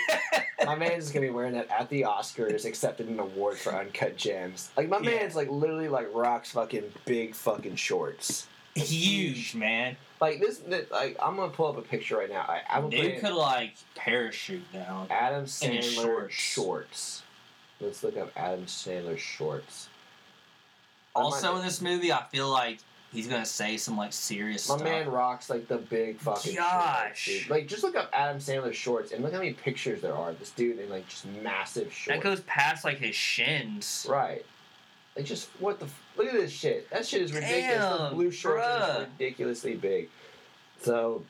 my 0.65 0.75
man's 0.77 1.11
gonna 1.11 1.27
be 1.27 1.31
wearing 1.33 1.55
that 1.55 1.69
at 1.71 1.89
the 1.91 2.03
Oscars, 2.03 2.65
accepted 2.65 3.09
an 3.09 3.19
award 3.19 3.59
for 3.59 3.75
Uncut 3.75 4.17
Gems. 4.17 4.71
Like 4.77 4.89
my 4.89 4.99
Yeah. 5.01 5.11
man's 5.19 5.35
like 5.35 5.51
literally 5.51 5.89
like 5.89 6.09
rocks 6.15 6.53
fucking 6.53 6.85
big 7.05 7.35
fucking 7.35 7.75
shorts. 7.77 8.47
Huge, 8.75 9.55
man. 9.55 9.97
Like 10.21 10.41
this, 10.41 10.59
this 10.59 10.91
like 10.91 11.17
I'm 11.23 11.37
gonna 11.37 11.53
pull 11.53 11.67
up 11.69 11.77
a 11.77 11.83
picture 11.83 12.17
right 12.19 12.31
now. 12.31 12.41
I, 12.49 12.63
I'm 12.69 12.91
Dude 12.91 13.21
could 13.21 13.35
like 13.35 13.75
parachute 13.95 14.73
down. 14.73 15.07
Adam 15.11 15.45
Sandler 15.45 15.83
shorts. 16.03 16.35
shorts. 16.35 17.23
Let's 17.81 18.03
look 18.03 18.17
up 18.17 18.31
Adam 18.37 18.65
Sandler 18.67 19.19
shorts. 19.19 19.89
Also 21.15 21.57
in 21.57 21.65
this 21.65 21.81
movie, 21.81 22.13
I 22.13 22.25
feel 22.33 22.49
like 22.49 22.79
he's 23.13 23.29
gonna 23.29 23.45
say 23.47 23.77
some 23.77 23.97
like 23.97 24.13
serious 24.13 24.69
my 24.69 24.77
stuff. 24.77 24.89
man 24.89 25.09
rocks 25.11 25.49
like 25.51 25.69
the 25.69 25.77
big 25.79 26.19
fucking 26.19 26.55
shorts, 26.55 26.69
Gosh. 26.69 27.27
dude. 27.27 27.51
Like 27.51 27.69
just 27.69 27.85
look 27.85 27.95
up 27.97 28.11
Adam 28.13 28.39
Sandler 28.39 28.73
shorts 28.73 29.13
and 29.13 29.23
look 29.23 29.33
how 29.33 29.39
many 29.39 29.53
pictures 29.53 30.01
there 30.01 30.15
are. 30.17 30.31
of 30.31 30.39
This 30.41 30.51
dude 30.51 30.79
in 30.81 30.89
like 30.91 31.07
just 31.09 31.27
massive 31.43 31.93
shorts. 31.93 32.07
that 32.19 32.21
goes 32.23 32.41
past 32.43 32.85
like 32.85 32.99
his 32.99 33.15
shins. 33.15 34.07
Right. 34.09 34.45
Like 35.17 35.27
just 35.27 35.49
what 35.61 35.79
the 35.79 35.87
f- 35.87 36.01
look 36.17 36.27
at 36.27 36.33
this 36.33 36.51
shit. 36.53 36.89
That 36.91 37.07
shit 37.07 37.23
is 37.23 37.33
ridiculous. 37.33 38.11
the 38.11 38.15
blue 38.15 38.31
shorts 38.31 38.65
bruh. 38.67 38.79
just 38.79 39.01
ridiculously 39.19 39.75
big. 39.75 40.09
So, 40.83 41.23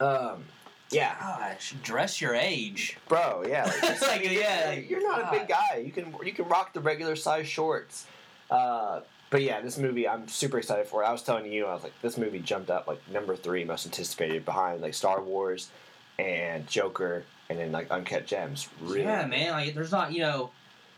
um, 0.00 0.44
yeah, 0.90 1.14
Gosh, 1.18 1.74
dress 1.82 2.20
your 2.20 2.34
age. 2.34 2.96
bro, 3.08 3.44
yeah. 3.46 3.64
Like, 3.64 3.74
It's 3.82 4.02
like, 4.02 4.30
yeah, 4.30 4.66
like, 4.68 4.90
you're 4.90 5.02
not 5.02 5.22
a 5.34 5.38
big 5.38 5.48
guy. 5.48 5.82
You 5.84 5.90
can 5.90 6.14
you 6.24 6.32
can 6.32 6.48
rock 6.48 6.72
the 6.72 6.80
regular 6.80 7.16
size 7.16 7.48
shorts. 7.48 8.06
Uh, 8.50 9.00
but 9.30 9.42
yeah, 9.42 9.60
this 9.60 9.76
movie 9.78 10.08
I'm 10.08 10.28
super 10.28 10.58
excited 10.58 10.86
for. 10.86 11.02
It. 11.02 11.06
I 11.06 11.12
was 11.12 11.22
telling 11.22 11.50
you, 11.52 11.66
I 11.66 11.74
was 11.74 11.82
like, 11.82 11.92
this 12.02 12.16
movie 12.16 12.38
jumped 12.38 12.70
up 12.70 12.86
like 12.86 13.00
number 13.10 13.34
three 13.34 13.64
most 13.64 13.84
anticipated 13.86 14.44
behind 14.44 14.80
like 14.80 14.94
Star 14.94 15.20
Wars 15.20 15.70
and 16.18 16.66
Joker, 16.68 17.24
and 17.50 17.58
then 17.58 17.72
like 17.72 17.90
Uncut 17.90 18.26
Gems. 18.26 18.68
Really, 18.80 19.02
Yeah, 19.02 19.26
man. 19.26 19.50
Like, 19.52 19.74
there's 19.74 19.92
not, 19.92 20.12
you 20.12 20.20
know, 20.20 20.50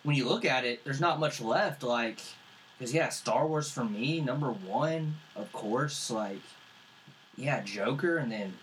when 0.03 0.15
you 0.15 0.29
look 0.29 0.45
at 0.45 0.65
it, 0.65 0.85
there's 0.85 1.01
not 1.01 1.19
much 1.19 1.41
left. 1.41 1.83
Like, 1.83 2.21
because 2.79 2.95
yeah, 2.95 3.09
Star 3.09 3.47
Wars 3.47 3.71
for 3.71 3.85
me, 3.85 4.21
number 4.21 4.51
one, 4.51 5.17
of 5.37 5.53
course. 5.53 6.11
Like, 6.11 6.39
yeah, 7.37 7.63
Joker, 7.63 8.19
and 8.19 8.31
then 8.31 8.55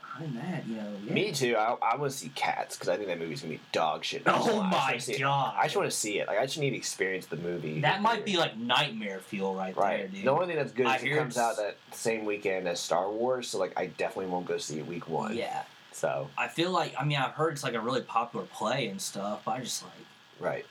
behind 0.00 0.36
that, 0.36 0.66
you 0.66 0.76
know, 0.76 0.92
yeah. 1.06 1.12
Me 1.12 1.32
too. 1.32 1.56
I, 1.56 1.76
I 1.80 1.96
want 1.96 2.10
to 2.12 2.18
see 2.18 2.30
Cats 2.34 2.74
because 2.76 2.88
I 2.88 2.96
think 2.96 3.08
that 3.08 3.18
movie's 3.18 3.42
gonna 3.42 3.54
be 3.54 3.60
dog 3.72 4.04
shit. 4.04 4.22
Oh 4.26 4.32
I 4.32 4.50
Oh 4.50 4.60
I 4.60 4.70
my 4.70 4.92
it. 4.94 5.18
god, 5.20 5.54
I 5.56 5.64
just 5.64 5.76
want 5.76 5.90
to 5.90 5.96
see 5.96 6.18
it. 6.20 6.26
Like 6.26 6.38
I 6.38 6.46
just 6.46 6.58
need 6.58 6.70
to 6.70 6.76
experience 6.76 7.26
the 7.26 7.36
movie. 7.36 7.80
that 7.80 8.02
might 8.02 8.24
be 8.24 8.36
like 8.36 8.56
nightmare 8.56 9.20
fuel 9.20 9.54
right, 9.54 9.74
there, 9.76 10.08
dude. 10.08 10.24
The 10.24 10.30
only 10.30 10.46
thing 10.46 10.56
that's 10.56 10.72
good 10.72 10.86
I 10.86 10.96
is 10.96 11.04
it 11.04 11.16
comes 11.16 11.38
out 11.38 11.56
that 11.56 11.76
same 11.92 12.24
weekend 12.24 12.66
as 12.68 12.80
Star 12.80 13.08
Wars, 13.10 13.48
so 13.48 13.58
like 13.58 13.72
I 13.78 13.86
definitely 13.86 14.26
won't 14.32 14.46
go 14.46 14.58
see 14.58 14.78
it 14.78 14.86
week 14.86 15.08
one. 15.08 15.36
Yeah, 15.36 15.62
So 15.92 16.28
I 16.36 16.48
feel 16.48 16.70
like 16.72 16.94
I 16.98 17.04
mean 17.04 17.18
I've 17.18 17.32
heard 17.32 17.52
it's 17.52 17.62
like 17.64 17.74
a 17.74 17.80
really 17.80 18.02
popular 18.02 18.46
play 18.46 18.88
and 18.88 19.00
stuff, 19.00 19.42
but 19.44 19.52
I 19.52 19.60
just 19.60 19.82
like 19.84 19.92
right, 20.40 20.66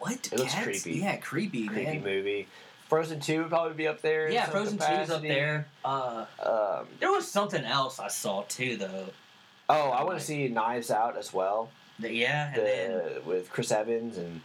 what? 0.00 0.28
It 0.32 0.38
looks 0.38 0.52
Cats? 0.54 0.64
creepy. 0.82 0.98
Yeah, 1.00 1.16
creepy, 1.16 1.66
creepy 1.68 1.84
man. 1.98 2.02
movie. 2.02 2.48
Frozen 2.88 3.20
two 3.20 3.38
would 3.42 3.50
probably 3.50 3.74
be 3.74 3.86
up 3.86 4.00
there. 4.02 4.28
Yeah, 4.30 4.46
Frozen 4.46 4.78
2's 4.78 5.10
up 5.10 5.22
there. 5.22 5.68
Uh, 5.84 6.26
Um, 6.44 6.88
there 6.98 7.12
was 7.12 7.30
something 7.30 7.64
else 7.64 8.00
I 8.00 8.08
saw 8.08 8.42
too, 8.48 8.76
though. 8.76 9.06
oh, 9.68 9.90
I 9.90 10.02
want 10.02 10.18
to 10.18 10.24
see 10.24 10.48
Knives 10.48 10.90
Out 10.90 11.16
as 11.16 11.32
well. 11.32 11.70
That- 12.00 12.12
yeah, 12.12 12.48
and 12.52 12.66
then 12.66 13.24
with 13.24 13.48
Chris 13.50 13.70
Evans 13.70 14.18
and 14.18 14.40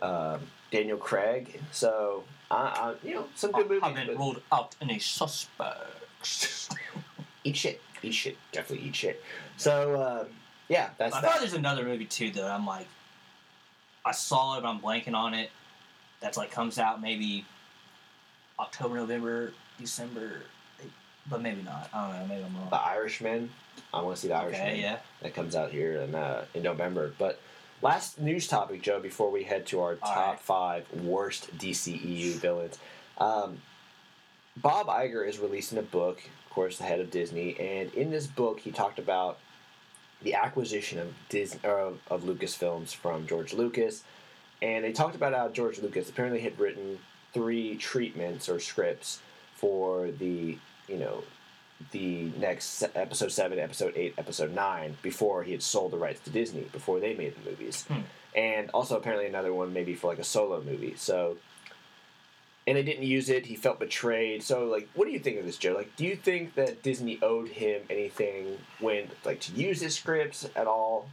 um, 0.00 0.40
Daniel 0.70 0.96
Craig. 0.96 1.60
So 1.70 2.24
I, 2.50 2.56
I, 2.56 2.94
you 3.06 3.14
know, 3.14 3.26
some 3.34 3.52
good 3.52 3.68
movies. 3.68 3.82
I've 3.84 3.94
been 3.94 4.06
but- 4.06 4.16
ruled 4.16 4.40
out 4.50 4.74
in 4.80 4.90
a 4.90 4.98
suspect. 4.98 5.80
eat 7.44 7.56
shit, 7.56 7.80
eat 8.02 8.14
shit, 8.14 8.36
definitely 8.52 8.86
eat 8.88 8.96
shit. 8.96 9.22
So 9.58 10.00
um, 10.02 10.26
yeah, 10.68 10.90
that's 10.96 11.14
I 11.14 11.20
that. 11.20 11.30
thought 11.30 11.40
there's 11.40 11.52
another 11.54 11.84
movie 11.84 12.06
too 12.06 12.30
though. 12.30 12.46
I'm 12.48 12.66
like, 12.66 12.86
I 14.04 14.12
saw 14.12 14.58
it, 14.58 14.62
but 14.62 14.68
I'm 14.68 14.80
blanking 14.80 15.14
on 15.14 15.34
it. 15.34 15.50
That's 16.20 16.36
like 16.36 16.50
comes 16.50 16.78
out 16.78 17.00
maybe 17.00 17.44
October, 18.58 18.96
November, 18.96 19.52
December, 19.78 20.42
but 21.28 21.40
maybe 21.40 21.62
not. 21.62 21.88
I 21.92 22.08
don't 22.08 22.20
know. 22.20 22.26
Maybe 22.26 22.44
I'm 22.44 22.56
wrong. 22.56 22.70
The 22.70 22.80
Irishman. 22.80 23.50
I 23.92 24.02
want 24.02 24.16
to 24.16 24.22
see 24.22 24.28
the 24.28 24.34
Irishman. 24.36 24.68
Okay, 24.68 24.80
yeah. 24.80 24.98
That 25.22 25.34
comes 25.34 25.54
out 25.56 25.70
here 25.70 26.00
in 26.02 26.14
uh, 26.14 26.44
in 26.54 26.62
November. 26.62 27.12
But 27.18 27.40
last 27.80 28.20
news 28.20 28.48
topic, 28.48 28.82
Joe, 28.82 29.00
before 29.00 29.30
we 29.30 29.44
head 29.44 29.66
to 29.66 29.80
our 29.80 29.98
All 30.02 30.14
top 30.14 30.30
right. 30.30 30.40
five 30.40 30.92
worst 31.02 31.56
DCEU 31.58 32.34
villains. 32.34 32.78
Um, 33.18 33.58
Bob 34.56 34.88
Iger 34.88 35.26
is 35.26 35.38
releasing 35.38 35.78
a 35.78 35.82
book, 35.82 36.18
of 36.46 36.52
course, 36.52 36.76
the 36.78 36.84
head 36.84 37.00
of 37.00 37.10
Disney, 37.10 37.58
and 37.58 37.92
in 37.94 38.10
this 38.10 38.26
book 38.26 38.60
he 38.60 38.70
talked 38.70 38.98
about 38.98 39.38
the 40.24 40.34
acquisition 40.34 40.98
of 40.98 41.12
Disney 41.28 41.60
of, 41.64 41.98
of 42.10 42.22
Lucasfilms 42.24 42.94
from 42.94 43.26
George 43.26 43.52
Lucas, 43.52 44.04
and 44.60 44.84
they 44.84 44.92
talked 44.92 45.16
about 45.16 45.34
how 45.34 45.48
George 45.48 45.78
Lucas 45.80 46.08
apparently 46.08 46.40
had 46.40 46.58
written 46.58 46.98
three 47.32 47.76
treatments 47.76 48.48
or 48.48 48.60
scripts 48.60 49.20
for 49.54 50.10
the 50.10 50.58
you 50.88 50.96
know 50.96 51.22
the 51.90 52.30
next 52.38 52.84
episode 52.94 53.32
seven, 53.32 53.58
episode 53.58 53.92
eight, 53.96 54.14
episode 54.16 54.54
nine 54.54 54.96
before 55.02 55.42
he 55.42 55.50
had 55.52 55.62
sold 55.62 55.90
the 55.90 55.96
rights 55.98 56.20
to 56.20 56.30
Disney 56.30 56.62
before 56.72 57.00
they 57.00 57.14
made 57.14 57.34
the 57.36 57.50
movies, 57.50 57.84
Hmm. 57.88 58.00
and 58.36 58.70
also 58.70 58.96
apparently 58.96 59.26
another 59.26 59.52
one 59.52 59.72
maybe 59.72 59.94
for 59.94 60.06
like 60.08 60.20
a 60.20 60.24
solo 60.24 60.62
movie. 60.62 60.94
So 60.96 61.38
and 62.66 62.76
they 62.76 62.82
didn't 62.82 63.04
use 63.04 63.28
it. 63.28 63.46
He 63.46 63.56
felt 63.56 63.80
betrayed. 63.80 64.42
So, 64.42 64.66
like, 64.66 64.88
what 64.94 65.06
do 65.06 65.10
you 65.10 65.18
think 65.18 65.38
of 65.38 65.44
this, 65.44 65.56
Joe? 65.56 65.72
Like, 65.74 65.94
do 65.96 66.04
you 66.04 66.14
think 66.16 66.54
that 66.54 66.82
Disney 66.82 67.18
owed 67.22 67.48
him 67.48 67.82
anything 67.90 68.58
when, 68.80 69.08
like, 69.24 69.40
to 69.40 69.52
use 69.52 69.80
his 69.80 69.94
scripts 69.96 70.48
at 70.54 70.66
all? 70.66 71.08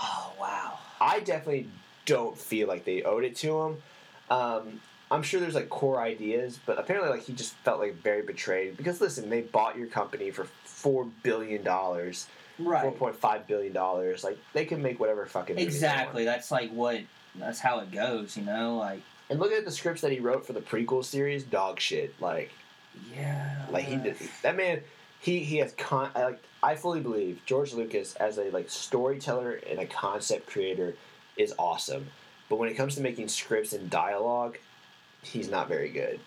Oh 0.00 0.32
wow. 0.40 0.78
I 1.00 1.20
definitely 1.20 1.68
don't 2.06 2.36
feel 2.36 2.68
like 2.68 2.84
they 2.84 3.02
owed 3.02 3.24
it 3.24 3.36
to 3.36 3.60
him. 3.60 3.82
Um, 4.30 4.80
I'm 5.10 5.22
sure 5.22 5.40
there's 5.40 5.54
like 5.54 5.68
core 5.68 6.00
ideas, 6.00 6.58
but 6.64 6.78
apparently, 6.78 7.10
like, 7.10 7.22
he 7.22 7.32
just 7.34 7.52
felt 7.56 7.78
like 7.80 7.94
very 7.96 8.22
betrayed 8.22 8.76
because 8.76 9.00
listen, 9.00 9.28
they 9.28 9.42
bought 9.42 9.76
your 9.76 9.86
company 9.88 10.30
for 10.30 10.44
four 10.64 11.04
billion 11.22 11.62
dollars, 11.62 12.26
Right. 12.58 12.82
four 12.82 12.92
point 12.92 13.16
five 13.16 13.46
billion 13.46 13.72
dollars. 13.72 14.24
Like, 14.24 14.38
they 14.54 14.64
can 14.64 14.82
make 14.82 14.98
whatever 14.98 15.26
fucking 15.26 15.56
movie 15.56 15.64
they 15.64 15.70
want. 15.70 15.74
Exactly. 15.74 16.24
That's 16.24 16.50
like 16.50 16.70
what. 16.70 17.00
That's 17.34 17.60
how 17.60 17.80
it 17.80 17.90
goes. 17.90 18.36
You 18.36 18.44
know. 18.44 18.78
Like. 18.78 19.02
And 19.32 19.40
look 19.40 19.50
at 19.50 19.64
the 19.64 19.70
scripts 19.70 20.02
that 20.02 20.12
he 20.12 20.20
wrote 20.20 20.46
for 20.46 20.52
the 20.52 20.60
prequel 20.60 21.02
series, 21.02 21.42
dog 21.42 21.80
shit. 21.80 22.14
Like, 22.20 22.50
Yeah. 23.10 23.64
like 23.70 23.86
he 23.86 23.96
did 23.96 24.16
that 24.42 24.54
man. 24.58 24.82
He 25.20 25.38
he 25.38 25.56
has 25.56 25.72
con. 25.72 26.10
I, 26.14 26.24
like 26.24 26.42
I 26.62 26.74
fully 26.74 27.00
believe 27.00 27.40
George 27.46 27.72
Lucas 27.72 28.14
as 28.16 28.36
a 28.36 28.50
like 28.50 28.68
storyteller 28.68 29.52
and 29.70 29.78
a 29.78 29.86
concept 29.86 30.48
creator 30.50 30.96
is 31.38 31.54
awesome, 31.58 32.08
but 32.50 32.56
when 32.58 32.68
it 32.68 32.74
comes 32.74 32.94
to 32.96 33.00
making 33.00 33.28
scripts 33.28 33.72
and 33.72 33.88
dialogue, 33.88 34.58
he's 35.22 35.48
not 35.50 35.66
very 35.66 35.88
good. 35.88 36.20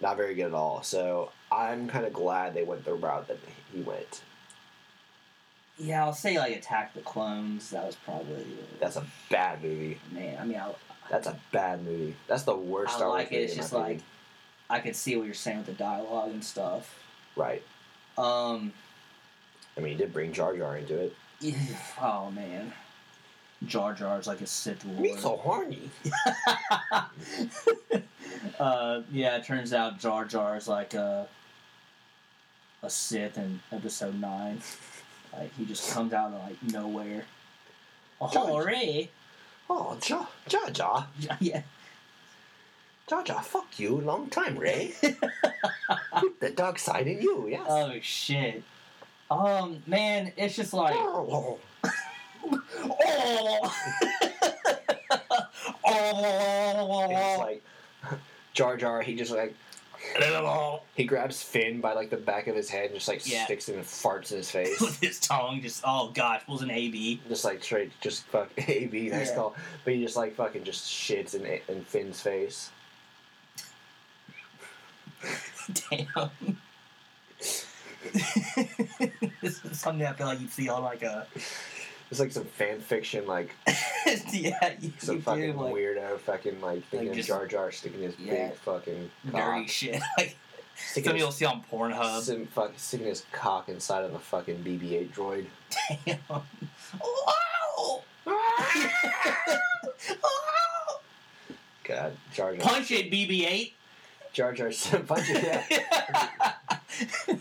Not 0.00 0.16
very 0.16 0.36
good 0.36 0.46
at 0.46 0.54
all. 0.54 0.84
So 0.84 1.32
I'm 1.50 1.88
kind 1.88 2.06
of 2.06 2.12
glad 2.12 2.54
they 2.54 2.62
went 2.62 2.84
the 2.84 2.94
route 2.94 3.26
that 3.26 3.38
he 3.72 3.80
went. 3.80 4.22
Yeah, 5.78 6.04
I'll 6.04 6.12
say 6.12 6.38
like 6.38 6.54
Attack 6.56 6.94
the 6.94 7.00
Clones. 7.00 7.70
That 7.70 7.84
was 7.84 7.96
probably. 7.96 8.46
That's 8.78 8.94
a 8.94 9.04
bad 9.30 9.64
movie. 9.64 9.98
Man, 10.12 10.38
I 10.40 10.44
mean, 10.44 10.58
I, 10.58 10.72
That's 11.10 11.26
a 11.26 11.36
bad 11.52 11.84
movie. 11.84 12.16
That's 12.26 12.44
the 12.44 12.56
worst 12.56 12.94
I 12.94 12.96
Star 12.96 13.08
Wars 13.08 13.18
like 13.18 13.32
it. 13.32 13.34
movie 13.34 13.44
It's 13.44 13.54
just 13.54 13.72
like 13.72 13.82
opinion. 13.84 14.04
I 14.70 14.80
could 14.80 14.96
see 14.96 15.16
what 15.16 15.26
you're 15.26 15.34
saying 15.34 15.58
with 15.58 15.66
the 15.66 15.72
dialogue 15.72 16.30
and 16.30 16.44
stuff. 16.44 16.98
right. 17.36 17.62
Um. 18.16 18.72
I 19.76 19.80
mean, 19.80 19.92
he 19.92 19.98
did 19.98 20.12
bring 20.12 20.32
Jar 20.32 20.56
Jar 20.56 20.76
into 20.76 20.98
it. 20.98 21.14
Oh 22.00 22.30
man. 22.30 22.72
Jar 23.66 23.94
Jar's 23.94 24.26
like 24.26 24.40
a 24.40 24.46
Sith 24.46 24.84
Lord. 24.84 25.00
Me 25.00 25.16
so 25.16 25.36
horny. 25.36 25.90
uh, 28.60 29.02
yeah, 29.10 29.36
it 29.36 29.44
turns 29.44 29.72
out 29.72 30.00
Jar 30.00 30.24
Jar 30.24 30.56
is 30.56 30.68
like 30.68 30.94
a 30.94 31.26
a 32.82 32.90
Sith 32.90 33.38
in 33.38 33.60
Episode 33.72 34.20
Nine. 34.20 34.60
Like 35.34 35.50
he 35.56 35.64
just 35.64 35.90
comes 35.94 36.12
out 36.12 36.30
of 36.30 36.42
like 36.42 36.62
nowhere. 36.62 37.24
Oh, 38.20 38.62
Rey. 38.62 39.08
Oh, 39.70 39.96
Jar 40.00 40.28
Jar 40.46 40.70
Jar. 40.70 41.06
Yeah. 41.40 41.62
Jar 43.08 43.22
Jar, 43.24 43.42
fuck 43.42 43.78
you. 43.78 43.96
Long 44.00 44.28
time, 44.30 44.58
Rey. 44.58 44.94
Put 46.18 46.40
the 46.40 46.50
dark 46.50 46.78
side 46.78 47.06
in 47.06 47.20
you, 47.20 47.48
yes. 47.48 47.66
Oh 47.68 47.92
shit. 48.00 48.62
Um, 49.30 49.82
man, 49.86 50.32
it's 50.36 50.56
just 50.56 50.72
like. 50.72 50.94
Oh, 50.96 51.58
Oh. 52.44 53.74
oh. 55.84 57.08
it's 57.10 57.38
like 57.40 57.62
Jar 58.52 58.76
Jar, 58.76 59.00
he 59.02 59.14
just 59.14 59.30
like 59.32 59.54
he 60.94 61.04
grabs 61.04 61.42
Finn 61.42 61.80
by 61.80 61.92
like 61.94 62.10
the 62.10 62.16
back 62.16 62.46
of 62.46 62.56
his 62.56 62.68
head 62.68 62.86
and 62.86 62.94
just 62.94 63.08
like 63.08 63.26
Yeah. 63.30 63.44
sticks 63.44 63.68
him 63.68 63.76
and 63.76 63.84
farts 63.84 64.30
in 64.32 64.38
his 64.38 64.50
face. 64.56 64.80
with 64.80 65.00
his 65.00 65.18
tongue 65.20 65.60
just 65.62 65.82
oh 65.86 66.10
gosh 66.14 66.42
pulls 66.46 66.62
an 66.62 66.70
AB. 66.70 67.20
just 67.28 67.44
like 67.44 67.62
straight, 67.62 67.92
just 68.00 68.24
fuck 68.26 68.50
AB, 68.68 69.08
nice 69.10 69.28
Yeah. 69.30 69.34
call. 69.36 69.54
But 69.84 69.94
he 69.94 70.02
just 70.02 70.16
like 70.16 70.34
fucking 70.36 70.64
just 70.64 70.84
shits 70.90 71.34
in 71.34 71.46
in 71.74 71.84
Finn's 71.84 72.20
face. 72.20 72.70
Damn. 75.90 76.30
this 79.40 79.64
is 79.64 79.78
something 79.80 80.04
I 80.06 80.12
feel 80.12 80.26
like 80.26 80.40
you'd 80.40 80.50
see 80.50 80.68
on 80.68 80.82
like 80.82 81.02
a 81.02 81.26
It's 82.12 82.20
like 82.20 82.30
some 82.30 82.44
fan 82.44 82.78
fiction, 82.78 83.26
like 83.26 83.54
yeah 84.32 84.74
you, 84.78 84.92
some 84.98 85.16
you 85.16 85.22
fucking 85.22 85.52
do 85.52 85.58
like 85.62 85.72
weirdo 85.72 86.18
fucking 86.20 86.60
like 86.60 86.84
thinking 86.90 87.14
just- 87.14 87.26
Jar 87.26 87.46
Jar 87.46 87.72
sticking 87.72 88.02
his 88.02 88.14
Yeah. 88.18 88.48
big 88.48 88.56
fucking 88.58 89.10
dirty 89.24 89.40
cock, 89.40 89.66
shit 89.68 89.94
like 90.18 90.36
something 90.76 91.16
you'll 91.16 91.32
see 91.32 91.46
on 91.46 91.64
Pornhub. 91.72 92.20
some 92.20 92.44
fucking 92.44 92.76
sticking 92.76 93.06
his 93.06 93.24
cock 93.32 93.70
inside 93.70 94.04
of 94.04 94.12
a 94.12 94.18
fucking 94.18 94.58
BB-8 94.62 95.10
droid. 95.14 95.46
Damn. 96.04 96.18
Wow. 97.00 98.02
God, 101.84 102.12
Jar 102.34 102.54
Jar. 102.54 102.60
Punch 102.62 102.90
it, 102.90 103.10
BB-8. 103.10 103.72
Jar 104.34 104.52
Jar 104.52 104.70
punch 105.06 105.24
it, 105.30 105.42
yeah. 107.28 107.38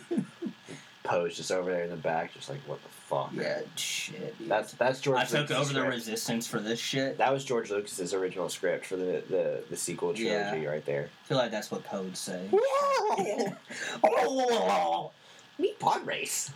Poe's 1.12 1.36
just 1.36 1.52
over 1.52 1.70
there 1.72 1.84
in 1.84 1.90
the 1.90 1.96
back, 1.96 2.34
just 2.34 2.50
like, 2.50 2.60
what 2.68 2.82
the 2.84 2.90
fuck? 2.90 3.32
yeah, 3.34 3.62
shit. 3.76 4.38
dude. 4.38 4.48
That's 4.50 4.74
that's 4.74 5.00
George. 5.02 5.18
I 5.20 5.26
took 5.26 5.50
Lucas's 5.50 5.72
over 5.72 5.74
the 5.74 5.88
resistance 5.88 6.48
for 6.48 6.60
this 6.60 6.80
shit. 6.80 7.18
That 7.18 7.32
was 7.34 7.44
George 7.46 7.70
Lucas's 7.72 8.14
original 8.14 8.50
script 8.50 8.86
for 8.86 8.96
the 8.96 9.24
the, 9.30 9.64
the 9.70 9.76
sequel 9.78 10.14
trilogy, 10.14 10.62
Yeah. 10.62 10.70
right 10.70 10.86
there. 10.86 11.10
I 11.24 11.28
feel 11.28 11.38
like 11.38 11.52
that's 11.52 11.70
what 11.72 11.84
Poe 11.84 12.04
would 12.04 12.18
say. 12.18 12.50
Me 15.60 15.74
pod 15.80 16.06
race. 16.08 16.52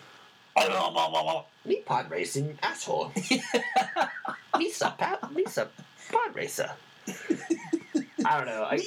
Me 1.65 1.81
pod 1.85 2.09
racing 2.09 2.57
asshole. 2.63 3.11
Misa 4.55 4.97
pa- 4.97 5.19
Misa 5.33 5.67
pod 6.11 6.33
racer. 6.35 6.71
I 8.25 8.37
don't 8.37 8.47
know. 8.47 8.63
I, 8.69 8.77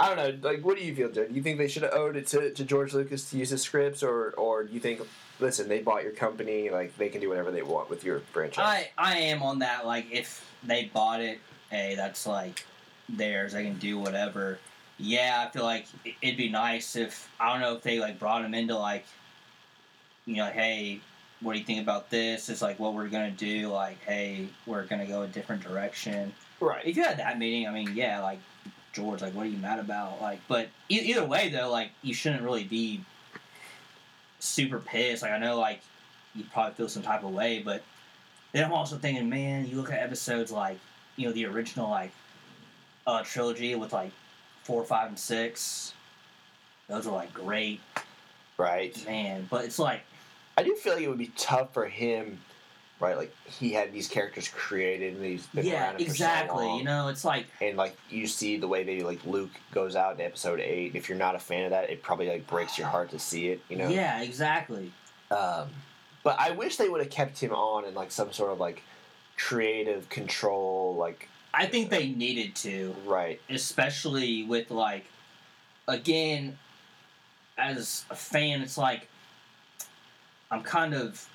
I 0.00 0.14
don't 0.14 0.42
know. 0.42 0.48
Like, 0.48 0.64
what 0.64 0.76
do 0.78 0.84
you 0.84 0.94
feel, 0.94 1.10
Joe? 1.10 1.26
Do 1.26 1.34
you 1.34 1.42
think 1.42 1.58
they 1.58 1.66
should 1.68 1.82
have 1.82 1.92
owed 1.92 2.16
it 2.16 2.26
to, 2.28 2.52
to 2.52 2.64
George 2.64 2.94
Lucas 2.94 3.28
to 3.30 3.36
use 3.38 3.50
his 3.50 3.62
scripts, 3.62 4.02
or 4.02 4.30
or 4.32 4.64
do 4.64 4.72
you 4.72 4.78
think, 4.80 5.00
listen, 5.40 5.68
they 5.68 5.80
bought 5.80 6.02
your 6.04 6.12
company, 6.12 6.70
like 6.70 6.96
they 6.96 7.08
can 7.08 7.20
do 7.20 7.28
whatever 7.28 7.50
they 7.50 7.62
want 7.62 7.90
with 7.90 8.04
your 8.04 8.20
franchise? 8.32 8.64
I 8.64 8.90
I 8.96 9.16
am 9.18 9.42
on 9.42 9.58
that. 9.60 9.86
Like, 9.86 10.06
if 10.12 10.48
they 10.62 10.84
bought 10.94 11.20
it, 11.20 11.38
hey, 11.70 11.94
that's 11.96 12.26
like 12.26 12.64
theirs. 13.08 13.52
They 13.54 13.64
can 13.64 13.78
do 13.78 13.98
whatever. 13.98 14.58
Yeah, 14.98 15.44
I 15.46 15.50
feel 15.52 15.64
like 15.64 15.86
it- 16.04 16.14
it'd 16.22 16.36
be 16.36 16.48
nice 16.48 16.94
if 16.96 17.28
I 17.40 17.52
don't 17.52 17.60
know 17.60 17.74
if 17.74 17.82
they 17.82 17.98
like 17.98 18.18
brought 18.20 18.44
him 18.44 18.54
into 18.54 18.76
like, 18.76 19.04
you 20.26 20.36
know, 20.36 20.44
like, 20.44 20.54
hey, 20.54 21.00
what 21.40 21.52
do 21.54 21.58
you 21.58 21.64
think 21.64 21.80
about 21.80 22.10
this? 22.10 22.48
It's 22.48 22.62
like 22.62 22.78
what 22.78 22.94
we're 22.94 23.08
gonna 23.08 23.30
do. 23.30 23.68
Like, 23.68 23.98
hey, 24.04 24.48
we're 24.66 24.84
gonna 24.84 25.06
go 25.06 25.22
a 25.22 25.26
different 25.28 25.62
direction. 25.62 26.32
right. 26.60 26.84
If 26.86 26.96
you 26.96 27.02
had 27.04 27.18
that 27.18 27.38
meeting, 27.38 27.66
I 27.68 27.72
mean, 27.72 27.92
yeah, 27.94 28.20
like 28.22 28.38
George, 28.92 29.22
like, 29.22 29.34
what 29.34 29.46
are 29.46 29.48
you 29.48 29.58
mad 29.58 29.78
about? 29.78 30.20
Like, 30.20 30.40
but 30.48 30.68
e- 30.88 31.00
either 31.00 31.24
way, 31.24 31.48
though, 31.50 31.70
like, 31.70 31.90
you 32.02 32.14
shouldn't 32.14 32.42
really 32.42 32.64
be 32.64 33.04
super 34.40 34.78
pissed. 34.78 35.22
Like, 35.22 35.32
I 35.32 35.38
know, 35.38 35.58
like, 35.58 35.80
you 36.34 36.44
probably 36.52 36.74
feel 36.74 36.88
some 36.88 37.02
type 37.02 37.24
of 37.24 37.30
way, 37.32 37.60
but 37.62 37.82
then 38.52 38.64
I'm 38.64 38.72
also 38.72 38.96
thinking, 38.96 39.28
man, 39.28 39.66
you 39.66 39.76
look 39.76 39.92
at 39.92 40.00
episodes 40.00 40.50
like, 40.52 40.78
you 41.16 41.26
know, 41.26 41.32
the 41.32 41.46
original 41.46 41.90
like 41.90 42.12
uh, 43.06 43.22
trilogy 43.24 43.74
with 43.74 43.92
like 43.92 44.12
four, 44.62 44.84
five, 44.84 45.08
and 45.08 45.18
six. 45.18 45.92
Those 46.88 47.06
are 47.06 47.12
like 47.14 47.32
great, 47.34 47.80
Right. 48.56 49.04
man. 49.06 49.46
But 49.50 49.64
it's 49.64 49.78
like, 49.78 50.02
I 50.56 50.62
do 50.62 50.74
feel 50.76 50.94
like 50.94 51.02
it 51.02 51.08
would 51.08 51.18
be 51.18 51.32
tough 51.36 51.72
for 51.74 51.86
him, 51.86 52.40
right? 53.00 53.16
Like 53.16 53.34
he 53.46 53.72
had 53.72 53.92
these 53.92 54.08
characters 54.08 54.48
created 54.48 55.16
and 55.16 55.24
he's 55.24 55.46
been 55.48 55.66
yeah, 55.66 55.90
around 55.90 56.00
so 56.00 56.04
exactly. 56.06 56.64
long. 56.66 56.78
You 56.78 56.84
know, 56.84 57.08
it's 57.08 57.24
like, 57.24 57.46
and 57.60 57.76
like 57.76 57.96
you 58.10 58.26
see 58.26 58.56
the 58.56 58.68
way 58.68 58.84
they 58.84 59.00
like 59.00 59.24
Luke 59.24 59.50
goes 59.72 59.96
out 59.96 60.14
in 60.14 60.20
episode 60.20 60.60
eight. 60.60 60.94
If 60.94 61.08
you're 61.08 61.18
not 61.18 61.34
a 61.34 61.38
fan 61.38 61.64
of 61.64 61.70
that, 61.70 61.90
it 61.90 62.02
probably 62.02 62.28
like 62.28 62.46
breaks 62.46 62.78
your 62.78 62.88
heart 62.88 63.10
to 63.10 63.18
see 63.18 63.48
it. 63.48 63.60
You 63.68 63.76
know. 63.76 63.88
yeah, 63.88 64.22
exactly. 64.22 64.92
Um, 65.30 65.68
but 66.22 66.36
I 66.38 66.52
wish 66.52 66.76
they 66.76 66.88
would 66.88 67.00
have 67.00 67.10
kept 67.10 67.38
him 67.38 67.52
on 67.52 67.84
in 67.84 67.94
like 67.94 68.10
some 68.10 68.32
sort 68.32 68.52
of 68.52 68.58
like 68.58 68.82
creative 69.36 70.08
control, 70.08 70.96
like 70.96 71.28
I 71.54 71.66
think 71.66 71.90
they 71.90 72.08
needed 72.08 72.54
to. 72.56 72.94
right. 73.06 73.40
especially 73.48 74.44
with 74.44 74.70
like 74.70 75.04
again 75.86 76.58
as 77.56 78.04
a 78.10 78.14
fan 78.14 78.60
it's 78.60 78.78
like 78.78 79.08
i'm 80.50 80.62
kind 80.62 80.94
of 80.94 81.28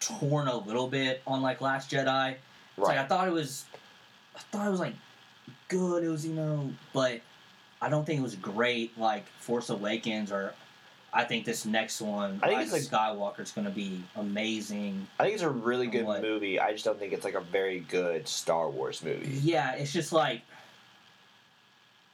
torn 0.00 0.48
a 0.48 0.56
little 0.56 0.86
bit 0.88 1.22
on 1.26 1.42
like 1.42 1.60
last 1.60 1.90
jedi 1.90 2.30
it's 2.32 2.86
like 2.86 2.98
i 2.98 3.04
thought 3.04 3.28
it 3.28 3.32
was 3.32 3.64
i 4.34 4.38
thought 4.50 4.66
it 4.66 4.70
was 4.70 4.80
like 4.80 4.94
good 5.68 6.02
it 6.02 6.08
was 6.08 6.26
you 6.26 6.32
know 6.32 6.70
but 6.92 7.20
i 7.82 7.88
don't 7.88 8.04
think 8.06 8.18
it 8.18 8.22
was 8.22 8.34
great 8.36 8.96
like 8.98 9.26
force 9.38 9.68
awakens 9.68 10.32
or 10.32 10.54
i 11.12 11.22
think 11.24 11.44
this 11.44 11.66
next 11.66 12.00
one 12.00 12.38
I 12.42 12.48
think 12.48 12.58
Rise 12.60 12.72
it's 12.72 12.86
of 12.86 12.92
skywalker 12.92 13.40
is 13.40 13.52
going 13.52 13.66
to 13.66 13.72
be 13.72 14.02
amazing 14.16 15.06
I 15.18 15.24
think 15.24 15.34
it's 15.34 15.42
a 15.42 15.50
really 15.50 15.86
good 15.86 16.04
What? 16.06 16.22
movie. 16.22 16.58
I 16.58 16.72
just 16.72 16.84
don't 16.84 16.98
think 16.98 17.12
it's 17.12 17.24
like 17.24 17.34
a 17.34 17.40
very 17.40 17.80
good 17.80 18.26
Star 18.26 18.70
Wars 18.70 19.02
movie. 19.02 19.28
Yeah, 19.42 19.74
it's 19.74 19.92
just 19.92 20.12
like, 20.12 20.40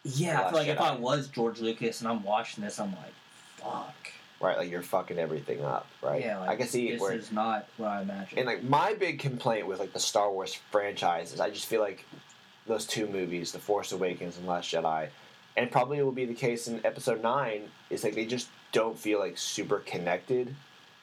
yeah, 0.04 0.40
I 0.40 0.44
feel 0.50 0.58
like 0.58 0.68
if 0.68 0.80
I 0.80 0.94
was 0.96 1.28
George 1.28 1.60
Lucas 1.60 2.00
and 2.00 2.08
I'm 2.08 2.22
watching 2.22 2.64
this, 2.64 2.78
I'm 2.80 2.90
like, 2.92 3.12
fuck. 3.56 4.12
Right, 4.40 4.58
like 4.58 4.70
you're 4.70 4.82
fucking 4.82 5.18
everything 5.18 5.64
up, 5.64 5.86
right? 6.02 6.20
Yeah, 6.20 6.38
like, 6.40 6.50
I 6.50 6.56
can 6.56 6.66
see 6.66 6.90
this 6.92 7.00
where 7.00 7.12
is 7.14 7.32
not 7.32 7.66
what 7.78 7.88
I 7.88 8.02
imagined. 8.02 8.38
And 8.38 8.46
like 8.46 8.62
my 8.62 8.92
big 8.92 9.18
complaint 9.18 9.66
with 9.66 9.78
like 9.78 9.94
the 9.94 9.98
Star 9.98 10.30
Wars 10.30 10.54
franchise 10.70 11.32
is 11.32 11.40
I 11.40 11.48
just 11.48 11.66
feel 11.66 11.80
like 11.80 12.04
those 12.66 12.84
two 12.84 13.06
movies, 13.06 13.52
The 13.52 13.58
Force 13.58 13.92
Awakens 13.92 14.36
and 14.36 14.46
Last 14.46 14.70
Jedi, 14.70 15.08
and 15.56 15.70
probably 15.70 16.02
will 16.02 16.12
be 16.12 16.26
the 16.26 16.34
case 16.34 16.68
in 16.68 16.84
episode 16.84 17.22
nine. 17.22 17.62
Is 17.88 18.04
like 18.04 18.14
they 18.14 18.26
just 18.26 18.48
don't 18.72 18.98
feel 18.98 19.18
like 19.18 19.38
super 19.38 19.78
connected 19.78 20.54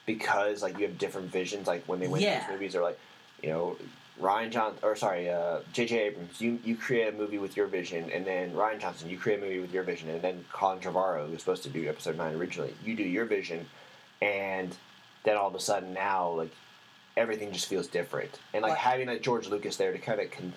because 0.05 0.61
like 0.61 0.77
you 0.77 0.85
have 0.85 0.99
different 0.99 1.31
visions. 1.31 1.65
Like 1.65 1.83
when 1.87 1.99
they 1.99 2.07
went 2.07 2.23
Yeah. 2.23 2.35
to 2.35 2.39
these 2.45 2.53
movies, 2.53 2.73
they're 2.73 2.83
like, 2.83 2.99
you 3.41 3.49
know, 3.49 3.77
Rian 4.21 4.51
Johnson 4.51 4.79
or 4.83 4.95
sorry, 4.95 5.29
uh, 5.29 5.59
J.J. 5.71 5.99
Abrams, 5.99 6.39
you 6.39 6.59
you 6.63 6.75
create 6.75 7.13
a 7.13 7.17
movie 7.17 7.39
with 7.39 7.57
your 7.57 7.67
vision, 7.67 8.09
and 8.11 8.25
then 8.25 8.53
Rian 8.53 8.79
Johnson, 8.79 9.09
you 9.09 9.17
create 9.17 9.39
a 9.39 9.41
movie 9.41 9.59
with 9.59 9.73
your 9.73 9.83
vision, 9.83 10.09
and 10.09 10.21
then 10.21 10.45
Colin 10.51 10.79
Trevorrow, 10.79 11.25
who 11.25 11.31
was 11.31 11.41
supposed 11.41 11.63
to 11.63 11.69
do 11.69 11.87
episode 11.89 12.17
nine 12.17 12.35
originally, 12.35 12.73
you 12.85 12.95
do 12.95 13.03
your 13.03 13.25
vision, 13.25 13.65
and 14.21 14.75
then 15.23 15.35
all 15.35 15.47
of 15.47 15.55
a 15.55 15.59
sudden 15.59 15.93
now 15.93 16.29
like 16.29 16.51
everything 17.17 17.51
just 17.51 17.67
feels 17.67 17.87
different, 17.87 18.39
and 18.53 18.61
like 18.61 18.77
having 18.77 19.07
like 19.07 19.21
George 19.21 19.47
Lucas 19.47 19.77
there 19.77 19.91
to 19.91 19.97
kind 19.99 20.21
of 20.21 20.31
con- 20.31 20.53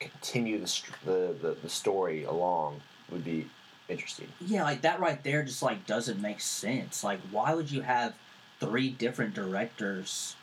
continue 0.00 0.60
the, 0.60 0.66
st- 0.66 0.94
the 1.04 1.34
the 1.40 1.56
the 1.62 1.68
story 1.68 2.24
along 2.24 2.80
would 3.10 3.24
be 3.24 3.46
interesting. 3.88 4.28
Yeah, 4.40 4.64
like 4.64 4.82
that 4.82 5.00
right 5.00 5.22
there 5.22 5.42
just 5.44 5.62
like 5.62 5.86
doesn't 5.86 6.20
make 6.20 6.40
sense. 6.40 7.04
Like 7.04 7.20
why 7.30 7.54
would 7.54 7.70
you 7.70 7.82
have 7.82 8.14
three 8.60 8.90
different 8.90 9.34
directors 9.34 10.35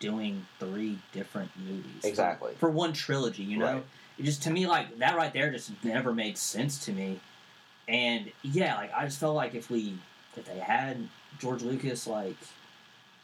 doing 0.00 0.46
three 0.58 0.98
different 1.12 1.50
movies? 1.56 2.04
Exactly. 2.04 2.54
For, 2.58 2.70
one 2.70 2.92
trilogy, 2.92 3.42
you 3.42 3.58
know? 3.58 3.74
Right. 3.74 3.84
It 4.18 4.24
just 4.24 4.42
to 4.44 4.50
me 4.50 4.66
like 4.66 4.98
that 4.98 5.16
right 5.16 5.32
there 5.32 5.50
just 5.52 5.70
never 5.84 6.12
made 6.12 6.36
sense 6.36 6.84
to 6.86 6.92
me. 6.92 7.20
And 7.86 8.32
yeah, 8.42 8.76
like 8.76 8.92
I 8.92 9.04
just 9.04 9.20
felt 9.20 9.36
like 9.36 9.54
if 9.54 9.70
we 9.70 9.96
if 10.36 10.44
they 10.44 10.58
had 10.58 11.08
George 11.38 11.62
Lucas 11.62 12.06
like 12.06 12.36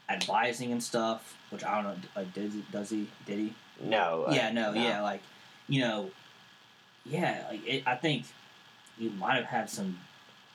advising 0.09 0.73
and 0.73 0.83
stuff, 0.83 1.37
which 1.51 1.65
I 1.65 1.83
don't 1.83 1.85
know, 1.85 2.09
like 2.15 2.33
did 2.33 2.53
he, 2.53 2.65
does 2.71 2.91
he 2.91 3.09
did 3.27 3.39
he? 3.39 3.55
No. 3.81 4.27
uh, 4.29 4.33
yeah, 4.33 4.53
no, 4.53 4.73
yeah, 4.73 5.03
like 5.03 5.21
you 5.69 5.81
know, 5.81 6.11
yeah, 7.05 7.45
like 7.51 7.67
it, 7.67 7.83
I 7.87 7.97
think 7.97 8.27
you 8.97 9.11
might 9.11 9.35
have 9.35 9.47
had 9.47 9.69
some 9.69 9.99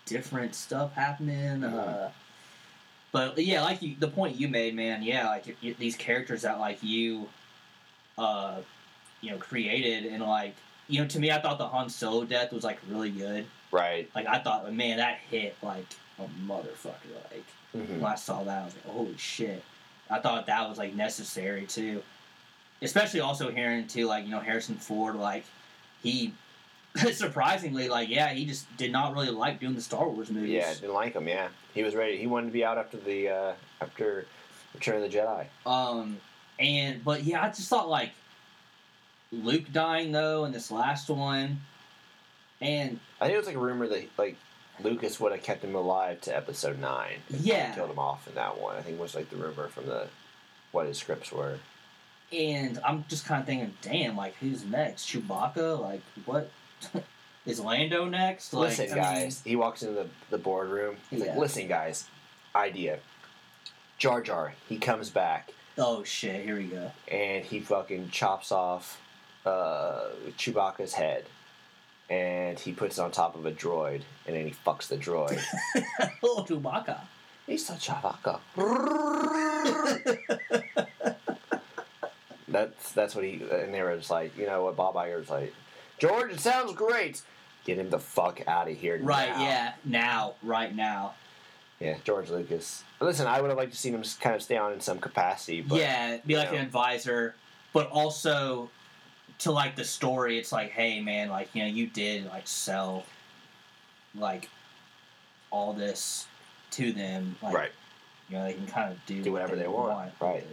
different 0.05 0.55
stuff 0.55 0.93
happening. 0.93 1.63
Uh, 1.63 2.11
but 3.11 3.37
yeah, 3.37 3.61
like 3.63 3.81
you, 3.81 3.95
the 3.99 4.07
point 4.07 4.35
you 4.39 4.47
made, 4.47 4.75
man. 4.75 5.01
Yeah, 5.03 5.27
like 5.29 5.55
you- 5.61 5.73
these 5.75 5.95
characters 5.95 6.41
that 6.43 6.59
like 6.59 6.81
you, 6.83 7.27
uh, 8.17 8.57
you 9.21 9.31
know, 9.31 9.37
created 9.37 10.05
and 10.11 10.23
like 10.23 10.55
you 10.87 10.99
know, 11.01 11.07
to 11.07 11.19
me, 11.19 11.29
I 11.31 11.39
thought 11.39 11.59
the 11.59 11.67
Han 11.67 11.87
Solo 11.89 12.25
death 12.25 12.51
was 12.51 12.63
like 12.63 12.79
really 12.89 13.11
good. 13.11 13.45
Right. 13.71 14.09
Like 14.15 14.27
I 14.27 14.39
thought, 14.39 14.71
man, 14.73 14.97
that 14.97 15.19
hit 15.29 15.55
like 15.61 15.85
a 16.17 16.23
motherfucker. 16.47 17.13
Like 17.31 17.45
Mhm. 17.77 17.99
when 17.99 18.05
I 18.11 18.15
saw 18.15 18.43
that, 18.43 18.63
I 18.63 18.65
was 18.65 18.73
like, 18.75 18.85
holy 18.85 19.17
shit. 19.17 19.63
I 20.09 20.19
thought 20.19 20.47
that 20.47 20.67
was 20.67 20.79
like 20.79 20.95
necessary 20.95 21.65
too. 21.67 22.01
Especially 22.81 23.19
also 23.19 23.51
hearing 23.51 23.85
too, 23.87 24.07
like, 24.07 24.23
you 24.25 24.31
know, 24.31 24.39
Harrison 24.39 24.75
Ford, 24.75 25.15
like, 25.15 25.43
he 26.01 26.33
surprisingly, 27.13 27.87
like, 27.89 28.09
yeah, 28.09 28.29
he 28.29 28.45
just 28.45 28.65
did 28.77 28.91
not 28.91 29.13
really 29.13 29.29
like 29.29 29.59
doing 29.59 29.75
the 29.75 29.81
Star 29.81 30.07
Wars 30.09 30.29
movies. 30.31 30.49
Yeah, 30.51 30.73
didn't 30.73 30.93
like 30.93 31.13
him. 31.13 31.27
Yeah, 31.27 31.49
he 31.73 31.83
was 31.83 31.95
ready. 31.95 32.17
He 32.17 32.27
wanted 32.27 32.47
to 32.47 32.53
be 32.53 32.65
out 32.65 32.77
after 32.77 32.97
the 32.97 33.29
uh, 33.29 33.53
after 33.81 34.25
Return 34.73 35.01
of 35.03 35.11
the 35.11 35.17
Jedi. 35.17 35.45
Um 35.65 36.17
and 36.59 37.03
but 37.03 37.23
yeah, 37.23 37.43
I 37.43 37.47
just 37.47 37.69
thought 37.69 37.89
like 37.89 38.11
Luke 39.31 39.71
dying 39.71 40.11
though 40.11 40.45
in 40.45 40.51
this 40.51 40.71
last 40.71 41.09
one. 41.09 41.61
And 42.61 42.99
I 43.21 43.25
think 43.25 43.35
it 43.35 43.37
was 43.37 43.47
like 43.47 43.55
a 43.55 43.59
rumor 43.59 43.87
that 43.87 44.09
like 44.17 44.35
Lucas 44.83 45.19
would 45.19 45.31
have 45.31 45.43
kept 45.43 45.63
him 45.63 45.75
alive 45.75 46.19
to 46.21 46.35
Episode 46.35 46.79
nine. 46.79 47.17
Yeah. 47.29 47.73
killed 47.73 47.91
him 47.91 47.99
off 47.99 48.27
in 48.27 48.35
that 48.35 48.59
one. 48.59 48.75
I 48.75 48.81
think 48.81 48.99
was 48.99 49.15
like 49.15 49.29
the 49.29 49.37
rumor 49.37 49.67
from 49.67 49.85
the 49.85 50.07
what 50.71 50.87
his 50.87 50.97
scripts 50.97 51.31
were. 51.31 51.59
and 52.31 52.79
I'm 52.85 53.05
just 53.07 53.27
kinda 53.27 53.43
thinking, 53.45 53.73
damn, 53.81 54.15
like 54.17 54.35
who's 54.35 54.65
next? 54.65 55.05
Chewbacca? 55.07 55.79
Like 55.79 56.01
what 56.25 56.49
is 57.45 57.59
Lando 57.59 58.05
next? 58.05 58.53
Like 58.53 58.77
listen, 58.77 58.95
guys. 58.95 59.41
he 59.45 59.55
walks 59.55 59.81
into 59.83 59.93
the 59.95 60.07
the 60.29 60.37
boardroom. 60.37 60.95
He's 61.09 61.21
Yeah. 61.21 61.27
like, 61.27 61.37
"Listen, 61.37 61.67
guys, 61.67 62.05
idea." 62.55 62.99
Jar 63.97 64.21
Jar. 64.21 64.53
He 64.69 64.77
comes 64.77 65.09
back 65.09 65.51
Oh 65.77 66.03
shit, 66.03 66.45
here 66.45 66.55
we 66.57 66.65
go. 66.65 66.91
and 67.09 67.43
he 67.43 67.59
fucking 67.59 68.09
chops 68.11 68.51
off 68.51 69.01
uh, 69.45 70.09
Chewbacca's 70.37 70.93
head. 70.93 71.25
And 72.09 72.57
he 72.57 72.71
puts 72.71 72.97
it 72.97 73.01
on 73.01 73.11
top 73.11 73.35
of 73.35 73.45
a 73.45 73.51
droid, 73.51 74.01
and 74.25 74.35
then 74.35 74.45
he 74.47 74.51
fucks 74.65 74.87
the 74.87 74.97
droid. 74.97 75.39
oh 76.23 76.45
Chewbacca. 76.47 77.01
He's 77.45 77.65
such 77.65 77.89
a 77.89 77.91
Chewbacca. 77.91 78.39
that's 82.47 82.91
that's 82.93 83.15
what 83.15 83.23
he 83.23 83.41
and 83.51 83.73
they 83.73 83.81
were 83.81 83.95
just 83.97 84.09
like, 84.09 84.35
you 84.37 84.45
know 84.47 84.63
what 84.63 84.75
Bob 84.75 84.95
Iger 84.95 85.19
was 85.19 85.29
like, 85.29 85.53
George, 85.99 86.31
it 86.31 86.39
sounds 86.39 86.73
great. 86.73 87.21
Get 87.65 87.77
him 87.77 87.89
the 87.89 87.99
fuck 87.99 88.41
out 88.47 88.69
of 88.69 88.77
here 88.77 88.99
Right, 89.01 89.29
now." 89.29 89.41
yeah. 89.43 89.73
Now, 89.85 90.33
right 90.41 90.73
now. 90.75 91.13
Yeah, 91.79 91.95
George 92.03 92.29
Lucas. 92.29 92.83
Listen, 92.99 93.27
I 93.27 93.39
would 93.39 93.49
have 93.49 93.57
liked 93.57 93.71
to 93.71 93.77
seen 93.77 93.93
him 93.93 94.03
kind 94.19 94.35
of 94.35 94.41
stay 94.41 94.57
on 94.57 94.73
in 94.73 94.81
some 94.81 94.99
capacity, 94.99 95.61
but 95.61 95.79
yeah, 95.79 96.17
be 96.25 96.35
like 96.35 96.51
know. 96.51 96.57
an 96.57 96.65
advisor, 96.65 97.35
but 97.71 97.89
also 97.89 98.69
to 99.39 99.51
like 99.51 99.75
the 99.77 99.85
story, 99.85 100.37
it's 100.37 100.51
like, 100.51 100.71
hey 100.71 100.99
man, 101.01 101.29
like, 101.29 101.49
you 101.53 101.61
know, 101.63 101.69
you 101.69 101.87
did 101.87 102.25
like 102.25 102.47
sell 102.47 103.05
like 104.13 104.49
all 105.51 105.71
this 105.73 106.27
to 106.71 106.91
them. 106.91 107.37
Like 107.41 107.53
right, 107.53 107.71
you 108.29 108.35
know, 108.37 108.43
they 108.43 108.53
can 108.53 108.67
kind 108.67 108.91
of 108.91 109.05
do, 109.05 109.23
Do 109.23 109.31
whatever 109.31 109.55
they 109.55 109.67
want, 109.67 110.11
right. 110.19 110.43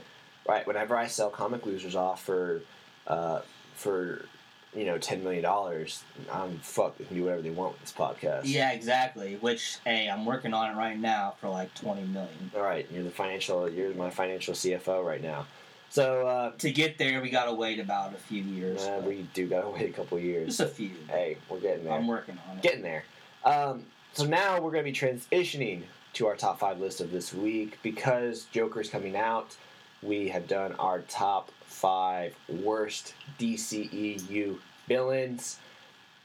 right. 0.49 0.67
Whenever 0.67 0.97
I 0.97 1.09
sell 1.09 1.31
comic 1.31 1.67
losers 1.67 1.97
off 1.97 2.23
for, 2.25 2.63
uh, 3.09 3.41
for, 3.75 4.27
you 4.77 4.85
know, 4.85 4.99
ten 4.99 5.25
million 5.25 5.43
dollars, 5.43 6.05
I'm 6.31 6.59
fuck. 6.59 6.99
They 6.99 7.05
can 7.05 7.17
do 7.17 7.25
whatever 7.25 7.43
they 7.43 7.51
want 7.51 7.73
with 7.73 7.81
this 7.81 7.93
podcast. 7.93 8.43
Yeah, 8.45 8.73
exactly. 8.73 9.37
Which, 9.37 9.79
hey, 9.85 10.09
I'm 10.09 10.25
working 10.27 10.53
on 10.55 10.71
it 10.71 10.77
right 10.77 10.99
now 10.99 11.35
for 11.41 11.49
like 11.49 11.73
twenty 11.75 12.03
million. 12.03 12.51
All 12.55 12.63
right, 12.63 12.87
you're 12.93 13.03
the 13.05 13.11
financial. 13.11 13.69
You're 13.69 13.95
my 13.95 14.11
financial 14.11 14.55
CFO 14.55 15.05
right 15.05 15.23
now. 15.23 15.47
So 15.89 16.27
uh, 16.27 16.53
To 16.59 16.71
get 16.71 16.99
there, 16.99 17.23
we 17.23 17.31
gotta 17.31 17.55
wait 17.55 17.79
about 17.81 18.13
a 18.13 18.19
few 18.19 18.43
years. 18.43 18.83
uh, 18.83 19.01
we 19.07 19.27
do 19.35 19.47
gotta 19.49 19.69
wait 19.75 19.89
a 19.89 19.93
couple 19.93 20.19
years. 20.19 20.49
just 20.59 20.61
a 20.61 20.67
few. 20.67 20.91
Hey, 21.09 21.39
we're 21.49 21.61
getting 21.61 21.85
there. 21.85 21.95
I'm 21.95 22.07
working 22.07 22.37
on 22.51 22.59
it. 22.59 22.63
getting 22.63 22.83
there. 22.83 23.05
Um, 23.45 23.85
so 24.13 24.25
now 24.27 24.61
we're 24.61 24.73
going 24.73 24.85
to 24.85 24.91
be 24.91 24.97
transitioning 24.97 25.83
to 26.15 26.27
our 26.27 26.35
top 26.37 26.59
five 26.59 26.81
list 26.81 27.01
of 27.01 27.13
this 27.13 27.33
week 27.33 27.79
because 27.83 28.47
Joker's 28.51 28.91
coming 28.91 29.15
out. 29.15 29.57
We 30.03 30.29
have 30.31 30.49
done 30.49 30.73
our 30.81 31.01
top 31.03 31.51
five 31.65 32.35
worst 32.49 33.15
DCEU 33.39 34.59
villains. 34.89 35.59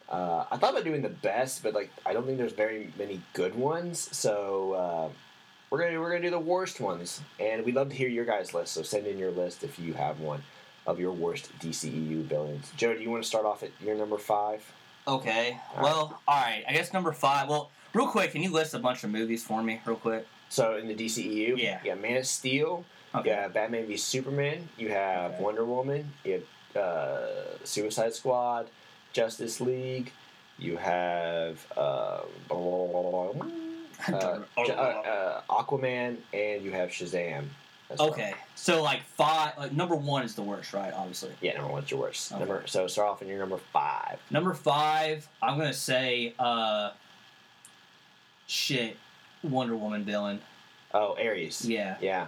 Uh, 0.10 0.46
I 0.52 0.58
thought 0.58 0.72
about 0.72 0.84
doing 0.84 1.02
the 1.02 1.10
best, 1.10 1.64
but 1.64 1.74
like 1.74 1.92
I 2.06 2.14
don't 2.14 2.26
think 2.26 2.38
there's 2.38 2.54
very 2.54 2.92
many 2.98 3.22
good 3.34 3.56
ones. 3.56 4.10
So 4.16 4.74
uh, 4.74 5.10
we're 5.70 5.80
gonna 5.80 6.00
we're 6.00 6.10
gonna 6.10 6.22
do 6.22 6.30
the 6.32 6.40
worst 6.40 6.80
ones, 6.82 7.22
and 7.40 7.64
we'd 7.66 7.76
love 7.76 7.90
to 7.90 7.96
hear 7.96 8.10
your 8.10 8.26
guys' 8.26 8.54
list. 8.54 8.74
So 8.74 8.82
send 8.84 9.08
in 9.08 9.18
your 9.18 9.32
list 9.32 9.64
if 9.64 9.80
you 9.80 9.94
have 9.94 10.20
one 10.20 10.44
of 10.86 11.00
your 11.00 11.12
worst 11.12 11.50
DCEU 11.60 12.24
villains. 12.24 12.72
Joe, 12.76 12.94
do 12.94 13.00
you 13.02 13.10
want 13.10 13.24
to 13.24 13.28
start 13.30 13.46
off 13.46 13.64
at 13.64 13.70
your 13.82 13.96
number 13.96 14.18
five? 14.18 14.64
Okay. 15.08 15.58
All 15.78 15.84
Well, 15.84 16.22
all 16.28 16.42
right. 16.42 16.64
I 16.68 16.74
guess 16.74 16.92
number 16.92 17.12
five. 17.12 17.48
Well, 17.50 17.72
real 17.94 18.08
quick, 18.08 18.32
can 18.32 18.42
you 18.44 18.52
list 18.52 18.74
a 18.74 18.80
bunch 18.80 19.04
of 19.04 19.12
movies 19.12 19.44
for 19.44 19.62
me, 19.64 19.80
real 19.86 19.96
quick? 19.96 20.28
So 20.50 20.76
in 20.76 20.88
the 20.88 20.96
DCEU, 20.96 21.58
Yeah. 21.58 21.80
you 21.84 21.92
got 21.92 22.02
Man 22.02 22.18
of 22.18 22.26
Steel, 22.28 22.84
Okay. 23.16 23.30
you 23.30 23.36
have 23.36 23.54
Batman 23.54 23.86
v 23.88 23.96
Superman, 23.98 24.68
you 24.78 24.90
have 24.90 25.34
Okay. 25.34 25.44
Wonder 25.44 25.66
Woman, 25.66 26.12
you 26.26 26.34
have 26.34 26.44
uh, 26.76 27.28
Suicide 27.64 28.14
Squad, 28.14 28.68
Justice 29.14 29.62
League, 29.62 30.12
you 30.58 30.78
have 30.78 31.66
uh, 31.76 32.22
Aquaman, 35.50 36.18
and 36.34 36.64
you 36.64 36.72
have 36.72 36.90
Shazam. 36.90 37.46
as 37.90 38.00
well. 38.00 38.10
Okay. 38.10 38.34
So 38.56 38.82
like 38.82 39.04
five. 39.04 39.58
Like 39.58 39.72
number 39.74 39.96
one 39.96 40.24
is 40.24 40.36
the 40.36 40.42
worst, 40.44 40.74
right? 40.74 40.94
Obviously. 40.94 41.32
Yeah, 41.42 41.58
number 41.58 41.72
one's 41.72 41.90
your 41.92 42.00
worst. 42.00 42.32
Okay. 42.32 42.40
Number 42.40 42.64
so 42.68 42.88
start 42.88 43.10
off 43.10 43.22
in 43.22 43.28
your 43.28 43.40
number 43.40 43.58
five. 43.58 44.20
Number 44.30 44.54
five, 44.54 45.28
I'm 45.42 45.58
gonna 45.58 45.74
say, 45.74 46.34
uh, 46.40 46.92
shit, 48.48 48.98
Wonder 49.44 49.76
Woman 49.76 50.04
villain. 50.04 50.42
Oh, 50.94 51.16
Ares. 51.18 51.66
Yeah. 51.66 51.98
Yeah. 52.02 52.28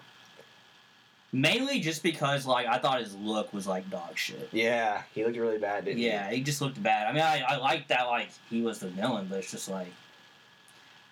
Mainly 1.36 1.80
just 1.80 2.04
because 2.04 2.46
like 2.46 2.68
I 2.68 2.78
thought 2.78 3.00
his 3.00 3.16
look 3.16 3.52
was 3.54 3.66
like 3.66 3.90
dog 3.90 4.16
shit. 4.16 4.50
Yeah. 4.52 5.02
He 5.16 5.26
looked 5.26 5.36
really 5.36 5.58
bad, 5.58 5.86
didn't 5.86 6.00
Yeah, 6.00 6.30
he 6.30 6.42
just 6.42 6.62
looked 6.62 6.82
bad. 6.82 7.08
I 7.08 7.12
mean, 7.12 7.24
I, 7.24 7.42
I 7.42 7.58
like 7.58 7.88
that 7.88 8.04
like 8.04 8.30
he 8.52 8.62
was 8.62 8.80
the 8.80 8.88
villain, 8.88 9.26
but 9.28 9.40
it's 9.40 9.50
just 9.50 9.68
like, 9.68 9.92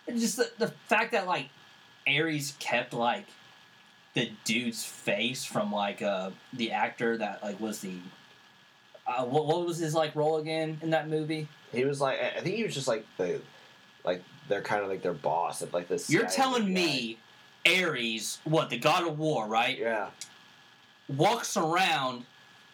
it's 0.05 0.21
just 0.21 0.37
the, 0.37 0.51
the 0.59 0.67
fact 0.87 1.13
that 1.13 1.25
like 1.25 1.49
Ares 2.07 2.55
kept 2.59 2.93
like 2.93 3.25
the 4.13 4.31
dude's 4.43 4.83
face 4.83 5.43
from 5.43 5.71
like 5.71 6.01
uh 6.01 6.29
the 6.53 6.71
actor 6.71 7.17
that 7.17 7.41
like 7.41 7.59
was 7.59 7.79
the 7.79 7.95
uh, 9.07 9.25
what 9.25 9.47
what 9.47 9.65
was 9.65 9.79
his 9.79 9.95
like 9.95 10.15
role 10.15 10.37
again 10.37 10.77
in 10.83 10.91
that 10.91 11.09
movie? 11.09 11.47
he? 11.71 11.79
He 11.79 11.85
was 11.85 11.99
like, 11.99 12.19
I 12.21 12.37
I 12.37 12.41
think 12.41 12.55
he 12.55 12.63
was 12.63 12.75
just 12.75 12.87
like 12.87 13.05
the, 13.17 13.41
like 14.03 14.21
they're 14.47 14.61
kind 14.61 14.83
of 14.83 14.89
like 14.89 15.01
their 15.01 15.13
boss 15.13 15.63
at 15.63 15.73
like 15.73 15.87
this. 15.87 16.09
You're 16.09 16.27
telling 16.27 16.71
me 16.71 17.17
Ares, 17.65 18.39
what 18.43 18.69
the 18.69 18.77
god 18.77 19.07
of 19.07 19.19
war, 19.19 19.47
right? 19.47 19.77
Yeah. 19.77 20.07
Walks 21.15 21.57
around 21.57 22.25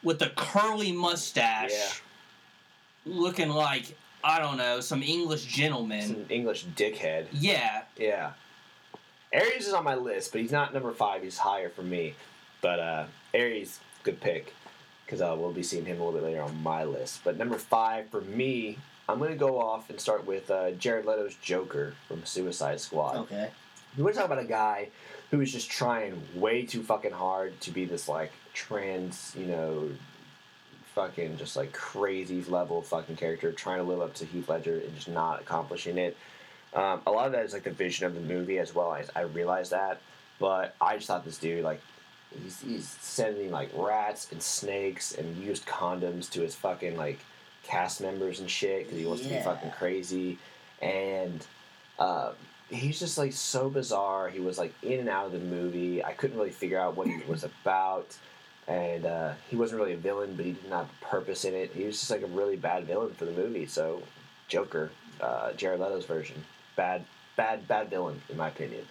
with 0.03 0.21
a 0.21 0.29
curly 0.29 0.91
mustache, 0.91 1.71
Yeah. 1.71 3.13
looking 3.13 3.49
like 3.49 3.97
I 4.23 4.39
don't 4.39 4.57
know, 4.57 4.81
some 4.81 5.03
English 5.03 5.45
gentleman. 5.45 6.01
Some 6.07 6.25
English 6.29 6.65
dickhead. 6.75 7.27
Yeah, 7.31 7.83
Yeah. 7.97 8.31
Ares 9.33 9.67
is 9.67 9.73
on 9.73 9.83
my 9.83 9.95
list, 9.95 10.31
but 10.31 10.41
he's 10.41 10.51
not 10.51 10.73
number 10.73 10.91
five. 10.91 11.21
He's 11.21 11.37
higher 11.37 11.69
for 11.69 11.83
me. 11.83 12.15
But 12.61 12.79
uh, 12.79 13.05
Ares, 13.33 13.79
good 14.03 14.19
pick, 14.19 14.53
because 15.05 15.21
uh, 15.21 15.35
we'll 15.37 15.51
be 15.53 15.63
seeing 15.63 15.85
him 15.85 15.99
a 16.01 16.03
little 16.05 16.19
bit 16.19 16.25
later 16.27 16.41
on 16.41 16.61
my 16.63 16.83
list. 16.85 17.21
But 17.23 17.37
number 17.37 17.57
five 17.57 18.09
for 18.09 18.21
me, 18.21 18.77
I'm 19.07 19.19
going 19.19 19.31
to 19.31 19.37
go 19.37 19.59
off 19.61 19.89
and 19.89 19.99
start 19.99 20.25
with 20.25 20.49
uh, 20.49 20.71
Jared 20.71 21.05
Leto's 21.05 21.35
Joker 21.35 21.93
from 22.07 22.25
Suicide 22.25 22.79
Squad. 22.81 23.17
okay. 23.17 23.49
We 23.97 24.03
want 24.03 24.13
to 24.13 24.21
talk 24.21 24.29
about 24.29 24.43
a 24.43 24.47
guy 24.47 24.89
who 25.31 25.41
is 25.41 25.51
just 25.51 25.71
trying 25.71 26.21
way 26.35 26.65
too 26.65 26.83
fucking 26.83 27.11
hard 27.11 27.59
to 27.61 27.71
be 27.71 27.85
this 27.85 28.07
like 28.07 28.31
trans, 28.53 29.35
you 29.37 29.47
know, 29.47 29.89
fucking 30.93 31.37
just 31.37 31.55
like 31.55 31.73
crazy 31.73 32.43
level 32.43 32.81
fucking 32.81 33.15
character, 33.15 33.51
trying 33.51 33.77
to 33.77 33.83
live 33.83 34.01
up 34.01 34.13
to 34.15 34.25
Heath 34.25 34.49
Ledger 34.49 34.79
and 34.79 34.93
just 34.95 35.07
not 35.07 35.41
accomplishing 35.41 35.97
it. 35.97 36.15
Um, 36.73 37.01
a 37.07 37.11
lot 37.11 37.25
of 37.25 37.31
that 37.31 37.45
is 37.45 37.53
like 37.53 37.63
the 37.63 37.71
vision 37.71 38.05
of 38.05 38.13
the 38.13 38.21
movie 38.21 38.59
as 38.59 38.75
well. 38.75 38.91
I, 38.91 39.05
I 39.15 39.21
realize 39.21 39.71
that, 39.71 39.99
but 40.39 40.75
I 40.79 40.97
just 40.97 41.07
thought 41.07 41.25
this 41.25 41.37
dude 41.37 41.63
like 41.63 41.81
he's 42.43 42.61
he's 42.61 42.87
sending 42.87 43.51
like 43.51 43.71
rats 43.75 44.31
and 44.31 44.41
snakes 44.41 45.13
and 45.13 45.37
used 45.37 45.65
condoms 45.65 46.29
to 46.31 46.41
his 46.41 46.53
fucking 46.53 46.97
like 46.97 47.19
cast 47.63 48.01
members 48.01 48.39
and 48.39 48.49
shit 48.49 48.83
because 48.83 48.99
he 48.99 49.05
wants 49.05 49.23
to 49.23 49.29
be 49.29 49.39
fucking 49.39 49.71
crazy, 49.71 50.37
and 50.81 51.45
um, 51.99 52.33
he's 52.69 52.99
just 52.99 53.17
like 53.17 53.33
so 53.33 53.69
bizarre. 53.69 54.29
He 54.29 54.39
was 54.39 54.57
like 54.57 54.73
in 54.83 54.99
and 54.99 55.09
out 55.09 55.27
of 55.27 55.31
the 55.31 55.39
movie. 55.39 56.03
I 56.03 56.13
couldn't 56.13 56.37
really 56.37 56.51
figure 56.51 56.79
out 56.79 56.95
what 56.95 57.07
he 57.07 57.19
was 57.27 57.43
about. 57.43 58.15
And 58.67 59.05
uh, 59.05 59.33
he 59.49 59.55
wasn't 59.55 59.79
really 59.79 59.93
a 59.93 59.97
villain, 59.97 60.35
but 60.35 60.45
he 60.45 60.51
didn't 60.51 60.71
have 60.71 60.89
purpose 60.99 61.45
in 61.45 61.53
it. 61.53 61.71
He 61.73 61.85
was 61.85 61.97
just 61.99 62.11
like 62.11 62.21
a 62.21 62.27
really 62.27 62.57
bad 62.57 62.85
villain 62.85 63.13
for 63.13 63.23
the 63.23 63.31
movie. 63.31 63.65
So, 63.65 64.03
Joker, 64.49 64.91
uh, 65.21 65.53
Jared 65.53 65.79
Leto's 65.79 66.05
version, 66.05 66.43
bad, 66.75 67.05
bad, 67.37 67.65
bad 67.67 67.89
villain 67.89 68.21
in 68.29 68.35
my 68.35 68.49
opinion. 68.49 68.85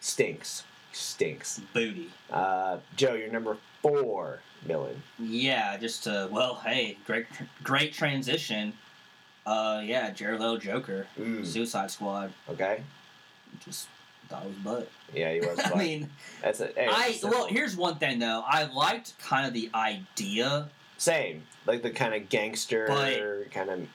Stinks, 0.00 0.64
stinks. 0.92 1.60
Booty. 1.72 2.10
Uh, 2.30 2.76
Joe, 2.96 3.14
you're 3.14 3.32
number 3.32 3.56
four 3.80 4.40
villain. 4.66 5.02
Yeah, 5.18 5.78
just 5.78 6.06
uh, 6.06 6.28
well, 6.30 6.56
hey, 6.56 6.98
great, 7.06 7.24
great 7.62 7.94
transition. 7.94 8.74
Uh, 9.46 9.80
yeah, 9.84 10.10
Jared 10.10 10.40
Leto 10.40 10.58
Joker, 10.58 11.06
Mm. 11.18 11.46
Suicide 11.46 11.90
Squad. 11.90 12.32
Okay, 12.50 12.82
Just 13.64 13.88
thought 14.28 14.42
it 14.44 14.48
was 14.48 14.56
butt. 14.58 14.90
yeah, 15.14 15.32
he 15.32 15.40
was. 15.40 15.56
Butt. 15.56 15.72
I 15.76 15.78
mean, 15.78 16.10
that's 16.42 16.60
a. 16.60 16.66
Hey, 16.68 16.88
I 16.90 17.08
it's 17.10 17.24
well, 17.24 17.46
here's 17.46 17.76
one 17.76 17.96
thing 17.96 18.18
though. 18.18 18.42
I 18.46 18.64
liked 18.64 19.18
kind 19.18 19.46
of 19.46 19.52
the 19.52 19.70
idea, 19.74 20.68
same 20.98 21.42
like 21.66 21.82
the 21.82 21.90
kind 21.90 22.14
of 22.14 22.28
gangster 22.28 22.86
But- 22.88 23.50
kind 23.50 23.70
of 23.70 23.86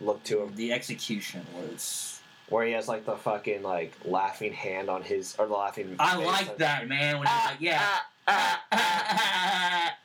look 0.00 0.22
to 0.24 0.42
him. 0.42 0.54
the 0.56 0.72
execution 0.72 1.46
was. 1.56 2.20
where 2.50 2.64
he 2.66 2.72
has 2.72 2.86
like 2.88 3.04
the 3.06 3.16
fucking 3.16 3.62
like 3.62 3.92
laughing 4.04 4.52
hand 4.52 4.88
on 4.90 5.02
his 5.02 5.34
or 5.38 5.46
the 5.46 5.52
laughing. 5.54 5.96
I 5.98 6.16
like 6.16 6.50
on- 6.50 6.56
that 6.58 6.86
man 6.88 7.18
when 7.18 7.26
he's 7.26 7.34
Ah, 7.36 7.48
like, 7.50 7.60
yeah. 7.60 7.88
ah, 8.28 8.62
ah, 8.72 9.96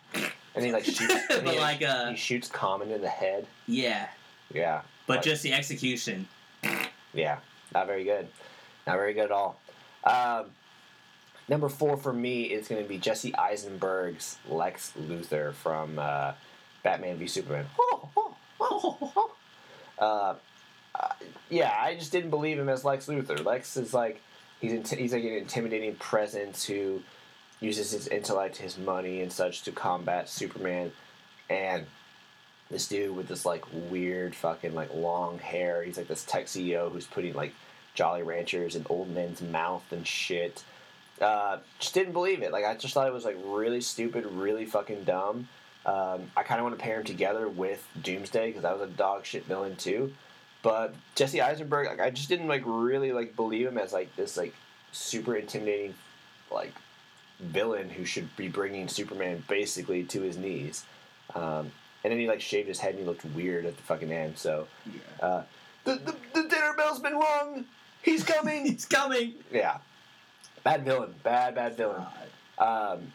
and 0.55 0.65
he 0.65 0.71
like 0.71 0.85
shoots. 0.85 1.13
but 1.29 1.47
he, 1.47 1.59
like, 1.59 1.81
uh, 1.83 2.09
he 2.11 2.15
shoots 2.15 2.47
Common 2.47 2.91
in 2.91 3.01
the 3.01 3.09
head. 3.09 3.45
yeah, 3.67 4.07
Yeah, 4.53 4.81
but 5.07 5.17
Like- 5.17 5.23
just 5.25 5.43
the 5.43 5.53
execution. 5.53 6.27
yeah, 7.13 7.39
not 7.73 7.87
very 7.87 8.03
good, 8.03 8.27
not 8.87 8.97
very 8.97 9.13
good 9.13 9.25
at 9.25 9.31
all. 9.31 9.59
Um, 10.03 10.45
number 11.47 11.69
four 11.69 11.97
for 11.97 12.13
me 12.13 12.43
is 12.43 12.67
going 12.67 12.81
to 12.81 12.87
be 12.87 12.97
Jesse 12.97 13.33
Eisenberg's 13.35 14.37
Lex 14.49 14.93
Luthor 14.99 15.53
from 15.53 15.99
uh, 15.99 16.33
Batman 16.83 17.17
v 17.17 17.27
Superman. 17.27 17.65
Uh, 20.01 20.33
yeah, 21.49 21.73
I 21.79 21.95
just 21.95 22.11
didn't 22.11 22.31
believe 22.31 22.57
him 22.57 22.67
as 22.67 22.83
Lex 22.83 23.05
Luthor. 23.05 23.45
Lex 23.45 23.77
is 23.77 23.93
like 23.93 24.21
he's 24.59 24.73
int- 24.73 24.89
he's 24.89 25.13
like 25.13 25.23
an 25.23 25.33
intimidating 25.33 25.95
presence 25.95 26.65
who 26.65 27.01
uses 27.59 27.91
his 27.91 28.07
intellect, 28.07 28.57
his 28.57 28.77
money, 28.77 29.21
and 29.21 29.31
such 29.31 29.61
to 29.63 29.71
combat 29.71 30.27
Superman. 30.27 30.91
And 31.49 31.85
this 32.69 32.87
dude 32.87 33.15
with 33.15 33.27
this 33.27 33.45
like 33.45 33.63
weird 33.89 34.35
fucking 34.35 34.73
like 34.73 34.93
long 34.93 35.37
hair, 35.39 35.83
he's 35.83 35.97
like 35.97 36.07
this 36.07 36.23
tech 36.25 36.45
CEO 36.45 36.91
who's 36.91 37.05
putting 37.05 37.33
like 37.33 37.53
Jolly 37.93 38.23
Ranchers 38.23 38.75
and 38.75 38.85
old 38.89 39.09
men's 39.09 39.41
mouth 39.41 39.83
and 39.91 40.05
shit. 40.05 40.63
Uh, 41.19 41.57
just 41.79 41.93
didn't 41.93 42.13
believe 42.13 42.41
it. 42.41 42.51
Like 42.51 42.65
I 42.65 42.75
just 42.75 42.93
thought 42.93 43.07
it 43.07 43.13
was 43.13 43.25
like 43.25 43.37
really 43.45 43.81
stupid, 43.81 44.25
really 44.25 44.65
fucking 44.65 45.03
dumb. 45.03 45.47
Um, 45.85 46.31
I 46.37 46.43
kind 46.43 46.59
of 46.59 46.63
want 46.63 46.77
to 46.77 46.83
pair 46.83 46.99
him 46.99 47.05
together 47.05 47.47
with 47.47 47.85
Doomsday 48.01 48.47
because 48.47 48.63
that 48.63 48.77
was 48.77 48.87
a 48.87 48.91
dog 48.93 49.25
shit 49.25 49.45
villain 49.45 49.75
too. 49.75 50.13
But 50.61 50.93
Jesse 51.15 51.41
Eisenberg, 51.41 51.87
like 51.87 51.99
I 51.99 52.11
just 52.11 52.29
didn't 52.29 52.47
like 52.47 52.63
really 52.65 53.11
like 53.11 53.35
believe 53.35 53.67
him 53.67 53.77
as 53.77 53.93
like 53.93 54.15
this 54.15 54.37
like 54.37 54.53
super 54.91 55.35
intimidating 55.35 55.95
like 56.51 56.73
villain 57.39 57.89
who 57.89 58.05
should 58.05 58.35
be 58.35 58.47
bringing 58.47 58.87
Superman 58.87 59.43
basically 59.47 60.03
to 60.05 60.21
his 60.21 60.37
knees. 60.37 60.85
Um, 61.33 61.71
and 62.03 62.11
then 62.11 62.19
he 62.19 62.27
like 62.27 62.41
shaved 62.41 62.67
his 62.67 62.79
head 62.79 62.91
and 62.91 62.99
he 62.99 63.05
looked 63.05 63.25
weird 63.25 63.65
at 63.65 63.75
the 63.75 63.83
fucking 63.83 64.11
end. 64.11 64.37
So 64.37 64.67
uh, 65.19 65.43
the, 65.83 65.95
the 65.95 66.15
the 66.33 66.47
dinner 66.47 66.73
bell's 66.77 66.99
been 66.99 67.15
rung. 67.15 67.65
He's 68.01 68.23
coming. 68.23 68.65
He's 68.71 68.85
coming. 68.85 69.33
yeah, 69.51 69.77
bad 70.63 70.83
villain. 70.85 71.13
Bad 71.23 71.55
bad 71.55 71.75
villain. 71.77 72.03
Um, 72.57 73.11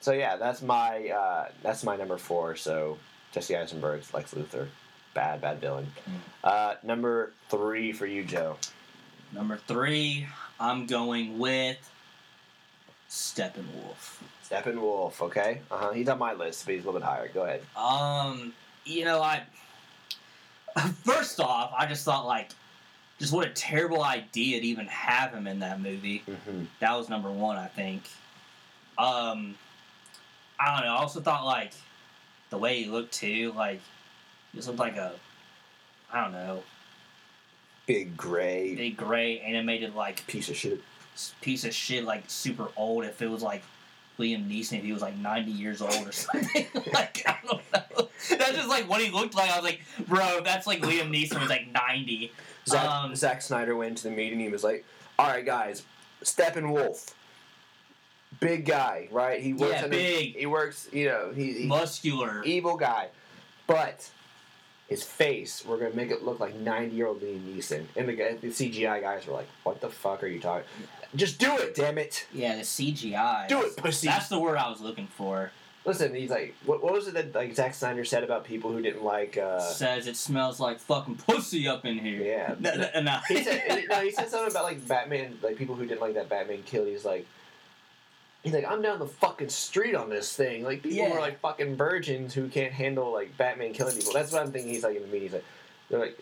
so 0.00 0.12
yeah, 0.12 0.36
that's 0.36 0.62
my 0.62 1.08
uh, 1.08 1.48
that's 1.62 1.84
my 1.84 1.96
number 1.96 2.16
four. 2.18 2.56
So 2.56 2.98
Jesse 3.32 3.56
Eisenberg's 3.56 4.12
Lex 4.14 4.34
Luthor, 4.34 4.68
bad 5.14 5.40
bad 5.40 5.60
villain. 5.60 5.86
Uh, 6.44 6.74
number 6.82 7.32
three 7.48 7.92
for 7.92 8.06
you, 8.06 8.24
Joe. 8.24 8.56
Number 9.32 9.56
three, 9.66 10.26
I'm 10.60 10.86
going 10.86 11.38
with 11.38 11.78
Steppenwolf. 13.10 14.20
Steppenwolf. 14.48 15.20
Okay, 15.20 15.60
uh 15.70 15.76
huh. 15.78 15.92
He's 15.92 16.08
on 16.08 16.18
my 16.18 16.34
list, 16.34 16.64
but 16.64 16.74
he's 16.74 16.84
a 16.84 16.86
little 16.86 17.00
bit 17.00 17.06
higher. 17.06 17.28
Go 17.28 17.42
ahead. 17.44 17.62
Um, 17.76 18.52
you 18.84 19.04
know, 19.04 19.20
I 19.20 19.42
first 21.04 21.40
off, 21.40 21.72
I 21.76 21.86
just 21.86 22.04
thought 22.04 22.26
like, 22.26 22.50
just 23.18 23.32
what 23.32 23.46
a 23.46 23.50
terrible 23.50 24.02
idea 24.02 24.60
to 24.60 24.66
even 24.66 24.86
have 24.86 25.32
him 25.32 25.46
in 25.46 25.60
that 25.60 25.80
movie. 25.80 26.22
Mm-hmm. 26.28 26.64
That 26.80 26.96
was 26.96 27.08
number 27.08 27.30
one, 27.30 27.56
I 27.56 27.66
think. 27.66 28.02
Um, 28.98 29.54
I 30.58 30.76
don't 30.76 30.86
know. 30.86 30.92
I 30.94 30.98
also 30.98 31.20
thought 31.20 31.44
like 31.44 31.72
the 32.50 32.58
way 32.58 32.82
he 32.82 32.90
looked 32.90 33.12
too, 33.12 33.52
like 33.56 33.80
he 34.52 34.58
just 34.58 34.68
looked 34.68 34.80
like 34.80 34.96
a, 34.96 35.12
I 36.12 36.22
don't 36.22 36.32
know, 36.32 36.62
Big 37.86 38.16
gray 38.16 38.74
big 38.74 38.96
gray 38.96 39.38
animated 39.38 39.94
like 39.94 40.26
piece 40.26 40.48
of 40.48 40.56
shit. 40.56 40.80
piece 41.40 41.64
of 41.64 41.72
shit, 41.72 42.02
like 42.02 42.24
super 42.26 42.66
old. 42.76 43.04
If 43.04 43.22
it 43.22 43.28
was 43.30 43.42
like 43.42 43.62
Liam 44.18 44.50
Neeson, 44.50 44.78
if 44.78 44.84
he 44.84 44.92
was 44.92 45.02
like 45.02 45.16
ninety 45.16 45.52
years 45.52 45.80
old 45.80 46.04
or 46.04 46.10
something, 46.12 46.66
like 46.92 47.22
I 47.26 47.36
don't 47.46 47.62
know. 47.72 48.08
That's 48.28 48.56
just 48.56 48.68
like 48.68 48.88
what 48.88 49.00
he 49.00 49.10
looked 49.12 49.36
like. 49.36 49.50
I 49.50 49.56
was 49.56 49.64
like, 49.64 49.82
bro, 50.08 50.40
that's 50.42 50.66
like 50.66 50.80
Liam 50.80 51.10
Neeson 51.10 51.38
was 51.38 51.48
like 51.48 51.68
ninety. 51.72 52.32
Zack, 52.68 52.84
Um, 52.90 53.14
Zack 53.16 53.42
Snyder 53.42 53.76
went 53.76 53.98
to 53.98 54.04
the 54.04 54.10
meeting. 54.10 54.40
He 54.40 54.48
was 54.48 54.64
like, 54.64 54.84
"All 55.18 55.26
right, 55.28 55.44
guys, 55.44 55.82
Steppenwolf, 56.22 57.12
big 58.40 58.66
guy, 58.66 59.08
right? 59.10 59.40
He 59.40 59.52
works. 59.52 59.72
Yeah, 59.82 59.86
big. 59.88 60.36
He 60.36 60.46
works. 60.46 60.88
You 60.92 61.06
know, 61.08 61.32
he, 61.34 61.52
he 61.52 61.66
muscular. 61.66 62.42
evil 62.44 62.76
guy, 62.76 63.08
but 63.66 64.10
his 64.88 65.02
face, 65.02 65.64
we're 65.66 65.78
gonna 65.78 65.94
make 65.94 66.10
it 66.10 66.24
look 66.24 66.40
like 66.40 66.54
ninety-year-old 66.56 67.20
Liam 67.22 67.40
Neeson. 67.40 67.84
And 67.96 68.08
the, 68.08 68.14
the 68.40 68.48
CGI 68.48 69.00
guys 69.00 69.26
were 69.26 69.34
like, 69.34 69.48
"What 69.62 69.80
the 69.80 69.88
fuck 69.88 70.22
are 70.22 70.26
you 70.28 70.40
talking? 70.40 70.64
Just 71.14 71.38
do 71.38 71.56
it, 71.56 71.74
damn 71.74 71.98
it! 71.98 72.26
Yeah, 72.32 72.56
the 72.56 72.62
CGI. 72.62 73.48
Do 73.48 73.62
it, 73.62 73.76
pussy." 73.76 74.08
That's 74.08 74.28
the 74.28 74.38
word 74.40 74.56
I 74.58 74.68
was 74.68 74.80
looking 74.80 75.06
for. 75.06 75.52
Listen, 75.86 76.12
he's 76.14 76.30
like, 76.30 76.54
what, 76.64 76.82
what 76.82 76.92
was 76.92 77.06
it 77.06 77.14
that 77.14 77.34
like 77.34 77.54
Zack 77.54 77.72
Snyder 77.74 78.04
said 78.04 78.24
about 78.24 78.44
people 78.44 78.72
who 78.72 78.82
didn't 78.82 79.04
like? 79.04 79.38
uh 79.38 79.60
Says 79.60 80.06
it 80.08 80.16
smells 80.16 80.58
like 80.58 80.80
fucking 80.80 81.14
pussy 81.16 81.68
up 81.68 81.84
in 81.84 81.98
here. 81.98 82.20
Yeah. 82.22 82.54
No, 82.58 82.74
no, 82.74 83.00
no. 83.02 83.18
He 83.28 83.44
said 83.44 83.84
no. 83.88 84.00
He 84.00 84.10
said 84.10 84.28
something 84.28 84.50
about 84.50 84.64
like 84.64 84.86
Batman, 84.88 85.38
like 85.42 85.56
people 85.56 85.76
who 85.76 85.86
didn't 85.86 86.00
like 86.00 86.14
that 86.14 86.28
Batman 86.28 86.64
kill. 86.64 86.84
He's 86.86 87.04
like, 87.04 87.24
he's 88.42 88.52
like, 88.52 88.66
I'm 88.68 88.82
down 88.82 88.98
the 88.98 89.06
fucking 89.06 89.48
street 89.50 89.94
on 89.94 90.10
this 90.10 90.34
thing. 90.34 90.64
Like 90.64 90.82
people 90.82 90.98
Yeah. 90.98 91.12
are 91.12 91.20
like 91.20 91.38
fucking 91.40 91.76
virgins 91.76 92.34
who 92.34 92.48
can't 92.48 92.72
handle 92.72 93.12
like 93.12 93.36
Batman 93.36 93.72
killing 93.72 93.96
people. 93.96 94.12
That's 94.12 94.32
what 94.32 94.42
I'm 94.42 94.50
thinking. 94.50 94.72
He's 94.72 94.82
like 94.82 94.96
in 94.96 95.02
the 95.02 95.08
meeting. 95.08 95.22
He's 95.22 95.32
like, 95.34 95.44
they're 95.88 95.98
like, 96.00 96.18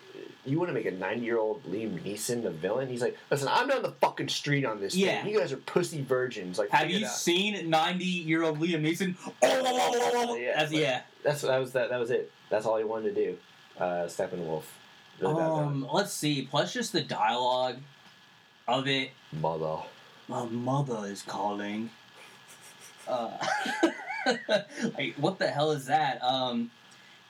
you 0.46 0.58
want 0.58 0.68
to 0.68 0.74
make 0.74 0.84
a 0.86 0.90
90 0.90 1.24
year 1.24 1.38
old 1.38 1.64
Liam 1.64 1.98
Neeson 2.02 2.42
the 2.42 2.50
villain? 2.50 2.88
He's 2.88 3.00
like, 3.00 3.16
listen, 3.30 3.48
I'm 3.50 3.66
down 3.68 3.82
the 3.82 3.92
fucking 3.92 4.28
street 4.28 4.64
on 4.66 4.80
this 4.80 4.94
Yeah. 4.94 5.22
thing. 5.22 5.32
You 5.32 5.38
guys 5.40 5.52
are 5.52 5.56
pussy 5.56 6.02
virgins. 6.02 6.58
Like, 6.58 6.70
Have 6.70 6.90
you 6.90 7.06
out." 7.06 7.12
seen 7.12 7.70
ninety-year-old 7.70 8.58
Liam 8.60 8.82
Neeson? 8.82 9.14
Oh, 9.42 10.36
Yeah, 10.36 10.52
That's, 10.58 10.70
but- 10.72 10.80
yeah. 10.80 11.00
That's 11.22 11.40
that 11.42 11.58
was 11.58 11.72
that. 11.72 11.88
That 11.90 11.98
was 11.98 12.10
it. 12.10 12.30
That's 12.50 12.66
all 12.66 12.76
he 12.76 12.84
wanted 12.84 13.14
to 13.14 13.24
do. 13.24 13.38
Uh, 13.78 14.04
Steppenwolf. 14.06 14.64
Really. 15.20 15.40
Um, 15.42 15.88
let's 15.92 16.12
see. 16.12 16.42
Plus, 16.50 16.72
just 16.74 16.92
the 16.92 17.00
dialogue 17.00 17.76
of 18.68 18.86
it. 18.86 19.10
Mother. 19.32 19.76
My 20.28 20.44
mother 20.46 21.06
is 21.06 21.22
calling. 21.22 21.88
Uh, 23.08 23.30
like, 24.98 25.14
what 25.16 25.38
the 25.38 25.46
hell 25.48 25.70
is 25.72 25.86
that? 25.86 26.22
Um, 26.22 26.70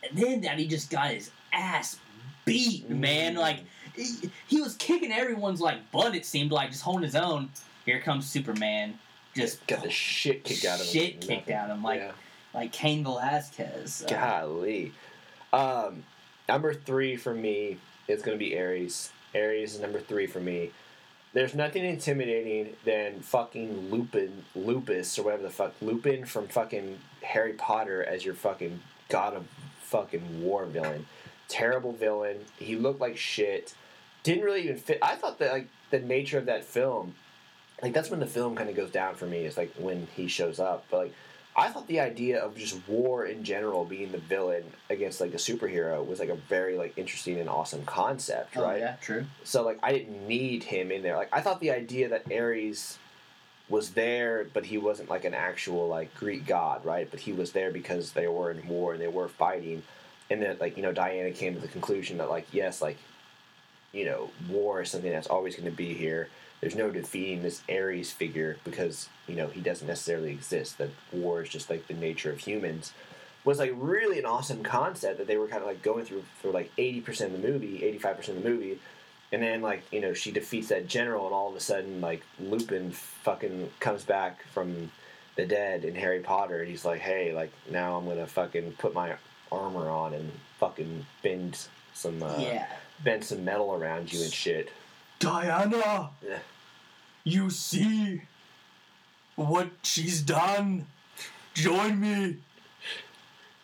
and 0.08 0.18
then 0.18 0.40
that 0.42 0.58
he 0.58 0.66
just 0.66 0.90
got 0.90 1.10
his 1.12 1.30
ass 1.52 1.98
beat, 2.44 2.88
man. 2.90 3.34
Mm. 3.34 3.38
Like 3.38 3.58
he, 3.94 4.30
he 4.46 4.60
was 4.60 4.74
kicking 4.76 5.12
everyone's 5.12 5.60
like 5.60 5.90
butt. 5.90 6.14
It 6.14 6.26
seemed 6.26 6.52
like 6.52 6.70
just 6.70 6.82
holding 6.82 7.04
his 7.04 7.14
own. 7.16 7.50
Here 7.86 8.00
comes 8.00 8.26
Superman, 8.26 8.98
just 9.36 9.66
got 9.66 9.82
the 9.82 9.90
shit 9.90 10.44
kicked 10.44 10.64
out 10.64 10.80
of 10.80 10.86
him. 10.86 10.92
shit 10.92 11.20
kicked 11.20 11.50
out 11.50 11.70
of 11.70 11.76
him, 11.76 11.82
like 11.82 12.00
Yeah. 12.00 12.12
like 12.54 12.72
Cain 12.72 13.04
Velasquez. 13.04 14.04
Uh, 14.06 14.08
Golly. 14.10 14.92
Um, 15.52 16.04
number 16.48 16.72
three 16.74 17.16
for 17.16 17.34
me 17.34 17.76
is 18.08 18.22
going 18.22 18.38
to 18.38 18.42
be 18.44 18.58
Ares. 18.58 19.10
Ares 19.34 19.74
is 19.74 19.80
number 19.80 20.00
three 20.00 20.26
for 20.26 20.40
me. 20.40 20.70
There's 21.34 21.54
nothing 21.54 21.84
intimidating 21.84 22.74
than 22.84 23.20
fucking 23.20 23.90
Lupin, 23.90 24.44
Lupus, 24.54 25.18
or 25.18 25.24
whatever 25.24 25.42
the 25.42 25.50
fuck, 25.50 25.74
Lupin 25.82 26.24
from 26.24 26.46
fucking 26.46 26.98
Harry 27.22 27.54
Potter 27.54 28.04
as 28.04 28.24
your 28.24 28.34
fucking 28.34 28.80
god 29.08 29.34
of 29.34 29.44
fucking 29.80 30.42
war 30.44 30.64
villain. 30.64 31.06
Terrible 31.48 31.92
villain. 31.92 32.38
He 32.58 32.76
looked 32.76 33.00
like 33.00 33.16
shit. 33.16 33.74
Didn't 34.22 34.44
really 34.44 34.64
even 34.64 34.76
fit. 34.76 34.98
I 35.02 35.16
thought 35.16 35.38
that 35.38 35.52
like 35.52 35.68
the 35.90 36.00
nature 36.00 36.38
of 36.38 36.46
that 36.46 36.64
film, 36.64 37.14
like 37.82 37.92
that's 37.92 38.10
when 38.10 38.20
the 38.20 38.26
film 38.26 38.56
kind 38.56 38.70
of 38.70 38.76
goes 38.76 38.90
down 38.90 39.14
for 39.14 39.26
me. 39.26 39.44
Is 39.44 39.56
like 39.56 39.72
when 39.76 40.06
he 40.16 40.28
shows 40.28 40.58
up, 40.58 40.86
but 40.90 40.98
like 40.98 41.12
I 41.56 41.68
thought 41.68 41.86
the 41.86 42.00
idea 42.00 42.40
of 42.42 42.56
just 42.56 42.76
war 42.88 43.26
in 43.26 43.44
general 43.44 43.84
being 43.84 44.10
the 44.10 44.18
villain 44.18 44.64
against 44.90 45.20
like 45.20 45.34
a 45.34 45.38
superhero 45.38 46.04
was 46.04 46.18
like 46.18 46.28
a 46.28 46.34
very 46.34 46.76
like 46.76 46.98
interesting 46.98 47.38
and 47.38 47.48
awesome 47.48 47.84
concept, 47.84 48.56
oh, 48.56 48.62
right? 48.62 48.80
yeah, 48.80 48.96
true. 49.00 49.24
So 49.44 49.62
like 49.64 49.78
I 49.82 49.92
didn't 49.92 50.26
need 50.26 50.64
him 50.64 50.90
in 50.90 51.02
there. 51.02 51.16
Like 51.16 51.28
I 51.32 51.40
thought 51.40 51.60
the 51.60 51.70
idea 51.70 52.08
that 52.08 52.24
Ares 52.32 52.98
was 53.68 53.90
there, 53.90 54.46
but 54.52 54.66
he 54.66 54.78
wasn't 54.78 55.08
like 55.08 55.24
an 55.24 55.34
actual 55.34 55.86
like 55.86 56.14
Greek 56.16 56.44
god, 56.44 56.84
right? 56.84 57.08
But 57.08 57.20
he 57.20 57.32
was 57.32 57.52
there 57.52 57.70
because 57.70 58.12
they 58.12 58.26
were 58.26 58.50
in 58.50 58.66
war 58.66 58.92
and 58.92 59.00
they 59.00 59.08
were 59.08 59.28
fighting, 59.28 59.84
and 60.30 60.42
that 60.42 60.60
like 60.60 60.76
you 60.76 60.82
know 60.82 60.92
Diana 60.92 61.30
came 61.30 61.54
to 61.54 61.60
the 61.60 61.68
conclusion 61.68 62.18
that 62.18 62.30
like 62.30 62.46
yes, 62.52 62.80
like 62.80 62.98
you 63.92 64.04
know 64.04 64.30
war 64.48 64.82
is 64.82 64.90
something 64.90 65.10
that's 65.10 65.26
always 65.26 65.56
going 65.56 65.70
to 65.70 65.76
be 65.76 65.94
here. 65.94 66.28
There's 66.60 66.76
no 66.76 66.90
defeating 66.90 67.42
this 67.42 67.62
Ares 67.68 68.10
figure 68.10 68.56
because 68.64 69.08
you 69.26 69.36
know 69.36 69.48
he 69.48 69.60
doesn't 69.60 69.86
necessarily 69.86 70.30
exist. 70.32 70.78
That 70.78 70.90
war 71.12 71.42
is 71.42 71.48
just 71.48 71.70
like 71.70 71.86
the 71.86 71.94
nature 71.94 72.30
of 72.30 72.38
humans. 72.38 72.92
Was 73.44 73.58
like 73.58 73.72
really 73.74 74.18
an 74.18 74.24
awesome 74.24 74.62
concept 74.62 75.18
that 75.18 75.26
they 75.26 75.36
were 75.36 75.48
kind 75.48 75.60
of 75.60 75.68
like 75.68 75.82
going 75.82 76.06
through 76.06 76.24
for 76.40 76.50
like 76.50 76.72
eighty 76.78 77.00
percent 77.02 77.34
of 77.34 77.42
the 77.42 77.46
movie, 77.46 77.84
eighty 77.84 77.98
five 77.98 78.16
percent 78.16 78.38
of 78.38 78.44
the 78.44 78.48
movie, 78.48 78.78
and 79.32 79.42
then 79.42 79.60
like 79.60 79.82
you 79.92 80.00
know 80.00 80.14
she 80.14 80.32
defeats 80.32 80.68
that 80.68 80.88
general, 80.88 81.26
and 81.26 81.34
all 81.34 81.50
of 81.50 81.56
a 81.56 81.60
sudden 81.60 82.00
like 82.00 82.22
Lupin 82.40 82.90
fucking 82.90 83.70
comes 83.80 84.04
back 84.04 84.42
from 84.48 84.90
the 85.36 85.44
dead 85.44 85.84
in 85.84 85.94
Harry 85.94 86.20
Potter, 86.20 86.60
and 86.60 86.68
he's 86.70 86.86
like, 86.86 87.00
hey, 87.00 87.34
like 87.34 87.52
now 87.70 87.98
I'm 87.98 88.06
gonna 88.06 88.26
fucking 88.26 88.72
put 88.78 88.94
my 88.94 89.14
armor 89.54 89.88
on 89.88 90.14
and 90.14 90.32
fucking 90.58 91.06
bend 91.22 91.58
some 91.94 92.22
uh, 92.22 92.36
yeah. 92.38 92.66
bend 93.02 93.24
some 93.24 93.44
metal 93.44 93.72
around 93.74 94.12
you 94.12 94.22
and 94.22 94.32
shit. 94.32 94.70
Diana, 95.18 96.10
Yeah. 96.26 96.38
you 97.22 97.50
see 97.50 98.22
what 99.36 99.68
she's 99.82 100.20
done? 100.22 100.86
Join 101.54 102.00
me. 102.00 102.38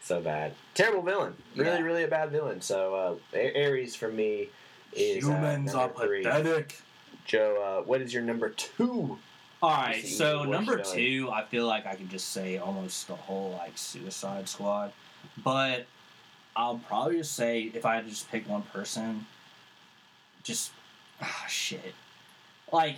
So 0.03 0.21
bad, 0.21 0.55
terrible 0.75 1.03
villain. 1.03 1.35
Really, 1.57 1.71
Yeah. 1.71 1.83
really 1.83 2.03
a 2.05 2.09
bad 2.09 2.31
villain. 2.31 2.61
So 2.61 2.95
uh, 2.95 3.15
A- 3.37 3.65
Ares 3.67 3.95
for 3.97 4.09
me 4.09 4.49
is 4.93 5.25
uh, 5.25 5.29
Humans 5.29 5.75
are 5.75 5.87
number 5.89 6.07
three. 6.07 6.23
pathetic. 6.23 6.81
Joe, 7.27 7.81
uh, 7.81 7.87
what 7.87 8.01
is 8.01 8.13
your 8.13 8.23
number 8.23 8.49
two? 8.51 9.19
All 9.63 9.71
right, 9.71 10.05
so 10.05 10.45
number 10.45 10.79
villain? 10.79 10.97
two, 10.97 11.31
I 11.31 11.45
feel 11.45 11.67
like 11.67 11.85
I 11.87 11.95
can 11.95 12.09
just 12.09 12.31
say 12.31 12.57
almost 12.59 13.07
the 13.09 13.15
whole 13.15 13.53
like 13.59 13.77
Suicide 13.77 14.49
Squad, 14.49 14.91
but 15.43 15.87
I'll 16.57 16.79
probably 16.79 17.19
just 17.19 17.33
say 17.33 17.71
if 17.75 17.85
I 17.87 17.97
had 17.97 18.05
to 18.05 18.11
just 18.11 18.31
pick 18.31 18.49
one 18.49 18.63
person, 18.63 19.27
just 20.43 20.73
ah 21.23 21.45
shit, 21.49 21.95
like 22.73 22.97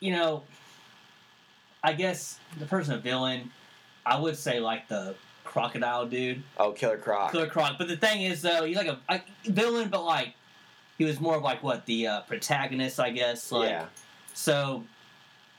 you 0.00 0.12
know, 0.12 0.42
I 1.82 1.92
guess 1.92 2.38
the 2.58 2.66
person 2.66 2.94
a 2.94 2.98
villain, 2.98 3.50
I 4.06 4.18
would 4.18 4.36
say 4.36 4.60
like 4.60 4.88
the 4.88 5.14
crocodile 5.44 6.06
dude, 6.06 6.42
Oh, 6.58 6.72
Killer 6.72 6.98
Croc. 6.98 7.32
Killer 7.32 7.46
Croc. 7.46 7.78
But 7.78 7.88
the 7.88 7.96
thing 7.96 8.22
is 8.22 8.42
though, 8.42 8.64
he's 8.64 8.76
like 8.76 8.86
a, 8.86 8.98
a 9.08 9.20
villain, 9.46 9.88
but 9.88 10.04
like 10.04 10.34
he 10.98 11.04
was 11.04 11.20
more 11.20 11.36
of 11.36 11.42
like 11.42 11.62
what 11.62 11.86
the 11.86 12.06
uh, 12.06 12.20
protagonist, 12.22 13.00
I 13.00 13.10
guess. 13.10 13.50
Like, 13.50 13.70
yeah. 13.70 13.86
so 14.34 14.84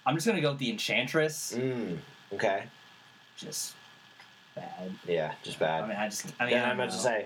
I'm 0.06 0.16
just 0.16 0.28
gonna 0.28 0.42
go 0.42 0.52
with 0.52 0.60
the 0.60 0.70
Enchantress. 0.70 1.54
Mm, 1.58 1.98
okay. 2.34 2.64
Just 3.38 3.74
bad. 4.60 4.92
Yeah, 5.08 5.34
just 5.44 5.60
bad. 5.60 5.84
I 5.84 5.88
mean, 5.88 5.98
I 5.98 6.06
just. 6.10 6.26
I 6.40 6.46
mean, 6.46 6.58
I 6.58 6.70
I'm 6.70 6.80
about 6.80 6.92
to 6.92 6.98
say, 6.98 7.26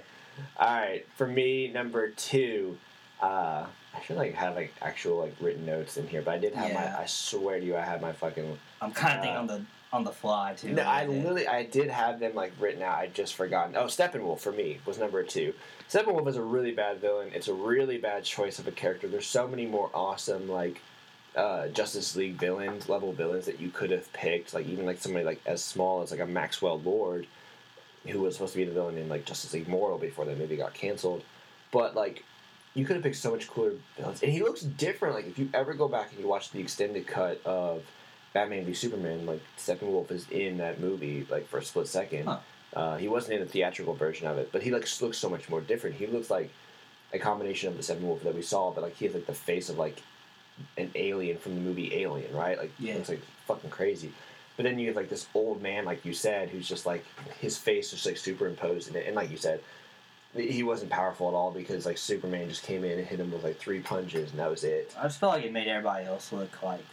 all 0.57 0.67
right, 0.67 1.05
for 1.15 1.27
me, 1.27 1.71
number 1.71 2.09
two. 2.11 2.77
Uh, 3.21 3.65
I 3.95 4.01
should 4.05 4.17
like 4.17 4.33
have 4.33 4.55
like 4.55 4.73
actual 4.81 5.19
like 5.19 5.35
written 5.39 5.65
notes 5.65 5.97
in 5.97 6.07
here, 6.07 6.21
but 6.21 6.33
I 6.33 6.37
did 6.39 6.53
have 6.55 6.69
Yeah. 6.69 6.93
my. 6.95 7.01
I 7.03 7.05
swear 7.05 7.59
to 7.59 7.65
you, 7.65 7.77
I 7.77 7.81
had 7.81 8.01
my 8.01 8.11
fucking. 8.11 8.57
I'm 8.81 8.91
kind 8.91 9.13
of 9.17 9.21
thinking 9.21 9.37
uh, 9.37 9.39
on 9.41 9.47
the 9.47 9.65
on 9.93 10.03
the 10.03 10.11
fly 10.11 10.55
too. 10.57 10.73
No, 10.73 10.81
I 10.81 11.05
literally 11.05 11.47
I 11.47 11.63
did 11.63 11.89
have 11.89 12.19
them 12.19 12.33
like 12.35 12.51
written 12.59 12.81
out. 12.81 12.97
I 12.97 13.07
just 13.07 13.35
forgotten. 13.35 13.75
Oh, 13.75 13.85
Steppenwolf 13.85 14.39
for 14.39 14.51
me 14.51 14.79
was 14.85 14.97
number 14.97 15.23
two. 15.23 15.53
Steppenwolf 15.89 16.27
is 16.27 16.35
a 16.37 16.41
really 16.41 16.71
bad 16.71 16.99
villain. 16.99 17.29
It's 17.33 17.47
a 17.47 17.53
really 17.53 17.97
bad 17.97 18.23
choice 18.23 18.57
of 18.59 18.67
a 18.67 18.71
character. 18.71 19.07
There's 19.07 19.27
so 19.27 19.47
many 19.47 19.65
more 19.67 19.89
awesome 19.93 20.49
like 20.49 20.81
uh, 21.35 21.67
Justice 21.69 22.15
League 22.15 22.35
villains, 22.35 22.89
level 22.89 23.11
villains 23.11 23.45
that 23.45 23.59
you 23.59 23.69
could 23.69 23.91
have 23.91 24.11
picked. 24.13 24.53
Like 24.53 24.67
even 24.67 24.85
like 24.85 24.99
somebody 24.99 25.25
like 25.25 25.41
as 25.45 25.63
small 25.63 26.01
as 26.01 26.11
like 26.11 26.19
a 26.19 26.25
Maxwell 26.25 26.79
Lord, 26.79 27.27
who 28.07 28.21
was 28.21 28.35
supposed 28.35 28.53
to 28.53 28.59
be 28.59 28.65
the 28.65 28.71
villain 28.73 28.97
in 28.97 29.09
like 29.09 29.25
Justice 29.25 29.53
League 29.53 29.67
Mortal 29.67 29.97
before 29.97 30.25
that 30.25 30.37
movie 30.37 30.57
got 30.57 30.73
canceled. 30.73 31.23
But 31.71 31.95
like 31.95 32.23
you 32.75 32.85
could 32.85 32.95
have 32.95 33.03
picked 33.03 33.15
so 33.17 33.31
much 33.31 33.47
cooler 33.47 33.73
villains, 33.97 34.23
and 34.23 34.31
he 34.31 34.41
looks 34.41 34.61
different. 34.61 35.15
Like 35.15 35.27
if 35.27 35.37
you 35.39 35.49
ever 35.53 35.73
go 35.73 35.87
back 35.87 36.11
and 36.11 36.19
you 36.19 36.27
watch 36.27 36.51
the 36.51 36.59
extended 36.59 37.07
cut 37.07 37.41
of 37.45 37.83
Batman 38.33 38.65
v 38.65 38.73
Superman, 38.73 39.25
like 39.25 39.41
Steppenwolf 39.57 40.11
is 40.11 40.29
in 40.29 40.57
that 40.57 40.79
movie 40.79 41.27
like 41.29 41.47
for 41.47 41.59
a 41.59 41.63
split 41.63 41.87
second. 41.87 42.25
Huh. 42.25 42.39
Uh, 42.75 42.97
he 42.97 43.07
wasn't 43.07 43.33
in 43.35 43.39
the 43.39 43.45
theatrical 43.45 43.93
version 43.93 44.25
of 44.27 44.39
it, 44.39 44.51
but 44.51 44.63
he 44.63 44.71
like 44.71 44.87
looks 45.01 45.17
so 45.17 45.29
much 45.29 45.47
more 45.49 45.61
different. 45.61 45.95
He 45.95 46.07
looks 46.07 46.31
like 46.31 46.49
a 47.13 47.19
combination 47.19 47.69
of 47.69 47.77
the 47.77 47.83
Steppenwolf 47.83 48.23
that 48.23 48.33
we 48.33 48.41
saw, 48.41 48.71
but 48.71 48.83
like 48.83 48.95
he 48.95 49.05
has 49.05 49.13
like 49.13 49.27
the 49.27 49.33
face 49.33 49.69
of 49.69 49.77
like 49.77 50.01
an 50.77 50.91
alien 50.95 51.37
from 51.37 51.55
the 51.55 51.61
movie 51.61 51.93
Alien, 51.95 52.33
right? 52.35 52.57
Like 52.57 52.71
Yeah. 52.79 52.95
looks 52.95 53.09
like 53.09 53.21
fucking 53.47 53.69
crazy. 53.69 54.11
But 54.55 54.63
then 54.63 54.77
you 54.77 54.87
have 54.87 54.95
like 54.95 55.09
this 55.09 55.25
old 55.33 55.61
man, 55.61 55.83
like 55.85 56.05
you 56.05 56.13
said, 56.13 56.49
who's 56.49 56.67
just 56.67 56.85
like 56.85 57.03
his 57.39 57.57
face 57.57 57.89
just 57.91 58.05
like 58.05 58.17
superimposed 58.17 58.89
in 58.89 58.95
it, 58.95 59.07
and 59.07 59.15
like 59.15 59.31
you 59.31 59.37
said, 59.37 59.61
he 60.35 60.63
wasn't 60.63 60.89
powerful 60.91 61.27
at 61.27 61.33
all 61.33 61.51
because 61.51 61.85
like 61.85 61.97
Superman 61.97 62.49
just 62.49 62.63
came 62.63 62.83
in 62.83 62.97
and 62.99 63.07
hit 63.07 63.19
him 63.19 63.31
with 63.31 63.43
like 63.43 63.57
three 63.57 63.79
punches, 63.79 64.31
and 64.31 64.39
that 64.39 64.49
was 64.49 64.63
it. 64.63 64.93
I 64.97 65.03
just 65.03 65.19
felt 65.19 65.33
like 65.33 65.43
it 65.45 65.51
made 65.51 65.67
everybody 65.67 66.05
else 66.05 66.31
look 66.31 66.61
like. 66.63 66.83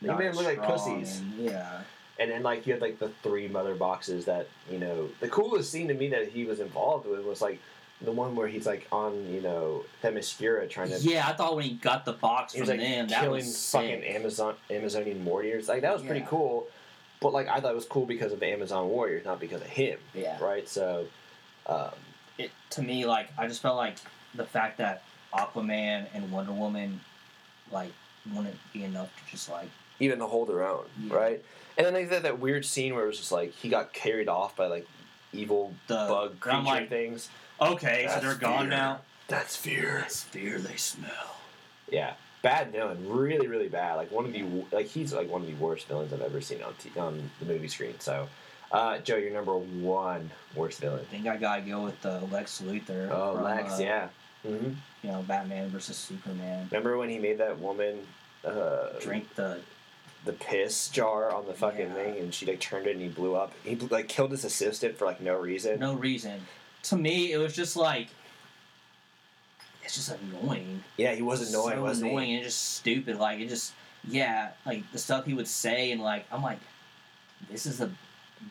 They 0.00 0.08
made 0.14 0.28
them 0.28 0.34
look 0.36 0.46
like 0.46 0.62
pussies. 0.62 1.18
and- 1.20 1.34
yeah. 1.38 1.80
And 2.18 2.30
then 2.30 2.42
like 2.42 2.66
you 2.66 2.72
had 2.74 2.82
like 2.82 2.98
the 2.98 3.08
three 3.22 3.48
mother 3.48 3.74
boxes 3.74 4.26
that 4.26 4.46
you 4.70 4.78
know. 4.78 5.08
The 5.20 5.28
coolest 5.28 5.70
scene 5.72 5.88
to 5.88 5.94
me 5.94 6.08
that 6.10 6.28
he 6.28 6.44
was 6.44 6.60
involved 6.60 7.06
with 7.06 7.24
was 7.24 7.40
like 7.40 7.58
the 8.04 8.12
one 8.12 8.34
where 8.34 8.48
he's 8.48 8.66
like 8.66 8.86
on 8.92 9.26
you 9.32 9.40
know 9.40 9.84
Themyscira 10.02 10.68
trying 10.68 10.90
to. 10.90 10.98
Yeah, 10.98 11.26
I 11.28 11.32
thought 11.32 11.54
when 11.56 11.64
he 11.64 11.74
got 11.74 12.04
the 12.04 12.12
box 12.12 12.52
He 12.52 12.58
from 12.58 12.68
was 12.68 12.70
like 12.70 12.80
them, 12.80 13.08
that 13.08 13.20
killing 13.20 13.44
was 13.44 13.70
fucking 13.70 14.00
sick. 14.02 14.14
Amazon 14.14 14.54
Amazonian 14.70 15.24
warriors. 15.24 15.68
Like 15.68 15.82
that 15.82 15.92
was 15.92 16.02
pretty 16.02 16.20
Yeah. 16.20 16.26
cool. 16.26 16.66
But 17.20 17.32
like 17.32 17.48
I 17.48 17.60
thought 17.60 17.72
it 17.72 17.76
was 17.76 17.84
cool 17.86 18.06
because 18.06 18.32
of 18.32 18.40
the 18.40 18.46
Amazon 18.48 18.88
warriors, 18.88 19.24
not 19.24 19.38
because 19.40 19.60
of 19.62 19.68
him. 19.68 19.98
Yeah. 20.14 20.38
Right. 20.42 20.68
So. 20.68 21.06
Um, 21.66 21.90
it 22.38 22.50
to 22.70 22.82
me 22.82 23.04
like 23.06 23.28
I 23.38 23.46
just 23.46 23.62
felt 23.62 23.76
like 23.76 23.96
the 24.34 24.44
fact 24.44 24.78
that 24.78 25.04
Aquaman 25.32 26.06
and 26.14 26.32
Wonder 26.32 26.50
Woman 26.52 27.00
like 27.70 27.92
wouldn't 28.34 28.56
be 28.72 28.82
enough 28.84 29.10
to 29.24 29.30
just 29.30 29.48
like 29.48 29.68
even 30.00 30.18
to 30.18 30.26
hold 30.26 30.48
their 30.48 30.66
own, 30.66 30.86
Yeah. 31.00 31.14
right? 31.14 31.44
And 31.76 31.86
then 31.86 31.94
they 31.94 32.04
had 32.06 32.24
that 32.24 32.40
weird 32.40 32.64
scene 32.64 32.94
where 32.94 33.04
it 33.04 33.06
was 33.06 33.18
just 33.18 33.30
like 33.32 33.52
he 33.52 33.68
got 33.68 33.92
carried 33.92 34.28
off 34.28 34.56
by 34.56 34.66
like 34.66 34.86
evil 35.32 35.74
The- 35.86 35.94
bug 35.94 36.40
creature 36.40 36.56
I'm 36.58 36.64
like- 36.64 36.88
things. 36.88 37.28
Okay, 37.60 38.06
so 38.12 38.20
they're 38.20 38.34
gone 38.34 38.62
fear. 38.62 38.70
now. 38.70 39.00
That's 39.28 39.56
fear. 39.56 39.98
That's 40.00 40.22
fear 40.22 40.58
they 40.58 40.76
smell. 40.76 41.36
Yeah, 41.90 42.14
bad 42.42 42.72
villain, 42.72 43.06
really, 43.08 43.46
really 43.46 43.68
bad. 43.68 43.94
Like 43.96 44.10
one 44.10 44.24
of 44.24 44.32
the 44.32 44.44
like 44.72 44.86
he's 44.86 45.12
like 45.12 45.28
one 45.30 45.42
of 45.42 45.46
the 45.46 45.54
worst 45.54 45.86
villains 45.88 46.12
I've 46.12 46.22
ever 46.22 46.40
seen 46.40 46.62
on 46.62 46.74
t- 46.74 46.98
on 46.98 47.30
the 47.40 47.46
movie 47.46 47.68
screen. 47.68 47.94
So, 48.00 48.28
uh, 48.72 48.98
Joe, 48.98 49.16
your 49.16 49.32
number 49.32 49.56
one 49.56 50.30
worst 50.54 50.80
villain. 50.80 51.00
I 51.00 51.04
think 51.04 51.26
I 51.26 51.36
gotta 51.36 51.62
go 51.62 51.82
with 51.84 52.04
uh, 52.04 52.20
Lex 52.30 52.62
Luthor. 52.64 53.08
Oh, 53.10 53.34
from, 53.34 53.44
Lex, 53.44 53.78
uh, 53.78 53.82
yeah. 53.82 54.08
hmm 54.46 54.70
You 55.02 55.10
know, 55.10 55.22
Batman 55.28 55.68
versus 55.70 55.96
Superman. 55.96 56.68
Remember 56.70 56.96
when 56.98 57.08
he 57.10 57.18
made 57.18 57.38
that 57.38 57.58
woman 57.58 57.98
uh, 58.44 58.88
Drink 59.00 59.34
the 59.34 59.60
the 60.24 60.32
piss 60.34 60.88
jar 60.88 61.32
on 61.34 61.46
the 61.46 61.52
fucking 61.54 61.88
Yeah. 61.88 61.94
thing, 61.94 62.16
and 62.18 62.32
she 62.34 62.46
like 62.46 62.60
turned 62.60 62.86
it 62.86 62.92
and 62.92 63.00
he 63.02 63.08
blew 63.08 63.34
up. 63.34 63.52
He 63.64 63.74
like 63.76 64.08
killed 64.08 64.30
his 64.30 64.44
assistant 64.44 64.96
for 64.96 65.04
like 65.04 65.20
no 65.20 65.36
reason. 65.38 65.78
no 65.80 65.94
reason. 65.94 66.40
To 66.84 66.96
me, 66.96 67.32
it 67.32 67.38
was 67.38 67.54
just 67.54 67.76
like 67.76 68.08
it's 69.84 69.94
just 69.94 70.12
annoying. 70.20 70.82
Yeah, 70.96 71.14
he 71.14 71.22
was 71.22 71.48
annoying, 71.52 71.76
so 71.76 71.82
wasn't 71.82 72.10
annoying 72.10 72.28
he? 72.28 72.34
and 72.36 72.44
just 72.44 72.74
stupid. 72.76 73.16
Like 73.18 73.40
it 73.40 73.48
just 73.48 73.72
yeah, 74.08 74.50
like 74.66 74.90
the 74.92 74.98
stuff 74.98 75.26
he 75.26 75.34
would 75.34 75.48
say 75.48 75.92
and 75.92 76.00
like 76.00 76.24
I'm 76.32 76.42
like, 76.42 76.58
this 77.50 77.66
is 77.66 77.78
the 77.78 77.90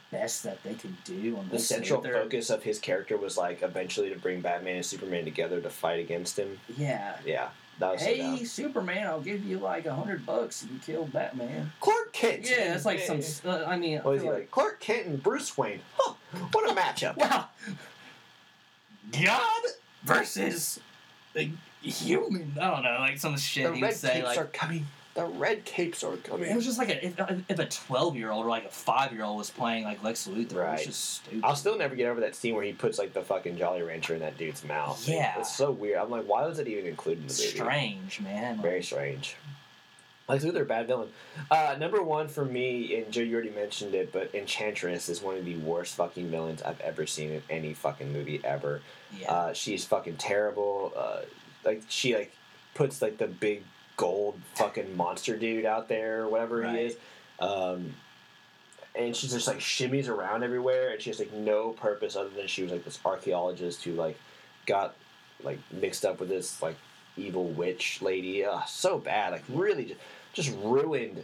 best 0.10 0.44
that 0.44 0.64
they 0.64 0.74
could 0.74 1.04
do 1.04 1.36
on 1.38 1.50
The 1.50 1.60
central 1.60 2.02
focus 2.02 2.50
of 2.50 2.64
his 2.64 2.80
character 2.80 3.18
was 3.18 3.38
like 3.38 3.62
eventually 3.62 4.10
to 4.10 4.18
bring 4.18 4.40
Batman 4.42 4.78
and 4.78 4.86
Superman 4.86 5.26
together 5.26 5.60
to 5.62 5.70
fight 5.70 6.00
against 6.00 6.40
him. 6.40 6.58
Yeah. 6.78 7.18
Yeah, 7.26 7.50
that 7.80 7.94
was 7.94 8.02
Hey, 8.02 8.18
dumb. 8.20 8.46
Superman! 8.46 9.08
I'll 9.08 9.20
give 9.22 9.44
you 9.44 9.60
like 9.60 9.86
a 9.86 9.94
hundred 9.94 10.26
bucks 10.26 10.64
if 10.64 10.72
you 10.72 10.80
kill 10.80 11.06
Batman. 11.06 11.72
Clark 11.82 12.14
Kent. 12.14 12.50
Yeah, 12.50 12.76
it's 12.76 12.86
like 12.86 13.00
some. 13.00 13.22
Uh, 13.50 13.66
I 13.66 13.78
mean, 13.78 14.00
What 14.00 14.16
is 14.16 14.22
he 14.22 14.28
feel 14.28 14.36
like? 14.38 14.52
Clark 14.52 14.80
Kent 14.80 15.08
and 15.08 15.22
Bruce 15.22 15.58
Wayne. 15.58 15.82
Huh, 15.98 16.14
what 16.54 16.70
a 16.70 16.74
matchup! 16.80 17.18
Wow. 17.18 17.48
God 19.12 19.62
versus 20.04 20.80
a 21.36 21.52
human. 21.82 22.54
I 22.60 22.70
don't 22.72 22.84
know, 22.84 22.98
like 23.00 23.18
some 23.18 23.38
shit 23.38 23.68
the 23.70 23.76
he'd 23.76 23.82
red 23.84 23.94
say. 23.96 24.14
capes 24.14 24.26
Like 24.28 24.38
are 24.38 24.46
coming. 24.46 24.86
The 25.14 25.26
red 25.26 25.66
capes 25.66 26.06
are 26.06 26.16
coming. 26.18 26.50
it 26.50 26.56
was 26.56 26.64
just 26.64 26.78
like 26.78 26.88
a, 26.90 27.06
if, 27.06 27.20
if 27.50 27.60
a 27.60 27.66
twelve 27.66 28.16
year 28.16 28.32
old 28.32 28.46
or 28.46 28.50
like 28.50 28.64
a 28.64 28.70
five 28.70 29.12
year 29.12 29.24
old 29.26 29.38
was 29.38 29.50
playing 29.50 29.84
like 29.84 30.02
Lex 30.04 30.26
Luthor, 30.28 30.54
it 30.54 30.56
Right. 30.56 30.78
was 30.78 30.86
just 30.86 31.16
stupid. 31.16 31.42
I'll 31.44 31.56
still 31.58 31.78
never 31.78 31.96
get 31.96 32.08
over 32.08 32.22
that 32.22 32.34
scene 32.34 32.56
where 32.56 32.64
he 32.64 32.72
puts 32.72 32.98
like 32.98 33.12
the 33.14 33.22
fucking 33.22 33.58
Jolly 33.58 33.82
Rancher 33.82 34.14
in 34.14 34.22
that 34.22 34.38
dude's 34.38 34.64
mouth. 34.64 35.06
Yeah. 35.10 35.38
it's 35.40 35.54
so 35.54 35.70
weird. 35.72 35.98
I'm 35.98 36.10
like, 36.10 36.26
why 36.28 36.46
was 36.48 36.60
it 36.60 36.68
even 36.70 36.86
included 36.86 37.22
in 37.24 37.28
the 37.28 37.34
movie? 37.34 37.44
Strange, 37.50 38.22
man. 38.22 38.54
Like, 38.58 38.62
Very 38.64 38.84
strange. 38.84 39.36
Lex 40.32 40.44
Luthor, 40.46 40.68
bad 40.68 40.88
villain. 40.88 41.10
Uh, 41.50 41.76
number 41.80 42.02
one 42.02 42.28
for 42.28 42.46
me, 42.46 42.96
and 42.96 43.12
Joe, 43.12 43.22
you 43.22 43.34
already 43.36 43.50
mentioned 43.52 43.94
it, 43.94 44.12
but 44.14 44.34
Enchantress 44.34 45.10
is 45.10 45.22
one 45.22 45.38
of 45.38 45.46
the 45.46 45.58
worst 45.58 45.96
fucking 45.96 46.30
villains 46.30 46.62
I've 46.62 46.80
ever 46.82 47.06
seen 47.06 47.32
in 47.32 47.44
any 47.50 47.74
fucking 47.74 48.12
movie 48.14 48.40
ever. 48.44 48.82
yeah. 49.18 49.32
Uh, 49.32 49.54
she's 49.54 49.84
fucking 49.86 50.18
terrible. 50.18 50.94
Uh, 50.96 51.22
like 51.66 51.84
she 51.90 52.16
like 52.16 52.32
puts 52.74 53.02
like 53.02 53.18
the 53.18 53.28
big 53.28 53.64
gold 53.98 54.40
fucking 54.56 54.96
monster 54.98 55.38
dude 55.38 55.66
out 55.66 55.88
there 55.90 56.24
or 56.24 56.30
whatever 56.30 56.62
Right. 56.62 56.76
he 56.80 56.86
is. 56.86 56.96
Um, 57.40 57.94
and 58.96 59.16
she 59.16 59.28
just 59.28 59.48
like 59.48 59.60
shimmies 59.60 60.10
around 60.10 60.44
everywhere 60.44 60.92
and 60.92 61.02
she 61.02 61.10
has 61.10 61.20
like 61.20 61.32
no 61.34 61.70
purpose 61.70 62.16
other 62.16 62.30
than 62.30 62.48
she 62.48 62.64
was 62.64 62.72
like 62.72 62.84
this 62.84 63.00
archaeologist 63.06 63.84
who 63.84 63.94
like 63.94 64.18
got 64.66 64.96
like 65.44 65.60
mixed 65.72 66.04
up 66.04 66.20
with 66.20 66.30
this 66.30 66.62
like 66.62 66.76
evil 67.18 67.46
witch 67.46 68.02
lady. 68.02 68.46
So 68.68 68.98
bad. 68.98 69.34
Like 69.34 69.44
really 69.50 69.86
just, 69.86 70.00
just 70.34 70.58
ruined 70.64 71.24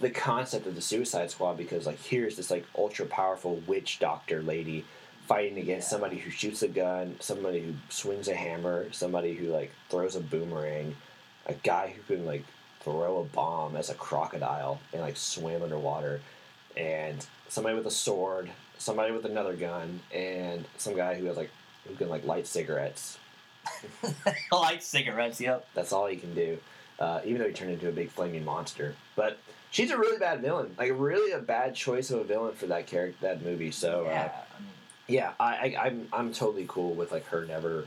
the 0.00 0.10
concept 0.10 0.66
of 0.66 0.74
the 0.74 0.80
Suicide 0.80 1.30
Squad 1.30 1.56
because 1.56 1.86
like 1.86 2.00
here's 2.02 2.36
this 2.36 2.50
like 2.50 2.66
ultra 2.76 3.06
powerful 3.06 3.62
witch 3.66 3.98
doctor 4.00 4.42
lady 4.42 4.84
fighting 5.26 5.58
against 5.58 5.88
Yeah. 5.88 5.92
somebody 5.92 6.18
who 6.18 6.30
shoots 6.30 6.62
a 6.62 6.68
gun, 6.68 7.16
somebody 7.20 7.60
who 7.60 7.74
swings 7.88 8.28
a 8.28 8.34
hammer, 8.34 8.86
somebody 8.92 9.34
who 9.34 9.46
like 9.46 9.72
throws 9.88 10.16
a 10.16 10.20
boomerang, 10.20 10.94
a 11.46 11.54
guy 11.54 11.94
who 11.96 12.14
can 12.14 12.26
like 12.26 12.44
throw 12.80 13.20
a 13.20 13.24
bomb 13.24 13.76
as 13.76 13.88
a 13.88 13.94
crocodile 13.94 14.78
and 14.92 15.00
like 15.00 15.16
swim 15.16 15.62
underwater, 15.62 16.20
and 16.76 17.24
somebody 17.48 17.74
with 17.76 17.86
a 17.86 17.90
sword, 17.90 18.50
somebody 18.76 19.12
with 19.12 19.24
another 19.24 19.54
gun, 19.54 20.00
and 20.12 20.66
some 20.76 20.94
guy 20.94 21.14
who 21.14 21.24
has 21.26 21.36
like 21.36 21.50
who 21.88 21.94
can 21.94 22.08
like 22.08 22.24
light 22.26 22.46
cigarettes. 22.46 23.18
light 24.52 24.82
cigarettes. 24.82 25.40
Yep. 25.40 25.66
That's 25.74 25.92
all 25.92 26.06
he 26.06 26.16
can 26.16 26.34
do. 26.34 26.58
Uh, 26.98 27.20
even 27.24 27.40
though 27.40 27.48
he 27.48 27.52
turned 27.52 27.72
into 27.72 27.88
a 27.88 27.92
big 27.92 28.10
flaming 28.10 28.44
monster, 28.44 28.94
but 29.16 29.38
she's 29.70 29.90
a 29.90 29.98
really 29.98 30.18
bad 30.18 30.40
villain, 30.40 30.72
like 30.78 30.92
really 30.94 31.32
a 31.32 31.40
bad 31.40 31.74
choice 31.74 32.10
of 32.10 32.20
a 32.20 32.24
villain 32.24 32.54
for 32.54 32.66
that 32.66 32.86
character, 32.86 33.18
that 33.20 33.44
movie. 33.44 33.72
So 33.72 34.06
uh, 34.06 34.10
yeah. 34.10 34.32
I 34.56 34.60
mean, 34.60 34.70
yeah, 35.08 35.32
I, 35.40 35.52
I 35.76 35.86
I'm 35.86 36.08
I'm 36.12 36.32
totally 36.32 36.66
cool 36.68 36.94
with 36.94 37.10
like 37.10 37.26
her 37.26 37.44
never 37.46 37.86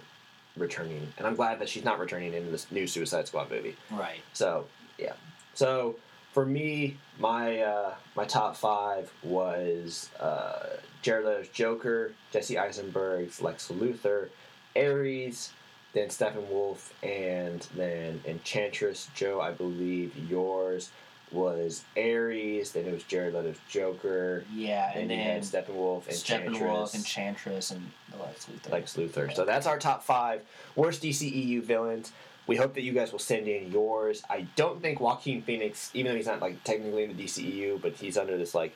returning, 0.57 1.07
and 1.17 1.25
I'm 1.25 1.35
glad 1.35 1.59
that 1.59 1.69
she's 1.69 1.85
not 1.85 1.99
returning 1.99 2.33
in 2.33 2.51
this 2.51 2.69
new 2.69 2.85
Suicide 2.85 3.27
Squad 3.27 3.49
movie. 3.49 3.77
right. 3.91 4.19
So 4.33 4.65
yeah, 4.97 5.13
so 5.53 5.95
for 6.33 6.45
me, 6.45 6.97
my 7.17 7.59
uh, 7.61 7.95
my 8.15 8.25
top 8.25 8.55
five 8.57 9.11
was 9.23 10.09
uh, 10.19 10.67
Jared 11.01 11.25
Leto's 11.25 11.47
Joker, 11.49 12.11
Jesse 12.31 12.57
Eisenberg's 12.57 13.41
Lex 13.41 13.69
Luthor, 13.69 14.29
Ares, 14.75 15.53
then 15.97 16.09
Steppenwolf, 16.09 16.91
and 17.01 17.67
then 17.75 18.21
Enchantress. 18.25 19.09
Joe, 19.15 19.41
I 19.41 19.51
believe 19.51 20.15
yours 20.29 20.91
was 21.31 21.83
Ares. 21.97 22.71
Then 22.71 22.85
it 22.85 22.93
was 22.93 23.03
Jared 23.03 23.33
Leto's 23.33 23.57
Joker. 23.67 24.43
Yeah, 24.53 24.93
Then 24.93 25.03
and 25.03 25.11
you 25.11 25.17
had 25.17 25.43
then 25.43 25.63
Steppenwolf, 25.63 26.07
Enchantress, 26.07 26.57
Steppenwolf, 26.59 26.95
Enchantress, 26.95 27.71
and 27.71 27.91
the 28.11 28.17
Lex 28.23 28.45
Luthor. 28.45 28.71
Lex 28.71 28.95
Luthor. 28.95 29.35
So 29.35 29.43
that's 29.43 29.65
our 29.65 29.79
top 29.79 30.03
five 30.03 30.43
worst 30.75 31.01
DCEU 31.01 31.63
villains. 31.63 32.11
We 32.45 32.55
hope 32.55 32.75
that 32.75 32.83
you 32.83 32.93
guys 32.93 33.11
will 33.11 33.19
send 33.19 33.47
in 33.47 33.71
yours. 33.71 34.23
I 34.29 34.47
don't 34.55 34.81
think 34.81 35.01
Joaquin 35.01 35.41
Phoenix, 35.41 35.89
even 35.93 36.11
though 36.11 36.15
he's 36.17 36.27
not 36.27 36.39
like 36.39 36.63
technically 36.63 37.03
in 37.03 37.17
the 37.17 37.23
DCEU, 37.23 37.81
but 37.81 37.93
he's 37.93 38.17
under 38.17 38.37
this 38.37 38.55
like 38.55 38.73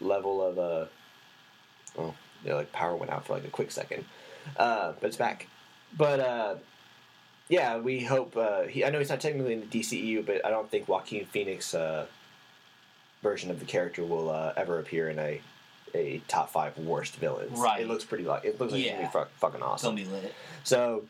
level 0.00 0.42
of 0.42 0.58
uh, 0.58 0.86
oh, 1.98 2.14
yeah, 2.44 2.54
like 2.54 2.72
power 2.72 2.96
went 2.96 3.10
out 3.10 3.26
for 3.26 3.34
like 3.34 3.44
a 3.44 3.50
quick 3.50 3.70
second, 3.70 4.04
uh, 4.56 4.92
but 5.00 5.08
it's 5.08 5.16
back. 5.16 5.48
But 5.96 6.20
uh, 6.20 6.54
yeah, 7.48 7.78
we 7.78 8.00
hope. 8.04 8.36
Uh, 8.36 8.62
he, 8.62 8.84
I 8.84 8.90
know 8.90 8.98
he's 8.98 9.10
not 9.10 9.20
technically 9.20 9.54
in 9.54 9.60
the 9.60 9.66
DCEU, 9.66 10.24
but 10.24 10.44
I 10.44 10.50
don't 10.50 10.70
think 10.70 10.88
Joaquin 10.88 11.26
Phoenix 11.26 11.74
uh, 11.74 12.06
version 13.22 13.50
of 13.50 13.60
the 13.60 13.66
character 13.66 14.04
will 14.04 14.30
uh, 14.30 14.52
ever 14.56 14.78
appear 14.78 15.08
in 15.08 15.18
a 15.18 15.40
a 15.94 16.22
top 16.26 16.50
five 16.50 16.76
worst 16.78 17.16
villains. 17.16 17.58
Right. 17.58 17.82
It 17.82 17.88
looks 17.88 18.04
pretty 18.04 18.24
like 18.24 18.44
it 18.44 18.58
looks 18.58 18.72
like 18.72 18.82
it's 18.82 18.90
gonna 18.92 19.02
be 19.06 19.12
fu- 19.12 19.30
fucking 19.38 19.60
It's 19.60 19.64
awesome. 19.66 19.96
gonna 19.96 20.08
be 20.08 20.10
lit. 20.10 20.34
So 20.64 21.04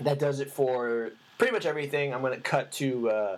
that 0.00 0.18
does 0.18 0.40
it 0.40 0.50
for 0.50 1.12
pretty 1.38 1.52
much 1.52 1.64
everything. 1.64 2.12
I'm 2.12 2.20
going 2.20 2.34
to 2.34 2.40
cut 2.40 2.70
to 2.72 3.08
uh, 3.10 3.36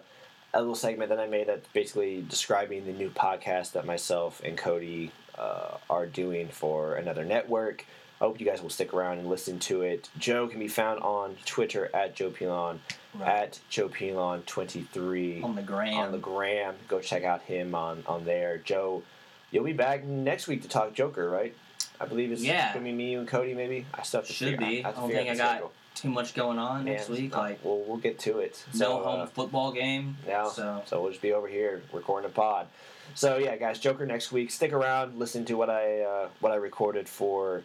a 0.55 0.59
little 0.59 0.75
segment 0.75 1.09
that 1.11 1.21
I 1.21 1.27
made 1.29 1.47
that's 1.47 1.67
basically 1.69 2.25
describing 2.29 2.85
the 2.85 2.93
new 2.93 3.11
podcast 3.11 3.73
that 3.73 3.87
myself 3.87 4.41
and 4.45 4.59
Cody 4.59 5.13
uh, 5.39 5.77
are 5.89 6.07
doing 6.07 6.49
for 6.49 6.97
another 6.97 7.25
network. 7.25 7.87
I 8.23 8.25
hope 8.25 8.39
you 8.39 8.47
guys 8.47 8.63
will 8.63 8.71
stick 8.71 8.95
around 8.95 9.19
and 9.19 9.29
listen 9.29 9.59
to 9.59 9.83
it. 9.83 10.09
Joe 10.17 10.47
can 10.47 10.61
be 10.61 10.69
found 10.69 11.01
on 11.03 11.35
Twitter 11.45 11.91
at 11.93 12.15
Joe 12.15 12.31
Pilon, 12.31 12.79
Right. 13.19 13.29
at 13.29 13.59
Joe 13.69 13.89
Pilon23 13.89 15.43
on 15.43 15.57
the 15.57 15.63
gram. 15.63 15.95
on 15.99 16.13
the 16.13 16.19
gram. 16.19 16.77
Go 16.87 17.01
check 17.01 17.25
out 17.25 17.43
him 17.43 17.75
on, 17.75 18.05
on 18.07 18.25
there. 18.25 18.59
Joe, 18.59 19.03
you'll 19.51 19.65
be 19.65 19.73
back 19.73 20.05
next 20.05 20.47
week 20.47 20.63
to 20.63 20.69
talk 20.69 20.95
Joker, 20.95 21.29
right? 21.29 21.53
I 22.01 22.05
believe 22.07 22.31
it's 22.31 22.43
Yeah. 22.45 22.73
going 22.73 22.85
to 22.85 22.91
be 22.93 22.97
me, 22.97 23.11
you, 23.13 23.19
and 23.19 23.27
Cody, 23.29 23.55
maybe. 23.55 23.87
I 23.93 24.03
still 24.05 24.21
have 24.21 24.29
to 24.29 24.33
Should 24.33 24.51
figure, 24.53 24.67
be. 24.69 24.85
I, 24.85 24.91
I 24.91 24.93
to 24.93 24.99
don't 25.01 25.11
think 25.11 25.29
I 25.29 25.35
got 25.35 25.51
schedule. 25.51 25.73
too 25.97 26.09
much 26.11 26.35
going 26.35 26.59
on 26.61 26.85
next 26.85 27.09
week. 27.09 27.35
uh, 27.37 27.41
Like 27.41 27.65
we'll 27.65 27.81
we'll 27.89 27.97
get 27.97 28.21
to 28.21 28.39
it. 28.39 28.65
no 28.75 28.79
So, 28.79 29.03
home 29.03 29.21
uh, 29.23 29.27
football 29.27 29.73
game. 29.73 30.17
yeah, 30.29 30.49
So 30.49 30.83
so 30.87 31.03
we'll 31.03 31.11
just 31.11 31.23
be 31.23 31.33
over 31.33 31.49
here 31.49 31.83
recording 31.93 32.31
a 32.31 32.33
pod. 32.33 32.69
So 33.17 33.37
yeah, 33.39 33.57
guys, 33.57 33.81
Joker 33.81 34.07
next 34.07 34.31
week. 34.31 34.53
Stick 34.53 34.73
around, 34.73 35.19
listen 35.19 35.45
to 35.47 35.55
what 35.55 35.69
I 35.71 36.01
uh, 36.03 36.29
what 36.39 36.53
I 36.53 36.57
recorded 36.57 37.09
for 37.09 37.63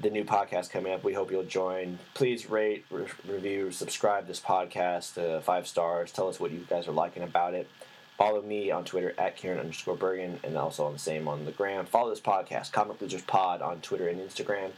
the 0.00 0.10
new 0.10 0.24
podcast 0.24 0.70
coming 0.70 0.92
up. 0.92 1.04
We 1.04 1.12
hope 1.12 1.30
you'll 1.30 1.44
join. 1.44 1.98
Please 2.14 2.48
rate, 2.48 2.84
re- 2.90 3.06
review, 3.28 3.70
subscribe 3.70 4.26
this 4.26 4.40
podcast 4.40 5.18
uh, 5.18 5.40
five 5.40 5.66
stars. 5.66 6.10
Tell 6.12 6.28
us 6.28 6.40
what 6.40 6.50
you 6.50 6.66
guys 6.68 6.88
are 6.88 6.92
liking 6.92 7.22
about 7.22 7.54
it. 7.54 7.68
Follow 8.16 8.42
me 8.42 8.70
on 8.70 8.84
Twitter 8.84 9.14
at 9.18 9.36
Kieran 9.36 9.58
underscore 9.58 9.96
Bergin, 9.96 10.42
and 10.44 10.56
also 10.56 10.84
on 10.84 10.92
the 10.92 10.98
same 10.98 11.26
on 11.26 11.44
the 11.46 11.52
gram. 11.52 11.86
Follow 11.86 12.10
this 12.10 12.20
podcast, 12.20 12.72
Comic 12.72 13.00
Losers 13.00 13.22
Pod, 13.22 13.62
on 13.62 13.80
Twitter 13.80 14.08
and 14.08 14.20
Instagram. 14.20 14.70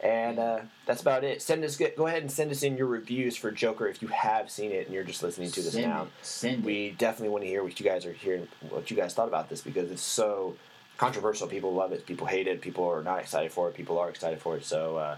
And 0.00 0.38
uh, 0.38 0.60
that's 0.84 1.00
about 1.00 1.22
it. 1.22 1.40
Send 1.40 1.64
us 1.64 1.76
go 1.96 2.06
ahead 2.06 2.22
and 2.22 2.30
send 2.30 2.50
us 2.50 2.64
in 2.64 2.76
your 2.76 2.88
reviews 2.88 3.36
for 3.36 3.52
Joker 3.52 3.86
if 3.86 4.02
you 4.02 4.08
have 4.08 4.50
seen 4.50 4.72
it 4.72 4.86
and 4.86 4.94
you're 4.94 5.04
just 5.04 5.22
listening 5.22 5.50
to 5.52 5.62
this 5.62 5.74
send 5.74 5.86
now 5.86 6.02
it. 6.02 6.08
Send 6.22 6.58
it. 6.58 6.64
we 6.64 6.90
definitely 6.98 7.28
want 7.28 7.44
to 7.44 7.48
hear 7.48 7.62
what 7.62 7.78
you 7.78 7.86
guys 7.86 8.04
are 8.04 8.12
hearing, 8.12 8.48
what 8.68 8.90
you 8.90 8.96
guys 8.96 9.14
thought 9.14 9.28
about 9.28 9.48
this 9.48 9.60
because 9.60 9.92
it's 9.92 10.02
so 10.02 10.56
controversial. 11.02 11.48
People 11.48 11.74
love 11.74 11.92
it, 11.92 12.06
people 12.06 12.28
hate 12.28 12.46
it, 12.46 12.60
people 12.60 12.84
are 12.84 13.02
not 13.02 13.18
excited 13.18 13.50
for 13.50 13.68
it, 13.68 13.74
people 13.74 13.98
are 13.98 14.08
excited 14.08 14.40
for 14.40 14.56
it. 14.56 14.64
So 14.64 14.96
uh, 14.98 15.16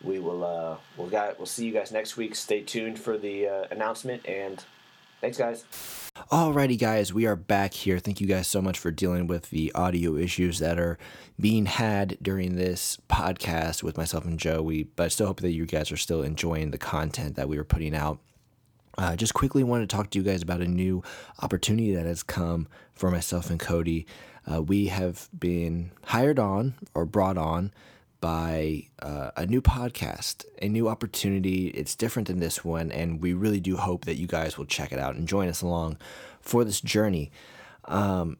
we 0.00 0.20
will 0.20 0.44
uh, 0.44 0.76
we'll 0.96 1.08
got 1.08 1.36
we'll 1.38 1.46
see 1.46 1.66
you 1.66 1.72
guys 1.72 1.90
next 1.90 2.16
week. 2.16 2.36
Stay 2.36 2.62
tuned 2.62 2.98
for 3.00 3.18
the 3.18 3.48
uh, 3.48 3.64
announcement 3.72 4.24
and 4.24 4.64
thanks 5.20 5.36
guys. 5.36 5.64
Alrighty, 6.30 6.78
guys, 6.78 7.12
we 7.12 7.26
are 7.26 7.34
back 7.34 7.74
here. 7.74 7.98
Thank 7.98 8.20
you 8.20 8.28
guys 8.28 8.46
so 8.46 8.62
much 8.62 8.78
for 8.78 8.92
dealing 8.92 9.26
with 9.26 9.50
the 9.50 9.72
audio 9.74 10.14
issues 10.14 10.60
that 10.60 10.78
are 10.78 10.96
being 11.40 11.66
had 11.66 12.16
during 12.22 12.54
this 12.54 12.98
podcast 13.08 13.82
with 13.82 13.98
myself 13.98 14.24
and 14.24 14.38
Joe. 14.38 14.62
We, 14.62 14.84
but 14.84 15.04
I 15.04 15.08
still 15.08 15.26
hope 15.26 15.40
that 15.40 15.52
you 15.52 15.66
guys 15.66 15.90
are 15.90 15.96
still 15.96 16.22
enjoying 16.22 16.70
the 16.70 16.78
content 16.78 17.34
that 17.34 17.48
we 17.48 17.58
were 17.58 17.64
putting 17.64 17.94
out. 17.96 18.20
Uh, 18.96 19.14
just 19.14 19.34
quickly 19.34 19.62
wanted 19.62 19.90
to 19.90 19.94
talk 19.94 20.08
to 20.10 20.18
you 20.18 20.24
guys 20.24 20.40
about 20.40 20.62
a 20.62 20.68
new 20.68 21.02
opportunity 21.42 21.94
that 21.94 22.06
has 22.06 22.22
come 22.22 22.66
for 22.94 23.10
myself 23.10 23.50
and 23.50 23.60
Cody. 23.60 24.06
Uh, 24.50 24.62
we 24.62 24.86
have 24.86 25.28
been 25.36 25.90
hired 26.04 26.38
on 26.38 26.74
or 26.94 27.04
brought 27.04 27.36
on 27.36 27.72
by 28.20 28.86
uh, 29.00 29.30
a 29.36 29.46
new 29.46 29.60
podcast, 29.60 30.44
a 30.62 30.68
new 30.68 30.88
opportunity. 30.88 31.68
It's 31.68 31.94
different 31.94 32.28
than 32.28 32.40
this 32.40 32.64
one, 32.64 32.90
and 32.90 33.20
we 33.20 33.34
really 33.34 33.60
do 33.60 33.76
hope 33.76 34.04
that 34.04 34.16
you 34.16 34.26
guys 34.26 34.56
will 34.56 34.64
check 34.64 34.92
it 34.92 34.98
out 34.98 35.16
and 35.16 35.28
join 35.28 35.48
us 35.48 35.62
along 35.62 35.98
for 36.40 36.64
this 36.64 36.80
journey. 36.80 37.30
Um, 37.84 38.38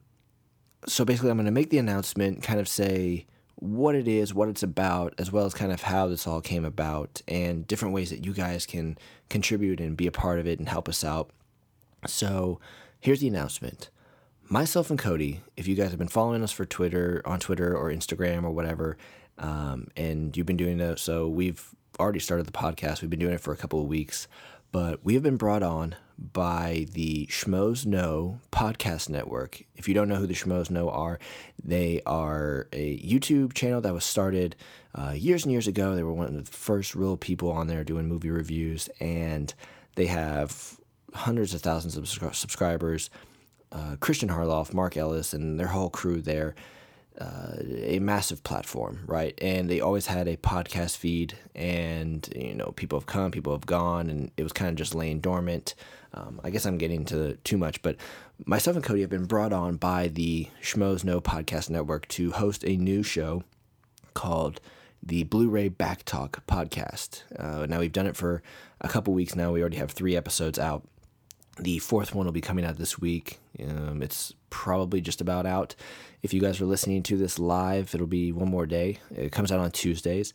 so 0.87 1.05
basically, 1.05 1.29
I'm 1.29 1.37
going 1.37 1.45
to 1.45 1.51
make 1.51 1.69
the 1.69 1.77
announcement, 1.77 2.41
kind 2.41 2.59
of 2.59 2.67
say 2.67 3.25
what 3.55 3.95
it 3.95 4.07
is, 4.07 4.33
what 4.33 4.49
it's 4.49 4.63
about, 4.63 5.13
as 5.17 5.31
well 5.31 5.45
as 5.45 5.53
kind 5.53 5.71
of 5.71 5.81
how 5.81 6.07
this 6.07 6.27
all 6.27 6.41
came 6.41 6.65
about, 6.65 7.21
and 7.27 7.67
different 7.67 7.93
ways 7.93 8.09
that 8.09 8.25
you 8.25 8.33
guys 8.33 8.65
can 8.65 8.97
contribute 9.29 9.79
and 9.79 9.97
be 9.97 10.07
a 10.07 10.11
part 10.11 10.39
of 10.39 10.47
it 10.47 10.59
and 10.59 10.69
help 10.69 10.87
us 10.87 11.03
out. 11.03 11.29
So 12.05 12.59
here's 12.99 13.19
the 13.19 13.27
announcement 13.27 13.89
myself 14.49 14.89
and 14.89 14.99
Cody, 14.99 15.41
if 15.55 15.67
you 15.67 15.75
guys 15.75 15.89
have 15.89 15.99
been 15.99 16.07
following 16.07 16.43
us 16.43 16.51
for 16.51 16.65
Twitter, 16.65 17.21
on 17.25 17.39
Twitter 17.39 17.75
or 17.75 17.91
Instagram 17.91 18.43
or 18.43 18.51
whatever, 18.51 18.97
um, 19.37 19.87
and 19.95 20.35
you've 20.35 20.45
been 20.45 20.57
doing 20.57 20.77
that, 20.77 20.99
so 20.99 21.27
we've 21.27 21.69
already 21.99 22.19
started 22.19 22.45
the 22.45 22.51
podcast. 22.51 23.01
We've 23.01 23.09
been 23.09 23.19
doing 23.19 23.33
it 23.33 23.41
for 23.41 23.53
a 23.53 23.57
couple 23.57 23.81
of 23.81 23.87
weeks, 23.87 24.27
but 24.71 25.03
we 25.03 25.13
have 25.13 25.23
been 25.23 25.37
brought 25.37 25.63
on 25.63 25.95
by 26.17 26.87
the 26.93 27.27
Schmoes 27.27 27.85
Know 27.85 28.39
podcast 28.51 29.09
network. 29.09 29.63
If 29.75 29.87
you 29.87 29.93
don't 29.93 30.09
know 30.09 30.15
who 30.15 30.27
the 30.27 30.33
Schmoes 30.33 30.71
Know 30.71 30.89
are, 30.89 31.19
they 31.63 32.01
are 32.05 32.67
a 32.73 32.97
YouTube 32.99 33.53
channel 33.53 33.81
that 33.81 33.93
was 33.93 34.05
started 34.05 34.55
uh, 34.95 35.11
years 35.11 35.43
and 35.43 35.51
years 35.51 35.67
ago. 35.67 35.95
They 35.95 36.03
were 36.03 36.13
one 36.13 36.27
of 36.27 36.45
the 36.45 36.51
first 36.51 36.95
real 36.95 37.17
people 37.17 37.51
on 37.51 37.67
there 37.67 37.83
doing 37.83 38.07
movie 38.07 38.31
reviews, 38.31 38.89
and 38.99 39.53
they 39.95 40.07
have 40.07 40.79
hundreds 41.13 41.53
of 41.53 41.61
thousands 41.61 41.97
of 41.97 42.07
subscribers. 42.35 43.09
Uh, 43.71 43.95
Christian 43.99 44.29
Harloff, 44.29 44.73
Mark 44.73 44.95
Ellis, 44.95 45.33
and 45.33 45.59
their 45.59 45.67
whole 45.67 45.89
crew 45.89 46.21
there 46.21 46.55
uh, 47.19 47.53
a 47.61 47.99
massive 47.99 48.43
platform, 48.43 48.99
right? 49.07 49.33
And 49.41 49.69
they 49.69 49.79
always 49.79 50.05
had 50.05 50.27
a 50.27 50.37
podcast 50.37 50.97
feed, 50.97 51.35
and 51.55 52.27
you 52.35 52.53
know, 52.53 52.73
people 52.75 52.99
have 52.99 53.07
come, 53.07 53.31
people 53.31 53.53
have 53.53 53.65
gone, 53.65 54.09
and 54.09 54.31
it 54.37 54.43
was 54.43 54.53
kind 54.53 54.69
of 54.69 54.75
just 54.75 54.93
laying 54.93 55.19
dormant. 55.19 55.73
Um, 56.13 56.39
I 56.43 56.51
guess 56.51 56.65
I'm 56.65 56.77
getting 56.77 57.05
to 57.05 57.35
too 57.37 57.57
much, 57.57 57.81
but 57.81 57.95
myself 58.45 58.75
and 58.75 58.85
Cody 58.85 59.01
have 59.01 59.09
been 59.09 59.25
brought 59.25 59.51
on 59.51 59.77
by 59.77 60.07
the 60.07 60.47
Schmoes 60.61 61.03
Know 61.03 61.19
Podcast 61.19 61.69
Network 61.69 62.07
to 62.09 62.31
host 62.31 62.63
a 62.65 62.77
new 62.77 63.03
show 63.03 63.43
called 64.13 64.61
the 65.01 65.23
Blu-ray 65.23 65.69
Back 65.69 66.03
Talk 66.05 66.45
Podcast. 66.47 67.23
Uh, 67.37 67.65
now 67.65 67.79
we've 67.79 67.91
done 67.91 68.07
it 68.07 68.15
for 68.15 68.41
a 68.81 68.87
couple 68.87 69.13
weeks 69.13 69.35
now. 69.35 69.51
We 69.51 69.61
already 69.61 69.77
have 69.77 69.91
three 69.91 70.15
episodes 70.15 70.57
out. 70.59 70.87
The 71.59 71.79
fourth 71.79 72.13
one 72.13 72.25
will 72.25 72.33
be 72.33 72.41
coming 72.41 72.65
out 72.65 72.77
this 72.77 72.99
week. 72.99 73.39
Um, 73.63 74.01
it's 74.01 74.33
probably 74.49 75.01
just 75.01 75.21
about 75.21 75.45
out. 75.45 75.75
If 76.21 76.33
you 76.33 76.41
guys 76.41 76.59
are 76.61 76.65
listening 76.65 77.03
to 77.03 77.17
this 77.17 77.39
live, 77.39 77.93
it'll 77.93 78.07
be 78.07 78.31
one 78.31 78.49
more 78.49 78.65
day. 78.65 78.99
It 79.15 79.31
comes 79.31 79.51
out 79.51 79.59
on 79.59 79.71
Tuesdays. 79.71 80.33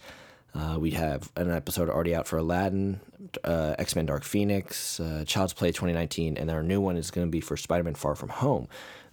Uh, 0.54 0.76
we 0.78 0.90
have 0.90 1.30
an 1.36 1.50
episode 1.50 1.88
already 1.88 2.14
out 2.14 2.26
for 2.26 2.36
Aladdin, 2.36 3.00
uh, 3.42 3.74
X 3.78 3.96
Men 3.96 4.06
Dark 4.06 4.22
Phoenix, 4.22 5.00
uh, 5.00 5.24
Child's 5.26 5.54
Play 5.54 5.68
2019, 5.68 6.36
and 6.36 6.50
our 6.50 6.62
new 6.62 6.80
one 6.80 6.96
is 6.96 7.10
going 7.10 7.26
to 7.26 7.30
be 7.30 7.40
for 7.40 7.56
Spider 7.56 7.84
Man 7.84 7.94
Far 7.94 8.14
From 8.14 8.28
Home. 8.28 8.68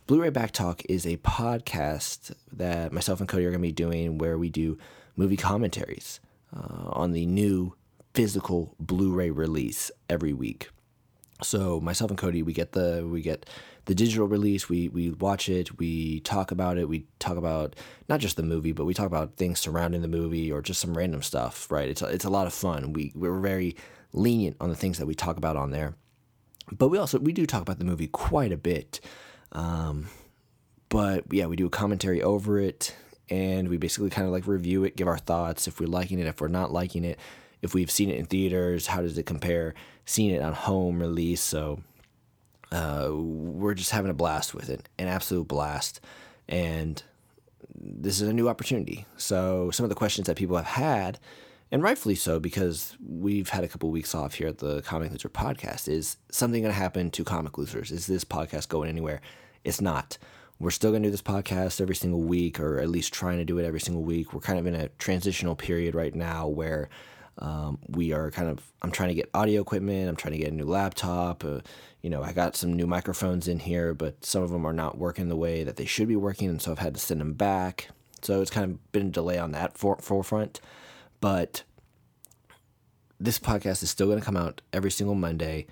Blu 0.06 0.22
ray 0.22 0.30
Back 0.32 0.52
Talk 0.52 0.82
is 0.90 1.06
a 1.06 1.18
podcast 1.18 2.34
that 2.52 2.92
myself 2.92 3.20
and 3.20 3.30
Cody 3.30 3.46
are 3.46 3.52
going 3.52 3.62
to 3.62 3.68
be 3.68 3.72
doing 3.72 4.18
where 4.18 4.38
we 4.38 4.50
do 4.50 4.78
movie 5.16 5.38
commentaries 5.38 6.20
uh, 6.56 6.90
on 6.90 7.12
the 7.12 7.26
new 7.26 7.76
physical 8.14 8.76
Blu 8.80 9.14
ray 9.14 9.30
release 9.30 9.92
every 10.10 10.34
week. 10.34 10.70
So 11.42 11.80
myself 11.80 12.12
and 12.12 12.18
Cody, 12.18 12.44
we 12.44 12.54
get 12.54 12.74
the 12.74 13.08
we 13.10 13.22
get 13.22 13.48
the 13.90 13.96
digital 13.96 14.28
release. 14.28 14.70
We 14.70 14.88
we 14.88 15.10
watch 15.10 15.50
it. 15.50 15.80
We 15.80 16.20
talk 16.20 16.52
about 16.52 16.78
it. 16.78 16.88
We 16.88 17.08
talk 17.18 17.38
about 17.38 17.76
not 18.08 18.20
just 18.20 18.38
the 18.38 18.44
movie, 18.44 18.72
but 18.72 18.86
we 18.86 18.94
talk 18.94 19.08
about 19.08 19.36
things 19.36 19.60
surrounding 19.60 20.04
the 20.04 20.08
movie 20.08 20.52
or 20.52 20.62
just 20.62 20.80
some 20.80 20.96
random 20.96 21.24
stuff. 21.24 21.72
Right? 21.72 21.90
It's 21.90 22.04
a, 22.04 22.06
it's 22.06 22.24
a 22.24 22.30
lot 22.30 22.46
of 22.46 22.54
fun. 22.54 22.94
We 22.94 23.12
we're 23.16 23.40
very 23.40 23.76
lenient 24.14 24.58
on 24.62 24.70
the 24.70 24.76
things 24.76 25.00
that 25.00 25.08
we 25.08 25.16
talk 25.16 25.38
about 25.38 25.56
on 25.56 25.72
there, 25.72 25.96
but 26.72 26.90
we 26.90 27.00
also 27.00 27.18
we 27.18 27.34
do 27.34 27.48
talk 27.48 27.64
about 27.64 27.80
the 27.80 27.84
movie 27.84 28.06
quite 28.06 28.52
a 28.52 28.58
bit. 28.58 29.00
Um, 29.54 30.06
but 30.90 31.24
yeah, 31.32 31.48
we 31.48 31.56
do 31.56 31.66
a 31.66 31.72
commentary 31.72 32.22
over 32.22 32.60
it, 32.60 32.96
and 33.28 33.70
we 33.70 33.78
basically 33.78 34.12
kind 34.12 34.28
of 34.28 34.32
like 34.32 34.46
review 34.46 34.84
it, 34.84 34.98
give 34.98 35.08
our 35.08 35.18
thoughts 35.18 35.68
if 35.68 35.80
we're 35.80 35.88
liking 35.88 36.20
it, 36.20 36.28
if 36.28 36.40
we're 36.40 36.48
not 36.48 36.72
liking 36.72 37.04
it, 37.04 37.18
if 37.64 37.74
we've 37.74 37.90
seen 37.90 38.12
it 38.12 38.20
in 38.20 38.26
theaters, 38.28 38.86
how 38.86 39.02
does 39.02 39.18
it 39.18 39.26
compare 39.26 39.74
seeing 40.06 40.30
it 40.30 40.44
on 40.44 40.54
home 40.54 41.00
release. 41.00 41.42
So 41.42 41.82
uh, 42.72 43.10
we're 43.12 43.74
just 43.74 43.92
having 43.92 44.12
a 44.12 44.16
blast 44.16 44.54
with 44.54 44.70
it, 44.70 44.88
an 44.98 45.08
absolute 45.08 45.48
blast. 45.48 46.02
And 46.48 47.02
this 47.76 48.22
is 48.22 48.28
a 48.28 48.34
new 48.34 48.50
opportunity. 48.50 49.06
So 49.18 49.72
some 49.72 49.84
of 49.84 49.90
the 49.90 49.96
questions 49.96 50.28
that 50.28 50.38
people 50.38 50.58
have 50.58 50.66
had, 50.66 51.20
and 51.72 51.84
rightfully 51.84 52.16
so, 52.16 52.40
because 52.40 52.98
we've 53.06 53.50
had 53.50 53.64
a 53.64 53.68
couple 53.68 53.90
of 53.90 53.94
weeks 53.94 54.16
off 54.16 54.36
here 54.36 54.48
at 54.48 54.58
the 54.58 54.82
Comic 54.82 55.12
Loser 55.12 55.30
podcast, 55.30 55.88
is 55.88 56.18
something 56.32 56.64
going 56.64 56.74
to 56.74 56.80
happen 56.80 57.12
to 57.12 57.24
Comic 57.24 57.58
Losers? 57.58 57.92
Is 57.92 58.08
this 58.08 58.24
podcast 58.24 58.70
going 58.70 58.90
anywhere? 58.90 59.22
It's 59.64 59.82
not. 59.82 60.18
We're 60.60 60.72
still 60.72 60.92
going 60.92 61.04
to 61.04 61.08
do 61.08 61.12
this 61.12 61.22
podcast 61.22 61.80
every 61.80 61.96
single 61.96 62.22
week, 62.22 62.60
or 62.60 62.80
at 62.80 62.90
least 62.90 63.14
trying 63.14 63.38
to 63.38 63.46
do 63.46 63.60
it 63.60 63.66
every 63.66 63.80
single 63.80 64.04
week. 64.04 64.34
We're 64.34 64.42
kind 64.42 64.60
of 64.60 64.66
in 64.66 64.76
a 64.76 64.90
transitional 64.98 65.56
period 65.56 65.96
right 65.96 66.14
now 66.14 66.48
where 66.48 66.90
um, 67.40 67.80
we 67.88 68.12
are 68.12 68.32
kind 68.32 68.50
of, 68.50 68.60
I'm 68.82 68.92
trying 68.92 69.10
to 69.10 69.16
get 69.16 69.30
audio 69.34 69.62
equipment. 69.62 70.10
I'm 70.10 70.16
trying 70.16 70.34
to 70.34 70.38
get 70.38 70.52
a 70.52 70.56
new 70.56 70.66
laptop. 70.66 71.44
Uh, 71.44 71.60
you 72.02 72.10
know, 72.10 72.22
I 72.22 72.34
got 72.34 72.56
some 72.56 72.74
new 72.74 72.88
microphones 72.88 73.48
in 73.48 73.60
here, 73.60 73.94
but 73.94 74.24
some 74.24 74.44
of 74.44 74.52
them 74.52 74.66
are 74.66 74.74
not 74.74 74.98
working 74.98 75.30
the 75.30 75.36
way 75.36 75.64
that 75.64 75.78
they 75.78 75.86
should 75.86 76.08
be 76.08 76.16
working. 76.16 76.50
And 76.50 76.62
so 76.62 76.72
I've 76.72 76.80
had 76.80 76.94
to 76.96 77.00
send 77.00 77.22
them 77.22 77.34
back. 77.34 77.90
So 78.22 78.42
it's 78.42 78.52
kind 78.52 78.70
of 78.70 78.92
been 78.92 79.08
a 79.08 79.12
delay 79.12 79.38
on 79.38 79.54
that 79.54 79.78
for, 79.78 79.98
forefront. 79.98 80.60
But 81.22 81.64
this 83.20 83.40
podcast 83.40 83.84
is 83.84 83.90
still 83.90 84.08
going 84.08 84.20
to 84.20 84.26
come 84.26 84.38
out 84.38 84.62
every 84.74 84.92
single 84.92 85.16
Monday. 85.16 85.68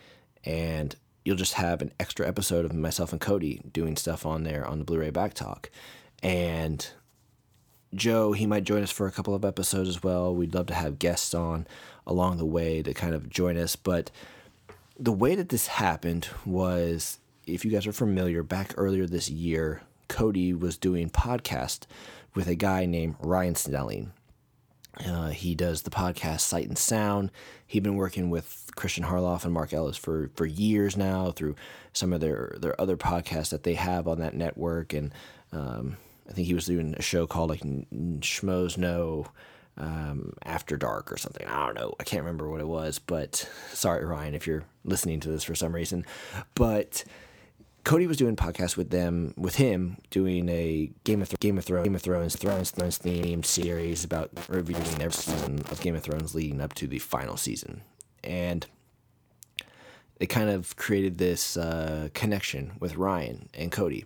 And 0.46 0.96
you'll 1.26 1.36
just 1.36 1.56
have 1.56 1.82
an 1.82 1.92
extra 2.00 2.26
episode 2.26 2.64
of 2.64 2.74
myself 2.74 3.12
and 3.12 3.20
Cody 3.20 3.62
doing 3.74 3.98
stuff 3.98 4.26
on 4.26 4.44
there 4.44 4.66
on 4.66 4.80
the 4.80 4.86
Blu 4.86 5.00
ray 5.00 5.10
back 5.10 5.34
talk. 5.34 5.70
And 6.24 6.88
Joe, 7.96 8.34
he 8.34 8.46
might 8.46 8.64
join 8.64 8.84
us 8.84 8.92
for 8.92 9.08
a 9.08 9.12
couple 9.12 9.34
of 9.34 9.46
episodes 9.46 9.90
as 9.90 10.04
well. 10.04 10.36
We'd 10.36 10.54
love 10.54 10.68
to 10.68 10.74
have 10.74 11.00
guests 11.00 11.34
on 11.34 11.68
along 12.06 12.38
the 12.38 12.46
way 12.46 12.82
to 12.84 12.94
kind 12.94 13.14
of 13.14 13.30
join 13.30 13.58
us. 13.58 13.76
But 13.76 14.12
the 15.00 15.12
way 15.12 15.36
that 15.36 15.50
this 15.50 15.68
happened 15.68 16.28
was, 16.46 17.20
if 17.46 17.64
you 17.64 17.72
guys 17.72 17.88
are 17.88 17.94
familiar, 17.94 18.44
back 18.44 18.74
earlier 18.78 19.06
this 19.06 19.30
year, 19.30 19.82
Cody 20.08 20.54
was 20.54 20.78
doing 20.78 21.10
podcast 21.10 21.82
with 22.34 22.48
a 22.48 22.56
guy 22.56 22.86
named 22.86 23.16
Ryan 23.20 23.56
Snelling. 23.56 24.12
Uh, 25.06 25.30
he 25.30 25.54
does 25.54 25.84
the 25.84 25.90
podcast 25.90 26.42
Sight 26.42 26.68
and 26.68 26.78
Sound. 26.78 27.32
He'd 27.66 27.84
been 27.84 27.98
working 27.98 28.30
with 28.30 28.72
Kristian 28.76 29.06
Harloff 29.06 29.44
and 29.44 29.54
Mark 29.54 29.74
Ellis 29.74 29.98
for, 29.98 30.32
for 30.36 30.46
years 30.46 30.98
now 30.98 31.32
through 31.32 31.56
some 31.94 32.14
of 32.14 32.20
their, 32.20 32.56
their 32.60 32.80
other 32.82 32.98
podcasts 32.98 33.50
that 33.50 33.64
they 33.64 33.76
have 33.76 34.08
on 34.08 34.20
that 34.20 34.34
network. 34.34 34.94
And 34.94 35.14
um, 35.52 35.98
I 36.28 36.34
think 36.34 36.48
he 36.48 36.54
was 36.54 36.66
doing 36.66 36.94
a 36.98 37.02
show 37.02 37.26
called 37.28 37.50
like 37.50 37.62
Schmoes 37.62 38.78
Know 38.78 39.28
um, 39.78 40.34
After 40.44 40.78
Dark 40.78 41.12
or 41.12 41.18
something. 41.18 41.48
I 41.48 41.66
don't 41.66 41.76
know. 41.76 41.94
I 42.00 42.04
can't 42.04 42.24
remember 42.24 42.50
what 42.50 42.62
it 42.62 42.68
was, 42.68 43.00
but 43.00 43.50
sorry, 43.74 44.06
Ryan, 44.06 44.36
if 44.36 44.48
you're 44.48 44.64
listening 44.84 45.20
to 45.22 45.30
this 45.30 45.44
for 45.44 45.56
some 45.56 45.74
reason. 45.74 46.06
But 46.56 47.04
Cody 47.84 48.06
was 48.06 48.18
doing 48.18 48.36
podcasts 48.36 48.76
with 48.76 48.90
them, 48.90 49.34
with 49.38 49.56
him, 49.56 49.98
doing 50.10 50.50
a 50.50 50.92
Game 51.06 51.22
of 51.22 51.30
Th- 51.30 51.40
Game 51.40 51.58
of 51.58 51.64
Thrones, 51.64 51.86
Game 51.86 51.96
of 51.96 52.02
Thrones, 52.02 52.36
Thrones, 52.36 52.72
Thrones 52.72 53.00
themed 53.00 53.46
series 53.46 54.04
about 54.04 54.32
reviewing 54.50 54.84
every 55.02 55.14
season 55.14 55.60
of 55.72 55.80
Game 55.80 55.96
of 55.96 56.04
Thrones 56.04 56.36
leading 56.36 56.60
up 56.60 56.74
to 56.74 56.88
the 56.88 57.00
final 57.00 57.38
season, 57.38 57.82
and 58.24 58.66
they 60.20 60.26
kind 60.26 60.50
of 60.50 60.76
created 60.76 61.18
this 61.18 61.56
uh, 61.56 62.10
connection 62.14 62.74
with 62.80 62.98
Ryan 62.98 63.48
and 63.54 63.72
Cody. 63.72 64.06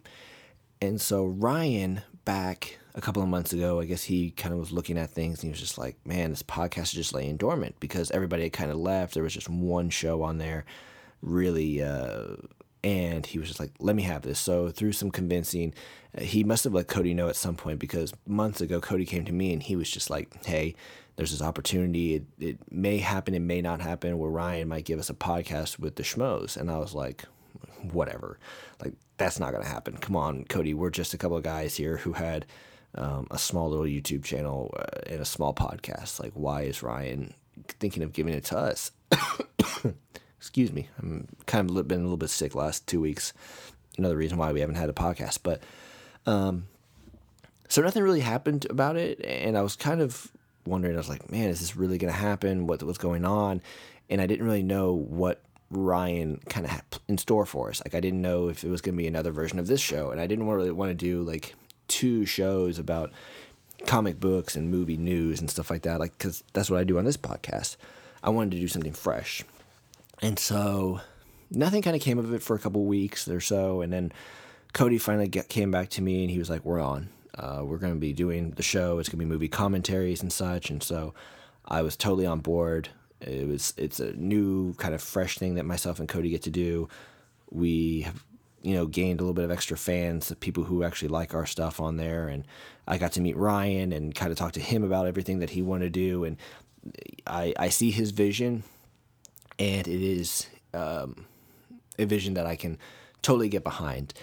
And 0.81 0.99
so 0.99 1.25
Ryan 1.25 2.01
back 2.25 2.77
a 2.95 3.01
couple 3.01 3.23
of 3.23 3.29
months 3.29 3.53
ago, 3.53 3.79
I 3.79 3.85
guess 3.85 4.03
he 4.03 4.31
kind 4.31 4.53
of 4.53 4.59
was 4.59 4.71
looking 4.71 4.97
at 4.97 5.11
things 5.11 5.39
and 5.39 5.43
he 5.43 5.49
was 5.49 5.59
just 5.59 5.77
like, 5.77 5.95
man, 6.05 6.29
this 6.29 6.43
podcast 6.43 6.83
is 6.83 6.91
just 6.93 7.13
laying 7.13 7.37
dormant 7.37 7.75
because 7.79 8.11
everybody 8.11 8.43
had 8.43 8.53
kind 8.53 8.71
of 8.71 8.77
left. 8.77 9.13
There 9.13 9.23
was 9.23 9.33
just 9.33 9.49
one 9.49 9.89
show 9.89 10.23
on 10.23 10.37
there, 10.37 10.65
really. 11.21 11.81
Uh, 11.81 12.35
and 12.83 13.25
he 13.25 13.39
was 13.39 13.47
just 13.47 13.59
like, 13.59 13.71
let 13.79 13.95
me 13.95 14.03
have 14.03 14.23
this. 14.23 14.39
So, 14.39 14.69
through 14.69 14.93
some 14.93 15.11
convincing, 15.11 15.73
uh, 16.17 16.21
he 16.21 16.43
must 16.43 16.63
have 16.63 16.73
let 16.73 16.87
Cody 16.87 17.13
know 17.13 17.29
at 17.29 17.35
some 17.35 17.55
point 17.55 17.79
because 17.79 18.13
months 18.25 18.59
ago, 18.59 18.81
Cody 18.81 19.05
came 19.05 19.23
to 19.25 19.31
me 19.31 19.53
and 19.53 19.61
he 19.61 19.75
was 19.75 19.89
just 19.89 20.09
like, 20.09 20.43
hey, 20.45 20.75
there's 21.15 21.31
this 21.31 21.41
opportunity. 21.41 22.15
It, 22.15 22.23
it 22.39 22.57
may 22.71 22.97
happen, 22.97 23.35
it 23.35 23.41
may 23.41 23.61
not 23.61 23.81
happen, 23.81 24.17
where 24.17 24.31
Ryan 24.31 24.67
might 24.67 24.85
give 24.85 24.99
us 24.99 25.09
a 25.09 25.13
podcast 25.13 25.77
with 25.77 25.95
the 25.95 26.03
Schmoes. 26.03 26.57
And 26.57 26.71
I 26.71 26.79
was 26.79 26.95
like, 26.95 27.25
whatever. 27.91 28.39
Like, 28.83 28.93
that's 29.17 29.39
not 29.39 29.51
going 29.51 29.63
to 29.63 29.69
happen. 29.69 29.97
Come 29.97 30.15
on, 30.15 30.45
Cody. 30.45 30.73
We're 30.73 30.89
just 30.89 31.13
a 31.13 31.17
couple 31.17 31.37
of 31.37 31.43
guys 31.43 31.75
here 31.75 31.97
who 31.97 32.13
had 32.13 32.45
um, 32.95 33.27
a 33.31 33.37
small 33.37 33.69
little 33.69 33.85
YouTube 33.85 34.23
channel 34.23 34.73
uh, 34.77 35.01
and 35.07 35.21
a 35.21 35.25
small 35.25 35.53
podcast. 35.53 36.19
Like, 36.19 36.33
why 36.33 36.63
is 36.63 36.83
Ryan 36.83 37.33
thinking 37.79 38.03
of 38.03 38.13
giving 38.13 38.33
it 38.33 38.45
to 38.45 38.57
us? 38.57 38.91
Excuse 40.37 40.71
me. 40.71 40.89
I'm 40.99 41.27
kind 41.45 41.69
of 41.69 41.87
been 41.87 41.99
a 41.99 42.03
little 42.03 42.17
bit 42.17 42.29
sick 42.29 42.55
last 42.55 42.87
two 42.87 42.99
weeks. 42.99 43.33
Another 43.97 44.17
reason 44.17 44.37
why 44.37 44.51
we 44.51 44.61
haven't 44.61 44.75
had 44.75 44.89
a 44.89 44.93
podcast. 44.93 45.39
But 45.43 45.61
um, 46.25 46.67
so 47.67 47.81
nothing 47.81 48.03
really 48.03 48.21
happened 48.21 48.65
about 48.69 48.97
it, 48.97 49.23
and 49.23 49.57
I 49.57 49.61
was 49.61 49.75
kind 49.75 50.01
of 50.01 50.31
wondering. 50.65 50.95
I 50.95 50.97
was 50.97 51.09
like, 51.09 51.31
man, 51.31 51.49
is 51.49 51.59
this 51.59 51.75
really 51.75 51.97
going 51.97 52.11
to 52.11 52.19
happen? 52.19 52.67
What 52.67 52.83
what's 52.83 52.97
going 52.97 53.25
on? 53.25 53.61
And 54.09 54.19
I 54.19 54.27
didn't 54.27 54.45
really 54.45 54.63
know 54.63 54.93
what 54.93 55.41
Ryan 55.71 56.39
kind 56.49 56.65
of 56.65 56.71
had 56.71 56.83
in 57.07 57.17
store 57.17 57.45
for 57.45 57.69
us. 57.69 57.81
Like 57.83 57.95
I 57.95 57.99
didn't 57.99 58.21
know 58.21 58.49
if 58.49 58.63
it 58.63 58.69
was 58.69 58.81
going 58.81 58.95
to 58.95 59.01
be 59.01 59.07
another 59.07 59.31
version 59.31 59.57
of 59.57 59.67
this 59.67 59.81
show, 59.81 60.11
and 60.11 60.19
I 60.19 60.27
didn't 60.27 60.47
really 60.47 60.71
want 60.71 60.89
to 60.91 60.95
do 60.95 61.23
like 61.23 61.55
two 61.87 62.25
shows 62.25 62.77
about 62.77 63.11
comic 63.85 64.19
books 64.19 64.55
and 64.55 64.69
movie 64.69 64.97
news 64.97 65.39
and 65.39 65.49
stuff 65.49 65.69
like 65.69 65.83
that. 65.83 65.99
Like 65.99 66.17
because 66.17 66.43
that's 66.53 66.69
what 66.69 66.79
I 66.79 66.83
do 66.83 66.97
on 66.97 67.05
this 67.05 67.17
podcast. 67.17 67.77
I 68.21 68.29
wanted 68.29 68.51
to 68.51 68.59
do 68.59 68.67
something 68.67 68.93
fresh, 68.93 69.43
and 70.21 70.37
so 70.37 71.01
nothing 71.49 71.81
kind 71.81 71.95
of 71.95 72.01
came 72.01 72.19
of 72.19 72.33
it 72.33 72.43
for 72.43 72.55
a 72.55 72.59
couple 72.59 72.83
weeks 72.85 73.27
or 73.27 73.39
so, 73.39 73.81
and 73.81 73.91
then 73.91 74.11
Cody 74.73 74.97
finally 74.97 75.27
get, 75.27 75.49
came 75.49 75.71
back 75.71 75.89
to 75.91 76.01
me 76.01 76.23
and 76.23 76.31
he 76.31 76.37
was 76.37 76.49
like, 76.49 76.65
"We're 76.65 76.81
on. 76.81 77.09
Uh, 77.33 77.61
we're 77.63 77.77
going 77.77 77.93
to 77.93 77.99
be 77.99 78.13
doing 78.13 78.51
the 78.51 78.63
show. 78.63 78.99
It's 78.99 79.07
going 79.07 79.19
to 79.19 79.25
be 79.25 79.29
movie 79.29 79.47
commentaries 79.47 80.21
and 80.21 80.31
such." 80.31 80.69
And 80.69 80.83
so 80.83 81.13
I 81.65 81.81
was 81.81 81.95
totally 81.95 82.25
on 82.25 82.39
board. 82.39 82.89
It 83.21 83.47
was 83.47 83.73
it's 83.77 83.99
a 83.99 84.13
new 84.13 84.73
kind 84.75 84.93
of 84.93 85.01
fresh 85.01 85.37
thing 85.37 85.55
that 85.55 85.65
myself 85.65 85.99
and 85.99 86.09
Cody 86.09 86.29
get 86.29 86.43
to 86.43 86.49
do. 86.49 86.89
We 87.49 88.01
have 88.01 88.23
you 88.61 88.75
know 88.75 88.85
gained 88.85 89.19
a 89.19 89.23
little 89.23 89.33
bit 89.33 89.45
of 89.45 89.51
extra 89.51 89.77
fans, 89.77 90.29
the 90.29 90.35
people 90.35 90.63
who 90.63 90.83
actually 90.83 91.09
like 91.09 91.33
our 91.33 91.45
stuff 91.45 91.79
on 91.79 91.97
there, 91.97 92.27
and 92.27 92.45
I 92.87 92.97
got 92.97 93.11
to 93.13 93.21
meet 93.21 93.37
Ryan 93.37 93.91
and 93.93 94.13
kind 94.15 94.31
of 94.31 94.37
talk 94.37 94.53
to 94.53 94.59
him 94.59 94.83
about 94.83 95.07
everything 95.07 95.39
that 95.39 95.51
he 95.51 95.61
wanted 95.61 95.93
to 95.93 95.99
do, 95.99 96.23
and 96.23 96.37
I 97.27 97.53
I 97.57 97.69
see 97.69 97.91
his 97.91 98.11
vision, 98.11 98.63
and 99.59 99.87
it 99.87 100.01
is 100.01 100.47
um, 100.73 101.25
a 101.99 102.05
vision 102.05 102.33
that 102.35 102.45
I 102.45 102.55
can 102.55 102.77
totally 103.21 103.49
get 103.49 103.63
behind. 103.63 104.13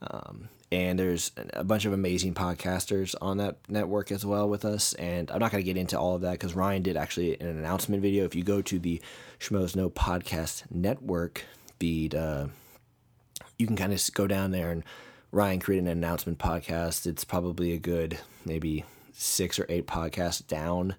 Um, 0.00 0.48
and 0.72 0.98
there's 0.98 1.30
a 1.52 1.64
bunch 1.64 1.84
of 1.84 1.92
amazing 1.92 2.34
podcasters 2.34 3.14
on 3.20 3.36
that 3.38 3.56
network 3.68 4.10
as 4.10 4.24
well 4.24 4.48
with 4.48 4.64
us. 4.64 4.92
And 4.94 5.30
I'm 5.30 5.38
not 5.38 5.52
going 5.52 5.62
to 5.62 5.66
get 5.66 5.76
into 5.76 5.98
all 5.98 6.14
of 6.14 6.22
that 6.22 6.32
because 6.32 6.54
Ryan 6.54 6.82
did 6.82 6.96
actually 6.96 7.38
an 7.40 7.46
announcement 7.46 8.02
video. 8.02 8.24
If 8.24 8.34
you 8.34 8.42
go 8.42 8.62
to 8.62 8.78
the 8.78 9.00
Schmoes 9.38 9.76
Know 9.76 9.90
Podcast 9.90 10.64
Network 10.70 11.44
feed, 11.78 12.14
uh, 12.14 12.48
you 13.58 13.66
can 13.66 13.76
kind 13.76 13.92
of 13.92 14.02
go 14.14 14.26
down 14.26 14.50
there 14.50 14.70
and 14.70 14.84
Ryan 15.30 15.60
created 15.60 15.86
an 15.86 15.98
announcement 15.98 16.38
podcast. 16.38 17.06
It's 17.06 17.24
probably 17.24 17.72
a 17.72 17.78
good 17.78 18.18
maybe 18.44 18.84
six 19.12 19.58
or 19.58 19.66
eight 19.68 19.86
podcasts 19.86 20.46
down, 20.46 20.96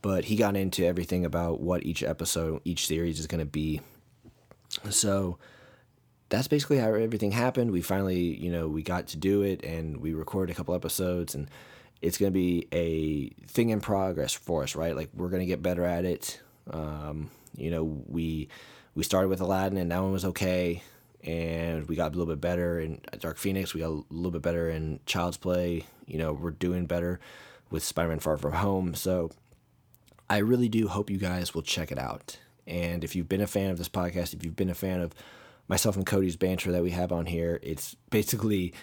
but 0.00 0.26
he 0.26 0.36
got 0.36 0.56
into 0.56 0.84
everything 0.84 1.24
about 1.24 1.60
what 1.60 1.84
each 1.84 2.02
episode, 2.02 2.60
each 2.64 2.86
series 2.86 3.18
is 3.18 3.26
going 3.26 3.40
to 3.40 3.46
be. 3.46 3.80
So 4.90 5.38
that's 6.32 6.48
basically 6.48 6.78
how 6.78 6.94
everything 6.94 7.30
happened. 7.30 7.70
We 7.70 7.82
finally, 7.82 8.18
you 8.18 8.50
know, 8.50 8.66
we 8.66 8.82
got 8.82 9.08
to 9.08 9.18
do 9.18 9.42
it 9.42 9.62
and 9.62 9.98
we 9.98 10.14
recorded 10.14 10.50
a 10.50 10.56
couple 10.56 10.74
episodes 10.74 11.34
and 11.34 11.46
it's 12.00 12.16
going 12.16 12.32
to 12.32 12.34
be 12.34 12.66
a 12.72 13.28
thing 13.48 13.68
in 13.68 13.82
progress 13.82 14.32
for 14.32 14.62
us, 14.62 14.74
right? 14.74 14.96
Like 14.96 15.10
we're 15.14 15.28
going 15.28 15.40
to 15.42 15.46
get 15.46 15.62
better 15.62 15.84
at 15.84 16.06
it. 16.06 16.40
Um, 16.70 17.30
you 17.54 17.70
know, 17.70 17.84
we 17.84 18.48
we 18.94 19.02
started 19.02 19.28
with 19.28 19.42
Aladdin 19.42 19.76
and 19.76 19.92
that 19.92 20.00
one 20.00 20.10
was 20.10 20.24
okay 20.24 20.82
and 21.22 21.86
we 21.86 21.96
got 21.96 22.14
a 22.14 22.16
little 22.16 22.32
bit 22.32 22.40
better 22.40 22.80
in 22.80 23.02
Dark 23.20 23.36
Phoenix. 23.36 23.74
We 23.74 23.82
got 23.82 23.90
a 23.90 24.02
little 24.08 24.30
bit 24.30 24.40
better 24.40 24.70
in 24.70 25.00
Child's 25.04 25.36
Play. 25.36 25.84
You 26.06 26.16
know, 26.16 26.32
we're 26.32 26.50
doing 26.50 26.86
better 26.86 27.20
with 27.68 27.84
Spider-Man 27.84 28.20
Far 28.20 28.38
From 28.38 28.52
Home. 28.52 28.94
So 28.94 29.30
I 30.30 30.38
really 30.38 30.70
do 30.70 30.88
hope 30.88 31.10
you 31.10 31.18
guys 31.18 31.54
will 31.54 31.60
check 31.60 31.92
it 31.92 31.98
out. 31.98 32.38
And 32.66 33.04
if 33.04 33.14
you've 33.14 33.28
been 33.28 33.42
a 33.42 33.46
fan 33.46 33.70
of 33.70 33.76
this 33.76 33.90
podcast, 33.90 34.32
if 34.32 34.42
you've 34.42 34.56
been 34.56 34.70
a 34.70 34.74
fan 34.74 35.02
of 35.02 35.12
myself 35.68 35.96
and 35.96 36.06
Cody's 36.06 36.36
banter 36.36 36.72
that 36.72 36.82
we 36.82 36.90
have 36.90 37.12
on 37.12 37.26
here, 37.26 37.58
it's 37.62 37.94
basically 38.10 38.74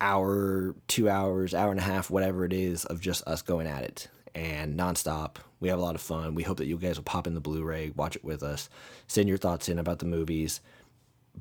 hour, 0.00 0.74
two 0.88 1.08
hours, 1.08 1.54
hour 1.54 1.70
and 1.70 1.80
a 1.80 1.84
half, 1.84 2.10
whatever 2.10 2.44
it 2.44 2.52
is, 2.52 2.84
of 2.84 3.00
just 3.00 3.26
us 3.26 3.42
going 3.42 3.66
at 3.66 3.84
it 3.84 4.08
and 4.34 4.78
nonstop. 4.78 5.36
We 5.60 5.68
have 5.68 5.78
a 5.78 5.82
lot 5.82 5.94
of 5.94 6.00
fun. 6.00 6.34
We 6.34 6.42
hope 6.42 6.58
that 6.58 6.66
you 6.66 6.76
guys 6.76 6.96
will 6.96 7.04
pop 7.04 7.26
in 7.26 7.34
the 7.34 7.40
Blu-ray, 7.40 7.92
watch 7.94 8.16
it 8.16 8.24
with 8.24 8.42
us, 8.42 8.68
send 9.06 9.28
your 9.28 9.38
thoughts 9.38 9.68
in 9.68 9.78
about 9.78 10.00
the 10.00 10.06
movies. 10.06 10.60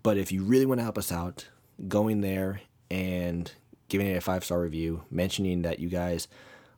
But 0.03 0.17
if 0.17 0.31
you 0.31 0.43
really 0.43 0.65
want 0.65 0.79
to 0.79 0.83
help 0.83 0.97
us 0.97 1.11
out, 1.11 1.47
going 1.87 2.21
there 2.21 2.61
and 2.89 3.51
giving 3.89 4.07
it 4.07 4.17
a 4.17 4.21
five 4.21 4.45
star 4.45 4.61
review, 4.61 5.03
mentioning 5.09 5.63
that 5.63 5.79
you 5.79 5.89
guys 5.89 6.27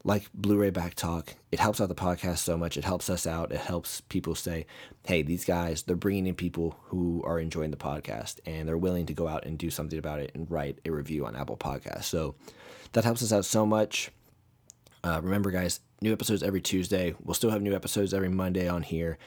like 0.03 0.29
Blu-ray 0.33 0.69
Back 0.69 0.95
Talk. 0.95 1.35
It 1.51 1.59
helps 1.59 1.79
out 1.79 1.87
the 1.87 1.95
podcast 1.95 2.39
so 2.39 2.57
much. 2.57 2.75
It 2.75 2.83
helps 2.83 3.09
us 3.09 3.25
out. 3.25 3.51
It 3.51 3.59
helps 3.59 4.01
people 4.01 4.35
say, 4.35 4.65
"Hey, 5.05 5.21
these 5.21 5.45
guys, 5.45 5.83
they're 5.83 5.95
bringing 5.95 6.27
in 6.27 6.35
people 6.35 6.77
who 6.85 7.23
are 7.25 7.39
enjoying 7.39 7.71
the 7.71 7.77
podcast 7.77 8.39
and 8.45 8.67
they're 8.67 8.77
willing 8.77 9.05
to 9.05 9.13
go 9.13 9.27
out 9.27 9.45
and 9.45 9.57
do 9.57 9.69
something 9.69 9.97
about 9.97 10.19
it 10.19 10.31
and 10.33 10.49
write 10.51 10.79
a 10.85 10.91
review 10.91 11.25
on 11.25 11.35
Apple 11.35 11.57
Podcasts." 11.57 12.05
So 12.05 12.35
that 12.91 13.05
helps 13.05 13.23
us 13.23 13.31
out 13.31 13.45
so 13.45 13.65
much. 13.65 14.11
Uh, 15.03 15.19
remember, 15.23 15.51
guys, 15.51 15.79
new 16.01 16.13
episodes 16.13 16.43
every 16.43 16.61
Tuesday. 16.61 17.15
We'll 17.23 17.33
still 17.33 17.51
have 17.51 17.61
new 17.61 17.75
episodes 17.75 18.13
every 18.13 18.29
Monday 18.29 18.67
on 18.67 18.83
here. 18.83 19.17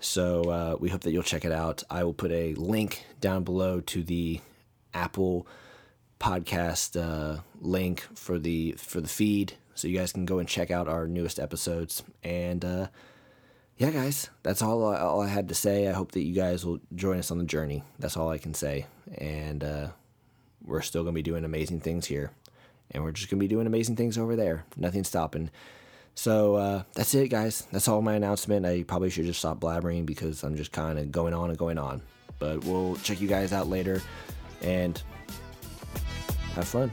So 0.00 0.42
uh, 0.42 0.76
we 0.78 0.90
hope 0.90 1.00
that 1.02 1.12
you'll 1.12 1.22
check 1.22 1.44
it 1.44 1.52
out. 1.52 1.82
I 1.90 2.04
will 2.04 2.14
put 2.14 2.30
a 2.32 2.54
link 2.54 3.04
down 3.20 3.44
below 3.44 3.80
to 3.80 4.02
the 4.02 4.40
Apple 4.94 5.46
podcast 6.20 7.00
uh, 7.00 7.40
link 7.60 8.06
for 8.14 8.38
the 8.38 8.72
for 8.72 9.00
the 9.00 9.08
feed 9.08 9.54
so 9.78 9.86
you 9.86 9.96
guys 9.96 10.12
can 10.12 10.26
go 10.26 10.38
and 10.38 10.48
check 10.48 10.70
out 10.70 10.88
our 10.88 11.06
newest 11.06 11.38
episodes. 11.38 12.02
And 12.24 12.64
uh, 12.64 12.88
yeah, 13.76 13.90
guys, 13.90 14.28
that's 14.42 14.60
all 14.60 14.82
all 14.84 15.20
I 15.20 15.28
had 15.28 15.48
to 15.48 15.54
say. 15.54 15.88
I 15.88 15.92
hope 15.92 16.12
that 16.12 16.22
you 16.22 16.34
guys 16.34 16.66
will 16.66 16.80
join 16.94 17.18
us 17.18 17.30
on 17.30 17.38
the 17.38 17.44
journey. 17.44 17.84
That's 17.98 18.16
all 18.16 18.28
I 18.28 18.38
can 18.38 18.54
say. 18.54 18.86
And 19.16 19.62
uh, 19.62 19.88
we're 20.64 20.82
still 20.82 21.04
gonna 21.04 21.14
be 21.14 21.22
doing 21.22 21.44
amazing 21.44 21.80
things 21.80 22.06
here, 22.06 22.32
and 22.90 23.04
we're 23.04 23.12
just 23.12 23.30
gonna 23.30 23.40
be 23.40 23.48
doing 23.48 23.66
amazing 23.66 23.96
things 23.96 24.18
over 24.18 24.34
there. 24.34 24.64
Nothing's 24.76 25.08
stopping. 25.08 25.50
So 26.16 26.56
uh, 26.56 26.82
that's 26.94 27.14
it, 27.14 27.28
guys. 27.28 27.68
That's 27.70 27.86
all 27.86 28.02
my 28.02 28.14
announcement. 28.14 28.66
I 28.66 28.82
probably 28.82 29.10
should 29.10 29.26
just 29.26 29.38
stop 29.38 29.60
blabbering 29.60 30.04
because 30.04 30.42
I'm 30.42 30.56
just 30.56 30.72
kind 30.72 30.98
of 30.98 31.12
going 31.12 31.32
on 31.32 31.50
and 31.50 31.58
going 31.58 31.78
on. 31.78 32.02
But 32.40 32.64
we'll 32.64 32.96
check 32.96 33.20
you 33.20 33.28
guys 33.28 33.52
out 33.52 33.68
later 33.68 34.02
and 34.60 35.00
have 36.54 36.66
fun. 36.66 36.90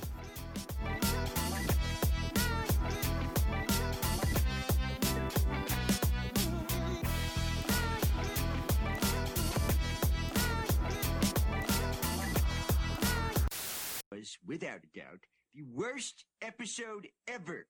Without 14.55 14.79
a 14.85 14.97
doubt, 14.97 15.19
the 15.53 15.63
worst 15.63 16.23
episode 16.41 17.09
ever. 17.27 17.67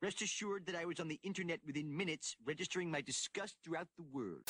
Rest 0.00 0.22
assured 0.22 0.66
that 0.66 0.76
I 0.76 0.84
was 0.84 1.00
on 1.00 1.08
the 1.08 1.18
internet 1.24 1.58
within 1.66 1.96
minutes, 1.96 2.36
registering 2.46 2.88
my 2.88 3.00
disgust 3.00 3.56
throughout 3.64 3.88
the 3.96 4.04
world. 4.12 4.44